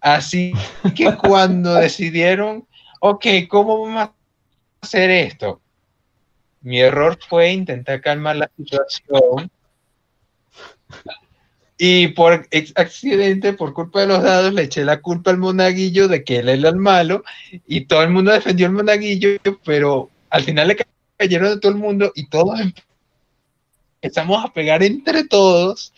Así 0.00 0.52
que 0.96 1.14
cuando 1.16 1.74
decidieron, 1.74 2.66
ok, 3.00 3.26
¿cómo 3.48 3.86
vamos 3.86 4.02
a 4.02 4.12
hacer 4.80 5.10
esto? 5.10 5.60
Mi 6.60 6.80
error 6.80 7.18
fue 7.28 7.52
intentar 7.52 8.00
calmar 8.00 8.36
la 8.36 8.50
situación 8.56 9.50
y 11.76 12.08
por 12.08 12.46
accidente, 12.76 13.52
por 13.52 13.74
culpa 13.74 14.00
de 14.00 14.06
los 14.06 14.22
dados, 14.22 14.54
le 14.54 14.62
eché 14.62 14.84
la 14.84 15.00
culpa 15.00 15.30
al 15.30 15.38
monaguillo 15.38 16.06
de 16.06 16.22
que 16.22 16.38
él 16.38 16.48
era 16.48 16.68
el 16.68 16.76
malo 16.76 17.24
y 17.66 17.82
todo 17.86 18.02
el 18.02 18.10
mundo 18.10 18.32
defendió 18.32 18.66
al 18.66 18.72
monaguillo, 18.72 19.30
pero 19.64 20.10
al 20.30 20.44
final 20.44 20.68
le 20.68 20.76
cayeron 21.16 21.52
a 21.52 21.60
todo 21.60 21.72
el 21.72 21.78
mundo 21.78 22.12
y 22.14 22.28
todos 22.28 22.60
empezamos 24.00 24.44
a 24.44 24.52
pegar 24.52 24.82
entre 24.82 25.24
todos 25.24 25.92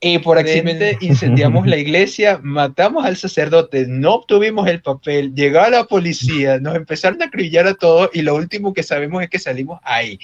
y 0.00 0.18
por 0.18 0.38
accidente 0.38 0.98
incendiamos 1.00 1.66
la 1.66 1.76
iglesia, 1.78 2.38
matamos 2.42 3.04
al 3.04 3.16
sacerdote, 3.16 3.86
no 3.86 4.14
obtuvimos 4.14 4.68
el 4.68 4.82
papel, 4.82 5.34
llegó 5.34 5.66
la 5.68 5.84
policía, 5.84 6.58
nos 6.58 6.76
empezaron 6.76 7.22
a 7.22 7.26
acribillar 7.26 7.66
a 7.66 7.74
todos 7.74 8.10
y 8.12 8.22
lo 8.22 8.34
último 8.34 8.72
que 8.72 8.82
sabemos 8.82 9.22
es 9.22 9.30
que 9.30 9.38
salimos 9.38 9.80
ahí, 9.82 10.18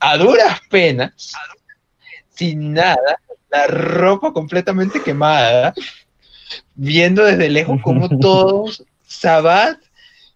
a 0.00 0.16
duras 0.16 0.60
penas, 0.70 1.32
sin 2.30 2.72
nada, 2.72 3.20
la 3.50 3.66
ropa 3.66 4.32
completamente 4.32 5.02
quemada, 5.02 5.74
viendo 6.74 7.24
desde 7.24 7.48
lejos 7.48 7.80
como 7.82 8.08
todos, 8.20 8.84
Sabat 9.06 9.78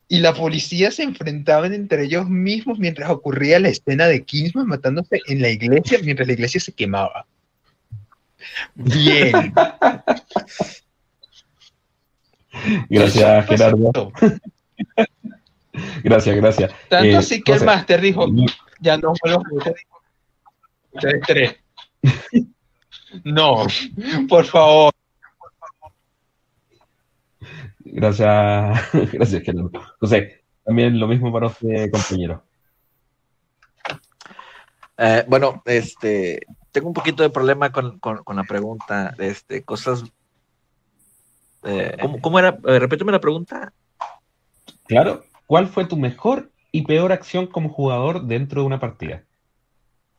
y 0.09 0.18
la 0.18 0.34
policía 0.34 0.90
se 0.90 1.02
enfrentaban 1.02 1.72
entre 1.72 2.05
ellos 2.05 2.28
mismos 2.28 2.78
mientras 2.78 3.10
ocurría 3.10 3.59
la 3.59 3.68
escena 3.68 4.06
de 4.06 4.24
Kingsman 4.24 4.66
matándose 4.66 5.20
en 5.26 5.40
la 5.40 5.48
iglesia 5.48 5.98
mientras 6.02 6.26
la 6.26 6.34
iglesia 6.34 6.60
se 6.60 6.72
quemaba. 6.72 7.26
Bien. 8.74 9.55
Gracias, 12.90 13.47
Gerardo. 13.47 14.12
gracias, 16.05 16.36
gracias. 16.36 16.72
Tanto 16.89 17.06
eh, 17.06 17.16
así 17.16 17.43
que 17.43 17.52
el 17.52 17.64
máster 17.64 18.01
dijo, 18.01 18.26
ya 18.80 18.98
no 18.98 19.14
vuelvo 19.22 19.43
Ustedes 20.93 21.22
tres. 21.26 21.56
No, 23.24 23.66
por 24.28 24.44
favor. 24.44 24.93
Gracias, 27.80 28.93
gracias, 29.12 29.43
Gerardo. 29.43 29.70
José, 30.01 30.44
también 30.64 30.98
lo 30.98 31.06
mismo 31.06 31.32
para 31.32 31.48
usted, 31.48 31.90
compañero. 31.90 32.43
Eh, 34.97 35.24
bueno, 35.26 35.62
este, 35.64 36.47
tengo 36.70 36.89
un 36.89 36.94
poquito 36.94 37.22
de 37.22 37.30
problema 37.30 37.70
con, 37.72 38.01
la 38.34 38.44
pregunta, 38.44 39.14
este, 39.18 39.62
cosas. 39.62 40.05
Eh, 41.64 41.97
¿cómo, 42.20 42.39
era? 42.39 42.59
Eh, 42.66 42.78
repíteme 42.78 43.12
la 43.12 43.20
pregunta. 43.20 43.72
Claro, 44.86 45.24
¿cuál 45.47 45.68
fue 45.68 45.86
tu 45.86 45.97
mejor 45.97 46.51
y 46.70 46.82
peor 46.82 47.12
acción 47.12 47.47
como 47.47 47.68
jugador 47.68 48.26
dentro 48.26 48.62
de 48.62 48.66
una 48.66 48.80
partida? 48.80 49.24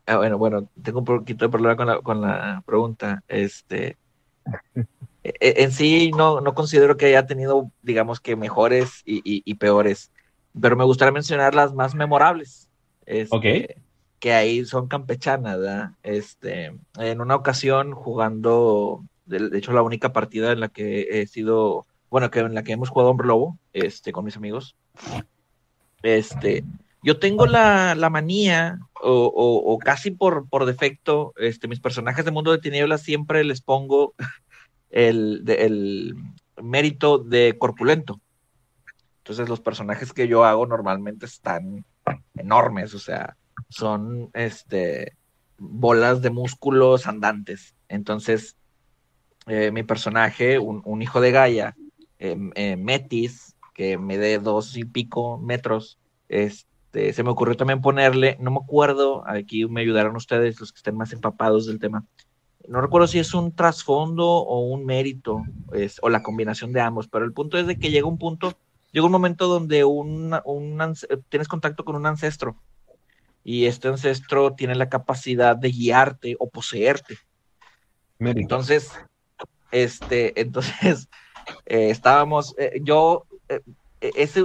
Ah, 0.05 0.17
bueno, 0.17 0.38
bueno, 0.38 0.69
tengo 0.81 0.99
un 0.99 1.05
poquito 1.05 1.45
de 1.45 1.49
problema 1.51 1.77
con 1.77 1.88
la, 1.88 2.01
con 2.01 2.21
la 2.21 2.63
pregunta. 2.65 3.23
Este, 3.27 3.97
e, 5.23 5.63
en 5.63 5.71
sí 5.71 6.11
no, 6.11 6.41
no 6.41 6.53
considero 6.53 6.97
que 6.97 7.05
haya 7.05 7.25
tenido, 7.25 7.71
digamos 7.81 8.19
que 8.19 8.35
mejores 8.35 9.01
y, 9.05 9.53
peores, 9.55 10.11
pero 10.59 10.75
me 10.75 10.84
gustaría 10.84 11.11
mencionar 11.11 11.55
las 11.55 11.73
más 11.73 11.95
memorables. 11.95 12.69
Este, 13.05 13.77
Que 14.19 14.34
ahí 14.34 14.65
son 14.65 14.88
campechanas, 14.88 15.57
¿verdad? 15.57 15.91
Este, 16.03 16.73
en 16.97 17.21
una 17.21 17.35
ocasión 17.35 17.93
jugando, 17.93 19.03
de, 19.25 19.57
hecho 19.57 19.71
la 19.71 19.81
única 19.84 20.11
partida 20.11 20.51
en 20.51 20.59
la 20.59 20.69
que 20.69 21.21
he 21.21 21.27
sido, 21.27 21.85
bueno, 22.09 22.30
que 22.30 22.39
en 22.39 22.53
la 22.53 22.63
que 22.63 22.73
hemos 22.73 22.89
jugado 22.89 23.11
Hombre 23.11 23.27
Lobo, 23.27 23.57
este, 23.71 24.11
con 24.11 24.25
mis 24.25 24.38
amigos, 24.38 24.75
este, 26.01 26.65
yo 27.03 27.19
tengo 27.19 27.45
la, 27.45 27.95
manía, 28.09 28.80
o, 29.01 29.77
casi 29.84 30.11
por, 30.11 30.47
por 30.49 30.65
defecto, 30.65 31.34
este, 31.38 31.67
mis 31.67 31.80
personajes 31.80 32.25
de 32.25 32.31
Mundo 32.31 32.51
de 32.51 32.59
Tinieblas 32.59 33.01
siempre 33.01 33.43
les 33.43 33.61
pongo 33.61 34.13
el, 34.89 35.43
el 35.47 36.15
mérito 36.61 37.17
de 37.17 37.57
corpulento. 37.57 38.19
Entonces 39.19 39.47
los 39.47 39.61
personajes 39.61 40.11
que 40.13 40.27
yo 40.27 40.43
hago 40.43 40.65
normalmente 40.65 41.25
están 41.25 41.85
enormes, 42.35 42.93
o 42.93 42.99
sea, 42.99 43.38
son 43.69 44.30
este 44.34 45.15
bolas 45.57 46.21
de 46.21 46.30
músculos 46.30 47.07
andantes. 47.07 47.75
Entonces, 47.88 48.57
eh, 49.47 49.71
mi 49.71 49.84
personaje, 49.84 50.59
un, 50.59 51.01
hijo 51.01 51.21
de 51.21 51.31
Gaia, 51.31 51.75
eh, 52.19 52.38
eh, 52.55 52.75
Metis, 52.75 53.55
que 53.73 53.97
me 53.97 54.17
dé 54.17 54.39
dos 54.39 54.77
y 54.77 54.85
pico 54.85 55.38
metros, 55.38 55.97
este, 56.94 57.11
se 57.14 57.24
me 57.24 57.32
ocurrió 57.32 57.57
también 57.57 57.82
ponerle, 57.82 58.38
no 58.40 58.52
me 58.52 58.60
acuerdo, 58.64 59.24
aquí 59.28 59.65
me 59.65 59.82
ayudaron 59.82 60.15
ustedes, 60.15 60.60
los 60.60 60.72
que 60.72 60.78
estén 60.78 60.95
más 60.95 61.11
empapados 61.11 61.65
del 61.65 61.80
tema, 61.80 62.06
no 62.68 62.82
recuerdo 62.82 63.07
si 63.07 63.18
es 63.18 63.34
un 63.34 63.56
trasfondo 63.56 64.28
o 64.28 64.60
un 64.68 64.86
mérito, 64.86 65.44
es, 65.74 65.98
o 66.03 66.10
la 66.10 66.22
combinación 66.22 66.72
de 66.72 66.82
ambos, 66.82 67.07
pero 67.07 67.26
el 67.26 67.34
punto 67.34 67.57
es 67.57 67.65
de 67.65 67.80
que 67.80 67.90
llega 67.90 68.06
un 68.06 68.20
punto, 68.20 68.53
llega 68.91 69.07
un 69.07 69.11
momento 69.11 69.48
donde 69.48 69.84
un, 69.84 70.36
tienes 71.30 71.48
contacto 71.48 71.84
con 71.84 71.95
un 71.95 72.06
ancestro 72.06 72.57
y 73.44 73.65
este 73.65 73.88
ancestro 73.88 74.53
tiene 74.53 74.76
la 74.76 74.88
capacidad 74.88 75.57
de 75.57 75.72
guiarte 75.72 76.36
o 76.38 76.48
poseerte. 76.48 77.18
Entonces, 78.20 78.91
este, 79.72 80.40
entonces, 80.40 81.10
eh, 81.65 81.90
estábamos, 81.90 82.53
eh, 82.60 82.80
yo 82.84 83.26
eh, 83.49 83.61
e, 84.03 84.11
es, 84.15 84.35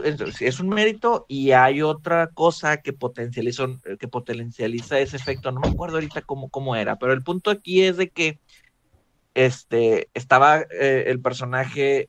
es, 0.41 0.61
un 0.61 0.69
mérito 0.69 1.27
y 1.27 1.51
hay 1.51 1.83
otra 1.83 2.29
cosa 2.29 2.77
que 2.77 2.93
potencializa, 2.93 3.67
que 3.99 4.07
potencializa 4.07 5.01
ese 5.01 5.17
efecto. 5.17 5.51
No 5.51 5.59
me 5.59 5.69
acuerdo 5.69 5.97
ahorita 5.97 6.23
cómo, 6.23 6.49
cómo 6.49 6.77
era, 6.77 6.97
pero 6.97 7.13
el 7.13 7.25
punto 7.25 7.51
aquí 7.51 7.83
es 7.83 7.97
de 7.97 8.09
que 8.11 8.39
este, 9.35 10.11
estaba 10.15 10.61
eh, 10.61 11.05
el 11.09 11.21
personaje, 11.21 12.09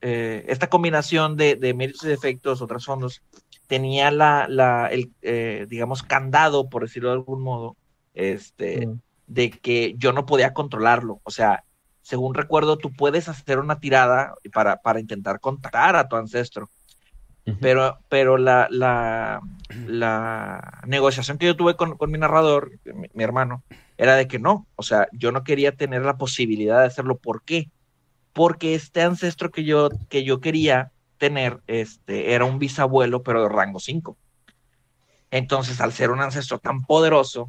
eh, 0.00 0.46
esta 0.48 0.70
combinación 0.70 1.36
de, 1.36 1.56
de, 1.56 1.74
méritos 1.74 2.04
y 2.04 2.08
defectos 2.08 2.62
o 2.62 2.66
trasfondos, 2.66 3.22
tenía 3.66 4.10
la, 4.10 4.46
la 4.48 4.86
el, 4.86 5.12
eh, 5.20 5.66
digamos, 5.68 6.02
candado, 6.02 6.70
por 6.70 6.82
decirlo 6.82 7.10
de 7.10 7.16
algún 7.16 7.42
modo, 7.42 7.76
este, 8.14 8.86
mm. 8.86 9.00
de 9.26 9.50
que 9.50 9.94
yo 9.98 10.14
no 10.14 10.24
podía 10.24 10.54
controlarlo. 10.54 11.20
O 11.24 11.30
sea, 11.30 11.64
según 12.00 12.32
recuerdo, 12.32 12.78
tú 12.78 12.90
puedes 12.90 13.28
hacer 13.28 13.58
una 13.58 13.80
tirada 13.80 14.34
para, 14.50 14.78
para 14.78 14.98
intentar 14.98 15.40
contactar 15.40 15.96
a 15.96 16.08
tu 16.08 16.16
ancestro 16.16 16.70
pero, 17.60 17.98
pero 18.08 18.38
la, 18.38 18.68
la, 18.70 19.40
negociación 20.86 21.38
que 21.38 21.46
yo 21.46 21.56
tuve 21.56 21.76
con, 21.76 21.96
con 21.96 22.10
mi 22.10 22.18
narrador, 22.18 22.72
mi, 23.14 23.22
hermano, 23.22 23.62
era 23.96 24.16
de 24.16 24.26
que 24.26 24.38
no, 24.38 24.66
o 24.74 24.82
sea, 24.82 25.08
yo 25.12 25.30
no 25.32 25.44
quería 25.44 25.72
tener 25.72 26.02
la 26.02 26.16
posibilidad 26.16 26.80
de 26.80 26.86
hacerlo. 26.86 27.18
¿Por 27.18 27.42
qué? 27.42 27.70
Porque 28.32 28.74
este 28.74 29.02
ancestro 29.02 29.50
que 29.50 29.64
yo, 29.64 29.90
que 30.08 30.24
yo 30.24 30.40
quería 30.40 30.90
tener 31.18 31.60
este, 31.66 32.34
era 32.34 32.44
un 32.44 32.58
bisabuelo, 32.58 33.22
pero 33.22 33.42
de 33.42 33.48
rango 33.48 33.78
5. 33.78 34.16
Entonces, 35.30 35.80
al 35.80 35.92
ser 35.92 36.10
un 36.10 36.20
ancestro 36.20 36.58
tan 36.58 36.82
poderoso, 36.82 37.48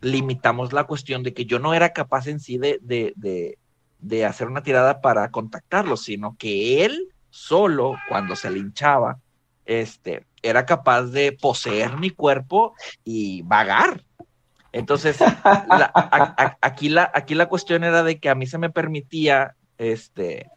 limitamos 0.00 0.72
la 0.72 0.84
cuestión 0.84 1.22
de 1.22 1.34
que 1.34 1.44
yo 1.44 1.58
no 1.58 1.74
era 1.74 1.92
capaz 1.92 2.28
en 2.28 2.40
sí 2.40 2.58
de, 2.58 2.78
de, 2.82 3.12
de, 3.16 3.58
de 3.98 4.24
hacer 4.24 4.46
una 4.46 4.62
tirada 4.62 5.00
para 5.00 5.30
contactarlo, 5.30 5.96
sino 5.96 6.36
que 6.38 6.84
él 6.84 7.08
solo, 7.30 7.96
cuando 8.08 8.36
se 8.36 8.50
linchaba, 8.50 9.18
este, 9.66 10.24
era 10.42 10.66
capaz 10.66 11.04
de 11.04 11.32
poseer 11.32 11.96
mi 11.96 12.10
cuerpo 12.10 12.74
y 13.04 13.42
vagar. 13.42 14.04
Entonces, 14.72 15.18
aquí, 16.60 16.88
la, 16.88 17.10
aquí 17.14 17.34
la 17.34 17.46
cuestión 17.48 17.84
era 17.84 18.02
de 18.02 18.18
que 18.18 18.28
a 18.28 18.34
mí 18.34 18.46
se 18.46 18.58
me 18.58 18.70
permitía 18.70 19.54
este, 19.78 20.50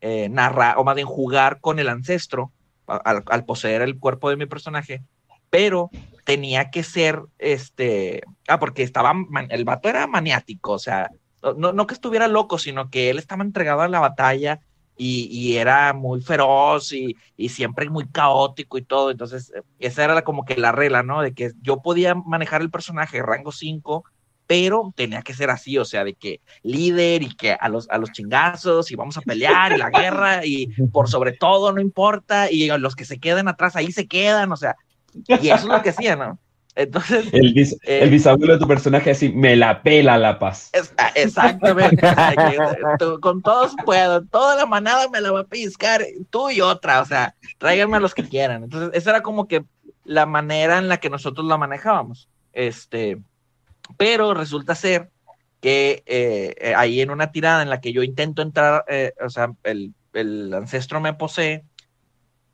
eh, 0.00 0.28
narrar, 0.28 0.78
o 0.78 0.84
más 0.84 0.94
bien 0.94 1.08
jugar 1.08 1.60
con 1.60 1.78
el 1.80 1.88
ancestro 1.88 2.52
al, 2.86 3.44
poseer 3.44 3.82
el 3.82 3.98
cuerpo 3.98 4.30
de 4.30 4.36
mi 4.36 4.46
personaje, 4.46 5.02
pero 5.50 5.90
tenía 6.24 6.70
que 6.70 6.82
ser, 6.82 7.20
este, 7.38 8.22
ah, 8.46 8.60
porque 8.60 8.82
estaba, 8.82 9.12
el 9.50 9.64
vato 9.64 9.88
era 9.88 10.06
maniático, 10.06 10.72
o 10.72 10.78
sea, 10.78 11.10
no, 11.56 11.72
no 11.72 11.86
que 11.86 11.94
estuviera 11.94 12.28
loco, 12.28 12.58
sino 12.58 12.90
que 12.90 13.10
él 13.10 13.18
estaba 13.18 13.42
entregado 13.42 13.82
a 13.82 13.88
la 13.88 14.00
batalla 14.00 14.60
y, 14.98 15.56
era 15.56 15.92
muy 15.92 16.20
feroz 16.20 16.92
y, 16.92 17.16
siempre 17.48 17.88
muy 17.88 18.08
caótico 18.08 18.78
y 18.78 18.82
todo. 18.82 19.10
Entonces, 19.10 19.52
eh, 19.54 19.62
esa 19.78 20.04
era 20.04 20.22
como 20.22 20.44
que 20.44 20.56
la 20.56 20.72
regla, 20.72 21.02
¿no? 21.02 21.22
De 21.22 21.32
que 21.32 21.52
yo 21.62 21.80
podía 21.80 22.14
manejar 22.14 22.60
el 22.60 22.70
personaje 22.70 23.22
rango 23.22 23.52
5, 23.52 24.04
pero 24.46 24.92
tenía 24.96 25.22
que 25.22 25.34
ser 25.34 25.50
así, 25.50 25.78
o 25.78 25.84
sea, 25.84 26.04
de 26.04 26.14
que 26.14 26.40
líder 26.62 27.22
y 27.22 27.34
que 27.36 27.52
a 27.52 27.68
los, 27.68 27.88
a 27.90 27.98
los 27.98 28.12
chingazos 28.12 28.90
y 28.90 28.96
vamos 28.96 29.16
a 29.18 29.20
pelear 29.20 29.72
y 29.72 29.76
la 29.76 29.90
guerra 29.90 30.44
y 30.44 30.68
por 30.90 31.08
sobre 31.08 31.32
todo 31.32 31.70
no 31.72 31.80
importa 31.80 32.50
y 32.50 32.66
los 32.78 32.96
que 32.96 33.04
se 33.04 33.18
queden 33.18 33.46
atrás 33.48 33.76
ahí 33.76 33.92
se 33.92 34.08
quedan, 34.08 34.50
o 34.50 34.56
sea, 34.56 34.74
y 35.26 35.48
eso 35.48 35.56
es 35.56 35.64
lo 35.64 35.82
que 35.82 35.90
hacía, 35.90 36.16
¿no? 36.16 36.38
Entonces. 36.78 37.26
El, 37.32 37.54
eh, 37.82 38.08
bisabuelo 38.08 38.52
de 38.52 38.60
tu 38.60 38.68
personaje 38.68 39.10
así, 39.10 39.30
me 39.30 39.56
la 39.56 39.82
pela 39.82 40.16
la 40.16 40.38
paz. 40.38 40.70
Ah, 40.96 41.10
exactamente. 41.16 42.06
con 43.20 43.42
todos 43.42 43.74
puedo, 43.84 44.24
toda 44.24 44.54
la 44.54 44.64
manada 44.64 45.08
me 45.08 45.20
la 45.20 45.32
va 45.32 45.40
a 45.40 45.44
piscar, 45.44 46.06
tú 46.30 46.50
y 46.50 46.60
otra, 46.60 47.00
o 47.02 47.04
sea, 47.04 47.34
tráiganme 47.58 47.96
a 47.96 48.00
los 48.00 48.14
que 48.14 48.22
quieran. 48.22 48.62
Entonces, 48.62 48.90
esa 48.94 49.10
era 49.10 49.22
como 49.22 49.48
que 49.48 49.64
la 50.04 50.24
manera 50.24 50.78
en 50.78 50.86
la 50.86 50.98
que 50.98 51.10
nosotros 51.10 51.44
la 51.48 51.58
manejábamos. 51.58 52.28
Este, 52.52 53.18
pero 53.96 54.32
resulta 54.32 54.76
ser 54.76 55.10
que 55.60 56.04
eh, 56.06 56.54
eh, 56.60 56.74
ahí 56.76 57.00
en 57.00 57.10
una 57.10 57.32
tirada 57.32 57.62
en 57.62 57.70
la 57.70 57.80
que 57.80 57.92
yo 57.92 58.04
intento 58.04 58.40
entrar, 58.40 58.84
o 59.20 59.30
sea, 59.30 59.50
el, 59.64 59.94
el 60.12 60.54
ancestro 60.54 61.00
me 61.00 61.12
posee 61.12 61.64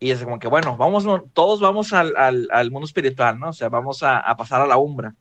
y 0.05 0.10
es 0.10 0.22
como 0.22 0.39
que, 0.39 0.48
bueno, 0.48 0.76
vamos, 0.76 1.06
todos 1.32 1.60
vamos 1.60 1.94
al, 1.94 2.14
al, 2.16 2.70
mundo 2.70 2.85
espiritual, 2.85 3.40
¿no? 3.40 3.48
O 3.48 3.52
sea, 3.55 3.70
vamos 3.70 4.02
a, 4.02 4.18
a, 4.18 4.36
pasar 4.36 4.60
a 4.60 4.66
la 4.66 4.76
umbra. 4.76 5.14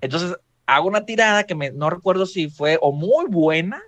Entonces, 0.00 0.36
hago 0.66 0.88
una 0.88 1.04
tirada 1.04 1.44
que 1.44 1.54
me, 1.54 1.70
no 1.70 1.88
recuerdo 1.88 2.26
si 2.26 2.50
fue 2.50 2.80
o 2.82 2.90
muy 2.90 3.26
buena 3.28 3.80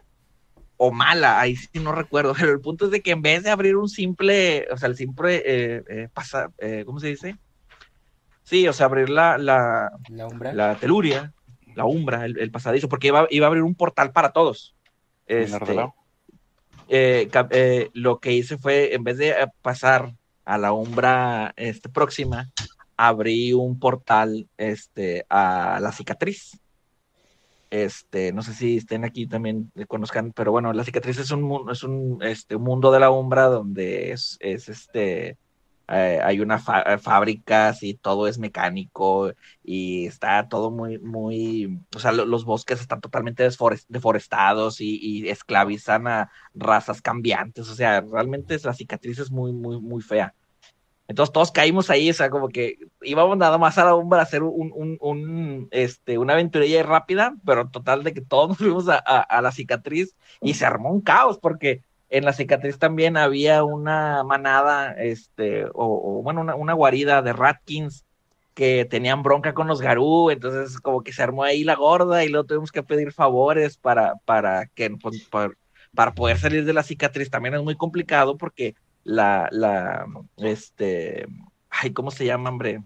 o 0.76 0.92
mala, 0.92 1.40
ahí 1.40 1.56
sí 1.56 1.80
no 1.80 1.90
recuerdo, 1.90 2.32
pero 2.38 2.52
el 2.52 2.60
punto 2.60 2.84
es 2.84 2.92
de 2.92 3.02
que 3.02 3.10
en 3.10 3.22
vez 3.22 3.42
de 3.42 3.50
abrir 3.50 3.74
un 3.74 3.88
simple, 3.88 4.68
o 4.70 4.76
sea, 4.76 4.88
el 4.88 4.96
simple, 4.96 5.42
eh, 5.44 5.82
eh, 5.88 6.08
pasa, 6.14 6.52
eh, 6.58 6.84
¿cómo 6.86 7.00
se 7.00 7.08
dice? 7.08 7.36
Sí, 8.44 8.68
o 8.68 8.72
sea, 8.72 8.86
abrir 8.86 9.10
la, 9.10 9.36
la, 9.36 9.90
la, 10.10 10.28
umbra. 10.28 10.52
la 10.52 10.76
teluria, 10.76 11.34
la 11.74 11.86
umbra, 11.86 12.24
el, 12.24 12.38
el, 12.38 12.52
pasadizo, 12.52 12.88
porque 12.88 13.08
iba, 13.08 13.26
iba 13.30 13.46
a 13.46 13.48
abrir 13.48 13.64
un 13.64 13.74
portal 13.74 14.12
para 14.12 14.30
todos. 14.30 14.76
Este, 15.26 15.74
eh, 16.88 17.28
eh, 17.50 17.90
lo 17.92 18.18
que 18.18 18.32
hice 18.32 18.58
fue, 18.58 18.94
en 18.94 19.04
vez 19.04 19.18
de 19.18 19.30
eh, 19.30 19.46
pasar 19.62 20.14
a 20.44 20.58
la 20.58 20.72
umbra 20.72 21.52
este, 21.56 21.88
próxima, 21.88 22.50
abrí 22.96 23.52
un 23.52 23.78
portal 23.78 24.48
este, 24.56 25.24
a 25.28 25.78
la 25.80 25.92
cicatriz. 25.92 26.58
Este, 27.70 28.32
no 28.32 28.40
sé 28.42 28.54
si 28.54 28.78
estén 28.78 29.04
aquí 29.04 29.26
también 29.26 29.70
conozcan, 29.88 30.32
pero 30.32 30.50
bueno, 30.50 30.72
la 30.72 30.84
cicatriz 30.84 31.18
es 31.18 31.30
un, 31.30 31.70
es 31.70 31.82
un, 31.82 32.18
este, 32.22 32.56
un 32.56 32.62
mundo 32.62 32.90
de 32.90 33.00
la 33.00 33.10
umbra 33.10 33.44
donde 33.44 34.12
es, 34.12 34.38
es 34.40 34.70
este, 34.70 35.36
eh, 35.90 36.20
hay 36.22 36.40
una 36.40 36.62
eh, 36.86 36.98
fábricas 36.98 37.82
y 37.82 37.94
todo 37.94 38.28
es 38.28 38.38
mecánico 38.38 39.32
y 39.64 40.06
está 40.06 40.46
todo 40.48 40.70
muy, 40.70 40.98
muy, 40.98 41.80
o 41.96 41.98
sea, 41.98 42.12
los 42.12 42.44
bosques 42.44 42.80
están 42.80 43.00
totalmente 43.00 43.48
deforestados 43.88 44.80
y, 44.80 45.28
esclavizan 45.28 46.06
a 46.06 46.30
razas 46.54 47.00
cambiantes, 47.00 47.68
o 47.68 47.74
sea, 47.74 48.02
realmente 48.02 48.58
la 48.62 48.74
cicatriz 48.74 49.18
es 49.18 49.30
muy, 49.30 49.52
muy, 49.52 49.80
muy 49.80 50.02
fea. 50.02 50.34
Entonces 51.06 51.32
todos 51.32 51.52
caímos 51.52 51.88
ahí, 51.88 52.10
o 52.10 52.12
sea, 52.12 52.28
como 52.28 52.48
que 52.50 52.76
íbamos 53.00 53.38
nada 53.38 53.56
más 53.56 53.78
a 53.78 53.84
la 53.86 53.94
umbra 53.94 54.20
a 54.20 54.24
hacer 54.24 54.42
un, 54.42 54.70
un, 54.74 54.98
un, 55.00 55.68
este, 55.70 56.18
una 56.18 56.34
aventurilla 56.34 56.82
rápida, 56.82 57.34
pero 57.46 57.70
total 57.70 58.04
de 58.04 58.12
que 58.12 58.20
todos 58.20 58.50
nos 58.50 58.58
fuimos 58.58 58.88
a, 58.90 58.98
a 58.98 59.40
la 59.40 59.52
cicatriz 59.52 60.14
y 60.42 60.52
se 60.52 60.66
armó 60.66 60.92
un 60.92 61.00
caos 61.00 61.38
porque 61.38 61.82
en 62.10 62.24
la 62.24 62.32
cicatriz 62.32 62.78
también 62.78 63.16
había 63.16 63.64
una 63.64 64.24
manada, 64.24 64.92
este, 64.92 65.66
o, 65.74 66.22
bueno, 66.22 66.40
una, 66.56 66.72
guarida 66.72 67.22
de 67.22 67.32
Ratkins 67.32 68.04
que 68.54 68.84
tenían 68.86 69.22
bronca 69.22 69.54
con 69.54 69.68
los 69.68 69.80
Garú, 69.80 70.30
entonces 70.30 70.80
como 70.80 71.02
que 71.02 71.12
se 71.12 71.22
armó 71.22 71.44
ahí 71.44 71.64
la 71.64 71.76
gorda 71.76 72.24
y 72.24 72.28
luego 72.28 72.46
tuvimos 72.46 72.72
que 72.72 72.82
pedir 72.82 73.12
favores 73.12 73.76
para, 73.76 74.14
para 74.24 74.66
que, 74.66 74.90
pues, 74.90 75.28
para 75.94 76.14
poder 76.14 76.38
salir 76.38 76.64
de 76.64 76.72
la 76.72 76.82
cicatriz 76.82 77.30
también 77.30 77.54
es 77.54 77.62
muy 77.62 77.76
complicado 77.76 78.36
porque 78.36 78.74
la, 79.04 79.48
la, 79.52 80.06
este, 80.38 81.26
ay, 81.70 81.92
¿cómo 81.92 82.10
se 82.10 82.24
llama, 82.24 82.50
hombre? 82.50 82.82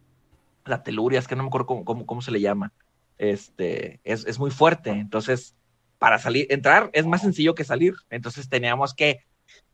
La 0.65 0.83
teluria, 0.83 1.19
es 1.19 1.27
que 1.27 1.37
no 1.37 1.43
me 1.43 1.49
acuerdo 1.49 1.67
cómo, 1.85 2.07
cómo, 2.07 2.23
se 2.23 2.31
le 2.31 2.41
llama. 2.41 2.73
Este, 3.19 4.01
es, 4.05 4.27
es 4.27 4.39
muy 4.39 4.51
fuerte. 4.51 4.91
Entonces, 4.91 5.57
para 6.03 6.19
salir, 6.19 6.49
entrar 6.51 6.91
es 6.95 7.07
más 7.07 7.21
sencillo 7.21 7.55
que 7.55 7.63
salir. 7.63 7.95
Entonces 8.11 8.49
teníamos 8.49 8.93
que 8.93 9.21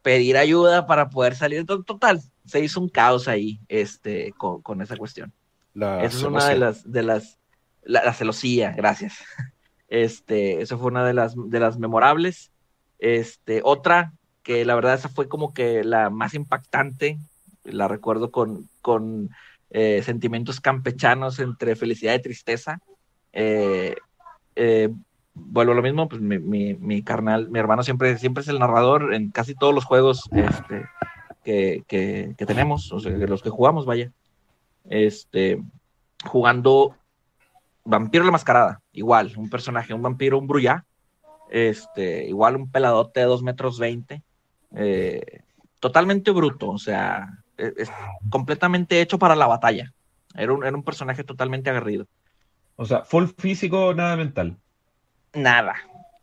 pedir 0.03 0.37
ayuda 0.37 0.87
para 0.87 1.09
poder 1.09 1.35
salir. 1.35 1.65
Total, 1.65 2.21
se 2.45 2.61
hizo 2.61 2.83
un 2.83 2.91
caos 2.91 3.29
ahí, 3.29 3.61
este, 3.67 4.35
con, 4.37 4.61
con 4.61 4.83
esa 4.83 4.99
cuestión. 4.99 5.33
Esa 5.75 6.05
es 6.05 6.23
una 6.23 6.47
de 6.47 6.59
las, 6.59 6.93
de 6.93 7.03
las, 7.03 7.39
la, 7.83 8.13
celosía, 8.13 8.73
gracias. 8.77 9.25
Este, 9.89 10.61
eso 10.61 10.79
fue 10.79 10.89
una 10.89 11.03
de 11.07 11.15
las, 11.15 11.35
de 11.35 11.61
las 11.61 11.79
memorables. 11.79 12.51
Este, 12.99 13.63
otra 13.65 14.13
que 14.43 14.67
la 14.67 14.75
verdad 14.75 14.97
esa 14.97 15.09
fue 15.09 15.29
como 15.29 15.55
que 15.55 15.83
la 15.83 16.11
más 16.11 16.35
impactante, 16.35 17.17
la 17.65 17.89
recuerdo 17.89 18.31
con, 18.31 18.69
con 18.83 19.31
eh, 19.71 20.03
sentimientos 20.05 20.61
campechanos 20.61 21.39
entre 21.39 21.75
felicidad 21.75 22.13
y 22.13 22.21
tristeza. 22.21 22.81
Eh, 23.33 23.97
eh, 24.57 24.91
vuelvo 25.39 25.73
a 25.73 25.77
lo 25.77 25.83
mismo, 25.83 26.09
pues 26.09 26.21
mi, 26.21 26.39
mi, 26.39 26.75
mi, 26.75 27.03
carnal, 27.03 27.49
mi 27.51 27.59
hermano 27.59 27.83
siempre, 27.83 28.19
siempre 28.19 28.43
es 28.43 28.49
el 28.49 28.59
narrador 28.59 29.15
en 29.15 29.31
casi 29.31 29.55
todos 29.55 29.75
los 29.75 29.85
juegos 29.85 30.29
este, 30.33 30.87
que, 31.45 31.85
que, 32.37 32.47
tenemos, 32.47 32.93
o 32.93 33.01
sea, 33.01 33.13
los 33.13 33.43
que 33.43 33.51
jugamos, 33.51 33.87
vaya. 33.87 34.13
Este, 34.89 35.63
jugando 36.25 36.95
Vampiro 37.85 38.25
la 38.25 38.33
Mascarada, 38.33 38.83
igual, 38.93 39.33
un 39.37 39.49
personaje, 39.49 39.95
un 39.95 40.03
vampiro, 40.03 40.39
un 40.39 40.47
brullá, 40.47 40.85
este, 41.51 42.27
igual 42.27 42.57
un 42.57 42.71
peladote 42.71 43.21
de 43.21 43.27
2 43.27 43.43
metros 43.43 43.79
20, 43.79 44.23
eh, 44.77 45.41
totalmente 45.81 46.31
bruto, 46.31 46.71
o 46.71 46.79
sea, 46.79 47.29
e, 47.57 47.73
es, 47.79 47.91
completamente 48.29 49.01
hecho 49.01 49.19
para 49.19 49.37
la 49.37 49.47
batalla. 49.47 49.93
Era 50.35 50.53
un, 50.53 50.65
era 50.65 50.77
un 50.77 50.83
personaje 50.83 51.25
totalmente 51.25 51.71
aguerrido. 51.71 52.07
O 52.77 52.85
sea, 52.85 53.03
full 53.03 53.25
físico, 53.37 53.95
nada 53.95 54.17
mental. 54.17 54.57
Nada, 55.35 55.77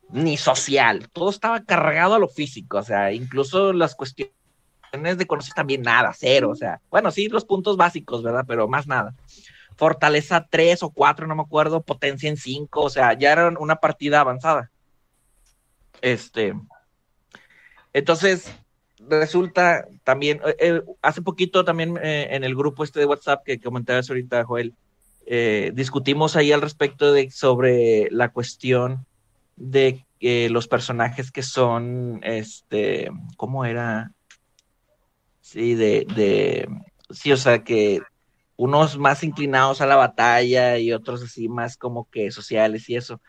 ni 0.09 0.37
social. 0.37 1.09
Todo 1.11 1.29
estaba 1.29 1.63
cargado 1.63 2.15
a 2.15 2.19
lo 2.19 2.27
físico, 2.27 2.77
o 2.77 2.83
sea, 2.83 3.11
incluso 3.11 3.73
las 3.73 3.95
cuestiones 3.95 4.33
de 4.91 5.27
conocer 5.27 5.53
también 5.53 5.81
nada, 5.81 6.13
cero, 6.17 6.49
o 6.49 6.55
sea, 6.55 6.79
bueno, 6.89 7.11
sí, 7.11 7.27
los 7.27 7.45
puntos 7.45 7.77
básicos, 7.77 8.23
¿verdad? 8.23 8.45
Pero 8.47 8.67
más 8.67 8.87
nada. 8.87 9.13
Fortaleza 9.75 10.47
3 10.49 10.83
o 10.83 10.89
4, 10.89 11.27
no 11.27 11.35
me 11.35 11.41
acuerdo, 11.41 11.81
potencia 11.81 12.29
en 12.29 12.37
5, 12.37 12.81
o 12.81 12.89
sea, 12.89 13.13
ya 13.13 13.33
era 13.33 13.49
una 13.59 13.75
partida 13.75 14.21
avanzada. 14.21 14.71
Este, 16.01 16.53
entonces, 17.95 18.53
resulta 18.99 19.87
también, 20.03 20.41
eh, 20.45 20.55
eh, 20.59 20.81
hace 21.01 21.21
poquito 21.21 21.63
también 21.63 21.97
eh, 22.01 22.27
en 22.31 22.43
el 22.43 22.55
grupo 22.55 22.83
este 22.83 22.99
de 22.99 23.05
WhatsApp 23.05 23.43
que 23.45 23.59
comentabas 23.59 24.09
ahorita, 24.09 24.43
Joel, 24.43 24.73
discutimos 25.73 26.35
ahí 26.35 26.51
al 26.51 26.61
respecto 26.61 27.11
de 27.11 27.31
sobre 27.31 28.09
la 28.11 28.29
cuestión 28.29 29.05
de 29.55 30.05
los 30.49 30.67
personajes 30.67 31.31
que 31.31 31.43
son, 31.43 32.19
este, 32.23 33.09
¿cómo 33.37 33.65
era? 33.65 34.11
Sí, 35.41 35.75
de, 35.75 36.05
de, 36.15 36.67
sí, 37.09 37.31
o 37.31 37.37
sea, 37.37 37.63
que 37.63 38.01
unos 38.57 38.97
más 38.97 39.23
inclinados 39.23 39.81
a 39.81 39.85
la 39.85 39.95
batalla 39.95 40.77
y 40.77 40.91
otros 40.91 41.23
así 41.23 41.47
más 41.47 41.77
como 41.77 42.09
que 42.09 42.31
sociales 42.31 42.89
y 42.89 42.95
eso. 42.95 43.21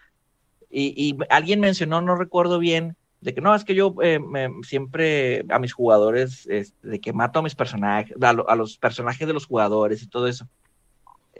Y, 0.70 0.94
y 0.96 1.16
alguien 1.30 1.60
mencionó, 1.60 2.00
no 2.00 2.16
recuerdo 2.16 2.58
bien, 2.58 2.96
de 3.20 3.34
que 3.34 3.40
no, 3.40 3.54
es 3.54 3.64
que 3.64 3.74
yo 3.74 3.94
eh, 4.02 4.20
siempre 4.62 5.44
a 5.48 5.58
mis 5.58 5.72
jugadores, 5.72 6.46
este, 6.48 6.88
de 6.88 7.00
que 7.00 7.12
mato 7.12 7.38
a 7.38 7.42
mis 7.42 7.54
personajes, 7.54 8.14
a, 8.20 8.54
los 8.54 8.78
personajes 8.78 9.26
de 9.26 9.34
los 9.34 9.46
jugadores 9.46 10.02
y 10.02 10.08
todo 10.08 10.28
eso. 10.28 10.48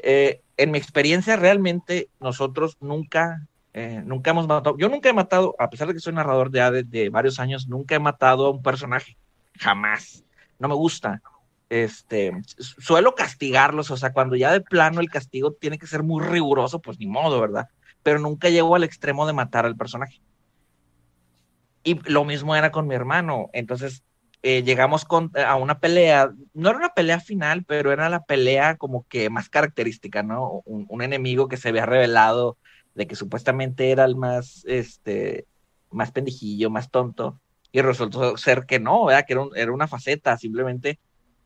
Eh, 0.03 0.43
en 0.57 0.71
mi 0.71 0.79
experiencia, 0.79 1.37
realmente 1.37 2.09
nosotros 2.21 2.77
nunca, 2.81 3.47
eh, 3.73 4.03
nunca 4.05 4.31
hemos 4.31 4.47
matado, 4.47 4.77
yo 4.79 4.89
nunca 4.89 5.09
he 5.09 5.13
matado, 5.13 5.55
a 5.59 5.71
pesar 5.71 5.89
de 5.89 5.95
que 5.95 6.01
soy 6.01 6.13
narrador 6.15 6.51
de, 6.51 6.83
de 6.85 7.09
varios 7.11 7.39
años, 7.39 7.69
nunca 7.69 7.95
he 7.95 7.99
matado 7.99 8.47
a 8.47 8.51
un 8.51 8.63
personaje, 8.63 9.17
jamás, 9.59 10.25
no 10.59 10.69
me 10.69 10.75
gusta. 10.75 11.23
Este, 11.69 12.33
suelo 12.57 13.15
castigarlos, 13.15 13.91
o 13.91 13.97
sea, 13.97 14.13
cuando 14.13 14.37
ya 14.37 14.53
de 14.53 14.61
plano 14.61 15.01
el 15.01 15.11
castigo 15.11 15.53
tiene 15.53 15.79
que 15.79 15.87
ser 15.87 16.03
muy 16.03 16.25
riguroso, 16.25 16.81
pues 16.81 16.99
ni 16.99 17.07
modo, 17.07 17.41
¿verdad? 17.41 17.69
Pero 18.03 18.21
nunca 18.21 18.49
llego 18.49 18.77
al 18.77 18.85
extremo 18.85 19.27
de 19.27 19.33
matar 19.33 19.67
al 19.67 19.77
personaje. 19.77 20.21
Y 21.83 21.99
lo 22.11 22.25
mismo 22.25 22.55
era 22.55 22.71
con 22.71 22.87
mi 22.87 22.95
hermano. 22.95 23.49
Entonces 23.53 24.05
eh, 24.43 24.63
llegamos 24.63 25.05
con, 25.05 25.33
a 25.35 25.57
una 25.57 25.79
pelea, 25.79 26.31
no 26.55 26.69
era 26.69 26.79
una 26.79 26.95
pelea 26.95 27.21
final, 27.21 27.65
pero 27.65 27.93
era 27.93 28.09
la 28.09 28.25
pelea 28.25 28.77
como 28.77 29.07
que 29.09 29.31
más 29.31 29.49
característica, 29.49 30.23
¿no? 30.23 30.63
Un, 30.65 31.03
enemigo 31.03 31.49
que 31.49 31.57
se 31.57 31.71
había 31.71 31.87
revelado 31.87 32.57
de 32.95 33.07
que 33.07 33.17
supuestamente 33.17 33.91
era 33.91 34.05
el 34.05 34.17
más, 34.17 34.65
este, 34.67 35.47
más 35.91 36.13
pendijillo, 36.13 36.71
más 36.71 36.91
tonto, 36.91 37.41
y 37.73 37.81
resultó 37.81 38.37
ser 38.37 38.67
que 38.67 38.79
no, 38.79 39.07
¿verdad? 39.07 39.25
Que 39.27 39.33
era, 39.33 39.43
era 39.57 39.73
una 39.73 39.89
faceta 39.89 40.37
simplemente, 40.39 40.99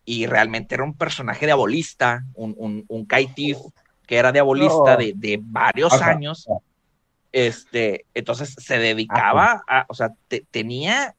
y 0.05 0.27
realmente 0.27 0.75
era 0.75 0.85
un 0.85 0.95
personaje 0.95 1.47
diabolista, 1.47 2.25
un, 2.35 2.55
un, 2.59 2.85
un 2.89 3.07
Kaitif 3.07 3.59
que 4.07 4.17
era 4.17 4.33
diabolista 4.33 4.97
de, 4.97 5.13
de, 5.15 5.39
varios 5.41 5.93
años, 6.03 6.49
este, 7.33 8.07
entonces 8.13 8.57
se 8.59 8.79
dedicaba 8.79 9.63
a, 9.69 9.87
o 9.89 9.95
sea, 9.95 10.13
tenía 10.51 11.15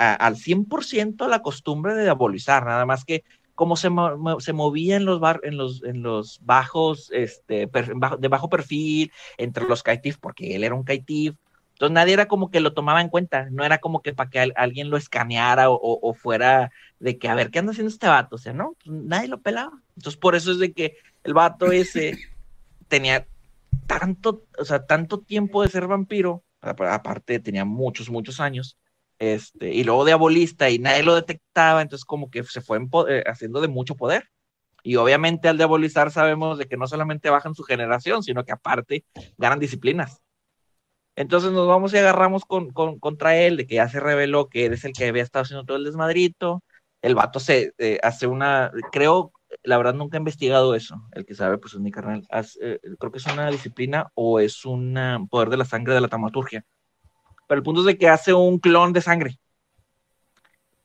al 0.00 0.36
100% 0.36 1.28
la 1.28 1.42
costumbre 1.42 1.94
de 1.94 2.04
diabolizar, 2.04 2.64
nada 2.64 2.86
más 2.86 3.04
que 3.04 3.24
como 3.54 3.76
se, 3.76 3.90
se 4.38 4.52
movía 4.54 4.96
en 4.96 5.04
los, 5.04 5.20
bar, 5.20 5.40
en 5.42 5.58
los, 5.58 5.82
en 5.84 6.02
los 6.02 6.40
bajos, 6.42 7.10
este, 7.12 7.66
de 7.66 8.28
bajo 8.28 8.48
perfil, 8.48 9.12
entre 9.36 9.68
los 9.68 9.82
kaitif, 9.82 10.16
porque 10.18 10.56
él 10.56 10.64
era 10.64 10.74
un 10.74 10.84
kaitif, 10.84 11.34
entonces 11.80 11.94
nadie 11.94 12.12
era 12.12 12.28
como 12.28 12.50
que 12.50 12.60
lo 12.60 12.74
tomaba 12.74 13.00
en 13.00 13.08
cuenta, 13.08 13.48
no 13.50 13.64
era 13.64 13.78
como 13.78 14.02
que 14.02 14.12
para 14.12 14.28
que 14.28 14.52
alguien 14.54 14.90
lo 14.90 14.98
escaneara 14.98 15.70
o, 15.70 15.78
o, 15.80 16.12
fuera 16.12 16.70
de 16.98 17.16
que, 17.16 17.26
a 17.26 17.34
ver, 17.34 17.50
¿qué 17.50 17.58
anda 17.58 17.72
haciendo 17.72 17.88
este 17.88 18.06
vato? 18.06 18.36
O 18.36 18.38
sea, 18.38 18.52
no, 18.52 18.76
pues, 18.84 18.94
nadie 18.94 19.28
lo 19.28 19.40
pelaba. 19.40 19.72
Entonces 19.96 20.20
por 20.20 20.34
eso 20.34 20.52
es 20.52 20.58
de 20.58 20.74
que 20.74 20.98
el 21.24 21.32
vato 21.32 21.72
ese 21.72 22.18
tenía 22.88 23.26
tanto, 23.86 24.44
o 24.58 24.64
sea, 24.66 24.84
tanto 24.84 25.20
tiempo 25.20 25.62
de 25.62 25.70
ser 25.70 25.86
vampiro, 25.86 26.44
aparte 26.60 27.40
tenía 27.40 27.64
muchos, 27.64 28.10
muchos 28.10 28.40
años, 28.40 28.76
este, 29.20 29.72
y 29.74 29.84
luego 29.84 30.04
de 30.06 30.12
abolista 30.12 30.70
y 30.70 30.78
nadie 30.78 31.02
lo 31.02 31.14
detectaba, 31.14 31.82
entonces 31.82 32.06
como 32.06 32.30
que 32.30 32.42
se 32.44 32.62
fue 32.62 32.80
eh, 33.08 33.22
haciendo 33.26 33.60
de 33.60 33.68
mucho 33.68 33.94
poder. 33.94 34.30
Y 34.82 34.96
obviamente 34.96 35.48
al 35.48 35.58
diabolizar 35.58 36.10
sabemos 36.10 36.58
de 36.58 36.66
que 36.66 36.78
no 36.78 36.86
solamente 36.86 37.28
bajan 37.30 37.54
su 37.54 37.62
generación, 37.62 38.22
sino 38.22 38.44
que 38.44 38.52
aparte 38.52 39.04
ganan 39.36 39.60
disciplinas. 39.60 40.22
Entonces 41.16 41.52
nos 41.52 41.68
vamos 41.68 41.92
y 41.92 41.98
agarramos 41.98 42.46
con, 42.46 42.70
contra 42.70 43.36
él, 43.36 43.58
de 43.58 43.66
que 43.66 43.74
ya 43.76 43.88
se 43.90 44.00
reveló 44.00 44.48
que 44.48 44.66
él 44.66 44.72
es 44.72 44.84
el 44.86 44.94
que 44.94 45.08
había 45.08 45.22
estado 45.22 45.42
haciendo 45.42 45.66
todo 45.66 45.76
el 45.76 45.84
desmadrito. 45.84 46.64
El 47.02 47.14
vato 47.14 47.40
se 47.40 47.74
eh, 47.78 47.98
hace 48.02 48.26
una, 48.26 48.72
creo, 48.90 49.32
la 49.62 49.76
verdad 49.76 49.94
nunca 49.94 50.16
he 50.16 50.20
investigado 50.20 50.74
eso. 50.74 51.02
El 51.12 51.26
que 51.26 51.34
sabe, 51.34 51.58
pues 51.58 51.74
es 51.74 51.80
mi 51.80 51.90
carnal. 51.90 52.26
Eh, 52.62 52.80
creo 52.98 53.12
que 53.12 53.18
es 53.18 53.26
una 53.26 53.50
disciplina 53.50 54.10
o 54.14 54.40
es 54.40 54.64
un 54.64 55.28
poder 55.30 55.50
de 55.50 55.58
la 55.58 55.66
sangre 55.66 55.92
de 55.92 56.00
la 56.00 56.08
tamaturgia. 56.08 56.64
Pero 57.50 57.58
el 57.58 57.64
punto 57.64 57.80
es 57.80 57.86
de 57.88 57.98
que 57.98 58.08
hace 58.08 58.32
un 58.32 58.60
clon 58.60 58.92
de 58.92 59.00
sangre. 59.00 59.40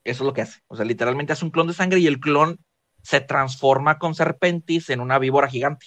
Eso 0.04 0.24
es 0.24 0.26
lo 0.26 0.34
que 0.34 0.42
hace. 0.42 0.62
O 0.66 0.76
sea, 0.76 0.84
literalmente 0.84 1.32
hace 1.32 1.46
un 1.46 1.52
clon 1.52 1.68
de 1.68 1.76
sangre 1.76 2.00
y 2.00 2.08
el 2.08 2.20
clon 2.20 2.58
se 3.04 3.22
transforma 3.22 4.00
con 4.00 4.16
Serpentis 4.16 4.90
en 4.90 5.00
una 5.00 5.20
víbora 5.20 5.48
gigante. 5.48 5.86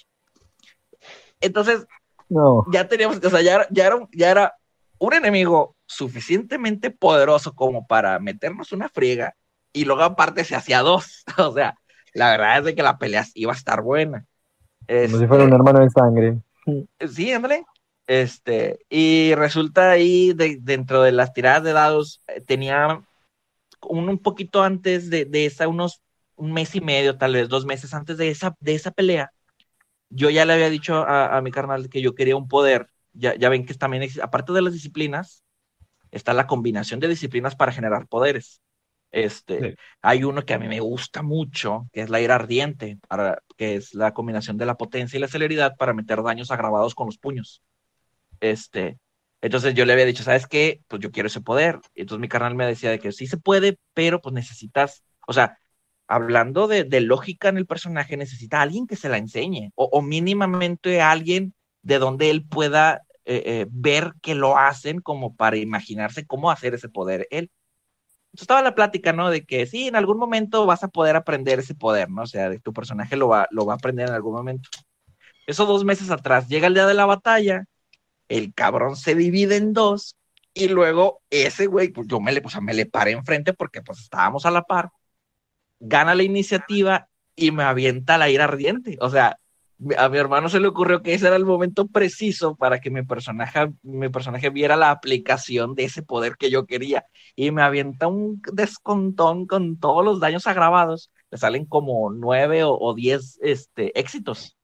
Entonces, 1.40 1.88
no. 2.28 2.64
ya 2.70 2.86
teníamos, 2.86 3.16
o 3.16 3.28
sea, 3.28 3.42
ya, 3.42 3.66
ya, 3.70 3.86
era, 3.88 4.09
ya 4.12 4.30
era 4.30 4.55
un 4.98 5.14
enemigo 5.14 5.74
suficientemente 5.86 6.92
poderoso 6.92 7.56
como 7.56 7.88
para 7.88 8.20
meternos 8.20 8.70
una 8.70 8.88
friega 8.88 9.34
y 9.72 9.84
luego 9.84 10.02
aparte 10.02 10.44
se 10.44 10.55
hacía 10.55 10.82
dos. 10.82 11.24
O 11.38 11.52
sea, 11.55 11.74
la 12.14 12.30
verdad 12.30 12.59
es 12.59 12.64
de 12.66 12.76
que 12.76 12.84
la 12.84 12.98
pelea 12.98 13.26
iba 13.34 13.52
a 13.52 13.56
estar 13.56 13.82
buena. 13.82 14.26
Como 14.86 15.18
si 15.18 15.26
fuera 15.26 15.42
un 15.42 15.50
este, 15.50 15.56
hermano 15.56 15.80
de 15.80 15.90
sangre. 15.90 16.38
Sí, 17.09 17.32
ándale. 17.32 17.64
Este, 18.09 18.78
y 18.89 19.35
resulta 19.35 19.90
ahí, 19.90 20.32
dentro 20.32 21.02
de 21.02 21.12
las 21.12 21.35
tiradas 21.35 21.62
de 21.62 21.74
dados, 21.74 22.22
eh, 22.26 22.40
tenía 22.40 23.05
un, 23.82 24.09
un 24.09 24.18
poquito 24.18 24.62
antes 24.62 25.10
de, 25.10 25.26
de, 25.26 25.47
esa, 25.47 25.68
unos 25.68 26.02
un 26.35 26.52
mes 26.52 26.74
y 26.74 26.80
medio, 26.80 27.18
tal 27.18 27.35
vez 27.35 27.48
dos 27.48 27.66
meses 27.66 27.93
antes 27.94 28.16
de 28.16 28.30
esa, 28.30 28.56
de 28.60 28.74
esa 28.74 28.93
pelea, 28.93 29.30
yo 30.10 30.30
ya 30.30 30.44
le 30.47 30.55
había 30.55 30.70
dicho 30.70 31.05
a, 31.06 31.40
mi 31.43 31.51
carnal 31.51 31.90
que 31.90 32.01
yo 32.01 32.14
quería 32.14 32.36
un 32.36 32.48
poder. 32.48 32.89
Ya, 33.12 33.35
ya 33.36 33.51
ven 33.51 33.66
que 33.66 33.74
también, 33.74 34.09
aparte 34.22 34.52
de 34.52 34.62
las 34.62 34.72
disciplinas, 34.72 35.44
está 36.10 36.32
la 36.32 36.47
combinación 36.47 37.01
de 37.01 37.09
disciplinas 37.09 37.56
para 37.56 37.72
generar 37.72 38.06
poderes. 38.06 38.62
Este, 39.10 39.76
hay 40.01 40.24
uno 40.24 40.44
que 40.44 40.55
a 40.55 40.59
mí 40.59 40.68
me 40.68 40.80
gusta 40.80 41.22
mucho, 41.22 41.89
que 41.93 42.02
es 42.02 42.10
la 42.10 42.20
ira 42.20 42.36
ardiente, 42.36 42.98
para, 43.09 43.43
que 43.56 43.76
es 43.76 43.94
la 43.94 44.14
combinación 44.14 44.56
de 44.56 44.66
la 44.66 44.76
potencia 44.76 45.18
y 45.18 45.20
la 45.20 45.28
celeridad 45.28 45.76
para 45.76 45.93
meter 45.93 46.22
daños 46.22 46.51
agravados 46.51 46.94
con 46.94 47.06
los 47.06 47.18
puños. 47.18 47.62
Este, 48.40 48.98
Entonces 49.40 49.74
yo 49.74 49.85
le 49.85 49.93
había 49.93 50.05
dicho, 50.06 50.23
¿sabes 50.24 50.47
qué? 50.47 50.82
Pues 50.89 51.02
yo 51.02 51.10
quiero 51.10 51.28
ese 51.28 51.40
poder. 51.40 51.81
Entonces 51.94 52.20
mi 52.20 52.28
carnal 52.28 52.55
me 52.55 52.66
decía 52.66 52.90
de 52.90 52.98
que 52.98 53.12
sí 53.12 53.27
se 53.27 53.36
puede, 53.39 53.78
pero 53.94 54.20
pues 54.20 54.35
necesitas, 54.35 55.05
o 55.27 55.32
sea, 55.32 55.59
hablando 56.09 56.69
de, 56.69 56.85
lógica 57.01 57.48
en 57.48 57.59
el 57.59 57.66
personaje, 57.66 58.16
necesita 58.16 58.62
alguien 58.62 58.86
que 58.86 58.97
se 58.97 59.09
la 59.10 59.19
enseñe, 59.19 59.73
o, 59.74 60.02
mínimamente 60.02 61.01
alguien 61.02 61.55
de 61.82 61.98
donde 61.98 62.31
él 62.31 62.47
pueda 62.47 63.02
eh, 63.27 63.43
eh, 63.44 63.66
ver 63.70 64.15
que 64.23 64.35
lo 64.35 64.56
hacen 64.56 65.01
como 65.01 65.36
para 65.36 65.59
imaginarse 65.59 66.27
cómo 66.27 66.51
hacer 66.51 66.74
ese 66.74 66.89
poder 66.89 67.28
él. 67.31 67.51
Entonces 68.28 68.43
estaba 68.43 68.62
la 68.62 68.74
plática, 68.74 69.12
¿no? 69.12 69.31
De 69.31 69.44
que 69.44 69.66
sí, 69.66 69.89
en 69.89 69.97
algún 69.97 70.19
momento 70.19 70.66
vas 70.66 70.85
a 70.85 70.89
poder 70.89 71.16
aprender 71.16 71.59
ese 71.59 71.74
poder, 71.74 72.10
¿no? 72.10 72.23
O 72.23 72.27
sea, 72.27 72.51
de 72.51 72.60
tu 72.60 72.73
personaje 72.73 73.16
lo 73.16 73.28
va, 73.28 73.47
lo 73.51 73.66
va 73.66 73.74
a 73.74 73.77
aprender 73.77 74.09
en 74.09 74.15
algún 74.15 74.35
momento. 74.35 74.69
Eso 75.47 75.66
dos 75.66 75.85
meses 75.85 76.10
atrás, 76.10 76.48
llega 76.48 76.66
el 76.66 76.74
día 76.74 76.86
de 76.86 76.94
la 76.94 77.06
batalla, 77.06 77.65
el 78.28 78.55
cabrón 78.55 78.96
se 78.96 79.14
divide 79.14 79.56
en 79.56 79.72
dos 79.72 80.16
y 80.55 80.68
luego 80.68 81.22
ese 81.30 81.66
güey, 81.66 81.88
pues 81.88 82.09
yo 82.09 82.20
me 82.20 82.32
le, 82.32 82.42
pues, 82.42 82.60
me 82.60 82.74
le 82.74 82.86
paré 82.86 83.12
enfrente 83.12 83.52
porque 83.52 83.82
pues 83.82 84.00
estábamos 84.00 84.44
a 84.46 84.50
la 84.50 84.62
par, 84.62 84.90
gana 85.80 86.14
la 86.14 86.24
iniciativa 86.24 87.09
y 87.36 87.52
me 87.52 87.62
avienta 87.62 88.18
la 88.18 88.28
ira 88.30 88.44
ardiente. 88.44 88.98
O 89.00 89.10
sea, 89.10 89.38
a 89.96 90.09
mi 90.09 90.18
hermano 90.18 90.48
se 90.48 90.59
le 90.59 90.66
ocurrió 90.66 91.02
que 91.02 91.14
ese 91.14 91.28
era 91.28 91.36
el 91.36 91.44
momento 91.44 91.86
preciso 91.86 92.56
para 92.56 92.80
que 92.80 92.90
mi 92.90 93.05
personaje, 93.05 93.70
mi 93.82 94.09
personaje 94.09 94.50
viera 94.50 94.76
la 94.76 94.90
aplicación 94.90 95.74
de 95.74 95.84
ese 95.84 96.02
poder 96.02 96.36
que 96.36 96.50
yo 96.50 96.66
quería 96.66 97.06
y 97.36 97.52
me 97.52 97.62
avienta 97.62 98.09
un 98.09 98.42
descontón 98.52 99.46
con 99.46 99.78
todos 99.78 100.05
los 100.05 100.18
daños 100.18 100.46
agravados. 100.48 101.12
Le 101.30 101.38
salen 101.38 101.66
como 101.66 102.10
nueve 102.10 102.62
o, 102.64 102.94
diez 102.94 103.38
este, 103.42 103.98
éxitos. 103.98 104.57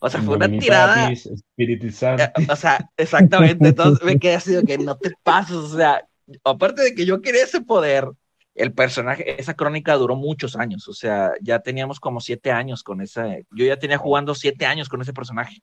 O 0.00 0.08
sea, 0.08 0.22
fue 0.22 0.36
una 0.36 0.48
tirada. 0.48 1.10
Eh, 1.10 2.44
o 2.48 2.56
sea, 2.56 2.88
exactamente. 2.96 3.68
Entonces 3.68 4.04
me 4.04 4.18
quedé 4.18 4.36
así 4.36 4.52
de 4.52 4.64
que 4.64 4.78
no 4.78 4.96
te 4.96 5.12
pases. 5.22 5.56
O 5.56 5.76
sea, 5.76 6.04
aparte 6.44 6.82
de 6.82 6.94
que 6.94 7.04
yo 7.04 7.20
quería 7.20 7.44
ese 7.44 7.60
poder, 7.60 8.08
el 8.54 8.72
personaje, 8.72 9.40
esa 9.40 9.54
crónica 9.54 9.94
duró 9.94 10.14
muchos 10.14 10.56
años. 10.56 10.86
O 10.88 10.92
sea, 10.92 11.32
ya 11.40 11.60
teníamos 11.60 11.98
como 11.98 12.20
siete 12.20 12.50
años 12.52 12.82
con 12.82 13.00
esa. 13.00 13.26
Yo 13.50 13.64
ya 13.64 13.78
tenía 13.78 13.98
jugando 13.98 14.34
siete 14.34 14.66
años 14.66 14.88
con 14.88 15.02
ese 15.02 15.12
personaje. 15.12 15.62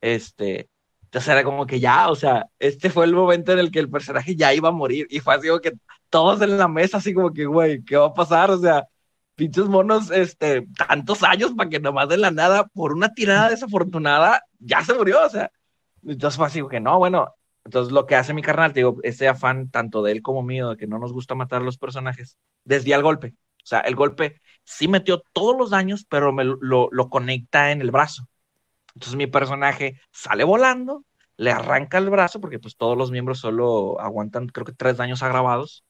Este. 0.00 0.68
Entonces 1.04 1.28
era 1.28 1.44
como 1.44 1.66
que 1.66 1.80
ya, 1.80 2.10
o 2.10 2.16
sea, 2.16 2.46
este 2.58 2.90
fue 2.90 3.04
el 3.06 3.14
momento 3.14 3.52
en 3.52 3.60
el 3.60 3.70
que 3.70 3.78
el 3.78 3.88
personaje 3.88 4.36
ya 4.36 4.52
iba 4.52 4.68
a 4.68 4.72
morir. 4.72 5.06
Y 5.08 5.20
fue 5.20 5.34
así 5.34 5.48
como 5.48 5.60
que 5.60 5.72
todos 6.10 6.40
en 6.42 6.58
la 6.58 6.68
mesa, 6.68 6.98
así 6.98 7.14
como 7.14 7.32
que, 7.32 7.46
güey, 7.46 7.82
¿qué 7.84 7.96
va 7.96 8.06
a 8.06 8.14
pasar? 8.14 8.50
O 8.50 8.58
sea, 8.58 8.86
pinches 9.36 9.66
monos, 9.66 10.10
este, 10.10 10.66
tantos 10.76 11.22
años 11.22 11.52
para 11.54 11.70
que 11.70 11.80
nomás 11.80 12.08
de 12.08 12.16
la 12.16 12.30
nada, 12.30 12.66
por 12.68 12.92
una 12.92 13.14
tirada 13.14 13.50
desafortunada, 13.50 14.42
ya 14.58 14.82
se 14.82 14.94
murió, 14.94 15.24
o 15.24 15.30
sea. 15.30 15.50
Entonces 16.04 16.36
fue 16.36 16.46
así 16.46 16.62
que 16.70 16.80
no, 16.80 16.98
bueno, 16.98 17.34
entonces 17.64 17.92
lo 17.92 18.06
que 18.06 18.16
hace 18.16 18.34
mi 18.34 18.42
carnal, 18.42 18.72
te 18.72 18.80
digo, 18.80 18.98
ese 19.02 19.28
afán 19.28 19.70
tanto 19.70 20.02
de 20.02 20.12
él 20.12 20.22
como 20.22 20.42
mío, 20.42 20.70
de 20.70 20.76
que 20.76 20.86
no 20.86 20.98
nos 20.98 21.12
gusta 21.12 21.34
matar 21.34 21.62
a 21.62 21.64
los 21.64 21.78
personajes, 21.78 22.38
desvía 22.64 22.96
el 22.96 23.02
golpe. 23.02 23.34
O 23.64 23.66
sea, 23.68 23.80
el 23.80 23.96
golpe 23.96 24.40
sí 24.64 24.88
metió 24.88 25.22
todos 25.32 25.56
los 25.56 25.70
daños, 25.70 26.06
pero 26.08 26.32
me 26.32 26.44
lo, 26.44 26.88
lo 26.90 27.08
conecta 27.10 27.72
en 27.72 27.80
el 27.80 27.90
brazo. 27.90 28.28
Entonces 28.94 29.16
mi 29.16 29.26
personaje 29.26 30.00
sale 30.12 30.44
volando, 30.44 31.04
le 31.36 31.50
arranca 31.50 31.98
el 31.98 32.08
brazo, 32.08 32.40
porque 32.40 32.58
pues 32.58 32.76
todos 32.76 32.96
los 32.96 33.10
miembros 33.10 33.40
solo 33.40 34.00
aguantan, 34.00 34.46
creo 34.48 34.64
que 34.64 34.72
tres 34.72 34.96
daños 34.96 35.22
agravados. 35.22 35.84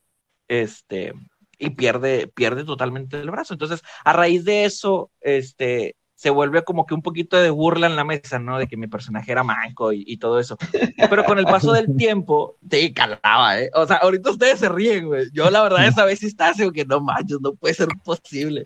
Este, 0.48 1.12
y 1.58 1.70
pierde, 1.70 2.28
pierde 2.28 2.64
totalmente 2.64 3.20
el 3.20 3.30
brazo. 3.30 3.54
Entonces, 3.54 3.82
a 4.04 4.12
raíz 4.12 4.44
de 4.44 4.64
eso, 4.64 5.10
este, 5.20 5.96
se 6.16 6.30
vuelve 6.30 6.64
como 6.64 6.86
que 6.86 6.94
un 6.94 7.02
poquito 7.02 7.36
de 7.36 7.50
burla 7.50 7.86
en 7.86 7.94
la 7.94 8.04
mesa, 8.04 8.38
¿no? 8.38 8.58
De 8.58 8.66
que 8.66 8.78
mi 8.78 8.86
personaje 8.86 9.32
era 9.32 9.44
manco 9.44 9.92
y, 9.92 10.16
todo 10.16 10.40
eso. 10.40 10.56
Pero 11.10 11.24
con 11.24 11.38
el 11.38 11.44
paso 11.44 11.72
del 11.72 11.94
tiempo, 11.94 12.56
te 12.66 12.92
calaba, 12.92 13.60
¿eh? 13.60 13.70
O 13.74 13.86
sea, 13.86 13.96
ahorita 13.96 14.30
ustedes 14.30 14.58
se 14.58 14.68
ríen, 14.68 15.06
güey. 15.06 15.26
Yo 15.32 15.50
la 15.50 15.62
verdad 15.62 15.86
esa 15.86 16.04
vez 16.06 16.18
sí 16.20 16.26
estaba 16.26 16.50
así, 16.50 16.70
que 16.72 16.86
no 16.86 17.00
manches, 17.00 17.38
no 17.40 17.54
puede 17.54 17.74
ser 17.74 17.88
posible. 18.02 18.64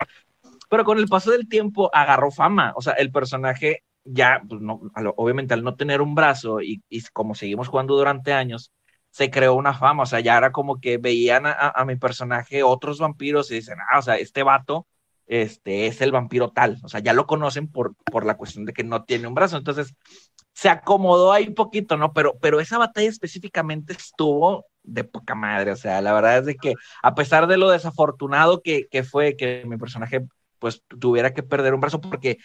Pero 0.69 0.85
con 0.85 0.99
el 0.99 1.09
paso 1.09 1.33
del 1.33 1.49
tiempo 1.49 1.91
agarró 1.93 2.31
fama. 2.31 2.73
O 2.77 2.83
sea, 2.83 2.93
el 2.93 3.11
personaje 3.11 3.83
ya, 4.05 4.41
pues 4.49 4.61
no, 4.61 4.81
obviamente 5.17 5.53
al 5.53 5.65
no 5.65 5.75
tener 5.75 6.01
un 6.01 6.15
brazo 6.15 6.61
y, 6.61 6.83
y 6.89 7.03
como 7.13 7.35
seguimos 7.35 7.67
jugando 7.67 7.97
durante 7.97 8.33
años, 8.33 8.73
se 9.11 9.31
creó 9.31 9.55
una 9.55 9.75
fama, 9.75 10.05
o 10.05 10.07
sea, 10.07 10.21
ya 10.21 10.37
era 10.37 10.53
como 10.53 10.81
que 10.81 10.99
veían 10.99 11.45
a, 11.47 11.85
mi 11.85 11.97
personaje 11.97 12.63
otros 12.63 12.99
vampiros 12.99 13.51
y 13.51 13.57
dicen, 13.57 13.79
ah, 13.91 13.99
o 13.99 14.03
sea, 14.03 14.17
este 14.17 14.43
vato 14.43 14.87
este, 15.27 15.87
es 15.87 16.01
el 16.01 16.13
vampiro 16.13 16.51
tal, 16.51 16.79
o 16.83 16.89
sea, 16.89 17.01
ya 17.01 17.13
lo 17.13 17.27
conocen 17.27 17.69
por, 17.69 17.95
por 17.97 18.25
la 18.25 18.37
cuestión 18.37 18.65
de 18.65 18.73
que 18.73 18.85
no 18.85 19.05
tiene 19.05 19.27
un 19.27 19.35
brazo, 19.35 19.57
entonces 19.57 19.95
se 20.53 20.69
acomodó 20.69 21.33
ahí 21.33 21.49
un 21.49 21.55
poquito, 21.55 21.97
¿no? 21.97 22.13
Pero, 22.13 22.37
pero 22.41 22.61
esa 22.61 22.79
batalla 22.79 23.09
específicamente 23.09 23.93
estuvo 23.93 24.67
de 24.83 25.05
poca 25.05 25.35
madre, 25.35 25.73
o 25.73 25.77
sea, 25.77 26.01
la 26.01 26.13
verdad 26.13 26.39
es 26.39 26.47
de 26.47 26.57
que 26.57 26.75
a 27.03 27.15
pesar 27.15 27.47
de 27.47 27.57
lo 27.57 27.71
desafortunado 27.71 28.63
que, 28.63 28.87
que 28.91 29.05
fue 29.05 29.37
que 29.37 29.65
mi 29.67 29.77
personaje 29.77 30.27
pues 30.59 30.83
tuviera 30.87 31.33
que 31.33 31.43
perder 31.43 31.75
un 31.75 31.81
brazo 31.81 32.01
porque 32.01 32.39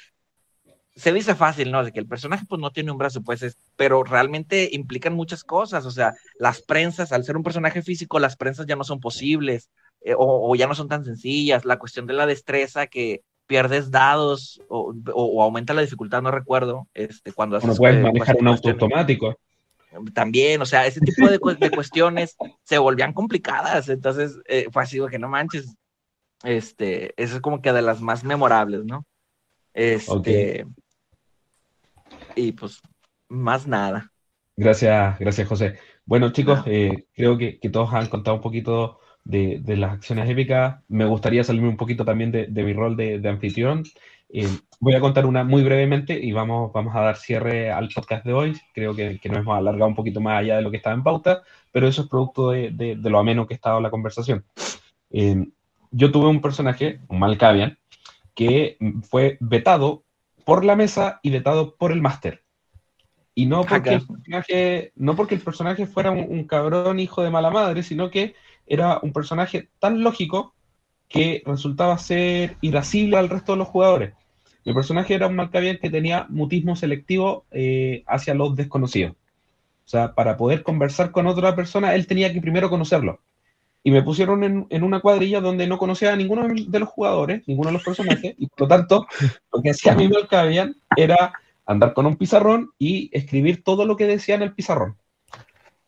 se 0.95 1.11
dice 1.11 1.35
fácil, 1.35 1.71
¿no? 1.71 1.83
De 1.83 1.91
que 1.91 1.99
el 1.99 2.07
personaje 2.07 2.45
pues 2.47 2.61
no 2.61 2.71
tiene 2.71 2.91
un 2.91 2.97
brazo, 2.97 3.21
pues 3.21 3.43
es, 3.43 3.57
pero 3.75 4.03
realmente 4.03 4.69
implican 4.71 5.13
muchas 5.13 5.43
cosas, 5.43 5.85
o 5.85 5.91
sea, 5.91 6.13
las 6.39 6.61
prensas, 6.61 7.11
al 7.11 7.25
ser 7.25 7.35
un 7.35 7.43
personaje 7.43 7.81
físico, 7.81 8.17
las 8.17 8.37
prensas 8.37 8.65
ya 8.65 8.75
no 8.75 8.85
son 8.85 8.99
posibles, 9.01 9.69
eh, 10.01 10.13
o, 10.17 10.55
ya 10.55 10.67
no 10.67 10.75
son 10.75 10.87
tan 10.87 11.03
sencillas, 11.03 11.65
la 11.65 11.79
cuestión 11.79 12.07
de 12.07 12.13
la 12.13 12.25
destreza 12.25 12.87
que 12.87 13.21
pierdes 13.45 13.91
dados 13.91 14.61
o, 14.69 15.43
aumenta 15.43 15.73
la 15.73 15.81
dificultad, 15.81 16.21
no 16.21 16.31
recuerdo, 16.31 16.87
este, 16.93 17.33
cuando 17.33 17.57
haces... 17.57 17.69
No 17.69 17.75
puedes 17.75 18.01
manejar 18.01 18.37
un 18.39 18.47
auto 18.47 18.69
automático. 18.69 19.37
También, 20.13 20.61
o 20.61 20.65
sea, 20.65 20.87
ese 20.87 20.99
tipo 21.01 21.27
de, 21.27 21.39
cuestiones 21.71 22.37
se 22.63 22.77
volvían 22.77 23.13
complicadas, 23.13 23.89
entonces 23.89 24.37
eh, 24.47 24.67
fue 24.71 24.83
así, 24.83 24.99
que 25.09 25.19
no 25.19 25.29
manches, 25.29 25.75
este, 26.43 27.13
eso 27.21 27.35
es 27.35 27.41
como 27.41 27.61
que 27.61 27.73
de 27.73 27.81
las 27.81 28.01
más 28.01 28.23
memorables, 28.23 28.83
¿no? 28.85 29.05
Este, 29.73 30.65
y 32.35 32.51
pues 32.51 32.81
más 33.29 33.67
nada. 33.67 34.11
Gracias, 34.55 35.19
gracias 35.19 35.47
José. 35.47 35.77
Bueno 36.05 36.31
chicos, 36.31 36.61
eh, 36.65 37.05
creo 37.13 37.37
que, 37.37 37.59
todos 37.71 37.93
han 37.93 38.07
contado 38.07 38.37
un 38.37 38.41
poquito 38.41 38.99
de, 39.23 39.61
las 39.65 39.93
acciones 39.93 40.29
épicas. 40.29 40.81
Me 40.87 41.05
gustaría 41.05 41.43
salirme 41.43 41.69
un 41.69 41.77
poquito 41.77 42.05
también 42.05 42.31
de, 42.31 42.47
mi 42.47 42.73
rol 42.73 42.95
de, 42.95 43.21
anfitrión. 43.27 43.83
Eh, 44.29 44.47
voy 44.79 44.93
a 44.93 44.99
contar 44.99 45.25
una 45.25 45.43
muy 45.43 45.63
brevemente 45.63 46.19
y 46.19 46.31
vamos, 46.31 46.71
vamos 46.73 46.95
a 46.95 47.01
dar 47.01 47.17
cierre 47.17 47.71
al 47.71 47.89
podcast 47.89 48.25
de 48.25 48.33
hoy. 48.33 48.57
Creo 48.73 48.95
que, 48.95 49.19
nos 49.25 49.37
hemos 49.37 49.57
alargado 49.57 49.87
un 49.87 49.95
poquito 49.95 50.21
más 50.21 50.39
allá 50.39 50.57
de 50.57 50.61
lo 50.61 50.71
que 50.71 50.77
estaba 50.77 50.95
en 50.95 51.03
pauta, 51.03 51.43
pero 51.71 51.87
eso 51.87 52.03
es 52.03 52.07
producto 52.07 52.51
de, 52.51 52.97
lo 53.01 53.19
ameno 53.19 53.45
que 53.47 53.55
ha 53.55 53.57
estado 53.57 53.81
la 53.81 53.91
conversación. 53.91 54.45
Eh, 55.11 55.45
yo 55.91 56.11
tuve 56.11 56.27
un 56.27 56.41
personaje, 56.41 56.99
un 57.07 57.19
Malkavian, 57.19 57.77
que 58.33 58.77
fue 59.09 59.37
vetado 59.39 60.04
por 60.45 60.63
la 60.63 60.75
mesa 60.75 61.19
y 61.23 61.31
vetado 61.31 61.75
por 61.75 61.91
el 61.91 62.01
máster. 62.01 62.43
Y 63.33 63.47
no 63.47 63.65
porque, 63.65 63.95
el 63.95 64.07
personaje, 64.07 64.93
no 64.95 65.15
porque 65.17 65.35
el 65.35 65.41
personaje 65.41 65.87
fuera 65.87 66.11
un, 66.11 66.45
cabrón 66.45 67.01
hijo 67.01 67.21
de 67.21 67.29
mala 67.29 67.49
madre, 67.49 67.83
sino 67.83 68.09
que 68.09 68.35
era 68.65 68.99
un 69.01 69.11
personaje 69.11 69.69
tan 69.79 70.01
lógico 70.01 70.55
que 71.09 71.43
resultaba 71.45 71.97
ser 71.97 72.55
irascible 72.61 73.17
al 73.17 73.27
resto 73.27 73.51
de 73.51 73.57
los 73.57 73.67
jugadores. 73.67 74.13
Mi 74.63 74.73
personaje 74.73 75.13
era 75.13 75.27
un 75.27 75.35
Malkavian 75.35 75.77
que 75.77 75.89
tenía 75.89 76.27
mutismo 76.29 76.77
selectivo 76.77 77.45
eh, 77.51 78.03
hacia 78.07 78.33
los 78.33 78.55
desconocidos. 78.55 79.11
O 79.13 79.87
sea, 79.87 80.15
para 80.15 80.37
poder 80.37 80.63
conversar 80.63 81.11
con 81.11 81.27
otra 81.27 81.55
persona, 81.55 81.93
él 81.93 82.07
tenía 82.07 82.31
que 82.31 82.41
primero 82.41 82.69
conocerlo 82.69 83.19
y 83.85 83.91
me 83.91 84.01
pusieron 84.01 84.43
en, 84.43 84.83
una 84.83 84.99
cuadrilla 84.99 85.41
donde 85.41 85.67
no 85.67 85.77
conocía 85.77 86.11
a 86.11 86.15
ninguno 86.15 86.47
de 86.47 86.79
los 86.79 86.89
jugadores, 86.89 87.47
ninguno 87.47 87.69
de 87.69 87.73
los 87.73 87.83
personajes, 87.83 88.33
y 88.35 88.47
por 88.47 88.61
lo 88.61 88.67
tanto, 88.67 89.05
lo 89.53 89.61
que 89.61 89.69
hacía 89.69 89.91
a 89.91 89.95
mí 89.95 90.07
me 90.07 90.25
cabían 90.27 90.75
era 90.97 91.33
andar 91.67 91.93
con 91.93 92.07
un 92.07 92.15
pizarrón 92.15 92.71
y 92.79 93.11
escribir 93.15 93.63
todo 93.63 93.85
lo 93.85 93.95
que 93.95 94.07
decía 94.07 94.33
en 94.33 94.41
el 94.41 94.55
pizarrón. 94.55 94.97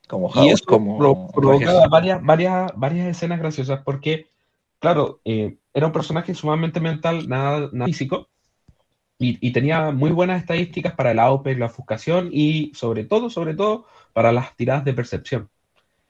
Como 0.07 0.31
y 0.35 0.49
eso 0.49 0.63
como 0.67 1.31
provocaba 1.31 1.87
varias, 1.87 2.23
varias, 2.23 2.71
varias 2.75 3.07
escenas 3.07 3.39
graciosas 3.39 3.81
porque, 3.83 4.27
claro, 4.77 5.19
eh, 5.25 5.57
era 5.73 5.87
un 5.87 5.91
personaje 5.91 6.35
sumamente 6.35 6.79
mental, 6.79 7.27
nada, 7.27 7.67
físico, 7.83 8.29
y, 9.17 9.39
y, 9.41 9.51
tenía 9.53 9.89
muy 9.89 10.11
buenas 10.11 10.39
estadísticas 10.39 10.93
para 10.93 11.09
el 11.09 11.17
AOP, 11.17 11.47
la 11.57 11.65
ofuscación 11.65 12.29
y 12.31 12.71
sobre 12.75 13.05
todo, 13.05 13.31
sobre 13.31 13.55
todo, 13.55 13.87
para 14.13 14.31
las 14.31 14.55
tiradas 14.55 14.85
de 14.85 14.93
percepción. 14.93 15.49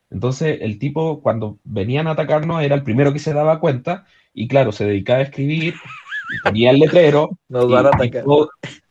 Entonces, 0.10 0.60
el 0.62 0.80
tipo, 0.80 1.22
cuando 1.22 1.60
venían 1.64 2.08
a 2.08 2.12
atacarnos, 2.12 2.64
era 2.64 2.76
el 2.76 2.84
primero 2.84 3.14
que 3.14 3.20
se 3.20 3.34
daba 3.34 3.60
cuenta, 3.60 4.06
y 4.34 4.48
claro, 4.48 4.72
se 4.72 4.86
dedicaba 4.86 5.20
a 5.20 5.24
escribir, 5.24 5.74
y 5.74 6.42
ponía 6.44 6.72
el 6.72 6.80
letrero, 6.80 7.38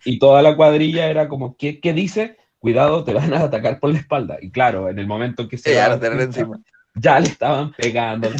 y, 0.04 0.18
toda 0.18 0.42
la 0.42 0.56
cuadrilla 0.56 1.08
era 1.08 1.28
como, 1.28 1.56
¿qué, 1.56 1.80
dice? 1.94 2.36
Cuidado, 2.58 3.04
te 3.04 3.14
van 3.14 3.32
a 3.34 3.40
atacar 3.40 3.80
por 3.80 3.90
la 3.92 3.98
espalda. 3.98 4.38
Y 4.40 4.50
claro, 4.50 4.88
en 4.88 4.98
el 4.98 5.06
momento 5.06 5.48
que 5.48 5.58
se. 5.58 5.74
Ya, 5.74 5.94
encima. 5.94 6.60
ya 6.94 7.20
le 7.20 7.28
estaban 7.28 7.72
pegando. 7.72 8.30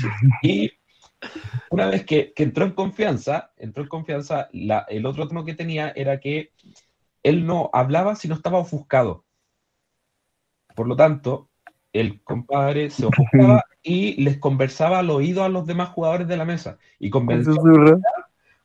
Y 0.43 0.71
una 1.71 1.87
vez 1.87 2.05
que, 2.05 2.33
entró 2.37 2.65
en 2.65 2.73
confianza, 2.73 3.53
entró 3.57 3.83
en 3.83 3.89
confianza, 3.89 4.49
el 4.53 5.07
otro 5.07 5.29
tono 5.29 5.45
que 5.45 5.55
tenía 5.55 5.93
era 5.95 6.21
que 6.21 6.53
él 7.23 7.47
no 7.47 7.71
hablaba 7.73 8.15
si 8.17 8.29
no 8.29 8.35
estaba 8.35 8.59
ofuscado. 8.59 9.25
Por 10.75 10.87
lo 10.87 10.97
tanto, 10.97 11.51
el 12.01 12.21
compadre 12.23 12.91
se 12.91 13.07
ofuscaba 13.07 13.65
y 13.83 14.21
les 14.23 14.39
conversaba 14.39 14.99
al 14.99 15.11
oído 15.11 15.45
a 15.45 15.49
los 15.49 15.67
demás 15.67 15.91
jugadores 15.91 16.29
de 16.29 16.37
la 16.37 16.45
mesa 16.45 16.79
y 16.99 17.11
convenció, 17.11 17.55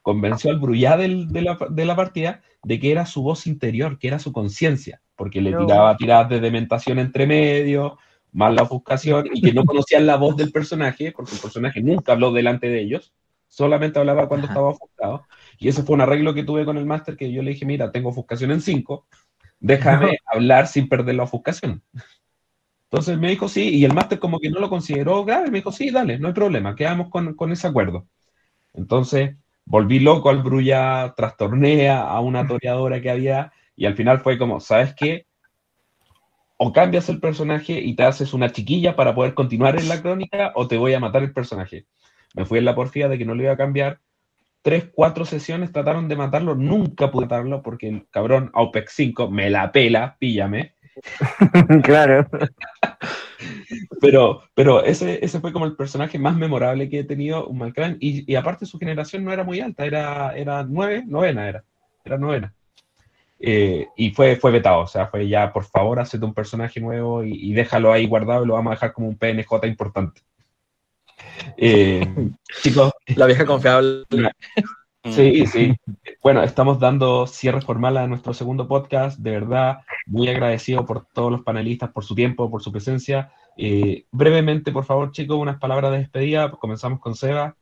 convenció 0.01 0.51
al 0.51 0.59
brullá 0.59 0.97
de, 0.97 1.07
la, 1.07 1.57
de, 1.69 1.85
la, 1.85 1.95
partida 1.95 2.41
de 2.63 2.79
que 2.79 2.91
era 2.91 3.05
su 3.05 3.21
voz 3.21 3.47
interior, 3.47 3.99
que 3.99 4.07
era 4.07 4.19
su 4.19 4.31
conciencia, 4.31 5.01
porque 5.15 5.41
le 5.41 5.55
tiraba 5.55 5.95
tiradas 5.97 6.29
de 6.29 6.39
dementación 6.39 6.99
entre 6.99 7.27
medio, 7.27 7.97
más 8.31 8.53
la 8.53 8.63
ofuscación, 8.63 9.27
y 9.31 9.41
que 9.41 9.53
no 9.53 9.65
conocían 9.65 10.05
la 10.05 10.15
voz 10.15 10.35
del 10.37 10.51
personaje, 10.51 11.11
porque 11.11 11.35
el 11.35 11.41
personaje 11.41 11.81
nunca 11.81 12.13
habló 12.13 12.31
delante 12.31 12.67
de 12.67 12.81
ellos, 12.81 13.13
solamente 13.47 13.99
hablaba 13.99 14.27
cuando 14.27 14.47
estaba 14.47 14.69
ofuscado. 14.69 15.25
Y 15.59 15.67
ese 15.67 15.83
fue 15.83 15.95
un 15.95 16.01
arreglo 16.01 16.33
que 16.33 16.43
tuve 16.43 16.65
con 16.65 16.77
el 16.77 16.85
máster, 16.85 17.17
que 17.17 17.31
yo 17.31 17.43
le 17.43 17.51
dije, 17.51 17.65
mira, 17.65 17.91
tengo 17.91 18.09
ofuscación 18.09 18.51
en 18.51 18.61
5, 18.61 19.05
déjame 19.59 20.17
hablar 20.25 20.67
sin 20.67 20.89
perder 20.89 21.15
la 21.15 21.23
ofuscación. 21.23 21.83
Entonces 22.91 23.17
me 23.17 23.29
dijo 23.29 23.47
sí, 23.47 23.69
y 23.69 23.85
el 23.85 23.93
máster 23.93 24.19
como 24.19 24.37
que 24.37 24.49
no 24.49 24.59
lo 24.59 24.69
consideró 24.69 25.23
grave, 25.23 25.49
me 25.49 25.59
dijo 25.59 25.71
sí, 25.71 25.91
dale, 25.91 26.19
no 26.19 26.27
hay 26.27 26.33
problema, 26.33 26.75
quedamos 26.75 27.09
con, 27.09 27.35
con 27.35 27.49
ese 27.53 27.67
acuerdo. 27.67 28.05
Entonces 28.73 29.37
volví 29.63 30.01
loco 30.01 30.29
al 30.29 30.43
Brulla, 30.43 31.13
trastorné 31.15 31.89
a 31.89 32.19
una 32.19 32.45
toreadora 32.45 33.01
que 33.01 33.09
había, 33.09 33.53
y 33.77 33.85
al 33.85 33.95
final 33.95 34.19
fue 34.19 34.37
como, 34.37 34.59
¿sabes 34.59 34.93
qué? 34.93 35.25
O 36.57 36.73
cambias 36.73 37.07
el 37.07 37.21
personaje 37.21 37.79
y 37.79 37.95
te 37.95 38.03
haces 38.03 38.33
una 38.33 38.51
chiquilla 38.51 38.93
para 38.97 39.15
poder 39.15 39.35
continuar 39.35 39.79
en 39.79 39.87
la 39.87 40.01
crónica, 40.01 40.51
o 40.55 40.67
te 40.67 40.77
voy 40.77 40.93
a 40.93 40.99
matar 40.99 41.23
el 41.23 41.31
personaje. 41.31 41.85
Me 42.35 42.43
fui 42.43 42.59
en 42.59 42.65
la 42.65 42.75
porfía 42.75 43.07
de 43.07 43.17
que 43.17 43.23
no 43.23 43.35
lo 43.35 43.43
iba 43.43 43.53
a 43.53 43.57
cambiar. 43.57 44.01
Tres, 44.61 44.89
cuatro 44.93 45.23
sesiones 45.23 45.71
trataron 45.71 46.09
de 46.09 46.17
matarlo, 46.17 46.55
nunca 46.55 47.09
pude 47.09 47.25
matarlo 47.25 47.63
porque 47.63 47.87
el 47.87 48.07
cabrón 48.09 48.51
OPEX 48.53 48.91
5 48.93 49.31
me 49.31 49.49
la 49.49 49.71
pela, 49.71 50.17
píllame. 50.19 50.75
claro. 51.83 52.27
pero 53.99 54.43
pero 54.53 54.83
ese, 54.83 55.23
ese 55.23 55.39
fue 55.39 55.53
como 55.53 55.65
el 55.65 55.75
personaje 55.75 56.19
más 56.19 56.35
memorable 56.35 56.89
que 56.89 56.99
he 56.99 57.03
tenido, 57.03 57.47
un 57.47 57.57
Malcran. 57.57 57.97
Y, 57.99 58.31
y 58.31 58.35
aparte 58.35 58.65
su 58.65 58.77
generación 58.77 59.23
no 59.23 59.31
era 59.31 59.43
muy 59.43 59.59
alta, 59.59 59.85
era, 59.85 60.35
era 60.35 60.63
nueve, 60.63 61.03
novena 61.05 61.47
era. 61.47 61.63
Era 62.03 62.17
novena. 62.17 62.53
Eh, 63.43 63.87
y 63.97 64.11
fue, 64.11 64.35
fue 64.35 64.51
vetado, 64.51 64.81
o 64.81 64.87
sea, 64.87 65.07
fue 65.07 65.27
ya, 65.27 65.51
por 65.51 65.63
favor, 65.63 65.99
hazte 65.99 66.17
un 66.17 66.33
personaje 66.33 66.79
nuevo 66.79 67.23
y, 67.23 67.51
déjalo 67.53 67.91
ahí 67.91 68.05
guardado 68.05 68.43
y 68.43 68.47
lo 68.47 68.53
vamos 68.53 68.71
a 68.71 68.75
dejar 68.75 68.93
como 68.93 69.07
un 69.07 69.17
PNJ 69.17 69.65
importante. 69.67 70.21
Eh, 71.57 72.05
chicos. 72.61 72.91
La 73.15 73.25
vieja 73.25 73.45
confiable. 73.45 74.03
Sí, 75.03 75.45
sí. 75.47 75.75
Bueno, 76.21 76.43
estamos 76.43 76.79
dando 76.79 77.25
cierre 77.25 77.61
formal 77.61 77.97
a 77.97 78.07
nuestro 78.07 78.33
segundo 78.33 78.67
podcast. 78.67 79.19
De 79.19 79.31
verdad, 79.31 79.79
muy 80.05 80.29
agradecido 80.29 80.85
por 80.85 81.05
todos 81.05 81.31
los 81.31 81.41
panelistas, 81.41 81.89
por 81.89 82.03
su 82.03 82.13
tiempo, 82.13 82.51
por 82.51 82.61
su 82.61 82.71
presencia. 82.71 83.31
Eh, 83.57 84.05
brevemente, 84.11 84.71
por 84.71 84.85
favor, 84.85 85.11
chicos, 85.11 85.37
unas 85.37 85.59
palabras 85.59 85.91
de 85.91 85.99
despedida. 85.99 86.51
Comenzamos 86.51 86.99
con 86.99 87.15
Seba. 87.15 87.55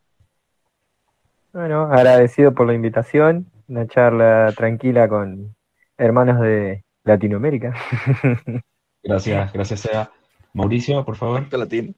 Bueno, 1.54 1.84
agradecido 1.84 2.54
por 2.54 2.68
la 2.68 2.74
invitación. 2.74 3.48
Una 3.68 3.88
charla 3.88 4.54
tranquila 4.56 5.08
con 5.08 5.56
hermanos 5.98 6.42
de 6.42 6.84
Latinoamérica. 7.04 7.74
Gracias, 9.02 9.54
gracias, 9.54 9.80
Seba. 9.80 10.12
Mauricio, 10.54 11.06
por 11.06 11.16
favor. 11.16 11.48
Latino. 11.58 11.94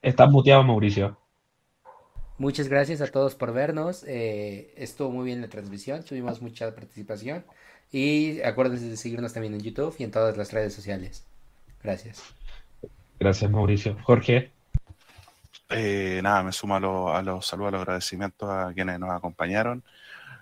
Estás 0.00 0.30
muteado, 0.30 0.62
Mauricio. 0.62 1.18
Muchas 2.38 2.68
gracias 2.68 3.00
a 3.00 3.06
todos 3.06 3.34
por 3.34 3.52
vernos. 3.52 4.04
Eh, 4.06 4.72
estuvo 4.76 5.10
muy 5.10 5.24
bien 5.24 5.40
la 5.40 5.48
transmisión, 5.48 6.02
tuvimos 6.02 6.42
mucha 6.42 6.74
participación. 6.74 7.44
Y 7.90 8.42
acuérdense 8.42 8.86
de 8.86 8.96
seguirnos 8.96 9.32
también 9.32 9.54
en 9.54 9.60
YouTube 9.60 9.94
y 9.98 10.04
en 10.04 10.10
todas 10.10 10.36
las 10.36 10.52
redes 10.52 10.74
sociales. 10.74 11.24
Gracias. 11.82 12.22
Gracias, 13.18 13.50
Mauricio. 13.50 13.96
Jorge. 14.02 14.50
Eh, 15.70 16.20
nada, 16.22 16.42
me 16.42 16.52
sumo 16.52 16.76
a, 16.76 16.80
los 17.22 17.46
saludos, 17.46 17.68
a 17.68 17.72
los 17.72 17.80
agradecimientos 17.82 18.48
a 18.48 18.72
quienes 18.74 18.98
nos 18.98 19.10
acompañaron. 19.10 19.82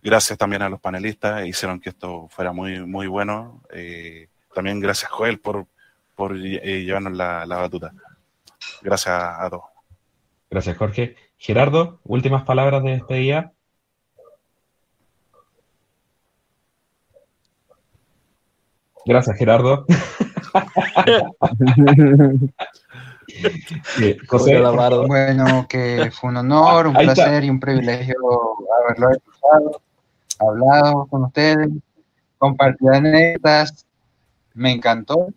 Gracias 0.02 0.36
también 0.36 0.62
a 0.62 0.68
los 0.68 0.80
panelistas, 0.80 1.46
hicieron 1.46 1.80
que 1.80 1.90
esto 1.90 2.28
fuera 2.28 2.52
muy, 2.52 2.80
muy 2.80 3.06
bueno. 3.06 3.62
Eh, 3.70 4.28
también 4.52 4.80
gracias, 4.80 5.10
Joel, 5.10 5.38
por, 5.38 5.66
por 6.14 6.34
llevarnos 6.34 7.12
la, 7.12 7.46
la 7.46 7.56
batuta. 7.56 7.92
Gracias 8.82 9.14
a 9.14 9.48
todos. 9.48 9.64
Gracias, 10.50 10.76
Jorge. 10.76 11.16
Gerardo, 11.44 12.00
últimas 12.04 12.42
palabras 12.44 12.82
de 12.82 12.92
despedida. 12.92 13.52
Gracias, 19.04 19.36
Gerardo. 19.36 19.84
José, 24.26 24.58
bueno, 25.06 25.66
que 25.68 26.10
fue 26.14 26.30
un 26.30 26.38
honor, 26.38 26.86
un 26.86 26.94
placer 26.94 27.44
y 27.44 27.50
un 27.50 27.60
privilegio 27.60 28.16
haberlo 28.82 29.10
escuchado, 29.10 29.82
hablado 30.38 31.06
con 31.10 31.24
ustedes, 31.24 31.68
compartido 32.38 32.94
anécdotas. 32.94 33.84
Me 34.54 34.72
encantó 34.72 35.28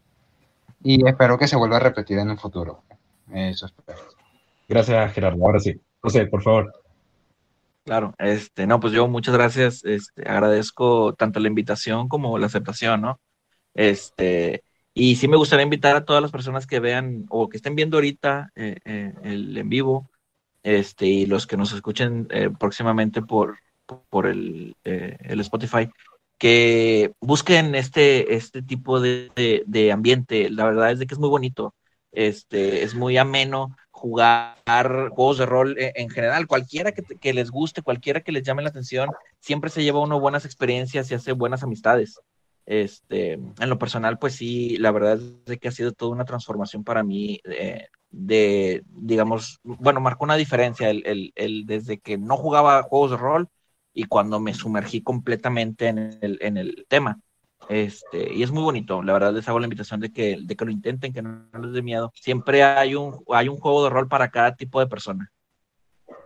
y 0.82 1.06
espero 1.06 1.38
que 1.38 1.50
se 1.50 1.58
vuelva 1.58 1.76
a 1.76 1.82
repetir 1.82 2.18
en 2.20 2.30
un 2.30 2.38
futuro. 2.38 2.82
Eso 3.30 3.66
espero. 3.66 4.00
Gracias, 4.70 5.12
Gerardo. 5.12 5.46
Ahora 5.46 5.60
sí. 5.60 5.78
José, 6.08 6.26
por 6.28 6.42
favor. 6.42 6.74
Claro, 7.84 8.16
este, 8.18 8.66
no, 8.66 8.80
pues 8.80 8.94
yo 8.94 9.08
muchas 9.10 9.34
gracias, 9.34 9.84
este, 9.84 10.30
agradezco 10.30 11.14
tanto 11.16 11.42
la 11.42 11.50
invitación 11.50 12.08
como 12.08 12.38
la 12.38 12.46
aceptación, 12.46 13.02
¿no? 13.02 13.20
Este, 13.74 14.64
y 14.94 15.18
sí 15.18 15.28
me 15.28 15.36
gustaría 15.36 15.64
invitar 15.64 15.98
a 15.98 16.06
todas 16.06 16.22
las 16.22 16.32
personas 16.32 16.66
que 16.66 16.80
vean 16.80 17.26
o 17.30 17.50
que 17.50 17.58
estén 17.58 17.76
viendo 17.76 17.98
ahorita 17.98 18.52
eh, 18.56 18.78
eh, 18.86 19.14
el 19.24 19.58
en 19.58 19.68
vivo, 19.68 20.10
este, 20.64 21.08
y 21.08 21.26
los 21.26 21.46
que 21.46 21.58
nos 21.58 21.74
escuchen 21.74 22.28
eh, 22.30 22.50
próximamente 22.58 23.22
por, 23.22 23.58
por 24.10 24.28
el, 24.28 24.76
el, 24.84 25.40
Spotify, 25.42 25.90
que 26.38 27.12
busquen 27.20 27.76
este, 27.76 28.34
este 28.36 28.62
tipo 28.62 29.02
de, 29.02 29.30
de, 29.36 29.64
de, 29.66 29.92
ambiente. 29.92 30.50
La 30.50 30.66
verdad 30.66 30.92
es 30.92 31.00
de 31.00 31.08
que 31.08 31.16
es 31.16 31.20
muy 31.20 31.30
bonito, 31.30 31.74
este, 32.12 32.84
es 32.84 32.96
muy 32.96 33.18
ameno, 33.18 33.76
jugar 33.98 35.10
juegos 35.10 35.40
de 35.40 35.46
rol 35.48 35.78
e, 35.80 35.92
en 35.96 36.10
general, 36.10 36.46
cualquiera 36.46 36.92
que, 36.92 37.34
les 37.34 37.50
guste, 37.50 37.82
cualquiera 37.82 38.22
que 38.22 38.32
les 38.32 38.44
llame 38.44 38.62
la 38.62 38.70
atención, 38.70 39.10
siempre 39.40 39.72
se 39.72 39.84
lleva 39.84 40.00
uno 40.00 40.20
buenas 40.20 40.46
experiencias 40.46 41.10
y 41.10 41.16
hace 41.16 41.32
buenas 41.32 41.64
amistades. 41.64 42.20
Este, 42.68 43.34
en 43.34 43.70
lo 43.70 43.80
personal, 43.80 44.20
pues 44.20 44.36
sí, 44.36 44.78
la 44.78 44.92
verdad 44.92 45.20
es 45.48 45.60
que 45.60 45.68
ha 45.70 45.72
sido 45.72 45.94
toda 45.94 46.12
una 46.12 46.26
transformación 46.26 46.84
para 46.84 47.02
mí 47.02 47.40
eh, 47.46 47.88
de, 48.12 48.84
digamos, 48.88 49.60
bueno, 49.64 50.00
marcó 50.00 50.26
una 50.26 50.36
diferencia 50.36 50.90
el, 50.90 51.32
el, 51.36 51.66
desde 51.66 52.00
que 52.00 52.18
no 52.18 52.38
jugaba 52.38 52.84
juegos 52.84 53.12
de 53.12 53.18
rol 53.18 53.50
y 53.94 54.04
cuando 54.04 54.40
me 54.40 54.54
sumergí 54.54 55.02
completamente 55.02 55.88
en 55.88 55.98
el, 56.22 56.38
en 56.42 56.58
el 56.58 56.86
tema. 56.88 57.20
Este, 57.70 58.34
y 58.34 58.44
es 58.44 58.52
muy 58.52 58.64
bonito, 58.64 59.04
la 59.04 59.14
verdad 59.14 59.34
les 59.34 59.48
hago 59.50 59.60
la 59.60 59.66
invitación 59.66 60.00
de 60.00 60.14
que, 60.14 60.38
de 60.42 60.56
que 60.56 60.66
lo 60.66 60.72
intenten, 60.72 61.12
que 61.12 61.22
no, 61.22 61.44
les 61.62 61.74
dé 61.74 61.82
miedo. 61.82 62.14
Siempre 62.16 62.64
hay 62.64 62.96
un, 62.96 63.24
hay 63.30 63.50
un 63.50 63.58
juego 63.58 63.84
de 63.84 63.90
rol 63.90 64.08
para 64.08 64.30
cada 64.30 64.56
tipo 64.56 64.80
de 64.80 64.88
persona. 64.88 65.30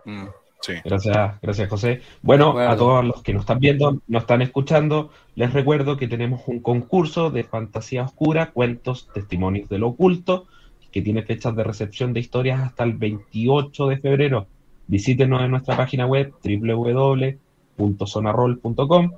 Mm, 0.04 0.26
sí. 0.60 0.74
Gracias, 0.84 1.40
gracias 1.40 1.68
José. 1.68 2.02
Bueno, 2.22 2.56
a 2.58 2.76
todos 2.76 3.04
los 3.04 3.22
que 3.22 3.32
nos 3.32 3.42
están 3.42 3.58
viendo, 3.58 4.00
nos 4.06 4.22
están 4.22 4.42
escuchando, 4.42 5.10
les 5.34 5.52
recuerdo 5.52 5.96
que 5.96 6.06
tenemos 6.06 6.42
un 6.46 6.60
concurso 6.60 7.30
de 7.30 7.42
fantasía 7.42 8.04
oscura, 8.04 8.52
cuentos, 8.52 9.08
testimonios 9.12 9.68
del 9.68 9.82
oculto, 9.82 10.46
que 10.92 11.02
tiene 11.02 11.22
fechas 11.22 11.56
de 11.56 11.64
recepción 11.64 12.12
de 12.12 12.20
historias 12.20 12.60
hasta 12.60 12.84
el 12.84 12.92
28 12.92 13.88
de 13.88 13.98
febrero. 13.98 14.46
Visítenos 14.86 15.42
en 15.42 15.50
nuestra 15.50 15.76
página 15.76 16.06
web 16.06 16.32
www.zonarol.com 16.44 19.10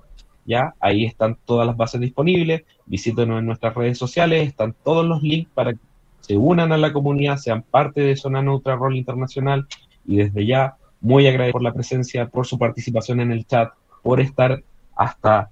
¿ya? 0.47 0.75
Ahí 0.81 1.05
están 1.05 1.37
todas 1.45 1.66
las 1.66 1.77
bases 1.77 2.01
disponibles, 2.01 2.65
visítenos 2.87 3.39
en 3.39 3.47
nuestras 3.47 3.75
redes 3.75 3.99
sociales, 3.99 4.47
están 4.47 4.75
todos 4.85 5.07
los 5.07 5.23
links 5.23 5.51
para 5.55 5.73
que 5.73 5.81
se 6.21 6.37
unan 6.37 6.73
a 6.73 6.79
la 6.79 6.93
comunidad, 6.93 7.37
sean 7.37 7.62
parte 7.62 8.01
de 8.01 8.16
Zona 8.16 8.43
Neutra 8.43 8.77
Rol 8.77 8.97
Internacional 8.97 9.66
y 10.07 10.16
desde 10.16 10.47
ya 10.47 10.77
muy 11.01 11.27
agradecido 11.27 11.53
por 11.53 11.62
la 11.62 11.73
presencia, 11.73 12.29
por 12.29 12.47
su 12.47 12.59
participación 12.59 13.21
en 13.21 13.31
el 13.31 13.47
chat, 13.47 13.73
por 14.03 14.21
estar 14.21 14.62
hasta 14.97 15.51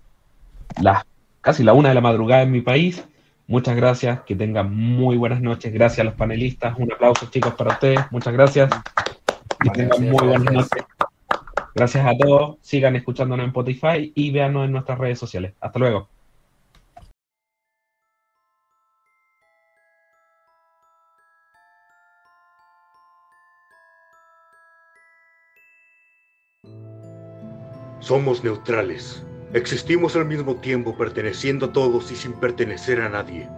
las 0.80 1.04
casi 1.42 1.62
la 1.62 1.74
una 1.74 1.90
de 1.90 1.94
la 1.94 2.00
madrugada 2.00 2.42
en 2.42 2.52
mi 2.52 2.62
país. 2.62 3.04
Muchas 3.46 3.76
gracias, 3.76 4.20
que 4.22 4.34
tengan 4.34 4.74
muy 4.74 5.18
buenas 5.18 5.42
noches. 5.42 5.72
Gracias 5.74 6.00
a 6.00 6.04
los 6.04 6.14
panelistas. 6.14 6.78
Un 6.78 6.90
aplauso, 6.90 7.26
chicos, 7.26 7.52
para 7.54 7.72
ustedes. 7.72 8.00
Muchas 8.10 8.32
gracias. 8.32 8.70
Que 9.60 9.70
tengan 9.70 10.02
muy 10.10 10.26
buenas 10.26 10.52
noches. 10.52 10.84
Gracias 11.74 12.06
a 12.06 12.16
todos, 12.16 12.58
sigan 12.60 12.96
escuchándonos 12.96 13.44
en 13.44 13.48
Spotify 13.48 14.12
y 14.14 14.30
véanos 14.30 14.66
en 14.66 14.72
nuestras 14.72 14.98
redes 14.98 15.18
sociales. 15.18 15.54
Hasta 15.60 15.78
luego. 15.78 16.08
Somos 28.00 28.42
neutrales. 28.44 29.24
Existimos 29.54 30.16
al 30.16 30.26
mismo 30.26 30.56
tiempo 30.56 30.96
perteneciendo 30.96 31.66
a 31.66 31.72
todos 31.72 32.10
y 32.10 32.16
sin 32.16 32.32
pertenecer 32.32 33.00
a 33.00 33.08
nadie. 33.08 33.48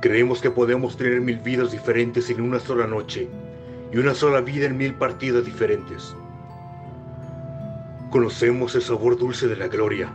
Creemos 0.00 0.40
que 0.40 0.50
podemos 0.50 0.96
tener 0.96 1.20
mil 1.20 1.38
vidas 1.38 1.70
diferentes 1.70 2.30
en 2.30 2.40
una 2.40 2.58
sola 2.58 2.86
noche 2.86 3.28
y 3.92 3.98
una 3.98 4.14
sola 4.14 4.40
vida 4.40 4.66
en 4.66 4.76
mil 4.76 4.94
partidas 4.94 5.44
diferentes. 5.44 6.16
Conocemos 8.16 8.74
el 8.74 8.80
sabor 8.80 9.18
dulce 9.18 9.46
de 9.46 9.56
la 9.56 9.68
gloria 9.68 10.08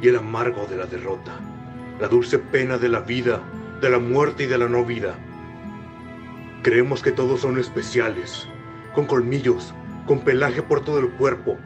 y 0.00 0.06
el 0.06 0.14
amargo 0.14 0.66
de 0.66 0.76
la 0.76 0.86
derrota, 0.86 1.32
la 1.98 2.06
dulce 2.06 2.38
pena 2.38 2.78
de 2.78 2.88
la 2.88 3.00
vida, 3.00 3.42
de 3.80 3.90
la 3.90 3.98
muerte 3.98 4.44
y 4.44 4.46
de 4.46 4.56
la 4.56 4.68
no 4.68 4.84
vida. 4.84 5.16
Creemos 6.62 7.02
que 7.02 7.10
todos 7.10 7.40
son 7.40 7.58
especiales, 7.58 8.46
con 8.94 9.06
colmillos, 9.06 9.74
con 10.06 10.20
pelaje 10.20 10.62
por 10.62 10.84
todo 10.84 11.00
el 11.00 11.10
cuerpo, 11.14 11.58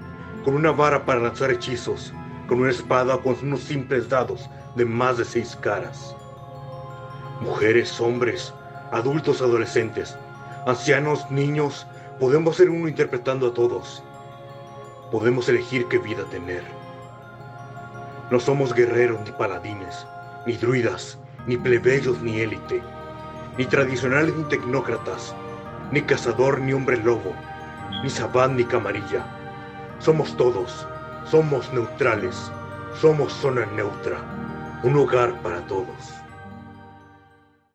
con 0.43 0.55
una 0.55 0.71
vara 0.71 1.05
para 1.05 1.21
lanzar 1.21 1.51
hechizos, 1.51 2.15
con 2.49 2.61
una 2.61 2.71
espada 2.71 3.19
con 3.19 3.37
unos 3.43 3.61
simples 3.61 4.09
dados 4.09 4.49
de 4.77 4.87
más 4.87 5.19
de 5.19 5.27
seis 5.27 5.55
caras. 5.61 6.17
Mujeres, 7.43 8.01
hombres, 8.01 8.55
adultos, 8.91 9.43
adolescentes, 9.43 10.17
ancianos, 10.67 11.31
niños, 11.31 11.87
podemos 12.19 12.57
ser 12.57 12.71
uno 12.71 12.89
interpretando 12.89 13.49
a 13.49 13.53
todos. 13.53 14.03
Podemos 15.15 15.49
elegir 15.49 15.87
qué 15.87 15.99
vida 15.99 16.25
tener. 16.25 16.65
No 18.33 18.41
somos 18.41 18.75
guerreros 18.75 19.21
ni 19.25 19.31
paladines, 19.31 20.05
ni 20.45 20.55
druidas, 20.55 21.21
ni 21.47 21.57
plebeyos 21.57 22.21
ni 22.21 22.41
élite, 22.41 22.83
ni 23.57 23.65
tradicionales 23.65 24.35
ni 24.35 24.43
tecnócratas, 24.49 25.33
ni 25.93 26.03
cazador 26.03 26.61
ni 26.61 26.73
hombre 26.73 26.97
lobo, 26.97 27.33
ni 28.03 28.11
sabán 28.11 28.57
ni 28.57 28.65
camarilla. 28.65 29.25
Somos 30.01 30.37
todos, 30.37 30.85
somos 31.31 31.73
neutrales, 31.73 32.51
somos 33.01 33.33
zona 33.35 33.67
neutra, 33.67 34.19
un 34.83 34.97
hogar 34.97 35.41
para 35.43 35.65
todos. 35.69 36.24